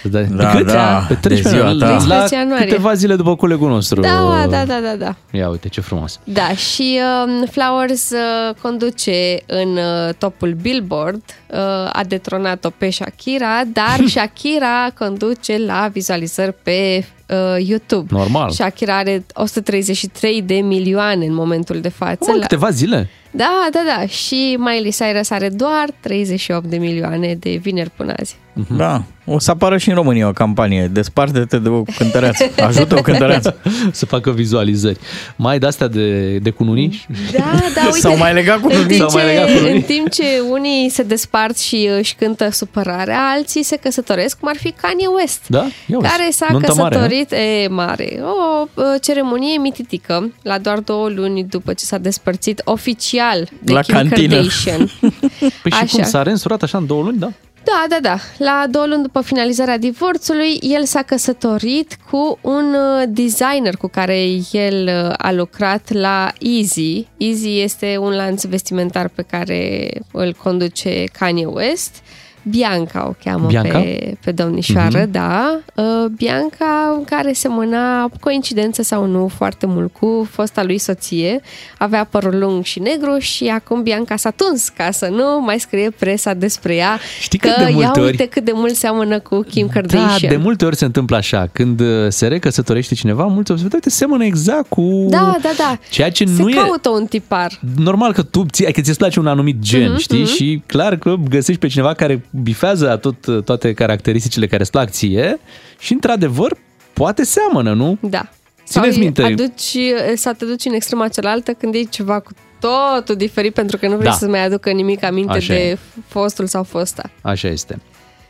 Îți 0.02 0.12
dai... 0.12 0.24
Da, 0.24 0.50
Cât? 0.50 0.66
da, 0.66 1.04
Pe 1.08 1.14
13 1.14 1.42
de 1.42 1.48
ziua 1.48 1.66
ianuarie. 1.68 1.96
ta. 1.98 2.04
La 2.06 2.14
13 2.14 2.34
ianuarie. 2.34 2.66
câteva 2.66 2.94
zile 2.94 3.16
după 3.16 3.36
colegul 3.36 3.68
nostru. 3.68 4.00
Da, 4.00 4.46
da, 4.50 4.64
da, 4.64 4.78
da, 4.80 4.94
da. 4.98 5.14
Ia 5.30 5.48
uite, 5.48 5.68
ce 5.68 5.80
frumos. 5.80 6.20
Da, 6.24 6.48
și 6.54 7.00
um, 7.26 7.46
Flowers 7.50 8.10
uh, 8.10 8.54
conduce 8.62 9.36
în 9.46 9.68
uh, 9.76 10.14
topul 10.18 10.56
Billboard, 10.62 11.22
uh, 11.46 11.58
a 11.92 12.00
detronat-o 12.08 12.70
pe 12.70 12.90
Shakira, 12.90 13.60
dar 13.72 13.98
Shakira 14.14 14.88
conduce 14.98 15.58
la 15.66 15.88
vizualizări 15.92 16.54
pe 16.62 17.04
uh, 17.28 17.36
YouTube. 17.66 18.06
Normal. 18.10 18.50
Shakira 18.50 18.96
are 18.96 19.24
133 19.34 20.42
de 20.42 20.54
milioane 20.54 21.24
în 21.26 21.34
momentul 21.34 21.80
de 21.80 21.88
față. 21.88 22.24
Mă, 22.30 22.32
La- 22.34 22.40
câteva 22.40 22.70
zile. 22.70 23.10
Da, 23.30 23.68
da, 23.72 23.82
da. 23.86 24.06
Și 24.06 24.56
Miley 24.58 24.90
Cyrus 24.90 25.30
are 25.30 25.48
doar 25.48 25.90
38 26.00 26.64
de 26.64 26.76
milioane 26.76 27.34
de 27.34 27.50
vineri 27.50 27.90
până 27.90 28.14
azi. 28.18 28.36
Da. 28.76 29.02
O 29.30 29.38
să 29.38 29.50
apară 29.50 29.76
și 29.76 29.88
în 29.88 29.94
România 29.94 30.28
o 30.28 30.32
campanie. 30.32 30.90
Desparte-te 30.92 31.58
de 31.58 31.68
o 31.68 31.82
cântăreață. 31.82 32.44
Ajută 32.66 32.96
o 32.96 33.00
cântăreață. 33.00 33.56
Să 33.92 34.06
facă 34.06 34.30
vizualizări. 34.30 34.98
Mai 35.36 35.52
ai 35.52 35.58
de-astea 35.58 35.86
de, 35.88 36.36
de 36.38 36.50
cununii? 36.50 37.06
Da, 37.32 37.38
da, 37.74 37.84
uite. 37.84 37.98
S-au 38.08 38.16
mai 38.16 38.32
legat 38.32 38.60
cu 38.60 38.68
în 38.70 38.86
timp, 38.86 39.00
S-au 39.00 39.10
mai 39.12 39.24
legat 39.24 39.46
cu 39.46 39.52
ce, 39.52 39.58
unii. 39.58 39.72
în 39.72 39.80
timp 39.82 40.10
ce 40.10 40.24
unii 40.50 40.88
se 40.88 41.02
despart 41.02 41.58
și 41.58 41.88
își 41.98 42.14
cântă 42.14 42.48
supărarea, 42.50 43.18
alții 43.36 43.62
se 43.62 43.76
căsătoresc, 43.76 44.38
cum 44.38 44.48
ar 44.48 44.56
fi 44.56 44.70
Kanye 44.70 45.06
West. 45.18 45.44
Da? 45.46 45.66
Ia 45.86 45.98
uzi, 45.98 46.08
care 46.08 46.30
s-a 46.30 46.46
nuntă 46.50 46.74
mare, 46.74 46.94
căsătorit 46.94 47.32
e 47.32 47.68
mare. 47.68 48.20
O 48.22 48.64
uh, 48.74 48.84
ceremonie 49.02 49.58
mititică, 49.58 50.32
la 50.42 50.58
doar 50.58 50.78
două 50.78 51.08
luni 51.08 51.44
după 51.44 51.72
ce 51.72 51.84
s-a 51.84 51.98
despărțit 51.98 52.60
oficial 52.64 53.48
de 53.62 53.72
La 53.72 53.80
Kim 53.80 53.94
cantină. 53.94 54.34
Kardashian. 54.34 54.90
Păi 55.62 55.72
și 55.72 55.84
cum 55.90 56.00
Așa. 56.00 56.02
s-a 56.02 56.22
reînsurat 56.22 56.62
așa 56.62 56.78
în 56.78 56.86
două 56.86 57.02
luni, 57.02 57.18
da? 57.18 57.28
Da, 57.68 57.86
da, 57.88 58.00
da. 58.00 58.18
La 58.38 58.66
două 58.70 58.86
luni 58.86 59.02
după 59.02 59.20
finalizarea 59.20 59.78
divorțului, 59.78 60.58
el 60.60 60.84
s-a 60.84 61.02
căsătorit 61.02 61.96
cu 62.10 62.38
un 62.40 62.74
uh, 62.74 63.02
designer 63.08 63.76
cu 63.76 63.88
care 63.88 64.24
el 64.52 64.86
uh, 64.86 65.14
a 65.16 65.32
lucrat 65.32 65.92
la 65.92 66.32
Easy. 66.38 67.06
Easy 67.16 67.60
este 67.60 67.96
un 68.00 68.14
lanț 68.14 68.44
vestimentar 68.44 69.08
pe 69.08 69.22
care 69.22 69.90
îl 70.12 70.34
conduce 70.42 71.04
Kanye 71.18 71.46
West. 71.46 72.02
Bianca 72.42 73.06
o 73.08 73.12
cheamă 73.24 73.46
Bianca? 73.46 73.78
pe, 73.78 74.16
pe 74.24 74.30
domnișoară, 74.32 74.98
Mhm. 74.98 75.10
da. 75.10 75.58
Uh, 75.74 75.84
Bianca, 76.16 77.02
care 77.06 77.32
semăna, 77.32 78.10
coincidență 78.20 78.82
sau 78.82 79.06
nu, 79.06 79.28
foarte 79.36 79.66
mult 79.66 79.92
cu 79.92 80.28
fosta 80.30 80.62
lui 80.62 80.78
soție, 80.78 81.40
avea 81.78 82.04
părul 82.04 82.38
lung 82.38 82.64
și 82.64 82.78
negru 82.80 83.18
și 83.18 83.44
acum 83.46 83.82
Bianca 83.82 84.16
s-a 84.16 84.30
tuns 84.30 84.68
ca 84.68 84.90
să 84.90 85.08
nu 85.10 85.40
mai 85.44 85.58
scrie 85.58 85.90
presa 85.98 86.34
despre 86.34 86.74
ea 86.74 86.98
Știi 87.20 87.38
că 87.38 87.48
cât 87.48 87.56
de 87.64 87.70
ia 87.70 87.76
multe 87.76 88.00
ori- 88.00 88.04
uite 88.04 88.26
cât 88.26 88.44
de 88.44 88.52
mult 88.54 88.74
seamănă 88.74 89.18
cu 89.18 89.40
Kim 89.40 89.66
Da, 89.66 89.72
Kardashian. 89.72 90.30
de 90.32 90.36
multe 90.36 90.64
ori 90.64 90.76
se 90.76 90.84
întâmplă 90.84 91.16
așa. 91.16 91.48
Când 91.52 91.80
uh, 91.80 91.86
se 92.08 92.26
recăsătorește 92.26 92.94
cineva, 92.94 93.26
mulți 93.26 93.50
ori 93.50 93.60
se 93.60 93.66
uite, 93.72 93.90
seamănă 93.90 94.24
exact 94.24 94.68
cu 94.68 95.06
da, 95.10 95.36
da, 95.42 95.50
da. 95.58 95.78
ceea 95.90 96.10
ce 96.10 96.24
Se 96.24 96.42
nu 96.42 96.48
e... 96.48 96.54
caută 96.54 96.88
un 96.88 97.06
tipar. 97.06 97.60
Normal 97.76 98.12
că 98.12 98.22
tu 98.22 98.46
ți, 98.50 98.64
că 98.64 98.80
ți-ți 98.80 98.98
place 98.98 99.20
un 99.20 99.26
anumit 99.26 99.58
gen, 99.58 99.90
Mhm, 99.90 99.98
știi? 99.98 100.20
mhm. 100.22 100.30
Și 100.32 100.62
clar 100.66 100.96
că 100.96 101.14
găsești 101.28 101.60
pe 101.60 101.66
cineva 101.66 101.94
care 101.94 102.24
bifează 102.30 102.96
tot, 102.96 103.44
toate 103.44 103.72
caracteristicile 103.72 104.46
care 104.46 104.62
îți 104.62 104.70
plac 104.70 104.90
ție 104.90 105.38
și 105.78 105.92
într-adevăr 105.92 106.56
poate 106.92 107.24
seamănă, 107.24 107.72
nu? 107.72 107.98
Da. 108.00 108.28
Țineți 108.66 108.92
Sau 108.92 109.02
minte. 109.02 109.22
Aduci, 109.22 109.76
să 110.14 110.34
te 110.38 110.44
duci 110.44 110.64
în 110.64 110.72
extrema 110.72 111.08
cealaltă 111.08 111.52
când 111.52 111.74
e 111.74 111.82
ceva 111.82 112.20
cu 112.20 112.30
totul 112.60 113.16
diferit 113.16 113.54
pentru 113.54 113.76
că 113.76 113.86
nu 113.88 113.96
vrei 113.96 114.08
Da. 114.08 114.12
să-ți 114.12 114.30
mai 114.30 114.44
aducă 114.44 114.70
nimic 114.70 115.04
aminte 115.04 115.36
Așa 115.36 115.52
de 115.52 115.60
e. 115.60 115.78
fostul 116.06 116.46
sau 116.46 116.62
fosta. 116.62 117.10
Așa 117.22 117.48
este. 117.48 117.80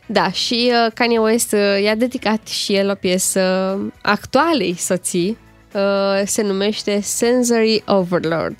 Da, 0.07 0.31
și 0.31 0.71
uh, 0.73 0.93
Kanye 0.95 1.19
West 1.19 1.53
uh, 1.53 1.83
i-a 1.83 1.95
dedicat 1.95 2.47
și 2.47 2.75
el 2.75 2.91
o 2.91 2.95
piesă 2.95 3.41
actualei 4.03 4.75
soții, 4.75 5.39
uh, 5.75 6.23
se 6.25 6.43
numește 6.43 7.01
Sensory 7.03 7.83
Overlord. 7.87 8.59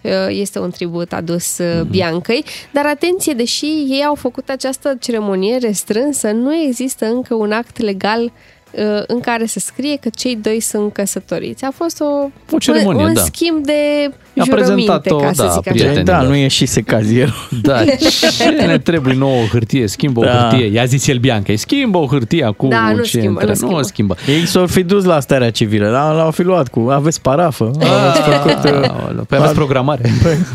Uh, 0.00 0.12
Este 0.28 0.58
un 0.58 0.70
tribut 0.70 1.12
adus 1.12 1.58
uh, 1.58 1.80
Biancăi, 1.80 2.44
dar 2.72 2.86
atenție, 2.86 3.32
deși 3.32 3.64
ei 3.66 4.04
au 4.06 4.14
făcut 4.14 4.48
această 4.48 4.96
ceremonie 5.00 5.56
restrânsă, 5.56 6.30
nu 6.30 6.54
există 6.54 7.06
încă 7.06 7.34
un 7.34 7.52
act 7.52 7.78
legal 7.78 8.22
uh, 8.22 9.02
în 9.06 9.20
care 9.20 9.46
să 9.46 9.58
scrie 9.58 9.96
că 9.96 10.08
cei 10.08 10.36
doi 10.36 10.60
sunt 10.60 10.92
căsătoriți. 10.92 11.64
A 11.64 11.70
fost 11.70 12.00
o, 12.00 12.30
O 12.52 12.58
ceremonie, 12.58 13.02
un, 13.02 13.08
un 13.08 13.14
da. 13.14 13.20
schimb 13.20 13.64
de 13.64 14.12
I-a 14.38 14.44
jurăminte, 14.44 14.92
prezentat-o, 14.92 15.16
ca 15.16 15.32
să 15.32 15.42
da, 15.42 15.48
zic 15.48 15.58
așa. 15.66 15.70
prietenilor. 15.70 16.04
Da, 16.04 16.20
nu 16.20 16.34
e 16.34 16.48
și 16.48 16.66
se 16.66 16.80
cazierul. 16.82 17.48
Da, 17.62 17.84
ce 18.38 18.48
ne 18.66 18.78
trebuie 18.78 19.14
nouă 19.14 19.42
o 19.42 19.46
hârtie? 19.46 19.86
Schimbă 19.86 20.24
Da. 20.24 20.30
o 20.30 20.48
hârtie. 20.48 20.66
I-a 20.72 20.84
zis 20.84 21.06
el 21.06 21.18
Bianca, 21.18 21.52
schimbă 21.56 21.98
o 21.98 22.06
hârtie 22.06 22.44
acum. 22.44 22.68
Da, 22.68 22.90
nu 22.92 23.02
ce 23.02 23.08
schimbă, 23.18 23.26
intră. 23.28 23.46
nu 23.46 23.54
schimbă. 23.54 23.72
Nu 23.72 23.78
o 23.78 23.82
schimbă. 23.82 24.16
Ei 24.26 24.46
s-au 24.46 24.66
fi 24.66 24.82
dus 24.82 25.04
la 25.04 25.20
starea 25.20 25.50
civilă, 25.50 25.90
dar 25.90 26.14
l-au 26.14 26.30
fi 26.30 26.42
luat 26.42 26.68
cu 26.68 26.80
aveți 26.90 27.20
parafă, 27.22 27.70
aveți 27.80 28.20
făcut... 28.20 28.64
uh, 28.82 28.88
Aoleu, 29.02 29.24
Păi 29.28 29.38
aveți 29.38 29.54
programare? 29.54 30.10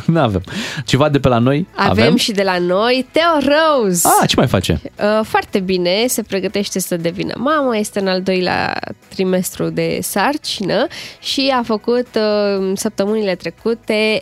Nu 0.05 0.19
avem. 0.19 0.41
Ceva 0.85 1.09
de 1.09 1.19
pe 1.19 1.27
la 1.27 1.37
noi? 1.37 1.67
Avem, 1.75 2.15
și 2.15 2.31
de 2.31 2.41
la 2.43 2.57
noi 2.59 3.05
Teo 3.11 3.51
Rose. 3.53 4.07
Ah, 4.21 4.27
ce 4.29 4.33
mai 4.37 4.47
face? 4.47 4.81
Uh, 4.83 5.25
Foarte 5.25 5.59
bine, 5.59 5.89
se 6.07 6.21
pregătește 6.21 6.79
să 6.79 6.95
devină 6.97 7.33
mamă, 7.37 7.77
este 7.77 7.99
în 7.99 8.07
al 8.07 8.21
doilea 8.21 8.79
trimestru 9.07 9.69
de 9.69 9.97
sarcină 10.01 10.87
și 11.21 11.53
a 11.59 11.61
făcut 11.65 12.07
uh, 12.15 12.71
săptămânile 12.75 13.35
trecute 13.35 13.72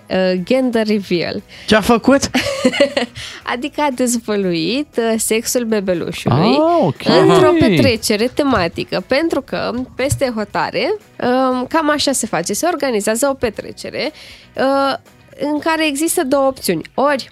uh, 0.08 0.32
gender 0.44 0.88
reveal. 0.88 1.42
Ce 1.68 1.76
a 1.76 1.82
făcut? 1.82 2.20
Adică 3.54 3.82
a 3.82 3.88
dezvăluit 3.96 4.98
uh, 4.98 5.14
sexul 5.18 5.64
bebelușului 5.66 6.38
Ah, 6.58 6.86
ok. 6.86 7.02
într-o 7.22 7.52
petrecere 7.60 8.28
tematică, 8.34 9.04
pentru 9.08 9.42
că 9.42 9.72
peste 9.96 10.32
hotare 10.36 10.94
um, 11.24 11.66
cam 11.66 11.90
așa 11.90 12.12
se 12.12 12.28
face, 12.28 12.54
se 12.54 12.66
organizează 12.72 13.28
o 13.32 13.34
petrecere 13.34 14.12
uh, 14.58 14.94
în 15.40 15.60
care 15.60 15.88
există 15.88 16.24
două 16.24 16.48
opțiuni. 16.48 16.82
Ori 16.94 17.30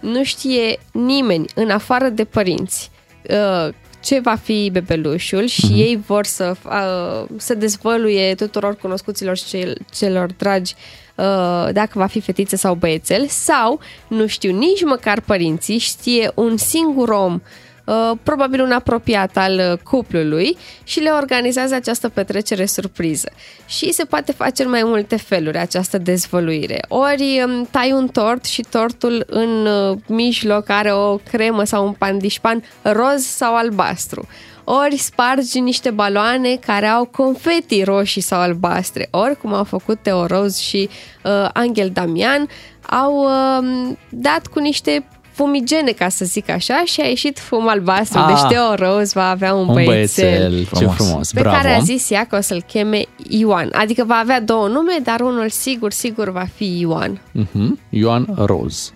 nu 0.00 0.24
știe 0.24 0.78
nimeni 0.92 1.44
în 1.54 1.70
afară 1.70 2.08
de 2.08 2.24
părinți 2.24 2.90
uh, 3.30 3.72
ce 4.00 4.20
va 4.20 4.34
fi 4.34 4.68
bebelușul 4.72 5.46
și 5.46 5.64
Mhm. 5.64 5.74
ei 5.78 6.00
vor 6.06 6.24
să, 6.24 6.54
uh, 6.64 7.28
să 7.36 7.54
dezvăluie 7.54 8.34
tuturor 8.34 8.76
cunoscuților 8.76 9.36
și 9.36 9.44
cel, 9.44 9.76
celor 9.94 10.32
dragi 10.38 10.74
uh, 10.76 10.82
dacă 11.72 11.92
va 11.92 12.06
fi 12.06 12.20
fetiță 12.20 12.56
sau 12.56 12.74
băiețel 12.74 13.26
sau 13.26 13.80
nu 14.08 14.26
știu 14.26 14.56
nici 14.56 14.84
măcar 14.84 15.20
părinții, 15.20 15.78
știe 15.78 16.30
un 16.34 16.56
singur 16.56 17.08
om 17.08 17.40
uh, 17.84 18.10
probabil 18.22 18.60
un 18.62 18.72
apropiat 18.72 19.36
al 19.36 19.60
uh, 19.72 19.78
cuplului 19.78 20.56
și 20.82 21.00
le 21.00 21.10
organizează 21.10 21.74
această 21.74 22.08
petrecere 22.08 22.66
surpriză. 22.66 23.30
Și 23.66 23.92
se 23.92 24.04
poate 24.04 24.32
face 24.32 24.62
în 24.62 24.70
mai 24.70 24.82
multe 24.84 25.16
feluri 25.16 25.58
această 25.58 25.98
dezvăluire. 25.98 26.84
Ori 26.88 27.42
um, 27.44 27.68
tai 27.70 27.92
un 27.92 28.08
tort 28.08 28.44
și 28.44 28.64
tortul 28.70 29.24
în 29.26 29.66
uh, 29.66 29.98
mijloc 30.06 30.68
are 30.68 30.92
o 30.92 31.16
cremă 31.16 31.64
sau 31.64 31.86
un 31.86 31.92
pandișpan 31.92 32.64
roz 32.82 33.22
sau 33.24 33.56
albastru. 33.56 34.28
Ori 34.64 34.96
spargi 34.96 35.60
niște 35.60 35.90
baloane 35.90 36.54
care 36.54 36.86
au 36.86 37.04
confeti 37.04 37.82
roșii 37.82 38.20
sau 38.20 38.40
albastre. 38.40 39.08
Ori, 39.10 39.36
cum 39.36 39.54
au 39.54 39.64
făcut 39.64 39.98
Teo 40.02 40.26
Rose 40.26 40.62
și 40.62 40.88
uh, 41.24 41.48
Angel 41.52 41.90
Damian, 41.90 42.48
au 42.88 43.24
uh, 43.24 43.92
dat 44.08 44.46
cu 44.46 44.58
niște 44.58 45.06
fumigene, 45.32 45.90
ca 45.90 46.08
să 46.08 46.24
zic 46.24 46.50
așa, 46.50 46.82
și 46.84 47.00
a 47.00 47.06
ieșit 47.06 47.38
fum 47.38 47.68
albastru. 47.68 48.18
Ah. 48.18 48.26
Deci 48.26 48.52
Teo 48.52 48.74
Rose 48.86 49.12
va 49.14 49.30
avea 49.30 49.54
un, 49.54 49.68
Un 49.68 49.74
băiețel, 49.74 50.48
băiețel, 50.48 50.78
ce 50.78 50.86
frumos, 50.86 51.32
pe 51.32 51.40
bravo. 51.40 51.56
care 51.56 51.74
a 51.74 51.78
zis 51.78 52.10
ea 52.10 52.24
că 52.24 52.36
o 52.36 52.40
să-l 52.40 52.62
cheme 52.66 53.04
Ioan. 53.28 53.68
Adică 53.72 54.04
va 54.06 54.14
avea 54.14 54.40
două 54.40 54.66
nume, 54.68 54.96
dar 55.02 55.20
unul 55.20 55.48
sigur, 55.48 55.90
sigur 55.92 56.30
va 56.30 56.46
fi 56.54 56.78
Ioan. 56.80 57.20
Mhm. 57.32 57.78
Ioan 57.88 58.26
Rose. 58.36 58.90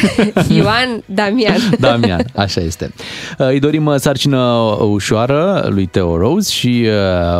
Ioan 0.56 1.02
Damian. 1.06 1.60
Damian, 1.78 2.24
așa 2.36 2.60
este. 2.60 2.92
Uh, 3.38 3.46
Îi 3.46 3.60
dorim 3.60 3.86
uh, 3.86 3.94
sarcină 3.96 4.38
ușoară 4.80 5.66
lui 5.70 5.86
Teo 5.86 6.16
Rose 6.16 6.50
și 6.50 6.86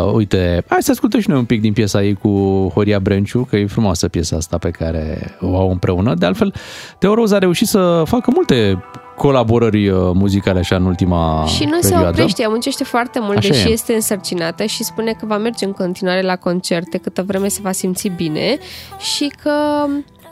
uh, 0.05 0.13
uite, 0.13 0.65
hai 0.69 0.83
să 0.83 0.91
ascultăm 0.91 1.21
și 1.21 1.29
noi 1.29 1.39
un 1.39 1.45
pic 1.45 1.61
din 1.61 1.73
piesa 1.73 2.03
ei 2.03 2.15
cu 2.15 2.29
Horia 2.75 2.99
Brenciu, 2.99 3.47
că 3.51 3.57
e 3.57 3.67
frumoasă 3.67 4.09
piesa 4.09 4.37
asta 4.37 4.59
pe 4.59 4.71
care 4.71 5.37
o 5.41 5.57
au 5.59 5.71
împreună. 5.71 6.15
De 6.15 6.27
altfel, 6.27 6.55
Teo 6.99 7.15
Rose 7.15 7.35
a 7.35 7.39
reușit 7.39 7.67
să 7.67 8.03
facă 8.07 8.31
multe 8.47 8.85
colaborări 9.17 9.89
uh, 9.89 10.11
muzicale 10.15 10.59
așa 10.59 10.77
în 10.77 10.85
ultima 10.85 11.45
Și 11.47 11.65
nu 11.65 11.77
se 11.81 11.89
perioadă. 11.89 12.09
oprește, 12.09 12.43
ea 12.43 12.49
muncește 12.49 12.85
foarte 12.85 13.19
mult, 13.23 13.37
Așa 13.37 13.49
deși 13.49 13.69
e. 13.69 13.73
este 13.73 13.93
însărcinată 13.95 14.65
și 14.65 14.85
spune 14.85 15.13
că 15.13 15.27
va 15.27 15.39
merge 15.39 15.65
în 15.65 15.73
continuare 15.73 16.23
la 16.23 16.37
concerte 16.37 16.99
câtă 16.99 17.23
vreme 17.27 17.49
se 17.49 17.61
va 17.63 17.73
simți 17.73 18.09
bine 18.09 18.59
și 19.15 19.33
că 19.43 19.51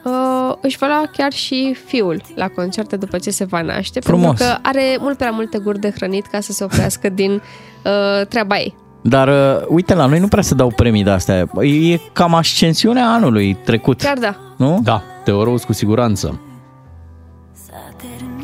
uh, 0.04 0.54
își 0.60 0.76
va 0.78 0.86
lua 0.86 1.02
chiar 1.16 1.32
și 1.32 1.76
fiul 1.86 2.20
la 2.34 2.48
concerte 2.48 2.96
după 2.96 3.18
ce 3.18 3.30
se 3.30 3.44
va 3.44 3.60
naște, 3.62 4.00
Frumos. 4.00 4.24
pentru 4.26 4.44
că 4.44 4.68
are 4.68 4.96
mult 5.00 5.16
prea 5.16 5.30
multe 5.30 5.58
guri 5.58 5.78
de 5.78 5.92
hrănit 5.96 6.26
ca 6.26 6.40
să 6.40 6.52
se 6.52 6.64
oprească 6.64 7.08
din 7.20 7.30
uh, 7.32 8.26
treaba 8.26 8.56
ei. 8.56 8.74
Dar 9.02 9.28
uh, 9.28 9.66
uite, 9.68 9.94
la 9.94 10.06
noi 10.06 10.18
nu 10.18 10.28
prea 10.28 10.42
se 10.42 10.54
dau 10.54 10.72
premii 10.76 11.04
de 11.04 11.10
astea. 11.10 11.50
E 11.60 11.98
cam 12.12 12.34
ascensiunea 12.34 13.06
anului 13.10 13.56
trecut. 13.64 14.00
Chiar 14.02 14.18
da. 14.18 14.36
Nu? 14.56 14.80
Da, 14.82 15.02
Teo 15.24 15.44
Rose 15.44 15.64
cu 15.66 15.72
siguranță. 15.72 16.40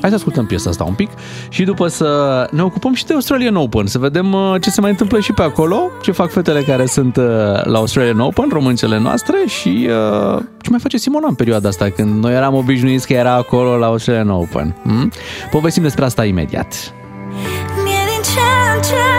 Hai 0.01 0.11
să 0.11 0.16
ascultăm 0.16 0.47
piesa 0.47 0.70
asta 0.70 0.84
un 0.84 0.95
pic 0.95 1.11
și 1.49 1.64
după 1.64 1.88
să 1.88 2.49
ne 2.50 2.62
ocupăm 2.62 2.95
și 2.95 3.04
de 3.04 3.12
Australian 3.12 3.57
Open, 3.57 3.87
să 3.87 3.99
vedem 3.99 4.33
uh, 4.33 4.54
ce 4.61 4.71
se 4.71 4.80
mai 4.80 4.91
întâmplă 4.91 5.21
și 5.21 5.33
pe 5.33 5.42
acolo, 5.42 5.91
ce 6.03 6.12
fac 6.12 6.30
fetele 6.30 6.61
care 6.61 6.87
sunt 6.87 7.16
uh, 7.16 7.25
la 7.64 7.79
Australian 7.79 8.18
Open, 8.18 8.49
româncele 8.50 8.99
noastre 8.99 9.37
și 9.46 9.88
uh, 9.88 10.42
ce 10.61 10.71
mai 10.71 10.80
face 10.80 10.96
Simona 10.96 11.26
în 11.29 11.34
perioada 11.34 11.68
asta 11.68 11.91
când 11.91 12.22
noi 12.22 12.34
eram 12.34 12.54
obișnuiți 12.54 13.07
că 13.07 13.12
era 13.12 13.33
acolo 13.34 13.76
la 13.76 13.87
Australian 13.87 14.29
Open. 14.29 14.75
Hmm? 14.83 15.12
Povestim 15.50 15.83
despre 15.83 16.04
asta 16.04 16.25
imediat. 16.25 16.95
Mie 17.84 18.04
din 18.12 18.22
ce 18.22 18.41
în 18.75 18.83
ce 18.83 19.16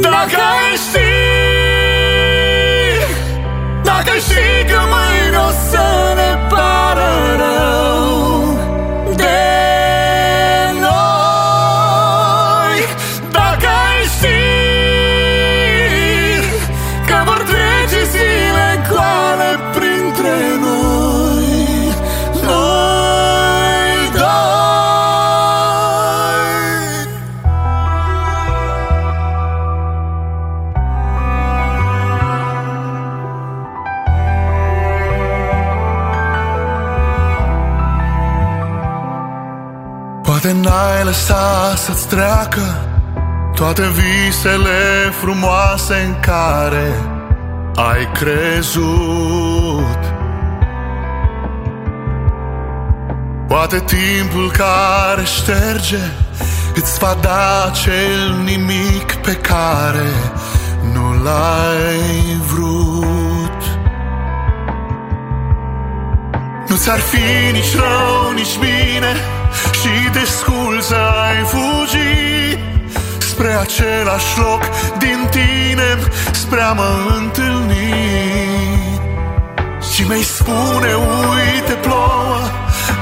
Dacă 0.00 0.40
ai 0.40 0.76
ști 0.76 1.09
n-ai 40.62 41.04
lăsat 41.04 41.78
să-ți 41.78 42.06
treacă 42.06 42.90
Toate 43.54 43.82
visele 43.82 45.10
frumoase 45.20 45.94
în 46.06 46.20
care 46.20 46.92
ai 47.74 48.10
crezut. 48.12 49.98
Poate 53.48 53.84
timpul 53.84 54.50
care 54.50 55.24
șterge 55.24 55.98
Îți 56.74 56.98
va 56.98 57.16
da 57.20 57.70
acel 57.70 58.42
nimic 58.44 59.14
pe 59.14 59.34
care 59.34 60.10
nu 60.92 61.22
l-ai 61.22 62.40
vrut. 62.52 63.62
Nu 66.68 66.76
ți-ar 66.76 66.98
fi 66.98 67.52
nici 67.52 67.76
rău, 67.76 68.32
nici 68.34 68.58
bine 68.58 69.39
Și 69.80 70.10
de 70.12 70.24
sculță 70.24 70.96
ai 71.28 71.44
fugi 71.44 72.58
Spre 73.18 73.52
același 73.52 74.38
loc 74.38 74.62
din 74.98 75.28
tine 75.30 75.98
Spre 76.32 76.60
a 76.60 76.72
mă 76.72 76.88
întâlni. 77.16 78.20
Și 79.92 80.02
mi-ai 80.06 80.22
spune, 80.22 80.92
uite 80.94 81.72
plouă 81.72 82.38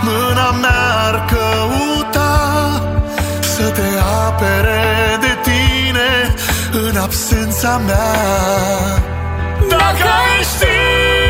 Mâna 0.03 0.51
mea 0.51 1.07
ar 1.07 1.25
căuta 1.25 2.37
Să 3.41 3.69
te 3.69 3.89
apere 4.27 5.19
de 5.21 5.37
tine 5.43 6.35
În 6.89 6.97
absența 6.97 7.81
mea. 7.87 8.15
Dacă 9.69 10.09
ai 10.27 10.43
ști 10.43 11.28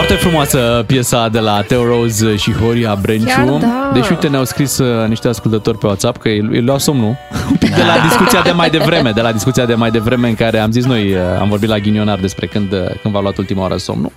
Foarte 0.00 0.18
frumoasă 0.18 0.84
piesa 0.86 1.28
de 1.28 1.38
la 1.38 1.62
Teo 1.62 1.84
Rose 1.84 2.36
și 2.36 2.52
Horia 2.52 2.94
Brenciu. 2.94 3.26
Chiar 3.26 3.46
da. 3.46 3.90
Deci 3.94 4.08
uite, 4.08 4.28
ne-au 4.28 4.44
scris 4.44 4.78
uh, 4.78 5.08
niște 5.08 5.28
ascultători 5.28 5.78
pe 5.78 5.86
WhatsApp 5.86 6.16
că 6.16 6.28
îi 6.28 6.38
îi 6.50 6.62
luau 6.62 6.78
somnul 6.78 7.16
un 7.50 7.56
pic 7.58 7.74
de 7.74 7.82
la 7.82 8.08
discuția 8.08 8.42
de 8.42 8.50
mai 8.50 8.70
devreme, 8.70 9.10
de 9.10 9.20
la 9.20 9.32
discuția 9.32 9.66
de 9.66 9.74
mai 9.74 9.90
devreme 9.90 10.28
în 10.28 10.34
care 10.34 10.58
am 10.58 10.70
zis 10.70 10.84
noi, 10.84 11.12
uh, 11.12 11.20
am 11.40 11.48
vorbit 11.48 11.68
la 11.68 11.78
ghinionar 11.78 12.18
despre 12.18 12.46
când, 12.46 12.72
uh, 12.72 12.78
când 13.02 13.14
v-a 13.14 13.20
luat 13.20 13.36
ultima 13.36 13.60
oară 13.60 13.76
somnul. 13.76 14.12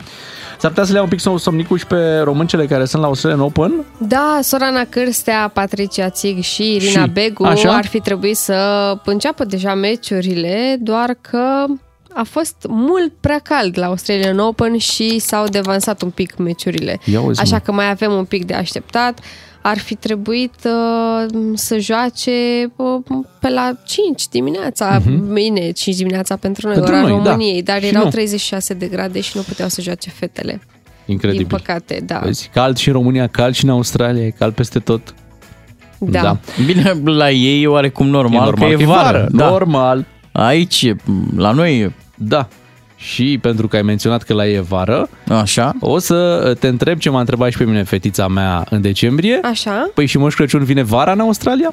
S-ar 0.58 0.70
putea 0.70 0.84
să 0.86 0.92
le 0.92 0.98
ia 0.98 1.04
un 1.04 1.10
pic 1.10 1.20
som- 1.20 1.38
somnicul 1.38 1.78
și 1.78 1.88
pe 1.88 2.18
româncele 2.24 2.66
care 2.66 2.86
sunt 2.86 3.02
la 3.02 3.08
Australian 3.08 3.42
Open. 3.42 3.74
Da, 3.98 4.40
Sorana 4.42 4.84
Cârstea, 4.90 5.52
Patricia 5.54 6.10
Țig 6.10 6.42
și 6.42 6.76
Irina 6.76 7.04
Și, 7.04 7.10
Begu 7.10 7.44
așa? 7.44 7.70
ar 7.70 7.86
fi 7.86 8.00
trebuit 8.00 8.38
să 8.38 8.92
înceapă 9.06 9.46
deja 9.46 9.74
meciurile, 9.74 10.76
doar 10.80 11.16
că 11.22 11.66
a 12.14 12.24
fost 12.24 12.56
mult 12.68 13.12
prea 13.20 13.40
cald 13.40 13.78
la 13.78 13.86
Australian 13.86 14.40
Open 14.40 14.78
și 14.78 15.20
s-au 15.20 15.46
devansat 15.48 16.02
un 16.02 16.10
pic 16.10 16.38
meciurile. 16.38 17.00
Ia 17.06 17.22
uzi, 17.22 17.42
Așa 17.42 17.56
mă. 17.56 17.60
că 17.60 17.72
mai 17.72 17.90
avem 17.90 18.12
un 18.12 18.26
pic 18.26 18.46
de 18.46 18.54
așteptat. 18.54 19.20
Ar 19.62 19.78
fi 19.78 19.96
trebuit 19.96 20.54
uh, 20.66 21.34
să 21.54 21.78
joace 21.80 22.32
uh, 22.76 23.02
pe 23.40 23.50
la 23.50 23.72
5 23.86 24.28
dimineața, 24.28 25.02
Mhm. 25.06 25.34
bine, 25.34 25.72
5 25.72 25.96
dimineața 25.96 26.36
pentru 26.36 26.68
noi, 26.68 26.76
Pentru 26.76 26.94
ora 26.94 27.02
noi, 27.02 27.12
da. 27.24 27.30
României, 27.32 27.64
dar 27.64 27.82
Și 27.82 27.88
erau 27.88 28.04
nu. 28.04 28.10
36 28.10 28.74
de 28.74 28.86
grade 28.88 29.22
și 29.22 29.32
nu 29.36 29.42
puteau 29.42 29.70
să 29.70 29.82
joace 29.82 30.10
fetele. 30.10 30.62
Incredibil. 31.06 31.48
Din 31.48 31.58
păcate, 31.58 32.02
da. 32.06 32.20
Vezi, 32.24 32.50
cald 32.54 32.78
și 32.78 32.88
în 32.88 32.94
România, 32.94 33.28
cald 33.28 33.54
și 33.56 33.64
în 33.64 33.70
Australia, 33.70 34.26
e 34.26 34.30
cald 34.30 34.54
peste 34.54 34.80
tot. 34.80 35.14
Da. 35.98 36.38
Bine, 36.66 36.94
la 37.04 37.32
ei 37.32 37.62
e 37.64 37.68
oarecum 37.68 38.08
normal, 38.08 38.42
E 38.42 38.46
normal 38.50 38.76
că 38.76 38.82
e 38.82 38.86
vară. 38.86 39.28
Da. 39.32 39.50
Normal. 39.50 40.06
Aici, 40.32 40.94
la 41.36 41.52
noi 41.52 41.80
e... 41.80 41.92
Da. 42.16 42.48
Și 42.96 43.38
pentru 43.42 43.68
că 43.68 43.76
ai 43.76 43.82
menționat 43.82 44.24
că 44.24 44.34
la 44.34 44.48
ei 44.48 44.56
e 44.56 44.60
vară, 44.60 45.10
Așa. 45.30 45.72
o 45.80 46.00
să 46.00 46.54
te 46.60 46.68
întreb 46.68 46.98
ce 47.00 47.10
m-a 47.10 47.20
întrebat 47.20 47.52
și 47.52 47.58
pe 47.58 47.64
mine 47.64 47.84
fetița 47.84 48.28
mea 48.28 48.66
în 48.70 48.82
decembrie. 48.82 49.40
Așa? 49.44 49.90
Păi 49.94 50.06
și 50.06 50.18
Moș 50.18 50.34
Crăciun 50.34 50.64
vine 50.64 50.84
vara 50.84 51.12
în 51.12 51.20
Australia? 51.20 51.70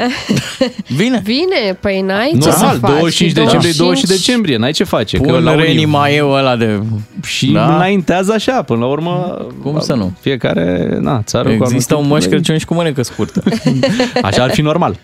Vine. 0.88 1.20
Vine, 1.24 1.74
păi 1.80 2.00
n-ai 2.00 2.28
ce 2.40 2.48
Normal, 2.48 2.72
să 2.72 2.78
faci. 2.78 2.90
25 2.90 3.32
decembrie, 3.32 3.72
20 3.76 4.04
decembrie, 4.04 4.56
n-ai 4.56 4.72
ce 4.72 4.84
face. 4.84 5.16
Pun 5.18 5.32
la 5.44 5.52
unii- 5.52 5.64
Reni 5.64 5.84
mai 5.84 6.16
eu 6.16 6.30
ăla 6.30 6.56
de... 6.56 6.80
Și 7.26 7.46
Da? 7.52 7.74
înaintează 7.74 8.32
așa, 8.32 8.62
până 8.62 8.78
la 8.80 8.86
urmă... 8.86 9.46
Cum 9.62 9.80
să 9.80 9.94
nu? 9.94 10.12
Fiecare, 10.20 10.96
na, 11.00 11.22
țară 11.22 11.48
cu 11.48 11.54
Există 11.62 11.94
un 11.94 12.00
anumite- 12.04 12.24
moș 12.26 12.32
Crăciun 12.32 12.58
și 12.58 12.64
cu 12.64 12.74
mânecă 12.74 13.02
scurtă. 13.02 13.42
Așa 14.22 14.42
ar 14.42 14.50
fi 14.50 14.60
normal. 14.62 14.98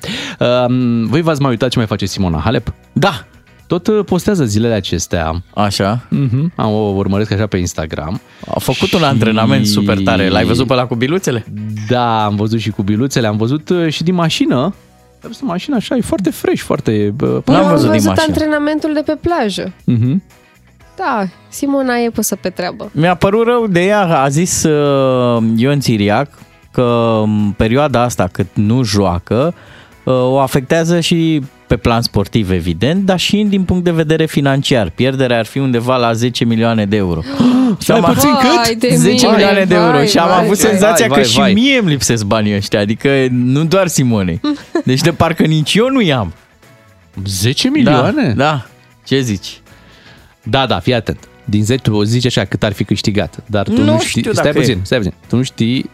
Um, 0.69 1.07
voi 1.07 1.21
v-ați 1.23 1.41
mai 1.41 1.51
uitat 1.51 1.69
ce 1.71 1.79
mai 1.79 1.87
face 1.87 2.07
Simona 2.07 2.41
Halep? 2.45 2.73
Da. 2.93 3.25
Tot 3.67 3.87
uh, 3.87 4.05
postează 4.05 4.45
zilele 4.45 4.75
acestea. 4.75 5.43
Așa. 5.55 6.03
Mm-hmm. 6.07 6.55
Am 6.55 6.73
o 6.73 6.93
urmăresc 6.97 7.31
așa 7.33 7.47
pe 7.47 7.57
Instagram. 7.57 8.21
A 8.55 8.59
făcut 8.59 8.93
un 8.93 9.03
antrenament 9.03 9.67
super 9.67 9.99
tare. 9.99 10.29
L-ai 10.29 10.45
văzut 10.45 10.67
pe 10.67 10.75
la 10.75 10.87
cu 10.87 10.95
biluțele? 10.95 11.45
Da, 11.89 12.25
am 12.25 12.37
văzut 12.37 12.59
și 12.61 12.71
cu 12.71 12.83
biluțele, 12.83 13.27
am 13.27 13.37
văzut 13.37 13.69
uh, 13.69 13.89
și 13.89 14.03
din 14.03 14.15
mașină. 14.15 14.57
Am 14.57 15.33
văzut 15.33 15.43
mașina 15.47 15.77
așa, 15.77 15.97
e 15.97 16.01
foarte 16.01 16.31
fresh, 16.31 16.63
foarte... 16.63 17.15
uh, 17.23 17.37
Păi 17.45 17.55
am 17.55 17.69
văzut 17.69 18.19
antrenamentul 18.29 18.93
de 18.95 19.03
pe 19.07 19.19
plajă. 19.21 19.73
Mhm. 19.85 20.23
Da, 20.97 21.25
Simona 21.49 21.97
e 21.97 22.11
pusă 22.11 22.37
pe 22.37 22.49
treabă. 22.49 22.91
Mi-a 22.93 23.15
părut 23.15 23.47
rău 23.47 23.67
de 23.67 23.85
ea, 23.85 24.21
a 24.23 24.29
zis 24.29 24.63
uh, 24.63 25.43
Ion 25.57 25.81
Țiriac 25.81 26.29
că 26.73 27.21
în 27.23 27.53
perioada 27.57 28.03
asta 28.03 28.29
cât 28.33 28.47
nu 28.55 28.83
joacă, 28.83 29.55
uh, 30.05 30.15
o 30.15 30.39
afectează 30.39 31.01
și 31.01 31.43
pe 31.67 31.77
plan 31.77 32.03
sportiv, 32.03 32.51
evident, 32.51 33.05
dar 33.05 33.19
și 33.19 33.47
din 33.49 33.63
punct 33.65 33.85
de 33.85 33.91
vedere 33.91 34.27
financiar. 34.27 34.91
Pierderea 34.91 35.39
ar 35.39 35.45
fi 35.47 35.59
undeva 35.59 35.97
la 35.97 36.13
10 36.13 36.45
milioane 36.45 36.87
de 36.87 36.97
euro. 36.97 37.21
și 37.85 37.91
am 37.91 38.01
Stai 38.01 38.13
puțin, 38.15 38.31
cât? 38.31 38.79
de 38.79 38.95
10 38.95 39.11
mine, 39.11 39.37
milioane 39.37 39.65
de 39.65 39.75
euro 39.75 39.97
vai, 39.97 40.07
și 40.07 40.19
am 40.19 40.29
vai, 40.29 40.37
avut 40.45 40.59
vai, 40.59 40.71
senzația 40.71 41.07
vai, 41.07 41.19
că 41.19 41.25
și 41.27 41.39
vai. 41.39 41.53
mie 41.53 41.79
îmi 41.79 41.89
lipsesc 41.89 42.25
banii 42.25 42.57
ăștia, 42.57 42.81
adică 42.81 43.27
nu 43.31 43.65
doar 43.65 43.87
Simonei. 43.87 44.41
Deci 44.85 45.01
de 45.01 45.11
parcă 45.11 45.43
nici 45.43 45.75
eu 45.75 45.89
nu 45.91 46.01
i-am. 46.01 46.33
10 47.25 47.69
milioane? 47.69 48.33
Da, 48.37 48.45
da. 48.45 48.67
Ce 49.05 49.21
zici? 49.21 49.61
Da, 50.43 50.67
da, 50.67 50.79
fii 50.79 50.95
atent. 50.95 51.29
Din 51.45 51.65
10, 51.65 51.91
o 51.91 52.05
zici 52.05 52.27
așa 52.27 52.45
cât 52.45 52.63
ar 52.63 52.73
fi 52.73 52.85
câștigat, 52.85 53.43
dar 53.47 53.65
tu 53.65 53.73
Nu 53.73 53.85
nu, 53.85 53.99
știi... 53.99 54.21
știu 54.21 54.33
stai 54.33 54.45
dacă 54.45 54.59
puțin, 54.59 54.79
e. 54.79 54.81
stai 54.83 54.99
puțin. 54.99 55.13
Tu 55.29 55.37
nu 55.37 55.43
știi, 55.43 55.91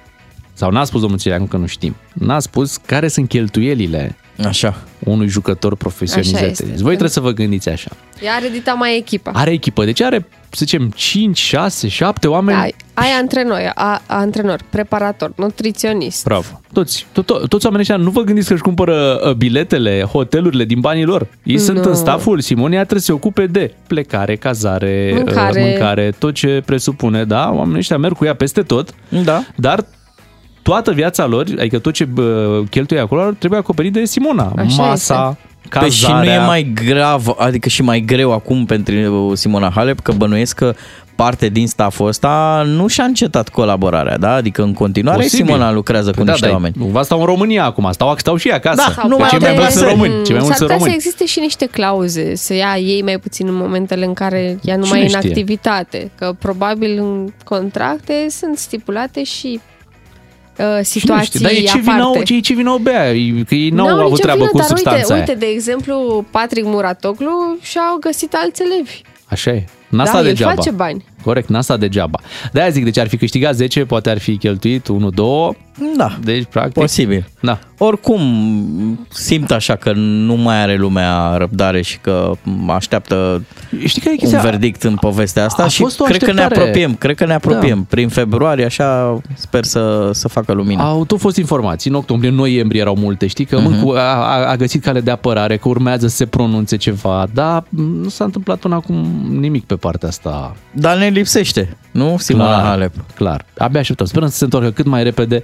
sau 0.52 0.70
n-a 0.70 0.84
spus 0.84 1.00
domnul 1.00 1.18
Țiriacu 1.18 1.44
că 1.44 1.56
nu 1.56 1.66
știm, 1.66 1.96
n-a 2.12 2.38
spus 2.38 2.76
care 2.76 3.08
sunt 3.08 3.28
cheltuielile 3.28 4.16
Așa. 4.44 4.82
unui 4.98 5.28
jucător 5.28 5.76
profesionizat. 5.76 6.42
este. 6.42 6.64
Deci 6.64 6.74
voi 6.78 6.88
trebuie 6.88 7.08
să 7.10 7.20
vă 7.20 7.30
gândiți 7.30 7.68
așa. 7.68 7.90
Ea 8.22 8.32
are 8.34 8.48
dita 8.52 8.72
mai 8.72 8.96
echipa. 8.96 9.30
Are 9.34 9.50
echipă, 9.50 9.84
deci 9.84 10.00
are, 10.00 10.26
să 10.50 10.56
zicem, 10.58 10.90
5, 10.94 11.38
6, 11.38 11.88
7 11.88 12.28
oameni. 12.28 12.58
Ai, 12.60 12.74
ai 12.94 13.08
antrenor, 13.20 13.72
a, 13.74 14.02
antrenor, 14.06 14.60
preparator, 14.70 15.32
nutriționist. 15.36 16.24
Bravo. 16.24 16.60
Toți, 16.72 17.06
to- 17.10 17.22
to- 17.24 17.48
toți 17.48 17.66
oamenii 17.66 17.78
ăștia 17.80 17.96
nu 17.96 18.10
vă 18.10 18.20
gândiți 18.20 18.46
că 18.46 18.52
își 18.52 18.62
cumpără 18.62 19.20
uh, 19.24 19.32
biletele, 19.34 20.02
hotelurile 20.02 20.64
din 20.64 20.80
banii 20.80 21.04
lor. 21.04 21.26
Ei 21.42 21.54
Nu. 21.54 21.60
sunt 21.60 21.84
în 21.84 21.94
staful 21.94 22.40
Simonia, 22.40 22.78
trebuie 22.78 23.00
să 23.00 23.06
se 23.06 23.12
ocupe 23.12 23.46
de 23.46 23.74
plecare, 23.86 24.36
cazare, 24.36 25.10
uh, 25.12 25.16
Mâncare. 25.24 25.60
mâncare 25.62 26.10
tot 26.18 26.34
ce 26.34 26.62
presupune, 26.66 27.24
da? 27.24 27.50
Oamenii 27.52 27.78
ăștia 27.78 27.98
merg 27.98 28.16
cu 28.16 28.24
ea 28.24 28.34
peste 28.34 28.62
tot, 28.62 28.94
Da. 29.24 29.42
dar 29.56 29.84
toată 30.62 30.92
viața 30.92 31.26
lor, 31.26 31.44
adică 31.58 31.78
tot 31.78 31.92
ce 31.92 32.04
bă, 32.04 32.62
cheltuie 32.70 33.00
acolo, 33.00 33.30
trebuie 33.38 33.60
acoperit 33.60 33.92
de 33.92 34.04
Simona. 34.04 34.52
Așa 34.56 34.82
Masa, 34.82 35.36
Păi 35.80 35.90
și 35.90 36.10
nu 36.12 36.24
e 36.24 36.38
mai 36.38 36.72
grav, 36.84 37.34
adică 37.38 37.68
și 37.68 37.82
mai 37.82 38.00
greu 38.00 38.32
acum 38.32 38.64
pentru 38.66 39.32
Simona 39.34 39.70
Halep, 39.74 40.00
că 40.00 40.12
bănuiesc 40.12 40.56
că 40.56 40.74
parte 41.16 41.48
din 41.48 41.66
stafful 41.66 42.06
ăsta 42.06 42.62
nu 42.66 42.86
și-a 42.86 43.04
încetat 43.04 43.48
colaborarea, 43.48 44.16
da? 44.18 44.34
Adică 44.34 44.62
în 44.62 44.72
continuare 44.72 45.22
Posibil. 45.22 45.44
Simona 45.46 45.72
lucrează 45.72 46.10
cu 46.10 46.16
Păi 46.16 46.24
da, 46.24 46.30
niște 46.30 46.46
da, 46.46 46.52
oameni. 46.52 46.74
Nu 46.78 46.84
va 46.84 47.02
stau 47.02 47.18
în 47.20 47.24
România 47.24 47.64
acum, 47.64 47.88
stau, 47.92 48.14
stau 48.16 48.36
și 48.36 48.48
acasă. 48.50 48.92
Da, 48.96 49.02
nu 49.08 49.16
Că 49.16 49.20
mai 49.20 49.28
cei 49.28 49.38
mai 49.38 49.48
au 49.50 49.56
mulți 49.56 49.72
sunt 49.72 49.84
de- 49.84 49.90
români. 49.90 50.12
Cei 50.24 50.34
mai 50.34 50.42
mulți 50.42 50.46
S-ar 50.46 50.56
sunt 50.56 50.58
putea 50.58 50.76
să 50.76 50.82
români. 50.82 50.94
existe 50.94 51.26
și 51.26 51.40
niște 51.40 51.66
clauze, 51.66 52.34
să 52.34 52.54
ia 52.54 52.76
ei 52.78 53.02
mai 53.02 53.18
puțin 53.18 53.46
în 53.48 53.54
momentele 53.54 54.04
în 54.04 54.12
care 54.12 54.58
ea 54.62 54.76
nu 54.76 54.82
Cine 54.84 54.96
mai 54.96 55.00
e 55.00 55.02
în 55.02 55.08
știe? 55.18 55.28
activitate. 55.28 56.10
Că 56.18 56.34
probabil 56.38 56.98
în 56.98 57.28
contracte 57.44 58.26
sunt 58.30 58.58
stipulate 58.58 59.22
și 59.24 59.60
uh, 60.58 60.78
situații 60.82 61.40
Dar 61.40 61.50
ei 61.50 61.64
ce 61.64 61.68
aparte. 61.78 61.90
vinau, 61.90 62.22
ce, 62.22 62.40
ce 62.40 62.54
vinau 62.54 62.76
bea, 62.76 63.12
Ei- 63.12 63.44
că 63.48 63.54
ei 63.54 63.68
n-au 63.70 63.86
N-au 63.86 63.96
avut 63.98 64.10
nicio 64.10 64.22
treabă 64.22 64.38
vină, 64.38 64.50
cu 64.50 64.56
dar 64.56 64.66
substanța 64.66 64.98
uite, 65.00 65.12
aia. 65.12 65.20
uite, 65.20 65.34
de 65.34 65.46
exemplu, 65.46 66.24
Patrick 66.30 66.66
Muratoglu 66.66 67.56
și-au 67.60 67.96
găsit 68.00 68.34
alți 68.34 68.62
elevi. 68.62 69.00
Așa 69.24 69.50
e. 69.50 69.64
N-a 69.88 70.04
Da, 70.04 70.10
stat 70.10 70.20
el 70.20 70.26
degeaba. 70.26 70.52
face 70.54 70.70
bani. 70.70 71.04
Corect, 71.24 71.48
n-a 71.48 71.60
stat 71.60 71.78
degeaba. 71.78 72.18
De-aia 72.52 72.70
zic, 72.70 72.84
deci 72.84 72.98
ar 72.98 73.08
fi 73.08 73.16
câștigat 73.16 73.54
10, 73.54 73.84
poate 73.84 74.10
ar 74.10 74.18
fi 74.18 74.36
cheltuit 74.36 74.86
1-2. 74.88 75.56
Da. 75.96 76.16
Deci, 76.24 76.44
practic... 76.44 76.72
Posibil. 76.82 77.28
Da. 77.40 77.58
Oricum, 77.78 78.20
simt 79.08 79.50
așa 79.50 79.76
că 79.76 79.92
nu 79.96 80.34
mai 80.34 80.62
are 80.62 80.76
lumea 80.76 81.34
răbdare 81.36 81.82
și 81.82 81.98
că 81.98 82.30
așteaptă 82.68 83.42
Știi 83.84 84.00
care 84.00 84.14
e 84.14 84.18
un 84.22 84.28
chestia? 84.28 84.50
verdict 84.50 84.82
în 84.82 84.94
povestea 84.94 85.44
asta 85.44 85.62
A 85.62 85.68
și 85.68 85.82
fost 85.82 86.00
o 86.00 86.04
cred 86.04 86.22
că 86.22 86.32
ne 86.32 86.40
așteptare. 86.40 86.60
apropiem, 86.68 86.94
cred 86.94 87.16
că 87.16 87.26
ne 87.26 87.34
apropiem. 87.34 87.76
Da. 87.78 87.84
Prin 87.88 88.08
februarie, 88.08 88.64
așa, 88.64 89.20
sper 89.34 89.64
să, 89.64 90.10
să 90.12 90.28
facă 90.28 90.52
lumină. 90.52 90.82
Au 90.82 91.04
tot 91.04 91.18
fost 91.20 91.36
informații, 91.36 91.90
în 91.90 91.96
octombrie, 91.96 92.30
în 92.30 92.36
noiembrie 92.36 92.80
erau 92.80 92.96
multe, 92.98 93.26
știi, 93.26 93.44
că 93.44 93.58
Mhm. 93.60 93.74
uh-huh. 93.78 93.82
mă, 93.84 93.94
a, 93.96 94.00
a, 94.00 94.50
a 94.50 94.56
găsit 94.56 94.82
cale 94.82 95.00
de 95.00 95.10
apărare, 95.10 95.56
că 95.56 95.68
urmează 95.68 96.06
să 96.06 96.16
se 96.16 96.26
pronunțe 96.26 96.76
ceva, 96.76 97.26
dar 97.34 97.64
nu 97.68 98.08
s-a 98.08 98.24
întâmplat 98.24 98.58
până 98.58 98.74
acum 98.74 99.06
nimic 99.40 99.64
pe 99.64 99.74
partea 99.74 100.08
asta. 100.08 100.56
Dar 100.72 100.96
ne 100.98 101.08
lipsește, 101.12 101.76
nu, 101.90 102.16
Simona 102.18 102.48
clar, 102.48 102.64
Halep? 102.64 102.94
Clar, 103.14 103.44
abia 103.58 103.80
așteptăm. 103.80 104.06
Sperăm 104.06 104.28
să 104.28 104.36
se 104.36 104.44
întoarcă 104.44 104.70
cât 104.70 104.86
mai 104.86 105.02
repede 105.02 105.42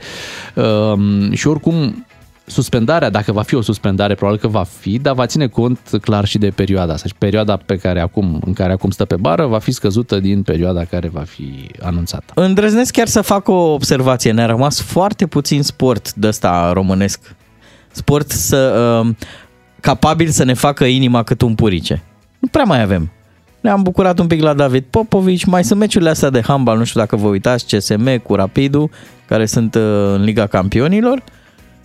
um, 0.55 1.33
și 1.33 1.47
oricum 1.47 2.07
suspendarea, 2.49 3.11
dacă 3.11 3.33
va 3.33 3.43
fi 3.43 3.55
o 3.55 3.61
suspendare, 3.61 4.15
probabil 4.15 4.41
că 4.41 4.49
va 4.49 4.65
fi, 4.79 4.99
dar 4.99 5.15
va 5.15 5.27
ține 5.27 5.47
cont 5.47 5.79
clar 6.01 6.25
și 6.25 6.39
de 6.39 6.51
perioada 6.51 6.93
asta. 6.93 7.09
Și 7.09 7.15
perioada 7.19 7.57
pe 7.57 7.77
care 7.77 8.01
acum, 8.01 8.43
în 8.47 8.53
care 8.53 8.73
acum 8.73 8.91
stă 8.91 9.05
pe 9.05 9.17
bară 9.17 9.47
va 9.47 9.59
fi 9.59 9.71
scăzută 9.71 10.21
din 10.21 10.43
perioada 10.43 10.85
care 10.85 11.09
va 11.09 11.23
fi 11.27 11.71
anunțată. 11.83 12.33
Îndrăznesc 12.35 12.93
chiar 12.93 13.07
să 13.07 13.21
fac 13.21 13.49
o 13.49 13.73
observație. 13.73 14.33
Ne-a 14.33 14.47
rămas 14.47 14.81
foarte 14.81 15.27
puțin 15.27 15.63
sport 15.63 16.15
de 16.15 16.27
ăsta 16.27 16.71
românesc. 16.73 17.35
Sport 17.91 18.31
să, 18.31 19.01
uh, 19.05 19.15
capabil 19.81 20.29
să 20.29 20.45
ne 20.45 20.55
facă 20.55 20.85
inima 20.85 21.23
cât 21.23 21.41
un 21.41 21.55
purice. 21.55 22.03
Nu 22.39 22.49
prea 22.49 22.65
mai 22.65 22.83
avem. 22.83 23.13
Ne-am 23.69 23.83
bucurat 23.83 24.19
un 24.19 24.27
pic 24.27 24.43
la 24.43 24.53
David 24.55 24.85
Popovici, 24.91 25.45
mai 25.45 25.65
sunt 25.65 25.79
meciurile 25.79 26.11
astea 26.11 26.31
de 26.31 26.41
handbal, 26.47 26.79
nu 26.79 26.85
știu 26.85 27.01
dacă 27.01 27.17
vă 27.17 27.29
uitați, 27.29 27.77
CSM 27.77 28.23
cu 28.23 28.35
Rapidul, 28.35 28.91
care 29.27 29.47
sunt 29.47 29.75
uh, 29.75 29.83
în 30.15 30.23
Liga 30.25 30.47
Campionilor. 30.47 31.23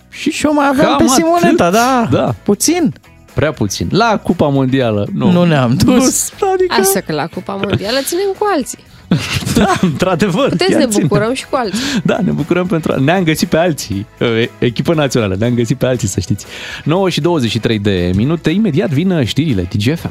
Și 0.08 0.30
și 0.30 0.46
eu 0.46 0.52
mai 0.54 0.66
aveam 0.68 0.86
Cam 0.88 0.96
pe 0.96 1.02
atât. 1.02 1.14
Simoneta, 1.14 1.70
da, 1.70 2.08
Da. 2.10 2.34
puțin. 2.42 2.94
Prea 3.34 3.52
puțin. 3.52 3.88
La 3.90 4.20
Cupa 4.22 4.48
Mondială, 4.48 5.06
nu. 5.12 5.30
Nu 5.30 5.44
ne-am 5.44 5.74
dus. 5.84 6.30
Adică... 6.54 6.74
Asta 6.80 7.00
că 7.00 7.12
la 7.12 7.26
Cupa 7.26 7.54
Mondială 7.62 7.98
ținem 8.04 8.34
cu 8.38 8.46
alții. 8.56 8.78
Da, 9.54 9.72
într-adevăr. 9.80 10.48
Puteți 10.48 10.70
chiar 10.70 10.80
ne 10.80 10.86
ținem. 10.86 11.06
bucurăm 11.06 11.32
și 11.34 11.44
cu 11.50 11.56
alții. 11.56 11.78
Da, 12.04 12.18
ne 12.24 12.30
bucurăm 12.30 12.66
pentru... 12.66 13.00
Ne-am 13.00 13.22
găsit 13.22 13.48
pe 13.48 13.56
alții, 13.56 14.06
e- 14.18 14.50
echipă 14.58 14.94
națională, 14.94 15.36
ne-am 15.38 15.54
găsit 15.54 15.76
pe 15.78 15.86
alții, 15.86 16.08
să 16.08 16.20
știți. 16.20 16.46
9 16.84 17.08
și 17.08 17.20
23 17.20 17.78
de 17.78 18.10
minute, 18.14 18.50
imediat 18.50 18.88
vin 18.90 19.24
știrile 19.24 19.68
DGFM. 19.76 20.10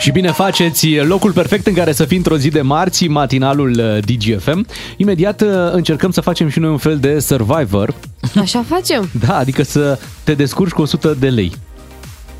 Și 0.00 0.10
bine 0.10 0.30
faceți 0.30 0.94
locul 0.96 1.32
perfect 1.32 1.66
în 1.66 1.74
care 1.74 1.92
să 1.92 2.04
fii 2.04 2.16
într-o 2.16 2.36
zi 2.36 2.48
de 2.48 2.60
marți, 2.60 3.06
matinalul 3.06 3.70
uh, 3.70 3.98
DGFM. 4.04 4.66
Imediat 4.96 5.40
uh, 5.40 5.48
încercăm 5.72 6.10
să 6.10 6.20
facem 6.20 6.48
și 6.48 6.58
noi 6.58 6.70
un 6.70 6.76
fel 6.76 6.98
de 6.98 7.18
survivor. 7.18 7.94
Așa 8.40 8.64
facem. 8.68 9.08
Da, 9.26 9.36
adică 9.36 9.62
să 9.62 9.98
te 10.24 10.34
descurci 10.34 10.70
cu 10.72 10.82
100 10.82 11.16
de 11.18 11.28
lei. 11.28 11.52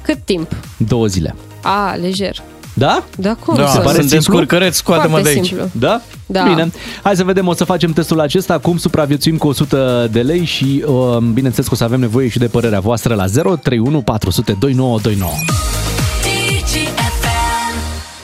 Cât 0.03 0.19
timp? 0.25 0.53
Două 0.77 1.07
zile. 1.07 1.35
A, 1.63 1.95
lejer. 2.01 2.37
Da? 2.75 3.05
Da, 3.17 3.35
cum 3.35 3.55
Da, 3.55 3.67
să? 3.67 3.81
sunt 3.83 3.93
simplu? 3.95 4.09
descurcăreți, 4.17 4.77
scoate-mă 4.77 5.09
Foarte 5.09 5.29
de 5.33 5.37
aici. 5.39 5.47
simplu. 5.47 5.69
Da? 5.73 6.01
Da. 6.27 6.43
Bine. 6.49 6.71
Hai 7.03 7.17
să 7.17 7.25
vedem, 7.25 7.47
o 7.47 7.55
să 7.55 7.65
facem 7.65 7.93
testul 7.93 8.21
acesta, 8.21 8.59
cum 8.59 8.77
supraviețuim 8.77 9.37
cu 9.37 9.49
100 9.49 10.09
de 10.13 10.21
lei 10.21 10.45
și 10.45 10.85
uh, 10.87 11.17
bineînțeles 11.17 11.67
că 11.69 11.75
o 11.75 11.77
să 11.77 11.85
avem 11.85 12.01
nevoie 12.01 12.29
și 12.29 12.39
de 12.39 12.47
părerea 12.47 12.81
voastră 12.81 13.15
la 13.15 13.25
031 13.27 14.01
400 14.03 14.53
2929. 14.59 15.33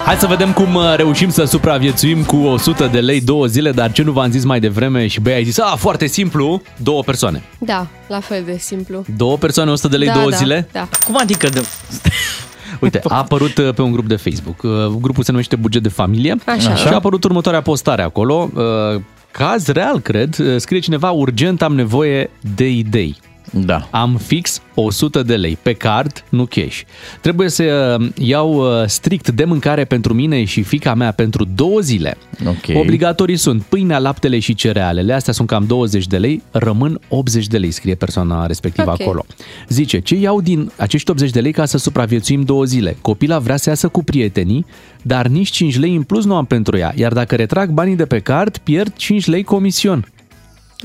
Hai 0.04 0.16
să 0.16 0.26
vedem 0.26 0.52
cum 0.52 0.74
uh, 0.74 0.94
reușim 0.96 1.30
să 1.30 1.44
supraviețuim 1.44 2.22
cu 2.24 2.36
100 2.36 2.86
de 2.86 3.00
lei 3.00 3.20
două 3.20 3.46
zile, 3.46 3.72
dar 3.72 3.92
ce 3.92 4.02
nu 4.02 4.12
v-am 4.12 4.30
zis 4.30 4.44
mai 4.44 4.60
devreme 4.60 5.06
și 5.06 5.20
băi 5.20 5.32
ai 5.32 5.44
zis, 5.44 5.58
a, 5.58 5.74
foarte 5.76 6.06
simplu, 6.06 6.62
două 6.76 7.02
persoane. 7.02 7.42
Da, 7.58 7.86
la 8.08 8.20
fel 8.20 8.42
de 8.44 8.56
simplu. 8.58 9.04
Două 9.16 9.36
persoane, 9.36 9.70
100 9.70 9.88
de 9.88 9.96
lei 9.96 10.06
da, 10.06 10.12
două 10.14 10.30
da, 10.30 10.36
zile? 10.36 10.68
Da. 10.72 10.88
Cum 11.04 11.16
adică? 11.20 11.48
De... 11.48 11.62
Uite, 12.80 13.00
a 13.08 13.16
apărut 13.16 13.58
uh, 13.58 13.74
pe 13.74 13.82
un 13.82 13.92
grup 13.92 14.06
de 14.06 14.16
Facebook. 14.16 14.62
Uh, 14.62 14.70
Grupul 15.00 15.24
se 15.24 15.30
numește 15.30 15.56
Buget 15.56 15.82
de 15.82 15.88
Familie 15.88 16.36
Așa. 16.46 16.74
și 16.74 16.88
a 16.88 16.94
apărut 16.94 17.24
următoarea 17.24 17.62
postare 17.62 18.02
acolo. 18.02 18.50
Uh, 18.54 19.00
Caz 19.30 19.66
real, 19.66 20.00
cred, 20.00 20.38
uh, 20.38 20.56
scrie 20.56 20.80
cineva, 20.80 21.10
urgent 21.10 21.62
am 21.62 21.74
nevoie 21.74 22.30
de 22.54 22.68
idei. 22.68 23.16
Da. 23.52 23.88
Am 23.90 24.16
fix 24.16 24.62
100 24.74 25.22
de 25.22 25.36
lei 25.36 25.58
pe 25.62 25.72
card, 25.72 26.24
nu 26.28 26.44
cash. 26.44 26.80
Trebuie 27.20 27.48
să 27.48 27.96
uh, 28.00 28.08
iau 28.18 28.54
uh, 28.54 28.86
strict 28.86 29.30
de 29.30 29.44
mâncare 29.44 29.84
pentru 29.84 30.14
mine 30.14 30.44
și 30.44 30.62
fica 30.62 30.94
mea 30.94 31.12
pentru 31.12 31.44
două 31.54 31.80
zile. 31.80 32.16
Ok. 32.46 32.76
Obligatorii 32.76 33.36
sunt 33.36 33.62
pâinea, 33.62 33.98
laptele 33.98 34.38
și 34.38 34.54
cerealele. 34.54 35.12
Astea 35.12 35.32
sunt 35.32 35.48
cam 35.48 35.64
20 35.66 36.06
de 36.06 36.16
lei, 36.16 36.42
rămân 36.50 37.00
80 37.08 37.46
de 37.46 37.58
lei, 37.58 37.70
scrie 37.70 37.94
persoana 37.94 38.46
respectivă 38.46 38.90
Ok. 38.90 39.00
acolo. 39.00 39.24
Zice, 39.68 39.98
ce 39.98 40.14
iau 40.14 40.40
din 40.40 40.70
acești 40.76 41.10
80 41.10 41.30
de 41.30 41.40
lei 41.40 41.52
ca 41.52 41.64
să 41.64 41.78
supraviețuim 41.78 42.42
două 42.42 42.64
zile? 42.64 42.96
Copila 43.00 43.38
vrea 43.38 43.56
să 43.56 43.68
iasă 43.68 43.88
cu 43.88 44.04
prietenii, 44.04 44.66
dar 45.02 45.26
nici 45.26 45.50
5 45.50 45.78
lei 45.78 45.94
în 45.94 46.02
plus 46.02 46.24
nu 46.24 46.34
am 46.34 46.44
pentru 46.44 46.76
ea, 46.76 46.92
iar 46.96 47.12
dacă 47.12 47.34
retrag 47.34 47.70
banii 47.70 47.96
de 47.96 48.04
pe 48.06 48.18
card, 48.18 48.56
pierd 48.56 48.92
5 48.96 49.26
lei 49.26 49.42
comision. 49.42 50.11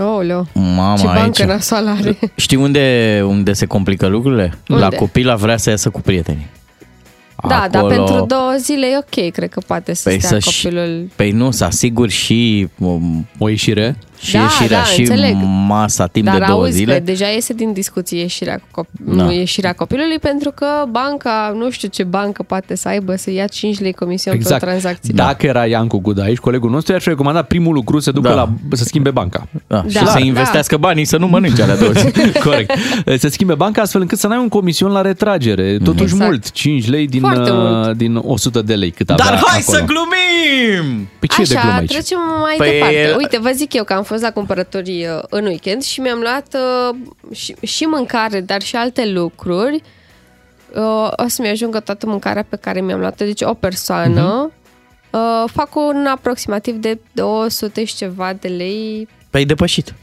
Oleo. 0.04 0.48
Mama, 0.54 0.96
Ce 0.98 1.06
bancă 1.06 1.22
aici. 1.22 1.42
nasoală 1.50 1.90
are. 1.90 2.18
Știi 2.36 2.58
unde, 2.58 3.22
unde 3.28 3.54
se 3.54 3.66
complică 3.66 4.08
lucrurile? 4.08 4.58
Unde? 4.68 4.82
La 4.84 4.90
copila 4.90 5.36
vrea 5.36 5.58
să 5.58 5.70
iasă 5.70 5.90
cu 5.90 6.02
prietenii. 6.02 6.48
Da, 7.48 7.68
dar 7.72 7.84
Acolo- 7.84 7.88
pentru 7.96 8.26
două 8.26 8.54
zile 8.60 8.86
e 8.88 8.98
ok, 8.98 9.32
cred 9.32 9.50
că 9.50 9.62
poate 9.68 9.94
să 9.94 10.10
Păi, 10.10 10.20
stea 10.20 10.30
să 10.40 10.50
și- 10.50 10.62
copilul. 10.64 11.10
Păi 11.16 11.32
nu, 11.32 11.52
să 11.52 11.64
asigur 11.64 12.10
și 12.10 12.68
um, 12.80 13.28
O 13.38 13.50
ieșire? 13.50 13.98
Și 14.20 14.32
Da, 14.34 14.40
ieșirea 14.40 14.78
da, 14.78 14.84
și 14.84 15.00
înțeleg. 15.00 15.36
masa 15.68 16.06
timp 16.08 16.26
Dar 16.26 16.38
de 16.40 16.44
două 16.48 16.60
auzi 16.60 16.72
zile. 16.78 16.94
că 16.94 17.00
deja 17.00 17.26
iese 17.26 17.54
din 17.54 17.74
discuție 17.74 18.20
ieșirea, 18.20 18.62
cu 18.72 18.82
cop- 18.82 18.90
Da. 19.00 19.24
nu 19.24 19.32
ieșirea 19.32 19.74
copilului 19.74 20.20
pentru 20.20 20.52
că 20.56 20.66
banca, 20.90 21.54
nu 21.58 21.70
știu 21.70 21.88
ce 21.88 22.04
bancă 22.04 22.44
poate 22.44 22.76
să 22.76 22.88
aibă 22.88 23.16
să 23.16 23.32
ia 23.32 23.48
5 23.48 23.80
lei 23.80 23.94
comision 23.94 24.34
pe 24.34 24.40
o 24.40 24.42
Exact. 24.44 24.62
tranzacție. 24.64 25.14
Dacă 25.16 25.46
era 25.46 25.66
Iancu 25.66 25.98
Guda 26.00 26.24
aici, 26.24 26.38
colegul 26.38 26.70
nostru, 26.70 26.94
i-aș 26.94 27.06
recomanda 27.06 27.42
primul 27.42 27.74
lucru 27.74 28.00
să 28.00 28.12
ducă 28.12 28.28
Da. 28.30 28.34
la, 28.36 28.50
să 28.72 28.84
schimbe 28.84 29.12
banca. 29.12 29.48
Da, 29.68 29.84
și 29.88 29.94
Da, 29.94 30.06
să 30.06 30.18
da. 30.18 30.20
investească 30.26 30.78
banii 30.78 31.06
să 31.06 31.18
nu 31.18 31.28
mănânce 31.28 31.62
alea 31.62 31.78
două 31.78 31.92
zile. 31.92 32.32
Corect. 32.44 32.72
Să 33.18 33.28
schimbe 33.28 33.54
banca 33.54 33.82
astfel 33.82 34.02
încât 34.02 34.18
să 34.18 34.28
n-ai 34.28 34.38
un 34.40 34.50
comision 34.50 34.92
la 34.92 35.02
retragere. 35.02 35.78
Totuși 35.84 36.04
Exact. 36.04 36.24
mult, 36.30 36.52
5 36.52 36.88
lei 36.90 37.08
din, 37.08 37.20
Foarte 37.20 37.50
uh, 37.52 37.58
mult. 37.60 37.98
din 37.98 38.16
100 38.24 38.62
de 38.62 38.74
lei 38.76 38.92
cât 38.92 39.10
avea 39.10 39.26
Dar 39.26 39.34
hai 39.46 39.60
acolo. 39.62 39.78
să 39.78 39.84
glumim! 39.86 41.08
Păi 41.20 41.28
ce 41.28 41.42
e 41.42 41.44
de 41.44 41.54
glumă 41.54 41.70
Așa, 41.70 41.78
aici? 41.80 41.92
trecem 41.92 42.18
mai 42.42 42.56
Păi, 42.58 42.70
departe. 42.72 42.96
el- 43.02 43.16
Uite, 43.18 43.40
vă 43.42 43.50
zic 43.56 43.74
eu 43.74 43.84
că 43.84 43.94
am 43.94 44.04
fost 44.08 44.22
la 44.22 44.32
cumpărături 44.32 45.06
uh, 45.06 45.20
în 45.30 45.46
weekend 45.46 45.84
și 45.84 46.00
mi-am 46.00 46.20
luat 46.20 46.56
uh, 46.56 46.96
și, 47.36 47.56
și 47.62 47.84
mâncare, 47.84 48.42
dar 48.42 48.62
și 48.62 48.76
alte 48.76 49.06
lucruri. 49.06 49.82
Uh, 50.76 51.12
o 51.16 51.28
să-mi 51.28 51.48
ajungă 51.48 51.80
toată 51.80 52.06
mâncarea 52.06 52.46
pe 52.50 52.56
care 52.56 52.82
mi-am 52.82 53.00
luat-o, 53.00 53.26
deci 53.26 53.42
o 53.42 53.54
persoană. 53.54 54.52
Uh, 55.12 55.44
fac 55.52 55.76
un 55.76 56.06
aproximativ 56.06 56.76
de 56.76 57.00
200 57.12 57.84
și 57.84 57.96
ceva 57.96 58.34
de 58.34 58.48
lei 58.48 59.08
Păi 59.30 59.46
depășit. 59.46 59.94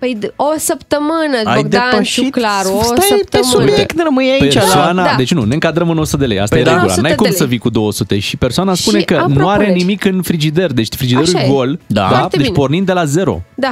Păi 0.00 0.16
de- 0.18 0.32
o 0.36 0.52
săptămână, 0.56 1.36
Ai 1.44 1.54
Bogdan 1.62 1.88
depășit? 1.90 2.32
Claru, 2.32 2.72
o 2.74 2.82
Stai 2.82 2.94
pe 2.96 3.02
săptămână. 3.18 3.68
subiect, 3.70 3.92
nu 3.96 4.02
rămâi 4.04 4.30
aici 4.40 4.54
la... 4.54 4.60
Persoana, 4.60 5.04
Da. 5.04 5.14
deci 5.16 5.32
nu, 5.34 5.44
ne 5.44 5.54
încadrăm 5.54 5.90
în 5.90 5.98
100 5.98 6.16
de 6.16 6.26
lei, 6.26 6.40
asta 6.40 6.54
Păi 6.54 6.60
e 6.64 6.64
da. 6.64 6.70
regula. 6.70 6.88
100 6.92 7.00
N-ai 7.02 7.10
de 7.10 7.16
cum 7.16 7.26
lei. 7.26 7.36
să 7.36 7.44
vii 7.46 7.58
cu 7.58 7.68
200 7.70 8.18
și 8.18 8.36
persoana 8.36 8.74
spune 8.74 8.98
Și 8.98 9.04
că 9.04 9.14
am 9.16 9.32
nu 9.32 9.48
are 9.48 9.56
propuneri. 9.56 9.78
nimic 9.78 10.04
în 10.04 10.22
frigider, 10.22 10.72
deci 10.72 10.94
frigiderul 10.94 11.28
Așa 11.34 11.40
e 11.40 11.46
e. 11.46 11.48
gol, 11.52 11.78
Da. 11.86 12.00
da? 12.00 12.06
Foarte 12.08 12.36
deci 12.36 12.46
bine. 12.46 12.58
pornind 12.58 12.86
de 12.86 12.92
la 12.92 13.04
zero. 13.04 13.42
Da. 13.54 13.70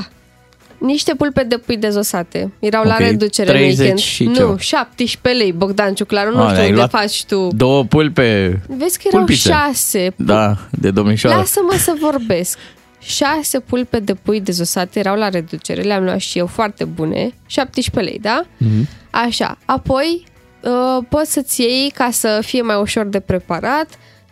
Niște 0.78 1.14
pulpe 1.14 1.42
de 1.42 1.56
pui 1.56 1.76
dezosate. 1.76 2.52
Erau 2.58 2.84
la 2.84 2.92
Ok, 2.92 2.98
reducere 2.98 3.48
în 3.50 3.54
30 3.56 3.78
weekend. 3.78 3.98
și 3.98 4.24
nu, 4.24 4.34
ceva. 4.34 4.54
17 4.58 5.42
lei, 5.42 5.52
Bogdan 5.52 5.94
Ciuclaru. 5.94 6.34
Nu 6.36 6.42
A, 6.42 6.46
știu 6.48 6.58
ai 6.58 6.64
unde 6.64 6.76
luat 6.76 6.90
faci 6.90 7.24
tu. 7.24 7.48
Două 7.54 7.84
pulpe, 7.84 8.60
Vezi 8.66 8.96
că 8.98 9.04
erau 9.06 9.18
pulpițe. 9.24 9.48
șase. 9.50 10.12
da, 10.16 10.56
de 10.70 10.90
domnișoară. 10.90 11.36
Lasă-mă 11.36 11.74
să 11.78 11.92
vorbesc. 12.00 12.58
Șase 13.00 13.60
pulpe 13.60 13.98
de 14.00 14.14
pui 14.14 14.40
dezosate 14.40 14.98
erau 14.98 15.16
la 15.16 15.28
reducere, 15.28 15.82
le-am 15.82 16.04
luat 16.04 16.18
și 16.18 16.38
eu 16.38 16.46
foarte 16.46 16.84
bune, 16.84 17.30
17 17.46 18.10
lei, 18.10 18.18
da? 18.22 18.44
Mhm. 18.56 18.88
Așa, 19.10 19.58
apoi 19.64 20.24
uh, 20.62 21.04
poți 21.08 21.32
să-ți 21.32 21.60
iei, 21.60 21.90
ca 21.90 22.10
să 22.10 22.40
fie 22.42 22.62
mai 22.62 22.76
ușor 22.76 23.06
de 23.06 23.20
preparat, 23.20 23.86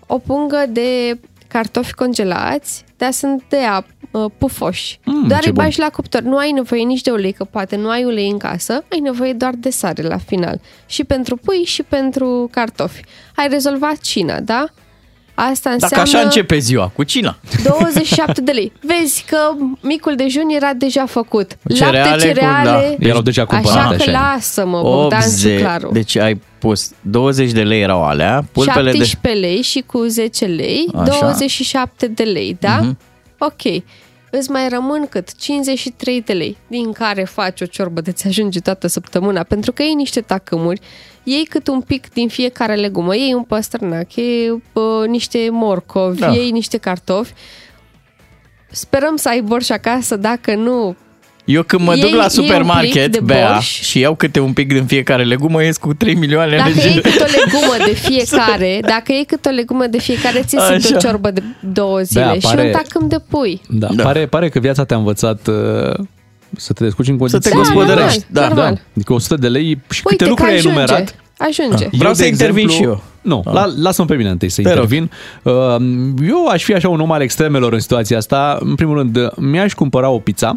o 0.07 0.19
pungă 0.19 0.65
de 0.69 1.19
cartofi 1.49 1.93
congelați, 1.95 2.85
dar 2.97 3.13
sunt 3.13 3.43
de 3.49 3.57
ap, 3.59 3.87
uh, 4.11 4.31
pufoși. 4.39 4.99
Mm, 5.05 5.27
doar 5.27 5.41
ce 5.41 5.47
îi 5.47 5.53
bun. 5.55 5.65
bagi 5.65 5.79
la 5.79 5.89
cuptor. 5.91 6.21
Nu 6.21 6.37
ai 6.37 6.51
nevoie 6.51 6.83
nici 6.83 7.01
de 7.03 7.11
ulei, 7.11 7.33
că 7.33 7.45
poate 7.45 7.77
nu 7.77 7.89
ai 7.89 8.05
ulei 8.05 8.31
în 8.31 8.39
casă, 8.39 8.85
ai 8.93 8.99
nevoie 8.99 9.33
doar 9.33 9.55
de 9.57 9.71
sare 9.71 10.03
la 10.03 10.19
final. 10.19 10.61
Și 10.87 11.05
pentru 11.05 11.37
pui 11.37 11.65
și 11.65 11.83
pentru 11.83 12.49
cartofi. 12.51 13.03
Ai 13.35 13.49
rezolvat 13.49 13.99
cina, 14.01 14.41
da? 14.41 14.67
Asta 15.39 15.71
Dacă 15.71 15.83
înseamnă... 16.01 16.09
așa 16.09 16.21
începe 16.21 16.59
ziua, 16.59 16.91
cu 16.95 17.03
cina. 17.03 17.37
27 17.65 18.41
de 18.41 18.53
lei. 18.53 18.73
Vezi 18.81 19.25
că 19.29 19.37
micul 19.81 20.15
dejun 20.17 20.49
era 20.49 20.73
deja 20.73 21.07
făcut. 21.07 21.57
Cereale 21.75 21.99
Lapte, 21.99 22.17
cu- 22.29 22.35
cereale. 22.35 22.97
da. 22.99 23.09
Erau 23.09 23.21
deja 23.23 23.45
cumpărate, 23.45 23.79
Așa 23.79 23.89
că 23.89 23.95
așa 23.95 24.11
e. 24.11 24.13
lasă-mă, 24.13 24.81
Bogdan 24.83 25.21
80, 25.23 25.57
Suclaru. 25.59 25.91
deci 25.93 26.17
ai 26.17 26.41
pus 26.59 26.91
20 27.01 27.51
de 27.53 27.63
lei 27.63 27.81
erau 27.83 28.05
alea, 28.05 28.45
pulpele 28.53 28.91
de... 28.91 28.97
17 29.05 29.47
lei 29.47 29.63
și 29.63 29.83
cu 29.87 29.99
10 30.07 30.45
lei, 30.45 30.89
Așa. 30.95 31.21
27 31.21 32.07
de 32.07 32.23
lei, 32.23 32.57
da? 32.61 32.77
Mhm. 32.83 32.99
Ok. 33.39 33.83
Îți 34.39 34.51
mai 34.51 34.69
rămân 34.69 35.07
cât? 35.07 35.35
53 35.35 36.23
de 36.23 36.33
lei, 36.33 36.57
din 36.67 36.93
care 36.93 37.25
faci 37.25 37.61
o 37.61 37.67
ciorbă 37.67 38.01
de 38.01 38.13
ți 38.13 38.27
ajunge 38.27 38.61
toată 38.61 38.87
săptămâna, 38.87 39.43
pentru 39.43 39.73
că 39.73 39.83
iei 39.83 39.95
niște 39.95 40.21
tacâmuri, 40.21 40.81
iei 41.23 41.45
cât 41.45 41.69
un 41.69 41.81
pic 41.81 42.13
din 42.13 42.29
fiecare 42.29 42.75
legumă, 42.75 43.17
iei 43.17 43.35
un 43.35 43.43
păstrănac, 43.43 44.15
iei 44.15 44.51
uh, 44.51 45.07
niște 45.07 45.49
morcovi, 45.51 46.21
Da. 46.21 46.33
iei 46.33 46.51
niște 46.51 46.77
cartofi. 46.77 47.33
Sperăm 48.71 49.17
să 49.17 49.29
ai 49.29 49.41
borș 49.41 49.69
acasă, 49.69 50.17
dacă 50.17 50.55
nu, 50.55 50.97
Eu 51.47 51.63
când 51.63 51.83
mă 51.83 51.93
Iei- 51.95 52.01
duc 52.01 52.11
la 52.11 52.17
iei 52.17 52.23
un 52.25 52.31
plic 52.35 52.45
supermarket, 52.47 53.13
de 53.13 53.21
Bea, 53.25 53.51
borș. 53.53 53.81
și 53.83 53.99
iau 53.99 54.15
câte 54.15 54.41
un 54.41 54.53
pic 54.53 54.69
din 54.69 54.85
fiecare 54.85 55.25
legumă, 55.25 55.63
ies 55.65 55.77
cu 55.77 55.95
3 55.95 56.15
milioane 56.15 56.57
Dacă 56.57 56.71
de 56.75 56.89
iei 56.89 57.01
cât 57.01 57.21
o 57.27 57.27
legumă 57.45 57.75
de 57.87 57.95
fiecare, 57.95 58.81
dacă 58.87 59.13
iei 59.13 59.25
cât 59.25 59.47
o 59.47 59.51
legumă 59.51 59.87
de 59.87 59.99
fiecare, 59.99 60.43
ți 60.47 60.57
Așa. 60.57 60.73
iese 60.73 60.95
o 60.95 60.99
ciorbă 60.99 61.31
de 61.31 61.43
două 61.73 62.01
zile 62.01 62.21
Bea, 62.25 62.33
și 62.33 62.39
pare- 62.41 62.63
un 62.63 62.71
tacâm 62.73 63.09
de 63.09 63.17
pui. 63.29 63.61
Da, 63.69 63.89
da. 63.95 64.03
Pare, 64.03 64.27
pare 64.27 64.49
că 64.49 64.59
viața 64.59 64.85
te-a 64.85 64.97
învățat 64.97 65.47
uh, 65.47 65.55
să 66.57 66.73
te 66.73 66.85
descurci 66.85 67.09
în 67.09 67.17
condiții. 67.17 67.41
te 67.41 67.49
Da, 67.51 67.57
gospodărești, 67.57 68.25
normal, 68.29 68.49
da. 68.49 68.55
normal. 68.55 68.81
Adică 68.97 69.13
100 69.13 69.35
de 69.37 69.49
lei 69.49 69.81
și 69.91 70.03
Uite 70.05 70.17
câte 70.17 70.29
lucruri 70.29 70.49
că 70.49 70.55
ai 70.55 70.59
ajunge. 70.59 70.79
enumerat. 70.79 71.17
Ajunge. 71.39 71.85
Eu, 71.85 71.91
Vreau 71.93 72.13
de 72.13 72.19
să 72.23 72.27
intervin 72.27 72.65
exemplu- 72.65 72.85
și 72.85 72.91
eu. 72.91 73.03
Nu, 73.23 73.43
Ah. 73.47 73.53
la, 73.53 73.67
lasă-mă 73.83 74.09
pe 74.09 74.15
mine 74.15 74.29
întâi 74.31 74.49
să 74.49 74.63
Te 74.63 74.73
rog. 74.73 74.83
intervin. 74.83 75.11
Uh, 75.43 75.53
Eu 76.29 76.47
aș 76.47 76.63
fi 76.63 76.75
așa 76.75 76.89
un 76.89 77.01
om 77.01 77.13
al 77.13 77.21
extremelor 77.21 77.73
în 77.73 77.81
situația 77.81 78.17
asta. 78.17 78.59
În 78.61 78.75
primul 78.75 78.97
rând, 78.97 79.19
mi-aș 79.37 79.73
cumpăra 79.73 80.09
o 80.09 80.19
pizza, 80.19 80.57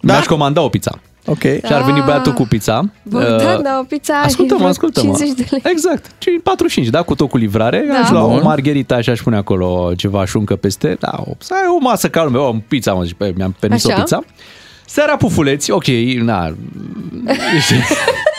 Da? 0.00 0.12
mi-aș 0.12 0.26
comanda 0.26 0.60
o 0.60 0.68
pizza. 0.68 0.98
Ok. 1.26 1.40
Și 1.42 1.60
ar 1.72 1.82
veni 1.82 1.98
Ah. 1.98 2.04
băiatul 2.04 2.32
cu 2.32 2.42
pizza. 2.42 2.90
Bogdan, 3.02 3.56
Uh, 3.56 3.62
da, 3.62 3.78
o 3.80 3.84
pizza 3.84 4.14
Ascultă-mă, 4.14 4.64
e 4.64 4.66
ascultă-mă. 4.66 5.06
50 5.16 5.36
de 5.36 5.46
lei. 5.50 5.62
Exact. 5.72 6.04
Ci 6.18 6.26
45, 6.42 6.88
da, 6.88 7.02
cu 7.02 7.14
tot 7.14 7.28
cu 7.28 7.36
livrare. 7.36 7.84
Da. 7.88 7.94
Aș 7.98 8.10
lua 8.10 8.24
o 8.24 8.28
Bun. 8.28 8.40
margherita 8.44 9.00
și 9.00 9.10
aș 9.10 9.20
pune 9.20 9.36
acolo 9.36 9.92
ceva 9.96 10.24
șuncă 10.24 10.56
peste. 10.56 10.96
Da, 11.00 11.10
o, 11.26 11.30
să 11.38 11.54
ai 11.54 11.62
o 11.76 11.78
masă 11.80 12.08
calmă, 12.08 12.38
o 12.38 12.54
pizza, 12.68 12.92
mă 12.92 13.02
zic, 13.04 13.16
pe- 13.16 13.32
mi-am 13.36 13.56
permis 13.60 13.84
Așa. 13.86 13.94
o 13.96 14.00
pizza. 14.00 14.20
Seara 14.86 15.16
pufuleți, 15.16 15.70
ok, 15.70 15.86
na. 16.20 16.44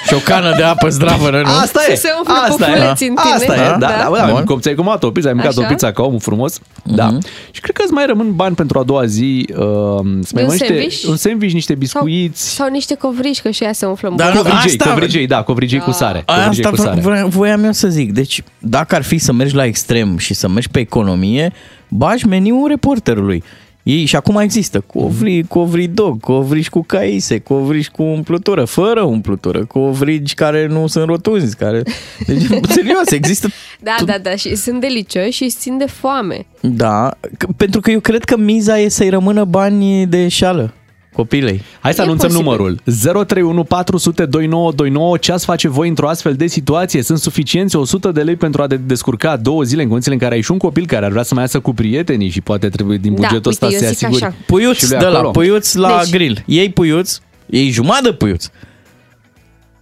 Și 0.10 0.16
o 0.16 0.18
cană 0.18 0.54
de 0.58 0.64
apă 0.64 0.90
zdravă, 0.90 1.30
nu? 1.30 1.38
Asta 1.62 1.80
e. 1.90 1.96
Să 1.96 2.02
se 2.02 2.10
umfle 2.18 2.34
Asta 2.34 2.66
e. 2.70 2.74
pufuleți 2.74 3.04
în 3.04 3.16
tine. 3.16 3.34
Asta 3.34 3.54
e. 3.56 3.58
Da, 3.58 3.78
Da. 3.78 3.88
da, 3.88 4.10
da, 4.18 4.26
Bun. 4.26 4.34
da 4.36 4.44
cum 4.44 4.60
ți-ai 4.60 4.76
comandat 4.76 5.04
o 5.04 5.12
pizza, 5.12 5.28
ai 5.28 5.34
mâncat 5.34 5.52
Așa. 5.58 5.62
o 5.62 5.70
pizza 5.70 5.92
ca 5.92 6.04
omul 6.04 6.20
frumos. 6.20 6.60
Da. 6.84 7.18
Și 7.52 7.62
cred 7.62 7.76
că 7.76 7.82
îți 7.84 7.94
mai 7.94 8.06
rămân 8.06 8.36
bani 8.36 8.56
pentru 8.56 8.80
a 8.80 8.84
doua 8.84 9.06
zi 9.06 9.46
uh, 9.50 9.56
să 9.58 9.62
mai 9.64 10.04
un 10.04 10.22
mănânci 10.34 10.50
niște, 10.50 10.66
sandwich? 10.68 11.04
un 11.08 11.16
sandwich, 11.16 11.54
niște 11.54 11.76
biscuiți. 11.76 12.50
Sau 12.56 12.70
niște 12.70 12.96
covrici, 12.96 13.42
că 13.42 13.50
și 13.50 13.64
ea 13.64 13.74
se 13.74 13.86
umflă 13.86 14.10
în 14.10 14.16
Dar 14.16 14.32
bucăți. 14.32 14.48
nu, 14.48 14.52
Covrigei, 14.54 14.78
asta- 14.80 14.92
covrigei, 14.94 15.28
da, 15.28 15.42
covrigei 15.44 15.80
cu 15.80 15.92
sare. 15.92 16.24
Covrigei 16.26 16.64
Asta 16.64 16.70
cu 16.70 16.76
sare. 16.76 17.02
vre- 17.02 17.26
voiam 17.28 17.64
eu 17.64 17.72
să 17.72 17.88
zic. 17.88 18.12
Deci, 18.14 18.44
dacă 18.60 18.96
ar 18.96 19.04
fi 19.04 19.18
să 19.18 19.34
mergi 19.34 19.56
la 19.56 19.66
extrem 19.66 20.18
și 20.18 20.34
să 20.34 20.48
mergi 20.48 20.70
pe 20.70 20.80
economie, 20.80 21.54
bagi 21.90 22.28
meniul 22.28 22.68
reporterului. 22.68 23.44
Ei, 23.84 24.06
și 24.06 24.16
acum 24.16 24.38
există 24.38 24.80
covri, 24.80 25.44
covri 25.48 25.88
dog, 25.88 26.20
covrici 26.20 26.70
cu 26.70 26.84
caise, 26.84 27.40
covrici 27.40 27.90
cu 27.90 28.04
umplutură, 28.04 28.66
fără 28.66 29.02
umplutură, 29.02 29.66
covrici 29.66 30.34
care 30.34 30.68
nu 30.68 30.88
sunt 30.88 31.06
rotunzi, 31.06 31.56
care... 31.56 31.84
Deci, 32.28 32.42
serios, 32.70 33.12
există... 33.12 33.48
Da, 33.80 33.96
da, 34.06 34.18
da, 34.18 34.36
și 34.36 34.56
sunt 34.56 34.80
delicioși 34.82 35.30
și 35.32 35.44
îți 35.44 35.58
țin 35.58 35.78
de 35.78 35.86
foame. 35.86 36.46
Da, 36.62 37.18
că- 37.38 37.48
pentru 37.58 37.80
că 37.82 37.92
eu 37.92 38.00
cred 38.00 38.24
că 38.24 38.38
miza 38.38 38.80
e 38.80 38.90
să-i 38.90 39.10
rămână 39.10 39.44
bani 39.44 40.08
de 40.08 40.28
șală 40.28 40.74
copilei. 41.20 41.62
Hai 41.80 41.94
să 41.94 42.02
E 42.02 42.04
anunțăm 42.04 42.28
posibil. 42.30 42.46
numărul 42.46 42.80
031 43.02 43.64
400 43.64 44.26
2929. 44.26 45.18
Ce 45.18 45.32
ați 45.32 45.46
face 45.46 45.68
voi 45.68 45.88
într-o 45.88 46.08
astfel 46.10 46.34
de 46.34 46.48
situație? 46.48 47.02
Sunt 47.02 47.18
suficienți 47.18 47.76
100 47.76 48.12
de 48.12 48.22
lei 48.22 48.36
pentru 48.36 48.62
a 48.62 48.68
te 48.68 48.78
descurca 48.78 49.38
două 49.38 49.64
zile 49.64 49.82
în 49.82 49.88
condițiile 49.88 50.16
în 50.16 50.22
care 50.22 50.36
ai 50.36 50.42
și 50.42 50.52
un 50.52 50.58
copil 50.58 50.86
care 50.86 51.06
ar 51.06 51.12
vrea 51.12 51.24
să 51.24 51.34
mai 51.34 51.44
iasă 51.44 51.60
cu 51.60 51.74
prietenii 51.74 52.30
și 52.30 52.42
poate 52.42 52.70
trebuie 52.70 52.98
din 52.98 53.12
Da, 53.16 53.16
bugetul 53.16 53.36
uite, 53.36 53.50
ăsta 53.50 53.68
să 53.68 53.74
eu 53.74 53.80
se 53.80 53.88
zic 53.88 54.04
asiguri. 54.04 54.24
așa. 54.24 54.36
Puiuț 54.46 54.78
și 54.78 54.90
lui 54.90 54.98
de 55.00 55.06
la 55.06 55.12
acolo. 55.18 55.32
puiuț 55.32 55.74
la 55.74 56.00
Deci- 56.02 56.10
grill. 56.12 56.44
Iei 56.46 56.70
puiuț, 56.70 57.18
iei 57.46 57.70
jumătate 57.70 58.04
de 58.10 58.14
puiuț. 58.14 58.48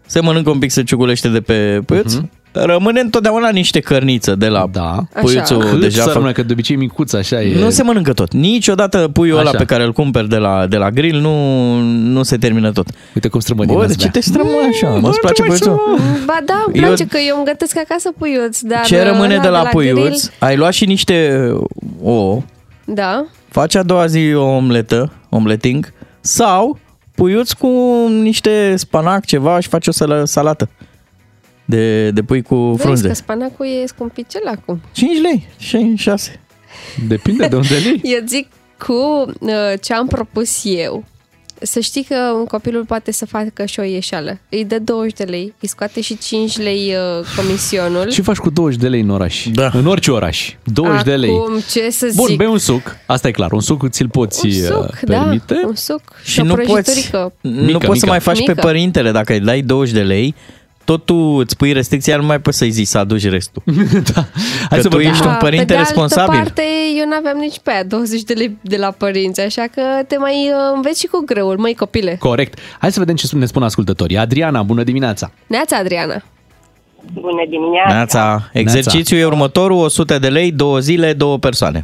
Se 0.05 0.19
mănâncă 0.21 0.49
un 0.49 0.59
pic, 0.59 0.71
se 0.71 0.83
ciugulește 0.83 1.27
de 1.29 1.39
pe 1.41 1.81
puiuț. 1.85 2.13
Rămâne 2.65 2.99
întotdeauna 2.99 3.49
niște 3.49 3.79
cărniță 3.79 4.35
de 4.35 4.47
la 4.47 4.67
Da. 4.71 4.97
puiuțul 5.21 5.63
Cât 5.63 5.79
deja 5.79 6.01
să 6.01 6.07
fă... 6.07 6.13
rămână, 6.13 6.31
că 6.31 6.43
de 6.43 6.53
obicei 6.53 6.75
micuț 6.75 7.13
așa 7.13 7.41
e. 7.41 7.59
Nu 7.59 7.69
se 7.69 7.83
mănâncă 7.83 8.13
tot. 8.13 8.33
Niciodată 8.33 9.09
puiul 9.13 9.37
ăla 9.39 9.49
Așa. 9.49 9.57
pe 9.57 9.65
care 9.65 9.83
îl 9.83 9.91
cumperi 9.93 10.29
de 10.29 10.35
la, 10.37 10.65
de 10.67 10.77
la 10.77 10.89
grill 10.91 11.19
nu, 11.19 11.75
nu 11.89 12.23
se 12.23 12.37
termină 12.37 12.71
tot. 12.71 12.87
Uite 13.15 13.27
cum 13.27 13.39
strămă 13.39 13.65
din 13.65 13.73
Bă, 13.73 13.79
de 13.85 13.91
astea. 13.91 14.05
ce 14.05 14.11
te 14.11 14.19
strămă 14.19 14.49
așa? 14.71 14.99
Nu-ți 14.99 15.19
place 15.19 15.41
puiuțul? 15.43 15.81
Ba 16.25 16.37
da, 16.45 16.63
îmi 16.67 16.77
Eu- 16.77 16.83
place 16.85 17.05
că 17.05 17.17
eu 17.27 17.35
îmi 17.35 17.45
gătesc 17.45 17.77
acasă 17.77 18.11
puiuț, 18.17 18.59
dar 18.61 18.81
Ce 18.85 19.03
rămâne 19.03 19.33
ăla 19.33 19.41
de 19.43 19.47
la 19.49 19.59
puiuț? 19.63 19.99
grill, 19.99 20.15
Ai 20.39 20.57
luat 20.57 20.73
și 20.73 20.85
niște 20.85 21.47
ouă, 22.01 22.41
Da, 22.85 23.25
faci 23.49 23.75
a 23.75 23.83
doua 23.83 24.05
zi 24.05 24.33
o 24.35 24.43
omletă, 24.43 25.11
omleting, 25.29 25.93
sau 26.21 26.77
puiuț 27.15 27.51
cu 27.51 27.67
niște 28.21 28.73
spanac, 28.75 29.25
ceva 29.25 29.59
și 29.59 29.67
faci 29.67 29.87
o 29.87 29.91
sala- 29.91 30.23
salată 30.23 30.69
de, 31.69 32.11
de 32.11 32.21
pui 32.23 32.41
cu 32.41 32.55
vezi 32.55 32.81
frunze. 32.81 33.07
că 33.07 33.13
spanacul 33.13 33.65
e 33.65 33.85
scumpicel 33.85 34.41
acum. 34.45 34.81
5 34.91 35.11
lei, 35.21 35.47
6. 35.97 36.39
Depinde 37.07 37.47
de 37.47 37.55
unde 37.55 37.75
lei. 37.83 38.01
Eu 38.15 38.19
zic 38.27 38.47
cu 38.85 38.93
uh, 39.39 39.51
ce 39.81 39.93
am 39.93 40.07
propus 40.07 40.61
eu. 40.63 41.03
Să 41.61 41.79
știi 41.79 42.03
că 42.03 42.15
un 42.37 42.45
copilul 42.45 42.85
poate 42.85 43.11
să 43.11 43.25
facă 43.25 43.65
și 43.65 43.79
o 43.79 43.83
ieșeală. 43.83 44.39
Îi 44.49 44.65
dă 44.65 44.79
20 44.79 45.13
de 45.17 45.23
lei, 45.23 45.53
îi 45.61 45.67
scoate 45.67 46.01
și 46.01 46.17
5 46.17 46.57
lei 46.57 46.93
uh, 47.19 47.25
comisionul. 47.35 48.09
Ce 48.11 48.21
faci 48.21 48.37
cu 48.37 48.49
20 48.49 48.79
de 48.79 48.87
lei 48.87 49.01
în 49.01 49.09
oraș? 49.09 49.47
Da. 49.53 49.71
În 49.73 49.85
orice 49.85 50.11
oraș. 50.11 50.53
20 50.63 51.03
de 51.03 51.15
lei. 51.15 51.29
Acum, 51.29 51.59
ce 51.71 51.89
să 51.89 52.11
Bun, 52.15 52.25
zic? 52.27 52.37
bei 52.37 52.47
un 52.47 52.57
suc. 52.57 52.95
Asta 53.05 53.27
e 53.27 53.31
clar. 53.31 53.51
Un 53.51 53.59
suc 53.61 53.89
ți-l 53.89 54.09
poți 54.09 54.45
un 54.45 54.51
uh, 54.51 54.57
suc, 54.57 54.99
da, 54.99 55.17
permite. 55.21 55.61
un 55.65 55.75
suc 55.75 56.01
și, 56.23 56.31
Și 56.31 56.39
o 56.39 56.43
nu 56.43 56.55
poți, 56.55 56.71
prăjiturică. 56.71 57.33
nu 57.41 57.51
Mică, 57.51 57.77
poți 57.77 57.99
să 57.99 58.05
mică. 58.05 58.07
mai 58.09 58.19
faci 58.19 58.43
pe 58.45 58.51
Mică. 58.51 58.61
părintele. 58.67 59.11
Dacă 59.11 59.33
îi 59.33 59.39
dai 59.39 59.61
20 59.61 59.93
de 59.93 60.01
lei, 60.01 60.35
tot 60.87 61.05
tu 61.05 61.15
îți 61.15 61.57
pui 61.57 61.71
restricția, 61.71 62.17
nu 62.17 62.25
mai 62.25 62.39
poți 62.39 62.57
să-i 62.57 62.69
zici 62.69 62.87
să 62.87 62.97
aduci 62.97 63.29
restul. 63.29 63.61
da. 64.13 64.21
Hai 64.69 64.79
că 64.79 64.87
tu 64.87 64.99
ești 64.99 65.21
un 65.25 65.31
Da, 65.31 65.35
părinte 65.35 65.65
pe 65.65 65.73
de 65.73 65.77
responsabil. 65.79 66.29
altă 66.39 66.43
parte, 66.43 66.63
eu 66.99 67.07
n-aveam 67.09 67.37
nici 67.37 67.59
pe 67.63 67.71
aia 67.71 67.83
20 67.83 68.21
de 68.21 68.33
lei 68.33 68.57
de 68.61 68.77
la 68.77 68.91
părinți, 68.91 69.41
așa 69.41 69.65
că 69.75 69.81
te 70.07 70.17
mai 70.17 70.33
uh, 70.49 70.71
înveți 70.75 70.99
și 70.99 71.07
cu 71.07 71.23
greul, 71.25 71.57
măi 71.57 71.75
copile. 71.75 72.15
Corect. 72.19 72.59
Hai 72.79 72.91
să 72.91 72.99
vedem 72.99 73.15
ce 73.15 73.27
ne 73.35 73.45
spun 73.45 73.63
ascultătorii. 73.63 74.17
Adriana, 74.17 74.63
bună 74.63 74.83
dimineața. 74.83 75.31
Neața, 75.47 75.77
Adriana. 75.77 76.21
Bună 77.13 77.43
dimineața! 77.49 77.93
Neața. 77.93 78.49
Exercițiul 78.53 79.19
e 79.19 79.25
următorul, 79.25 79.77
100 79.83 80.19
de 80.19 80.27
lei, 80.29 80.51
două 80.51 80.79
zile, 80.79 81.13
două 81.13 81.37
persoane. 81.37 81.83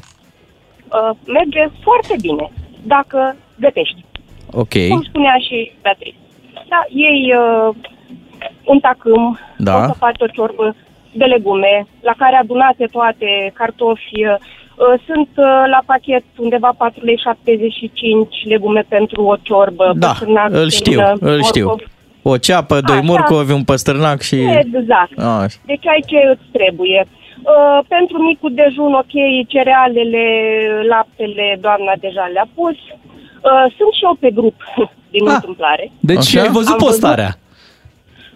Uh, 0.87 1.17
merge 1.25 1.63
foarte 1.83 2.15
bine 2.21 2.51
dacă 2.81 3.35
gătești. 3.59 4.05
Ok. 4.51 4.73
Cum 4.89 5.03
spunea 5.09 5.35
și 5.47 5.71
Beatrice. 5.81 6.15
Da, 6.69 6.81
iei 6.89 7.33
uh, 7.37 7.75
un 8.63 8.79
tacâm, 8.79 9.39
Da. 9.57 9.75
o 9.77 9.81
să 9.85 9.93
faci 9.97 10.15
o 10.19 10.25
ciorbă 10.27 10.75
de 11.11 11.25
legume, 11.25 11.85
la 12.01 12.13
care 12.17 12.35
adunate 12.35 12.85
toate 12.91 13.51
cartofi. 13.53 14.25
Uh, 14.25 14.99
sunt 15.05 15.29
uh, 15.35 15.45
la 15.73 15.81
pachet 15.85 16.23
undeva 16.37 16.73
4 16.77 17.03
lei 17.05 17.17
75 17.23 18.35
legume 18.45 18.85
pentru 18.87 19.21
o 19.23 19.35
ciorbă. 19.41 19.91
Da, 19.95 20.07
păstrânac, 20.07 20.49
îl 20.51 20.69
știu, 20.69 20.91
semină, 20.91 21.13
îl 21.19 21.43
știu. 21.43 21.65
morcov. 21.65 21.87
O 22.21 22.37
ceapă, 22.37 22.81
doi 22.81 22.95
Așa. 22.97 23.05
morcovi, 23.05 23.51
un 23.51 23.63
păstrânac 23.63 24.21
și... 24.21 24.35
Exact. 24.35 25.17
Așa. 25.19 25.57
Deci 25.65 25.87
ai 25.87 26.03
ce 26.07 26.17
îți 26.31 26.47
trebuie. 26.51 27.05
Uh, 27.41 27.79
pentru 27.87 28.17
micul 28.21 28.51
dejun, 28.53 28.93
ok, 28.93 29.13
cerealele, 29.47 30.23
laptele, 30.89 31.57
doamna 31.61 31.93
deja 31.99 32.29
le-a 32.33 32.47
pus. 32.55 32.75
Uh, 32.75 33.65
sunt 33.77 33.93
și 33.97 34.03
eu 34.03 34.17
pe 34.19 34.29
grup, 34.29 34.55
din 35.13 35.27
Ah. 35.27 35.33
întâmplare. 35.33 35.91
Deci 35.99 36.17
Așa? 36.35 36.41
ai 36.41 36.49
văzut 36.49 36.71
Am 36.71 36.77
postarea. 36.77 37.31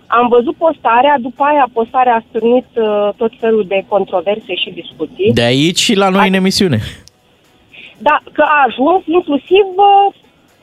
Am 0.08 0.28
văzut 0.28 0.56
postarea, 0.56 1.16
după 1.22 1.44
aia 1.44 1.68
postarea 1.74 2.16
a 2.16 2.24
stârnit 2.30 2.66
uh, 2.76 3.10
tot 3.16 3.32
felul 3.40 3.66
de 3.68 3.86
controverse 3.88 4.56
și 4.56 4.70
discuții. 4.70 5.34
De 5.34 5.42
aici 5.44 5.78
și 5.80 5.96
la 5.96 6.10
noi 6.10 6.28
în 6.28 6.34
emisiune. 6.34 6.80
Da, 7.98 8.22
că 8.32 8.42
a 8.48 8.64
ajuns 8.68 9.02
inclusiv 9.06 9.66
uh, 9.76 10.14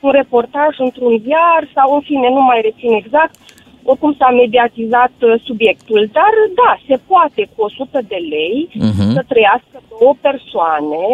un 0.00 0.10
reportaj 0.10 0.72
într-un 0.78 1.18
ziar 1.24 1.62
sau 1.74 1.94
în 1.94 2.00
fine, 2.00 2.28
nu 2.28 2.40
mai 2.50 2.60
rețin 2.60 2.92
exact, 2.92 3.34
oricum 3.82 4.14
s-a 4.18 4.30
mediatizat 4.30 5.12
uh, 5.20 5.34
subiectul, 5.44 6.08
dar 6.12 6.32
da, 6.60 6.70
se 6.88 6.96
poate 7.06 7.42
cu 7.54 7.62
100 7.62 7.98
de 8.08 8.18
lei 8.34 8.68
Mhm. 8.74 9.12
să 9.12 9.22
trăiască 9.28 9.76
două 9.98 10.14
persoane. 10.20 11.04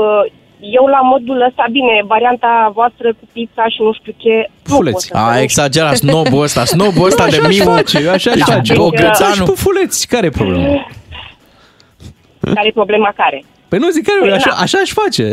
Uh, 0.00 0.22
Eu 0.60 0.86
la 0.86 1.00
modul 1.00 1.40
ăsta, 1.48 1.64
bine, 1.70 2.02
varianta 2.06 2.70
voastră 2.74 3.08
cu 3.08 3.24
pizza 3.32 3.64
și 3.68 3.82
nu 3.82 3.92
știu 3.92 4.12
ce, 4.16 4.34
nu 4.36 4.46
pot 4.64 4.74
Fuleți. 4.76 5.06
să 5.06 5.16
A, 5.16 5.40
exagerat, 5.40 5.96
snobul 5.96 6.42
ăsta, 6.42 6.64
snobul 6.64 7.06
ăsta 7.06 7.24
Nu, 7.24 7.30
de 7.30 7.36
așa 7.36 7.46
aș 7.48 7.56
Miu. 7.56 7.64
face, 7.64 7.98
eu 7.98 8.10
așa 8.10 8.30
aș 8.30 8.38
Da, 8.38 8.44
face. 8.54 8.74
Bogățanu. 8.74 9.34
Și 9.34 9.42
pufuleți, 9.42 10.06
care 10.06 10.26
e 10.26 10.30
problema? 10.30 10.86
Care 12.54 12.66
e 12.66 12.70
problema 12.72 13.12
care? 13.16 13.44
Păi 13.68 13.78
nu 13.78 13.88
zic 13.90 14.04
că 14.04 14.12
Păi, 14.20 14.32
așa, 14.32 14.50
na. 14.50 14.56
așa 14.60 14.78
aș 14.78 14.90
face. 14.92 15.32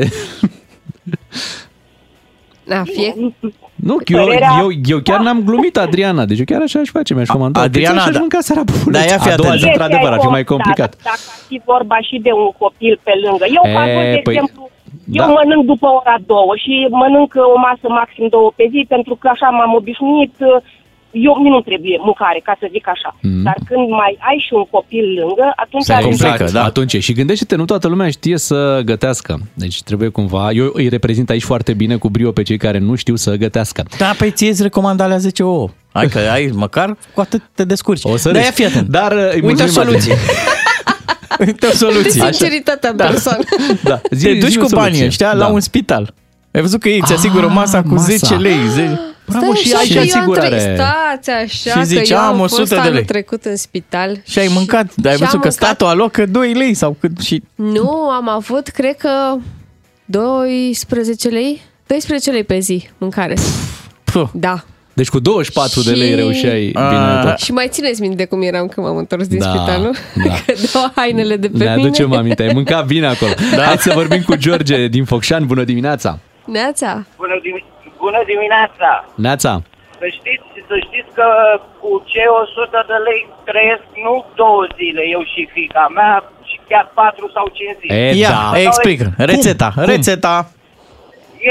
Da, 2.64 2.84
fie... 2.84 3.14
Nu, 3.76 3.98
eu, 4.06 4.24
Părerea- 4.26 4.58
eu, 4.60 4.70
eu 4.86 5.00
chiar 5.00 5.20
n-am 5.20 5.42
glumit, 5.44 5.78
Adriana, 5.78 6.26
deci 6.26 6.40
eu 6.40 6.46
chiar 6.46 6.62
așa 6.62 6.80
aș 6.80 6.90
face, 6.90 7.14
mi-aș 7.14 7.28
comanda. 7.28 7.62
Adriana, 7.62 7.90
Pizza 7.94 8.04
și 8.04 8.10
aș 8.10 8.14
da. 8.14 8.20
mânca 8.20 8.40
seara 8.42 8.64
pufuleți. 8.64 9.06
Da, 9.06 9.12
ia 9.12 9.18
fi 9.26 9.32
A 9.32 9.36
doua 9.36 9.48
atent. 9.50 9.62
zi, 9.64 9.68
Este 9.68 9.82
într-adevăr, 9.84 10.12
ar 10.14 10.20
fi 10.20 10.28
mai 10.36 10.40
acolo, 10.40 10.60
complicat. 10.60 10.92
Dar, 10.96 11.02
dacă 11.04 11.24
ar 11.36 11.40
fi 11.48 11.62
vorba 11.66 11.98
și 12.08 12.16
de 12.26 12.32
un 12.42 12.50
copil 12.64 13.00
pe 13.04 13.14
lângă. 13.24 13.46
Eu 13.58 13.64
E, 13.72 13.74
fac, 13.78 13.86
de 13.86 14.20
păi, 14.28 14.34
exemplu, 14.34 14.70
da. 15.06 15.24
eu 15.24 15.28
mănânc 15.38 15.64
după 15.66 15.88
ora 16.00 16.18
două 16.26 16.52
și 16.64 16.74
mănânc 17.02 17.32
o 17.56 17.60
masă 17.68 17.88
maxim 18.00 18.28
două 18.36 18.50
pe 18.56 18.66
zi, 18.72 18.86
pentru 18.88 19.14
că 19.22 19.28
așa 19.28 19.48
m-am 19.50 19.74
obișnuit. 19.80 20.36
Eu 21.12 21.34
mie 21.42 21.50
nu 21.50 21.62
trebuie 21.62 21.98
mâncare, 22.02 22.40
ca 22.44 22.56
să 22.60 22.68
zic 22.72 22.88
așa. 22.88 23.16
Mhm. 23.22 23.44
Dar 23.44 23.58
când 23.70 23.90
mai 23.90 24.18
ai 24.30 24.44
și 24.46 24.54
un 24.54 24.66
copil 24.76 25.06
lângă, 25.20 25.52
atunci 25.56 25.84
Se 25.84 25.94
are 25.94 26.08
exact, 26.08 26.52
da. 26.52 26.64
atunci. 26.64 26.96
Și 27.04 27.14
gândește-te, 27.14 27.56
nu 27.56 27.66
toată 27.66 27.88
lumea 27.88 28.10
știe 28.10 28.38
să 28.38 28.82
gătească. 28.86 29.40
Deci 29.54 29.82
trebuie 29.84 30.10
cumva... 30.10 30.52
Eu 30.52 30.70
îi 30.74 30.88
reprezint 30.90 31.30
aici 31.30 31.44
foarte 31.44 31.74
bine 31.74 31.96
cu 31.96 32.10
brio 32.10 32.32
pe 32.32 32.44
cei 32.44 32.58
care 32.58 32.78
nu 32.78 32.96
știu 32.96 33.16
să 33.16 33.36
gătească. 33.36 33.84
Da, 33.98 34.12
păi 34.18 34.32
ție 34.32 34.50
îți 34.50 34.62
recomand 34.62 35.00
alea 35.00 35.18
10 35.18 35.44
ouă. 35.44 35.68
Hai 35.94 36.08
că 36.08 36.20
ai, 36.32 36.50
măcar 36.54 36.98
cu 37.14 37.22
atât 37.22 37.42
te 37.56 37.64
descurci. 37.66 38.04
O 38.04 38.18
să 38.18 38.32
da, 38.32 38.34
râzi. 38.34 38.46
ia 38.46 38.52
fii 38.52 38.66
atent. 38.66 38.88
Dar, 38.88 39.12
uh, 39.12 39.18
îi 39.18 39.26
Uite 39.26 39.40
o 39.44 39.46
mulțumim, 39.46 39.72
soluție. 39.72 40.16
Uite 41.40 41.66
o 41.66 41.70
De 41.70 41.76
soluție. 41.76 42.12
sinceritatea 42.32 42.90
în 42.90 42.96
persoană. 42.96 43.44
Da. 43.84 43.96
Te 43.96 44.16
Zi- 44.16 44.34
duci 44.34 44.50
zi 44.50 44.58
o 44.58 44.62
cu 44.62 44.68
soluție. 44.68 44.78
banii 44.78 45.06
ăștia 45.06 45.28
Da. 45.32 45.38
la 45.38 45.48
un 45.48 45.60
spital. 45.60 46.14
Ai 46.52 46.62
văzut 46.62 46.80
că 46.82 46.90
ei 46.90 47.00
îți 47.02 47.14
asigură 47.14 47.48
masa 47.48 47.82
cu 47.82 47.88
masa. 47.94 48.04
10 48.04 48.36
lei. 48.36 48.58
10... 48.70 49.00
Bravo, 49.30 49.54
și 49.54 49.74
ai 49.74 49.86
și 49.86 49.94
că 49.94 50.00
eu 50.00 50.02
am 50.04 50.18
asigurare. 50.20 50.48
trăit- 50.50 50.76
Stați 50.76 51.30
așa, 51.30 51.80
Și 51.80 51.86
zici, 51.86 52.08
că 52.08 52.14
eu 52.14 52.20
am 52.20 52.34
am 52.34 52.40
100 52.40 52.60
fost 52.60 52.70
de 52.72 52.78
anul 52.78 52.94
lei. 52.94 53.06
trecut 53.06 53.46
în 53.46 53.56
spital. 53.56 54.22
Și 54.24 54.40
ai 54.40 54.48
mâncat, 54.54 54.96
dar 54.96 55.12
ai 55.12 55.18
și 55.18 55.24
am 55.24 55.30
văzut 55.30 55.30
că 55.42 55.48
mâncat. 55.48 55.52
statul 55.52 55.88
alocă 55.88 56.26
2 56.26 56.54
lei 56.54 56.74
sau 56.74 56.96
cât 57.00 57.20
și... 57.20 57.44
Nu, 57.56 57.90
am 58.10 58.30
avut, 58.30 58.68
cred 58.68 58.96
că, 58.96 59.10
12 60.06 61.28
lei? 61.28 61.62
12 61.88 62.32
lei 62.32 62.44
pe 62.44 62.60
zi 62.60 62.90
mâncare. 62.98 63.38
Puh. 64.04 64.28
Da. 64.34 64.64
Deci 65.00 65.10
cu 65.10 65.20
24 65.20 65.82
de 65.82 65.92
lei 66.02 66.10
Și- 66.10 66.16
reușeai 66.16 66.64
bine 66.74 67.20
tot. 67.24 67.38
Și 67.46 67.52
mai 67.52 67.68
țineți 67.76 68.02
minte 68.02 68.16
de 68.22 68.26
cum 68.26 68.42
eram 68.42 68.66
când 68.68 68.86
m-am 68.86 68.98
întors 68.98 69.28
din 69.28 69.40
Da, 69.40 69.46
spital, 69.50 69.80
nu? 69.82 69.92
da. 70.28 70.34
Că 70.46 70.54
dau 70.74 70.86
hainele 70.96 71.36
de 71.44 71.48
pe 71.48 71.58
Ne 71.58 71.66
mine. 71.70 71.78
aducem 71.86 72.14
aminte, 72.14 72.44
ai 72.44 72.54
mâncat 72.54 72.86
bine 72.94 73.08
acolo. 73.08 73.32
Da. 73.56 73.64
Hai 73.70 73.78
să 73.78 73.92
vorbim 74.02 74.22
cu 74.30 74.36
George 74.46 74.88
din 74.96 75.06
Focșani. 75.12 75.46
Bună 75.46 75.64
dimineața! 75.72 76.20
Neața. 76.58 76.90
Bună, 77.22 77.36
dim- 77.46 77.66
bună 78.04 78.22
dimineața! 78.32 78.90
Neața! 79.26 79.52
Să 80.02 80.08
știți, 80.18 80.48
să 80.70 80.76
știți 80.88 81.10
că 81.20 81.28
cu 81.82 81.90
cei 82.14 82.30
100 82.44 82.80
de 82.92 82.98
lei 83.08 83.22
trăiesc 83.50 83.86
nu 84.06 84.14
două 84.42 84.62
zile, 84.80 85.02
eu 85.16 85.22
și 85.34 85.42
fica 85.58 85.84
mea, 86.00 86.14
și 86.50 86.58
chiar 86.70 86.86
patru 87.00 87.26
sau 87.36 87.46
cinci 87.58 87.78
zile. 87.82 87.94
E, 88.00 88.16
Ia, 88.26 88.30
da. 88.54 88.60
explică. 88.68 89.06
Rețeta, 89.32 89.70
Cum? 89.76 89.84
rețeta. 89.94 90.36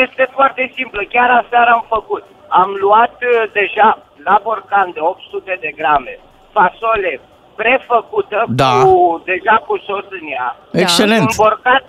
Este 0.05 0.25
foarte 0.37 0.63
simplă, 0.77 1.03
chiar 1.15 1.29
aseară 1.43 1.71
am 1.79 1.85
făcut. 1.97 2.25
Am 2.49 2.71
luat 2.81 3.17
uh, 3.23 3.51
deja 3.53 3.99
la 4.25 4.41
borcan 4.43 4.91
de 4.95 5.01
800 5.01 5.59
de 5.61 5.71
grame 5.77 6.19
fasole 6.53 7.21
prefăcută 7.57 8.45
Da. 8.49 8.73
cu, 8.83 9.23
deja 9.25 9.57
cu 9.67 9.79
sos 9.87 10.05
în 10.21 10.27
ea. 10.37 10.57
Excelent. 10.73 11.21
Un 11.31 11.37
borcan, 11.37 11.83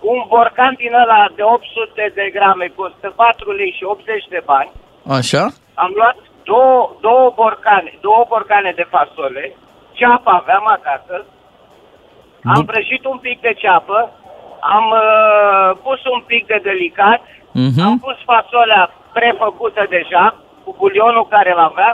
un 0.00 0.24
borcan 0.28 0.74
din 0.76 0.92
ăla 1.02 1.26
de 1.36 1.42
800 1.42 2.12
de 2.14 2.30
grame 2.32 2.66
costă 2.76 3.12
4 3.16 3.52
lei 3.52 3.74
și 3.76 3.84
80 3.84 4.24
de 4.28 4.42
bani. 4.44 4.70
Așa? 5.18 5.44
Am 5.74 5.90
luat 5.94 6.16
două, 6.44 6.96
două 7.00 7.32
borcane, 7.34 7.98
două 8.00 8.24
borcane 8.28 8.72
de 8.76 8.86
fasole, 8.90 9.52
ceapă 9.92 10.30
aveam 10.30 10.66
acasă, 10.66 11.24
am 12.54 12.64
prăjit 12.64 13.04
un 13.04 13.18
pic 13.18 13.40
de 13.40 13.52
ceapă, 13.52 14.10
am 14.60 14.86
uh, 14.90 15.76
pus 15.82 16.04
un 16.04 16.22
pic 16.26 16.46
de 16.46 16.60
delicat, 16.62 17.20
Mhm. 17.54 17.80
am 17.86 17.98
pus 17.98 18.18
fasolea 18.32 18.82
prefăcută 19.12 19.86
deja, 19.96 20.24
cu 20.64 20.74
bulionul 20.78 21.26
care 21.34 21.50
îl 21.52 21.58
avea, 21.70 21.92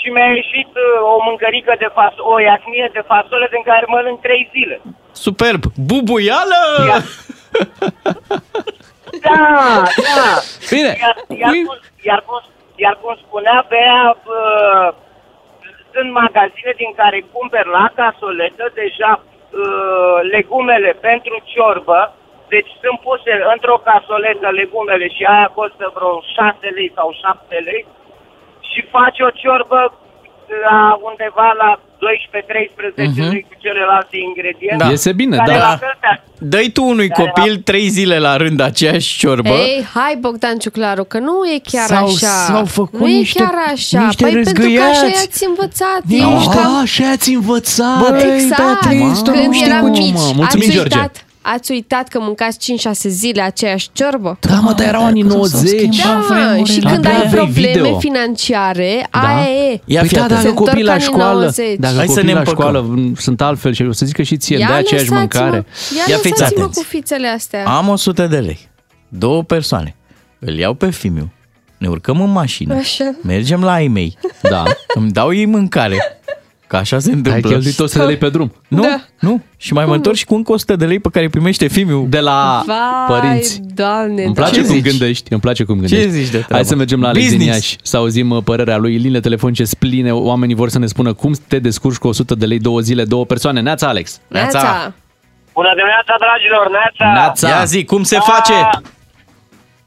și 0.00 0.08
mi-a 0.14 0.30
ieșit 0.38 0.70
uh, 0.76 1.12
o 1.12 1.16
mâncărică 1.28 1.74
de 1.78 1.88
fasole, 1.94 2.28
o 2.32 2.40
iacnie 2.40 2.90
de 2.92 3.02
fasole 3.06 3.46
din 3.54 3.62
care 3.70 3.84
mănânc 3.88 4.20
trei 4.20 4.48
zile. 4.52 4.80
Superb. 5.12 5.62
Bubuială! 5.88 6.62
Da, 9.26 9.82
da. 10.08 10.30
Bine. 10.70 10.92
Iar, 11.04 11.16
iar, 11.42 11.52
cum, 11.66 11.78
iar, 12.08 12.20
cum, 12.26 12.40
iar 12.84 12.98
cum 13.00 13.14
spunea 13.24 13.58
Bea, 13.68 14.16
uh, 14.16 14.88
sunt 15.92 16.12
magazine 16.12 16.72
din 16.82 16.92
care 17.00 17.18
cumperi 17.32 17.68
la 17.78 17.86
casoletă 18.00 18.64
deja 18.80 19.12
uh, 19.22 20.18
legumele 20.34 20.90
pentru 21.08 21.34
ciorbă, 21.52 22.00
deci 22.54 22.70
sunt 22.82 22.98
puse 23.06 23.32
într-o 23.54 23.78
casoletă 23.88 24.48
legumele 24.60 25.06
și 25.16 25.22
aia 25.32 25.48
costă 25.58 25.84
vreo 25.96 26.14
6 26.36 26.66
lei 26.76 26.90
sau 26.98 27.08
7 27.22 27.56
lei 27.68 27.82
și 28.70 28.78
faci 28.94 29.18
o 29.28 29.30
ciorbă 29.40 29.80
la 30.66 30.78
undeva 31.08 31.48
la 31.62 31.70
12-13 32.04 33.20
Mhm. 33.20 33.30
lei 33.32 33.42
cu 33.48 33.54
celelalte 33.64 34.16
ingrediente. 34.28 34.84
Da. 34.84 34.90
Iese 34.90 35.12
bine, 35.12 35.36
care 35.36 35.52
da. 35.58 35.68
la 35.70 35.76
fel 35.76 35.94
te- 36.00 36.20
Dă-i 36.40 36.70
tu 36.70 36.82
unui 36.84 37.08
Care 37.08 37.32
copil 37.34 37.56
3 37.56 37.88
zile 37.88 38.18
la 38.18 38.36
rând 38.36 38.60
aceeași 38.60 39.18
ciorbă. 39.18 39.48
Ei, 39.48 39.86
hai 39.94 40.16
Bogdan 40.20 40.58
Ciuclaru, 40.58 41.04
că 41.04 41.18
nu 41.18 41.44
e 41.54 41.58
chiar 41.72 41.86
S-au- 41.86 42.06
așa. 42.06 42.26
s-au 42.26 42.64
făcut 42.64 43.00
nu 43.00 43.08
e 43.08 43.16
niște- 43.16 43.42
chiar 43.42 43.54
așa. 43.72 44.00
niște 44.04 44.22
păi 44.24 44.32
pentru 44.32 44.52
că 44.52 44.60
așa 44.60 44.68
râzgâiați. 44.68 45.04
i-ați 45.04 45.44
învățat. 45.46 46.00
Niște... 46.04 46.58
Ei, 46.58 46.64
Ah, 46.82 46.88
și 46.88 47.02
ați 47.12 47.30
învățat! 47.34 47.98
Băi, 48.10 48.34
exact. 48.34 48.62
da, 48.62 48.78
trăiesc, 48.80 49.22
Când 49.24 49.36
nu 49.46 49.52
știu 49.52 49.66
eram 49.70 49.80
cum, 49.80 49.90
mici, 49.90 50.12
mă. 50.12 50.30
Mulțumim, 50.36 50.44
ați 50.68 50.76
George. 50.76 50.96
uitat, 50.98 51.24
ați 51.52 51.70
uitat 51.72 52.08
că 52.08 52.18
mâncați 52.20 52.58
5-6 52.58 52.92
zile 53.08 53.42
aceeași 53.42 53.88
ciorbă? 53.92 54.36
Da, 54.40 54.54
mă, 54.54 54.72
dar 54.72 54.86
erau 54.86 55.04
anii 55.04 55.22
90. 55.22 55.96
Da, 55.96 56.64
și 56.64 56.78
când 56.80 56.94
Abia 56.96 57.10
ai 57.10 57.16
aveai 57.26 57.28
probleme 57.44 57.72
video. 57.72 57.98
financiare, 57.98 59.06
Da. 59.10 59.18
aia 59.36 59.50
e. 59.50 59.80
Ia 59.84 60.00
Păi 60.00 60.08
fii 60.08 60.16
da, 60.18 60.24
atent. 60.24 60.40
dacă 60.40 60.48
Se 60.48 60.54
copiii 60.54 60.84
la 60.84 60.92
întorc 60.92 61.10
anii 61.12 61.20
școală, 61.22 61.40
90. 61.40 61.76
dacă 61.78 61.96
Hai 61.96 62.06
să 62.06 62.10
copiii 62.12 62.26
ne 62.26 62.32
la 62.32 62.38
împăcăm. 62.38 62.60
școală 62.60 62.80
m, 62.86 63.14
sunt 63.14 63.40
altfel 63.40 63.72
și 63.72 63.82
o 63.82 63.92
să 63.92 64.06
zică 64.06 64.22
și 64.22 64.36
ție, 64.36 64.58
Ia 64.58 64.66
de 64.66 64.72
aceeași 64.72 64.92
lăsați-mă, 65.10 65.18
mâncare. 65.18 65.56
Ia, 65.96 66.02
Ia 66.08 66.16
fiți 66.16 66.28
lăsați-mă 66.28 66.60
atenți. 66.62 66.78
cu 66.78 66.84
fițele 66.88 67.26
astea. 67.28 67.64
Am 67.66 67.88
100 67.88 68.26
de 68.26 68.38
lei. 68.38 68.58
Două 69.08 69.42
persoane. 69.42 69.96
Îl 70.38 70.54
iau 70.58 70.74
pe 70.74 70.90
fimiu. 70.90 71.32
Ne 71.78 71.88
urcăm 71.88 72.20
în 72.20 72.30
mașină. 72.32 72.74
Așa. 72.74 73.14
Mergem 73.22 73.62
la 73.64 73.80
ei 73.80 73.88
mei. 73.88 74.16
Da. 74.50 74.62
Îmi 74.94 75.10
dau 75.10 75.32
ei 75.34 75.46
mâncare. 75.46 76.17
Că 76.68 76.76
așa 76.76 76.98
se 76.98 77.08
Ai 77.10 77.14
întâmplă. 77.16 77.48
cheltuit 77.50 77.78
100 77.78 77.98
de 77.98 78.04
lei 78.04 78.16
pe 78.16 78.28
drum. 78.28 78.52
Nu, 78.68 78.82
Da. 78.82 79.00
nu. 79.20 79.40
Și 79.56 79.72
mai 79.72 79.84
mă 79.84 79.94
întorc 79.94 80.16
și 80.16 80.24
cu 80.24 80.34
încă 80.34 80.52
100 80.52 80.76
de 80.76 80.86
lei 80.86 80.98
pe 80.98 81.08
care 81.12 81.24
îi 81.24 81.30
primește 81.30 81.66
fimiu. 81.68 82.06
De 82.08 82.20
la 82.20 82.62
Vai, 82.66 82.76
părinți. 83.08 83.60
doamne, 83.74 84.22
Îmi 84.22 84.34
place 84.34 84.54
Ce 84.54 84.60
cum 84.60 84.68
zici? 84.74 84.82
gândești, 84.84 85.32
îmi 85.32 85.40
place 85.40 85.64
cum 85.64 85.78
gândești. 85.78 86.08
zici 86.08 86.24
de 86.24 86.30
treabă? 86.36 86.54
Hai 86.54 86.64
să 86.64 86.74
mergem 86.76 87.00
la 87.00 87.08
Alex 87.08 87.28
din 87.28 87.36
Business. 87.36 87.56
Iași, 87.70 87.76
să 87.82 87.96
auzim 87.96 88.30
uh, 88.30 88.42
părerea 88.44 88.76
lui. 88.76 88.96
Linile 88.96 89.20
telefonice 89.20 89.64
spline, 89.64 90.12
oamenii 90.12 90.54
vor 90.54 90.68
să 90.68 90.78
ne 90.78 90.86
spună 90.86 91.12
cum 91.12 91.32
te 91.48 91.58
descurci 91.58 91.96
cu 91.96 92.08
100 92.08 92.34
de 92.34 92.46
lei, 92.46 92.58
două 92.58 92.80
zile, 92.80 93.04
două 93.04 93.24
persoane. 93.24 93.60
Neața, 93.60 93.88
Alex. 93.88 94.20
Neața. 94.28 94.92
Bună 95.52 95.68
dimineața, 95.76 96.14
dragilor, 96.18 96.70
Neața! 96.70 97.12
Neața. 97.20 97.48
Ia 97.48 97.64
zi, 97.64 97.84
cum 97.84 98.02
se 98.02 98.18
face? 98.18 98.52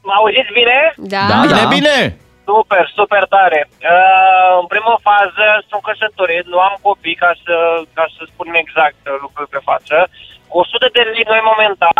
Mă 0.02 0.12
auziți 0.18 0.52
bine? 0.54 1.08
Da. 1.08 1.26
Da, 1.28 1.40
Bine, 1.46 1.60
da. 1.62 1.68
bine! 1.68 2.16
Super, 2.48 2.84
super 2.98 3.24
tare. 3.34 3.60
Uh, 3.68 4.52
în 4.62 4.66
prima 4.72 4.96
fază 5.08 5.46
sunt 5.68 5.82
căsătorit, 5.88 6.44
nu 6.52 6.58
am 6.68 6.76
copii 6.88 7.20
ca 7.24 7.32
să, 7.44 7.56
ca 7.96 8.04
să 8.14 8.20
spunem 8.24 8.54
exact 8.54 9.00
uh, 9.04 9.14
lucrul 9.24 9.46
pe 9.54 9.60
față. 9.68 9.96
Cu 10.50 10.58
100 10.58 10.88
de 10.96 11.02
lei 11.12 11.24
noi 11.32 11.42
momentan 11.52 11.96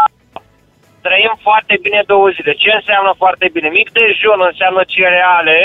trăim 1.07 1.35
foarte 1.47 1.75
bine 1.85 2.01
două 2.13 2.29
zile. 2.37 2.53
Ce 2.63 2.71
înseamnă 2.75 3.13
foarte 3.23 3.47
bine? 3.55 3.69
Mic 3.69 3.89
dejun 3.99 4.41
înseamnă 4.51 4.83
cereale 4.95 5.59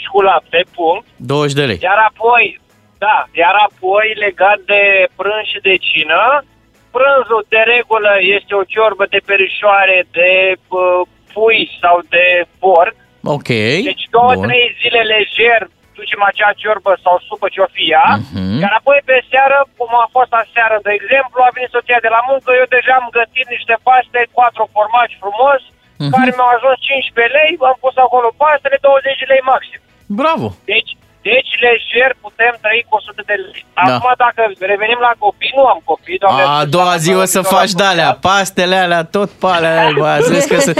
și 0.00 0.06
cu 0.12 0.20
lapte, 0.28 0.60
punct. 0.74 1.06
20 1.16 1.54
de 1.60 1.64
lei. 1.70 1.78
Iar 1.88 2.00
apoi, 2.10 2.60
da, 2.98 3.18
iar 3.42 3.54
apoi 3.68 4.06
legat 4.24 4.58
de 4.72 4.82
prânz 5.16 5.46
și 5.52 5.60
de 5.68 5.76
cină, 5.88 6.22
prânzul 6.96 7.42
de 7.48 7.60
regulă 7.74 8.12
este 8.36 8.52
o 8.54 8.68
ciorbă 8.72 9.04
de 9.14 9.20
perișoare, 9.30 9.98
de 10.18 10.30
uh, 10.68 11.00
pui 11.32 11.62
sau 11.80 11.96
de 12.14 12.26
porc. 12.58 12.96
Ok. 13.36 13.50
Deci 13.90 14.04
două, 14.16 14.32
Bun. 14.38 14.44
trei 14.46 14.64
zile 14.80 15.00
lejer 15.12 15.60
ducem 15.98 16.22
acea 16.30 16.52
ciorbă 16.62 16.92
sau 17.04 17.14
supă 17.28 17.46
ce 17.54 17.60
o 17.66 17.68
fi 17.76 17.84
ea, 17.96 18.08
Mhm. 18.18 18.58
iar 18.62 18.72
apoi 18.80 18.98
pe 19.08 19.16
seară, 19.30 19.58
cum 19.76 19.90
a 20.04 20.06
fost 20.16 20.32
aseară, 20.42 20.76
de 20.86 20.92
exemplu, 20.98 21.38
a 21.42 21.54
venit 21.56 21.70
soția 21.76 22.00
de 22.06 22.10
la 22.16 22.22
muncă, 22.30 22.50
eu 22.60 22.66
deja 22.76 22.94
am 23.00 23.08
gătit 23.18 23.46
niște 23.54 23.74
paste, 23.86 24.20
patru 24.38 24.64
formaci 24.74 25.18
frumos, 25.22 25.60
Mhm. 26.02 26.12
care 26.14 26.30
mi-au 26.34 26.50
ajuns 26.56 26.76
15 26.88 27.34
lei, 27.38 27.50
am 27.70 27.76
pus 27.84 27.94
acolo 28.06 28.28
pastele, 28.42 28.76
20 28.88 29.18
de 29.22 29.26
lei 29.32 29.42
maxim. 29.52 29.80
Bravo! 30.20 30.46
Deci, 30.72 30.90
Deci, 31.22 31.50
lejer 31.64 32.10
putem 32.20 32.54
trăi 32.64 32.86
cu 32.88 32.94
100 32.96 33.22
de 33.26 33.32
lei. 33.44 33.64
Da. 33.74 33.94
Acum, 33.94 34.10
dacă 34.24 34.40
revenim 34.72 34.98
la 35.08 35.12
copii, 35.18 35.52
nu 35.56 35.64
am 35.72 35.80
copii, 35.84 36.18
doamne. 36.18 36.42
A 36.60 36.64
doua 36.64 36.96
zi 36.96 37.12
o 37.14 37.24
să 37.24 37.40
faci 37.40 37.72
de-alea, 37.72 38.10
pastele 38.20 38.74
alea, 38.76 39.04
tot 39.04 39.30
pe 39.30 39.46
alea, 39.46 39.90
bă, 39.98 40.18
să 40.22 40.32
vezi 40.32 40.48
că 40.48 40.58
să, 40.60 40.72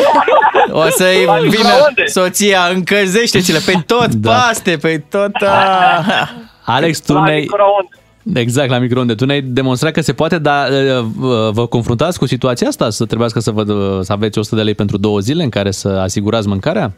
o 0.70 0.84
să-i 0.88 1.24
La 1.24 1.32
vină 1.38 1.46
microunde. 1.46 2.04
soția, 2.06 2.60
încălzește-ți-le, 2.74 3.58
pe 3.66 3.72
tot 3.86 4.14
Da. 4.14 4.30
paste, 4.32 4.76
pe 4.76 4.98
tot... 4.98 5.34
A... 5.42 6.04
Alex, 6.76 7.00
tu 7.00 7.12
La 7.12 7.24
ne-ai... 7.24 7.40
microunde. 7.40 7.88
Exact, 8.34 8.70
la 8.70 8.78
microunde. 8.78 9.14
Tu 9.14 9.24
ne-ai 9.24 9.40
demonstrat 9.40 9.92
că 9.92 10.00
se 10.00 10.12
poate, 10.12 10.38
dar 10.38 10.68
uh, 10.70 11.04
vă- 11.16 11.50
vă 11.52 11.66
confruntați 11.66 12.18
cu 12.18 12.26
situația 12.26 12.68
asta? 12.68 12.90
Să 12.90 13.06
trebuiască 13.06 13.40
să, 13.40 13.50
vă, 13.50 13.62
să 14.02 14.12
aveți 14.12 14.38
100 14.38 14.56
de 14.56 14.62
lei 14.62 14.74
pentru 14.74 14.96
două 14.96 15.18
zile 15.18 15.42
în 15.42 15.48
care 15.48 15.70
să 15.70 15.88
asigurați 15.88 16.48
mâncarea? 16.48 16.92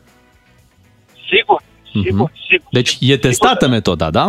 Sigur, 1.36 1.62
sigur, 2.04 2.28
Mhm. 2.30 2.40
sigur. 2.48 2.68
Deci 2.78 2.90
e 3.10 3.24
testată 3.26 3.64
metoda, 3.76 4.08
da? 4.18 4.26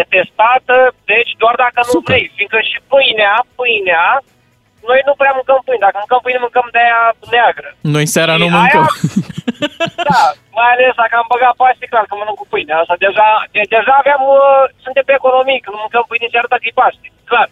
E 0.00 0.02
testată, 0.16 0.76
deci 1.12 1.30
doar 1.42 1.54
dacă 1.64 1.80
nu 1.90 1.98
vrei, 2.08 2.24
fiindcă 2.36 2.58
și 2.70 2.76
pâinea, 2.90 3.34
pâinea, 3.58 4.06
noi 4.90 5.00
nu 5.08 5.14
prea 5.20 5.32
mâncăm 5.38 5.58
pâine. 5.66 5.84
Dacă 5.86 5.96
mâncăm 6.02 6.20
pâine, 6.24 6.40
mâncăm 6.46 6.66
de 6.74 6.80
aia 6.86 7.02
neagră. 7.34 7.68
Noi 7.96 8.06
seara 8.14 8.34
nu 8.42 8.46
Și 8.48 8.54
mâncăm. 8.58 8.86
Da, 10.10 10.22
mai 10.58 10.68
ales 10.74 10.92
dacă 11.02 11.14
am 11.20 11.28
băgat 11.34 11.54
paste, 11.62 11.84
clar 11.92 12.04
că 12.08 12.14
mănânc 12.20 12.38
cu 12.40 12.46
pâine. 12.52 12.72
Asta 12.80 12.94
deja, 13.06 13.28
de, 13.54 13.60
deja 13.76 13.94
aveam, 14.02 14.22
uh, 14.36 14.62
suntem 14.84 15.04
pe 15.08 15.14
economii, 15.20 15.62
când 15.64 15.76
mâncăm 15.82 16.04
pâine 16.10 16.26
seara, 16.32 16.48
dați 16.52 16.70
paste, 16.80 17.06
clar. 17.30 17.48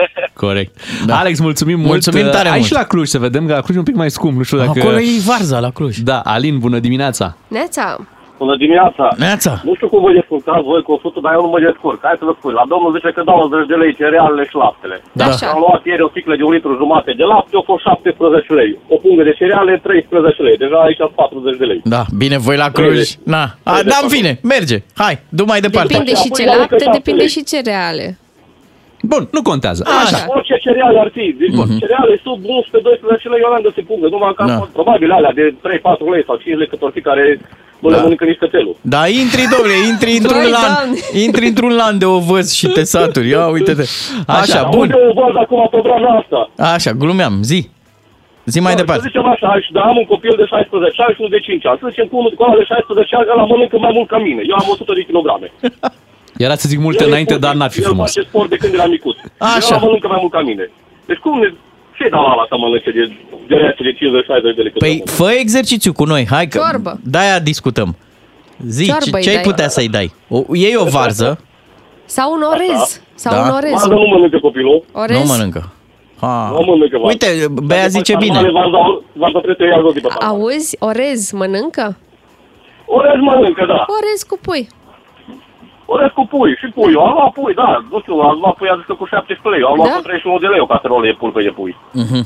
Corect. 0.44 0.72
Da. 1.08 1.12
Alex, 1.22 1.34
mulțumim, 1.48 1.78
Mulțumim 1.92 2.24
mult. 2.26 2.34
tare 2.36 2.48
Ai 2.48 2.58
mult. 2.60 2.68
și 2.68 2.78
la 2.80 2.84
Cluj, 2.90 3.06
să 3.14 3.18
vedem 3.26 3.42
că 3.46 3.52
la 3.58 3.62
Cluj 3.64 3.74
e 3.76 3.84
un 3.84 3.90
pic 3.90 3.98
mai 4.02 4.10
scump. 4.16 4.36
Nu 4.40 4.46
știu 4.48 4.58
dacă... 4.64 4.78
Acolo 4.80 4.98
e 5.12 5.24
varza 5.30 5.58
la 5.66 5.70
Cluj. 5.78 5.94
Da, 6.10 6.18
Alin, 6.34 6.56
bună 6.64 6.78
dimineața. 6.86 7.26
Neața. 7.56 7.84
Bună 8.42 8.54
dimineața! 8.64 9.04
Neața! 9.24 9.52
Nu 9.68 9.72
știu 9.78 9.88
cum 9.92 10.00
vă 10.06 10.10
descurcați 10.18 10.64
voi 10.70 10.82
cu 10.86 10.92
100, 10.92 11.18
dar 11.24 11.32
eu 11.36 11.42
nu 11.46 11.50
mă 11.54 11.60
descurc. 11.68 11.98
Hai 12.08 12.20
să 12.22 12.24
vă 12.28 12.34
spun. 12.38 12.52
La 12.60 12.64
domnul 12.72 12.90
zice 12.96 13.10
că 13.16 13.22
20 13.22 13.70
de 13.72 13.76
lei 13.82 13.92
cerealele 14.00 14.44
și 14.50 14.56
laptele. 14.62 14.96
Da. 15.20 15.24
Așa. 15.30 15.46
Am 15.54 15.60
luat 15.64 15.82
ieri 15.90 16.06
o 16.06 16.12
sticlă 16.14 16.34
de 16.36 16.44
un 16.48 16.52
litru 16.56 16.72
jumate 16.82 17.10
de 17.20 17.24
lapte, 17.32 17.54
au 17.60 17.64
fost 17.70 17.82
17 17.88 18.52
lei. 18.60 18.70
O 18.94 18.96
pungă 19.04 19.22
de 19.28 19.34
cereale, 19.40 19.72
13 19.88 20.42
lei. 20.46 20.56
Deja 20.64 20.78
aici 20.86 21.00
sunt 21.02 21.14
40 21.22 21.58
de 21.62 21.66
lei. 21.70 21.80
Da, 21.94 22.02
bine, 22.22 22.36
voi 22.46 22.56
la 22.64 22.68
Cluj. 22.76 23.00
Na. 23.34 23.44
A, 23.72 23.72
da, 23.92 23.96
în 24.04 24.08
fine, 24.16 24.32
merge. 24.54 24.76
Hai, 25.02 25.14
du 25.38 25.42
mai 25.52 25.60
departe. 25.66 25.92
Depinde 25.92 26.14
și 26.22 26.28
ce 26.36 26.36
Pâinea 26.38 26.56
mică, 26.56 26.64
lapte, 26.64 26.84
șapte 26.84 26.98
depinde 27.00 27.24
lei. 27.24 27.34
și 27.36 27.42
cereale. 27.52 28.06
Bun, 29.12 29.22
nu 29.36 29.40
contează. 29.50 29.82
Așa. 30.02 30.20
Orice 30.36 30.54
cereale 30.66 30.98
ar 31.04 31.10
fi. 31.16 31.24
Deci, 31.40 31.54
Mhm. 31.62 31.78
cereale 31.82 32.14
sub 32.26 32.38
11-12 32.56 33.28
lei, 33.32 33.40
eu 33.44 33.50
n-am 33.52 33.66
găsit 33.68 33.84
pungă. 33.90 34.06
Numai 34.14 34.32
că 34.38 34.42
Da. 34.50 34.52
da. 34.60 34.68
probabil 34.78 35.08
alea 35.18 35.32
de 35.40 35.44
3-4 35.64 36.04
lei 36.14 36.24
sau 36.28 36.36
5 36.42 36.56
lei 36.60 36.68
cât 36.72 36.82
or 36.86 36.90
fi 36.96 37.00
care 37.10 37.24
nu 37.80 37.88
le 37.88 37.96
Da. 37.96 38.02
mănâncă 38.02 38.24
nici 38.24 38.38
cățelul. 38.38 38.76
Da, 38.94 39.02
intri, 39.22 39.42
domnule, 39.54 39.76
intri 39.92 40.12
într-un 40.20 40.42
Vai, 40.42 40.50
lan. 40.56 40.62
Doamne. 40.74 40.98
Intri 41.26 41.46
într-un 41.46 41.72
lan 41.80 41.94
de 41.98 42.04
ovăz 42.18 42.46
și 42.58 42.66
te 42.76 42.82
saturi. 42.94 43.28
Ia, 43.28 43.46
uite-te. 43.56 43.84
Așa, 44.26 44.60
bun. 44.74 44.80
Unde 44.80 44.94
o 45.10 45.12
văd 45.20 45.36
acum 45.44 45.68
pe 45.70 45.78
brana 45.86 46.10
asta? 46.22 46.40
Așa, 46.74 46.90
glumeam, 47.02 47.34
zi. 47.50 47.60
Zi 48.52 48.60
mai 48.60 48.74
Da, 48.74 48.78
departe. 48.80 49.02
Să 49.02 49.08
zicem 49.12 49.26
așa, 49.34 49.50
și 49.64 49.70
da, 49.76 49.80
am 49.90 49.96
un 50.02 50.04
copil 50.14 50.34
de 50.42 50.44
16 50.44 51.02
ani 51.04 51.12
și 51.14 51.20
unul 51.22 51.34
de 51.36 51.40
5 51.48 51.66
ani. 51.66 51.78
Să 51.82 51.86
zicem 51.92 52.06
că 52.10 52.14
unul 52.20 52.32
cu 52.36 52.42
ăla 52.46 52.56
de 52.62 52.64
16 52.64 53.16
ani, 53.18 53.26
ăla 53.34 53.44
mănâncă 53.52 53.76
mai 53.86 53.92
mult 53.96 54.08
ca 54.12 54.18
mine. 54.28 54.42
Eu 54.52 54.56
am 54.62 54.68
100 54.74 54.92
de 54.98 55.02
kilograme. 55.10 55.46
Era 56.46 56.54
să 56.62 56.66
zic 56.72 56.78
multe 56.86 57.02
El 57.02 57.08
e 57.08 57.10
înainte, 57.12 57.32
sportiv, 57.34 57.48
dar 57.48 57.58
n-ar 57.60 57.70
fi 57.76 57.80
frumos. 57.88 58.08
El 58.08 58.22
face 58.22 58.28
sport 58.30 58.48
de 58.54 58.56
când 58.62 58.72
era 58.78 58.86
micuț. 58.94 59.16
Așa. 59.56 59.74
El 59.74 59.80
mănâncă 59.86 60.08
mai 60.12 60.20
mult 60.22 60.32
ca 60.36 60.42
mine. 60.50 60.64
Deci 61.08 61.20
cum 61.24 61.34
ne... 61.42 61.48
Ce 62.02 62.08
dau 62.08 62.24
ala 62.26 62.46
să 62.48 62.56
mănânce 62.56 62.90
de, 62.90 63.12
de 63.48 63.54
reație 63.54 63.84
de 63.84 63.92
50-60 64.52 64.56
de 64.56 64.62
lei? 64.62 64.70
cât 64.70 64.78
Păi 64.78 64.88
mănânc? 64.90 65.08
fă 65.08 65.30
exercițiu 65.38 65.92
cu 65.92 66.04
noi, 66.04 66.26
hai 66.30 66.46
că 66.46 66.58
Ciorbă. 66.70 66.98
de-aia 67.04 67.38
discutăm. 67.38 67.96
Zi, 68.66 68.84
Ciorbă 68.84 69.04
ce, 69.04 69.10
îi 69.16 69.22
ce 69.22 69.28
ai 69.28 69.34
dai. 69.34 69.44
putea 69.44 69.68
să-i 69.68 69.88
dai? 69.88 70.12
O, 70.28 70.42
iei 70.54 70.76
o 70.76 70.84
varză, 70.84 71.40
Sau 72.04 72.32
un 72.32 72.42
orez. 72.52 73.00
Sau 73.14 73.32
Da. 73.34 73.40
un 73.42 73.48
orez. 73.56 73.70
Varza 73.70 73.86
nu 73.94 74.06
mănâncă 74.14 74.38
copilul. 74.38 74.84
Orez? 74.92 75.18
nu 75.18 75.24
mănâncă. 75.24 75.72
Ha. 76.20 76.48
Nu 76.52 76.64
mănâncă 76.66 76.96
varza. 76.98 77.06
Uite, 77.06 77.26
Bea 77.64 77.86
zice 77.86 78.12
Dacă 78.12 78.24
faci 78.24 78.32
bine. 78.34 78.40
normale, 78.40 78.70
Varza, 78.70 79.02
varza 79.12 79.38
trebuie 79.40 79.56
să 79.68 79.74
ia 79.74 79.80
jos 79.84 79.92
de 79.92 80.00
pe 80.00 80.08
față. 80.10 80.26
Auzi, 80.26 80.76
orez 80.78 81.30
mănâncă? 81.30 81.96
Orez 82.86 83.18
mănâncă, 83.20 83.64
da. 83.68 83.84
Orez 83.98 84.20
cu 84.28 84.38
pui. 84.42 84.68
Orez 85.94 86.10
cu 86.18 86.24
pui 86.34 86.52
și 86.60 86.66
pui. 86.76 86.92
Eu 86.96 87.02
am 87.08 87.12
luat 87.18 87.32
pui, 87.38 87.54
da. 87.62 87.68
Nu 87.92 87.98
știu, 88.02 88.14
am 88.30 88.38
luat 88.42 88.54
pui, 88.58 88.68
a 88.72 88.76
zis 88.78 88.86
că 88.90 88.94
cu 89.00 89.06
17 89.12 89.48
lei. 89.52 89.60
Eu 89.64 89.68
am 89.72 89.76
luat 89.78 89.88
Da? 89.90 89.94
cu 89.96 90.02
31 90.08 90.38
de 90.44 90.48
lei 90.52 90.60
o 90.66 90.70
caserolă 90.74 91.04
de 91.08 91.14
pulpe 91.22 91.40
de 91.48 91.52
pui. 91.58 91.72
Mhm. 92.04 92.20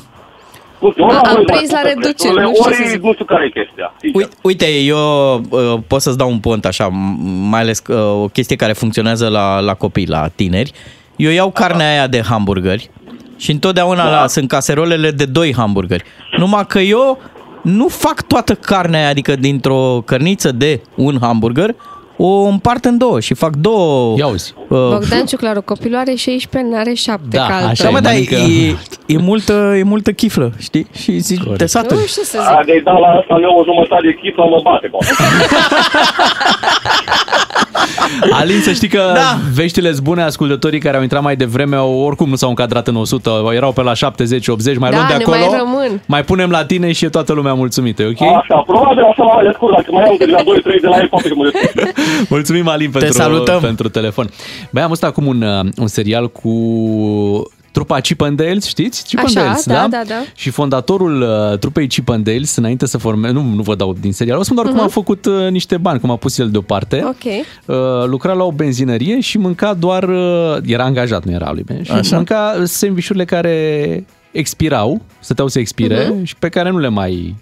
Nu 0.82 0.88
știu, 0.90 1.04
ori 1.04 1.16
Am 1.16 1.36
am 1.36 1.42
prins 1.52 1.70
la 1.78 1.82
reduceri, 1.90 2.34
nu 2.46 2.50
știu 2.54 2.70
ce 2.70 2.76
să 2.82 2.88
zic. 2.94 3.02
Nu 3.08 3.12
știu 3.12 3.24
care 3.32 3.44
e 3.48 3.56
chestia. 3.60 3.86
sincer. 4.00 4.20
Uite, 4.20 4.34
uite, 4.50 4.68
eu 4.94 5.02
uh, 5.34 5.74
pot 5.90 6.00
să-ți 6.06 6.18
dau 6.22 6.30
un 6.36 6.40
pont 6.46 6.64
așa, 6.72 6.86
m- 6.88 7.16
mai 7.52 7.60
ales 7.60 7.82
uh, 7.88 7.96
o 8.24 8.26
chestie 8.36 8.56
care 8.62 8.72
funcționează 8.72 9.26
la, 9.28 9.60
la 9.68 9.74
copii, 9.74 10.06
la 10.16 10.22
tineri. 10.40 10.72
Eu 11.16 11.30
iau 11.30 11.50
carnea 11.50 11.88
aia 11.90 12.06
de 12.06 12.20
hamburgeri 12.30 12.90
și 13.36 13.50
întotdeauna 13.50 14.04
Da. 14.04 14.10
la, 14.20 14.26
sunt 14.26 14.48
caserolele 14.48 15.10
de 15.10 15.24
doi 15.24 15.54
hamburgeri. 15.54 16.04
Numai 16.36 16.66
că 16.66 16.78
eu 16.78 17.18
nu 17.62 17.88
fac 17.88 18.22
toată 18.26 18.54
carnea 18.54 19.00
aia, 19.00 19.08
adică 19.08 19.36
dintr-o 19.36 20.02
cărniță 20.06 20.52
de 20.52 20.80
un 20.94 21.16
hamburger, 21.20 21.74
o 22.16 22.42
împart 22.44 22.84
în 22.84 22.98
două 22.98 23.20
și 23.20 23.34
fac 23.34 23.56
două... 23.56 24.14
Ia 24.18 24.26
uzi. 24.26 24.54
Uh, 24.68 24.78
Bogdan 24.90 25.24
Ciuclaru, 25.26 25.62
copilul 25.62 25.96
are 25.98 26.14
16 26.14 26.58
ani, 26.58 26.76
are 26.80 26.94
7 26.94 27.22
Da, 27.30 27.46
ca 27.46 27.54
altă. 27.54 27.66
așa 27.66 27.84
da, 27.84 27.90
mă, 27.90 28.00
dar 28.00 28.12
e, 28.12 28.16
mănâncă- 28.16 28.78
e, 29.06 29.18
multă, 29.18 29.52
e 29.76 29.82
multă 29.82 30.12
chiflă, 30.12 30.52
știi? 30.58 30.86
Și 30.98 31.18
zici, 31.18 31.42
te 31.42 31.50
Nu 31.58 31.66
saturi. 31.66 32.06
știu 32.06 32.22
ce 32.22 32.28
să 32.28 32.38
A, 32.40 32.60
zic. 32.62 32.72
de 32.74 32.80
da 32.84 32.92
la 32.92 33.06
asta 33.06 33.38
eu 33.42 33.50
o 33.58 33.64
jumătate 33.64 34.06
de 34.06 34.14
chiflă 34.22 34.44
mă 34.50 34.60
bate. 34.64 34.88
Bă. 34.90 34.98
Alin, 38.40 38.60
să 38.60 38.72
știi 38.72 38.88
că 38.88 38.98
Da. 39.06 39.12
da. 39.14 39.38
veștile 39.54 39.92
sunt 39.92 40.02
bune, 40.04 40.22
ascultătorii 40.22 40.80
care 40.80 40.96
au 40.96 41.02
intrat 41.02 41.22
mai 41.22 41.36
devreme 41.36 41.76
au, 41.76 41.94
oricum 41.98 42.28
nu 42.28 42.34
s-au 42.36 42.48
încadrat 42.48 42.88
în 42.88 42.96
100, 42.96 43.50
erau 43.54 43.72
pe 43.72 43.82
la 43.82 43.92
70-80, 43.92 43.96
mai 44.78 44.90
Da, 44.90 44.96
luăm 44.96 45.06
de 45.08 45.14
ne 45.16 45.22
acolo, 45.22 45.36
mai 45.38 45.48
rămân. 45.58 46.02
mai 46.06 46.24
punem 46.24 46.50
la 46.50 46.64
tine 46.64 46.92
și 46.92 47.04
e 47.04 47.08
toată 47.08 47.32
lumea 47.32 47.54
mulțumită, 47.54 48.02
e 48.02 48.06
ok? 48.06 48.20
Așa, 48.36 48.62
probabil 48.66 49.02
așa 49.02 49.22
mă 49.22 49.40
descurc. 49.44 49.74
Dacă 49.74 49.86
mai 49.90 50.02
am 50.04 50.14
de 50.18 50.24
la 50.26 50.38
2-3 50.38 50.80
de 50.80 50.86
la 50.88 50.96
el, 50.96 51.08
poate 51.08 51.28
că 51.28 51.34
mă 51.36 51.50
descurc. 51.52 51.96
Mulțumim, 52.28 52.68
Alin, 52.68 52.90
pentru, 52.90 53.12
salutăm. 53.12 53.60
pentru 53.60 53.88
telefon. 53.88 54.28
Băi, 54.70 54.82
am 54.82 54.88
văzut 54.88 55.04
acum 55.04 55.26
un, 55.26 55.42
uh, 55.42 55.66
un 55.76 55.86
serial 55.86 56.30
cu 56.30 56.50
trupa 57.74 58.00
Chip 58.00 58.20
and 58.20 58.36
Dales, 58.36 58.64
știți? 58.66 59.04
Chip 59.04 59.18
and 59.18 59.28
Așa, 59.36 59.44
Dales, 59.46 59.64
da, 59.66 59.86
da, 59.90 60.02
da. 60.08 60.22
Și 60.34 60.50
fondatorul 60.50 61.20
uh, 61.22 61.58
trupei 61.58 61.86
Chip 61.86 62.08
and 62.08 62.24
Dales, 62.24 62.56
înainte 62.56 62.86
să 62.86 62.98
formeze, 62.98 63.32
nu, 63.32 63.42
nu 63.42 63.62
vă 63.62 63.74
dau 63.74 63.94
din 64.00 64.12
serial, 64.12 64.38
o 64.38 64.42
spun 64.42 64.56
doar 64.56 64.68
cum 64.68 64.80
a 64.80 64.86
făcut 64.86 65.24
uh, 65.24 65.48
niște 65.50 65.76
bani, 65.76 66.00
cum 66.00 66.10
a 66.10 66.16
pus 66.16 66.38
el 66.38 66.50
deoparte. 66.50 66.96
Mhm. 66.96 67.06
Ok. 67.08 67.24
Uh, 67.66 68.06
lucra 68.06 68.32
la 68.32 68.44
o 68.44 68.52
benzinărie 68.52 69.20
și 69.20 69.38
mânca 69.38 69.74
doar, 69.74 70.02
uh, 70.02 70.56
era 70.66 70.84
angajat, 70.84 71.24
nu 71.24 71.32
era 71.32 71.50
lui, 71.52 71.62
bine, 71.62 71.82
și 71.82 71.90
Așa. 71.90 72.16
mânca 72.16 72.62
sandvișurile 72.64 73.24
care 73.24 74.04
expirau, 74.30 75.00
stăteau 75.20 75.48
să 75.48 75.58
expire 75.58 76.08
Mhm. 76.12 76.24
și 76.24 76.36
pe 76.36 76.48
care 76.48 76.70
nu 76.70 76.78
le 76.78 76.88
mai 76.88 77.12
Le- 77.14 77.34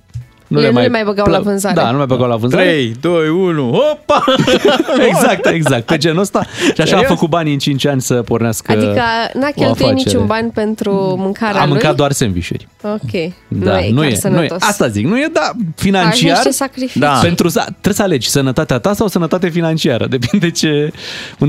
nu 0.53 0.81
le 0.81 0.89
mai 0.89 1.05
băgau 1.05 1.27
la 1.27 1.39
vânzare. 1.41 1.75
Da, 1.75 1.85
nu 1.85 1.91
le 1.91 1.97
mai 1.97 2.07
băgau 2.07 2.29
la 2.29 2.37
vânzare. 2.37 2.63
3, 2.63 2.95
2, 3.01 3.29
1, 3.29 3.69
opa! 3.69 4.25
exact, 5.09 5.47
exact, 5.47 5.85
pe 5.85 5.97
genul 5.97 6.21
ăsta. 6.21 6.45
Și 6.65 6.71
așa 6.71 6.83
a 6.83 6.85
Serios? 6.87 7.07
făcut 7.07 7.29
banii 7.29 7.53
în 7.53 7.59
5 7.59 7.87
ani 7.87 8.01
să 8.01 8.15
pornească 8.15 8.73
Adică 8.73 9.01
n-a 9.35 9.49
o 9.49 9.61
cheltuit 9.61 9.67
afacere. 9.67 9.93
niciun 9.95 10.27
bani 10.27 10.51
pentru 10.51 11.15
mâncarea 11.19 11.61
A 11.61 11.65
mâncat 11.65 11.87
lui? 11.87 11.97
doar 11.97 12.13
sandvișuri. 12.13 12.69
Ok. 12.83 13.33
Da, 13.49 13.73
nu 13.73 13.79
e 13.79 13.91
nu 13.91 14.01
chiar 14.01 14.05
e, 14.05 14.05
nu 14.05 14.05
e. 14.05 14.15
sănătos. 14.15 14.63
Asta 14.63 14.89
zic, 14.89 15.07
nu 15.07 15.19
e, 15.19 15.29
da, 15.33 15.41
Faci 15.41 15.55
financiar. 15.77 16.31
niște 16.31 16.51
sacrificii. 16.51 17.01
Da. 17.01 17.19
Pentru, 17.23 17.49
trebuie 17.49 17.95
să 17.95 18.03
alegi 18.03 18.29
sănătatea 18.29 18.79
ta 18.79 18.93
sau 18.93 19.07
sănătate 19.09 19.49
financiară. 19.49 20.07
Depinde 20.17 20.51
ce, 20.51 20.91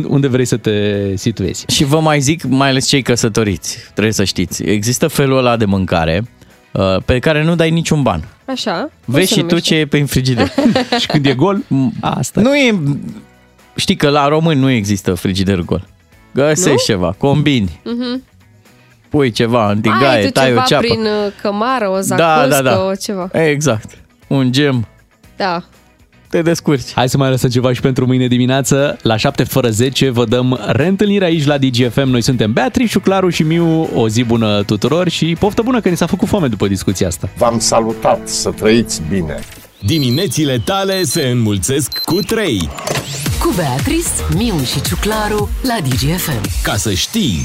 unde 0.08 0.28
vrei 0.28 0.46
să 0.46 0.58
te 0.58 0.72
situezi. 1.16 1.66
Și 1.68 1.84
vă 1.84 2.00
mai 2.00 2.20
zic, 2.20 2.44
mai 2.44 2.70
ales 2.70 2.88
cei 2.88 3.02
căsătoriți, 3.02 3.78
trebuie 3.94 4.14
să 4.14 4.24
știți, 4.24 4.64
există 4.64 5.08
felul 5.08 5.38
ăla 5.38 5.58
de 5.58 5.66
mâncare 5.66 6.22
uh, 6.24 6.43
pe 7.06 7.20
care 7.20 7.44
nu 7.44 7.56
dai 7.56 7.72
niciun 7.72 8.02
ban. 8.02 8.28
Așa. 8.46 8.80
Cum 9.06 9.14
Vezi 9.14 9.28
se 9.28 9.34
și 9.34 9.40
tu 9.40 9.46
numește? 9.46 9.68
ce 9.70 9.76
e 9.80 9.86
pe 9.86 10.04
frigider. 10.04 10.52
și 11.00 11.08
când 11.08 11.26
e 11.26 11.34
gol, 11.34 11.64
asta 12.00 12.42
Nu 12.42 12.56
e... 12.56 12.80
Știi 13.76 13.96
că 13.96 14.10
la 14.10 14.28
români 14.28 14.60
nu 14.60 14.70
există 14.70 15.14
frigider 15.14 15.60
gol. 15.60 15.88
Găsești 16.34 16.70
Nu? 16.70 16.76
ceva, 16.86 17.16
combini, 17.18 17.80
Mhm. 17.84 18.24
pui 19.10 19.32
ceva 19.32 19.70
în 19.72 19.76
Ai 19.76 19.82
tigaie, 19.82 20.26
tu 20.26 20.32
tai 20.32 20.46
ceva 20.48 20.62
o 20.62 20.66
ceapă. 20.66 20.86
prin 20.86 21.00
uh, 21.02 21.32
cămară, 21.42 21.90
o 21.90 21.94
da, 21.94 22.02
zacuscă, 22.02 22.48
da, 22.50 22.62
da. 22.62 22.80
o 22.84 22.96
ceva. 22.96 23.30
Exact. 23.32 23.98
Un 24.28 24.52
gem. 24.52 24.88
Da. 25.38 25.64
Te 26.34 26.42
descurci. 26.42 26.94
Hai 26.94 27.10
să 27.10 27.18
mai 27.18 27.30
lăsăm 27.30 27.50
ceva 27.50 27.74
și 27.74 27.82
pentru 27.82 28.06
mâine 28.06 28.28
dimineață. 28.28 28.98
La 29.02 29.18
7 29.18 29.44
fără 29.44 29.70
10 29.70 30.10
vă 30.10 30.26
dăm 30.26 30.60
reîntâlnire 30.68 31.26
aici 31.26 31.46
la 31.46 31.58
DGFM. 31.58 32.10
Noi 32.10 32.22
suntem 32.22 32.54
Beatrice, 32.54 33.00
Claru 33.00 33.30
și 33.30 33.44
Miu. 33.44 33.90
O 33.96 34.08
zi 34.08 34.24
bună 34.24 34.64
tuturor 34.64 35.10
și 35.10 35.36
poftă 35.40 35.62
bună 35.62 35.80
că 35.82 35.90
ni 35.90 35.98
s-a 35.98 36.06
făcut 36.06 36.28
foame 36.28 36.48
după 36.48 36.68
discuția 36.68 37.08
asta. 37.08 37.30
V-am 37.38 37.60
salutat, 37.60 38.28
să 38.28 38.50
trăiți 38.50 39.02
bine! 39.10 39.40
Diminețile 39.86 40.62
tale 40.66 41.04
se 41.04 41.22
înmulțesc 41.22 41.98
cu 41.98 42.16
3. 42.16 42.70
Cu 43.40 43.54
Beatrice, 43.56 44.10
Miu 44.36 44.64
și 44.64 44.82
Ciuclaru 44.82 45.50
la 45.62 45.78
DGFM. 45.88 46.42
Ca 46.64 46.76
să 46.76 46.94
știi... 46.94 47.40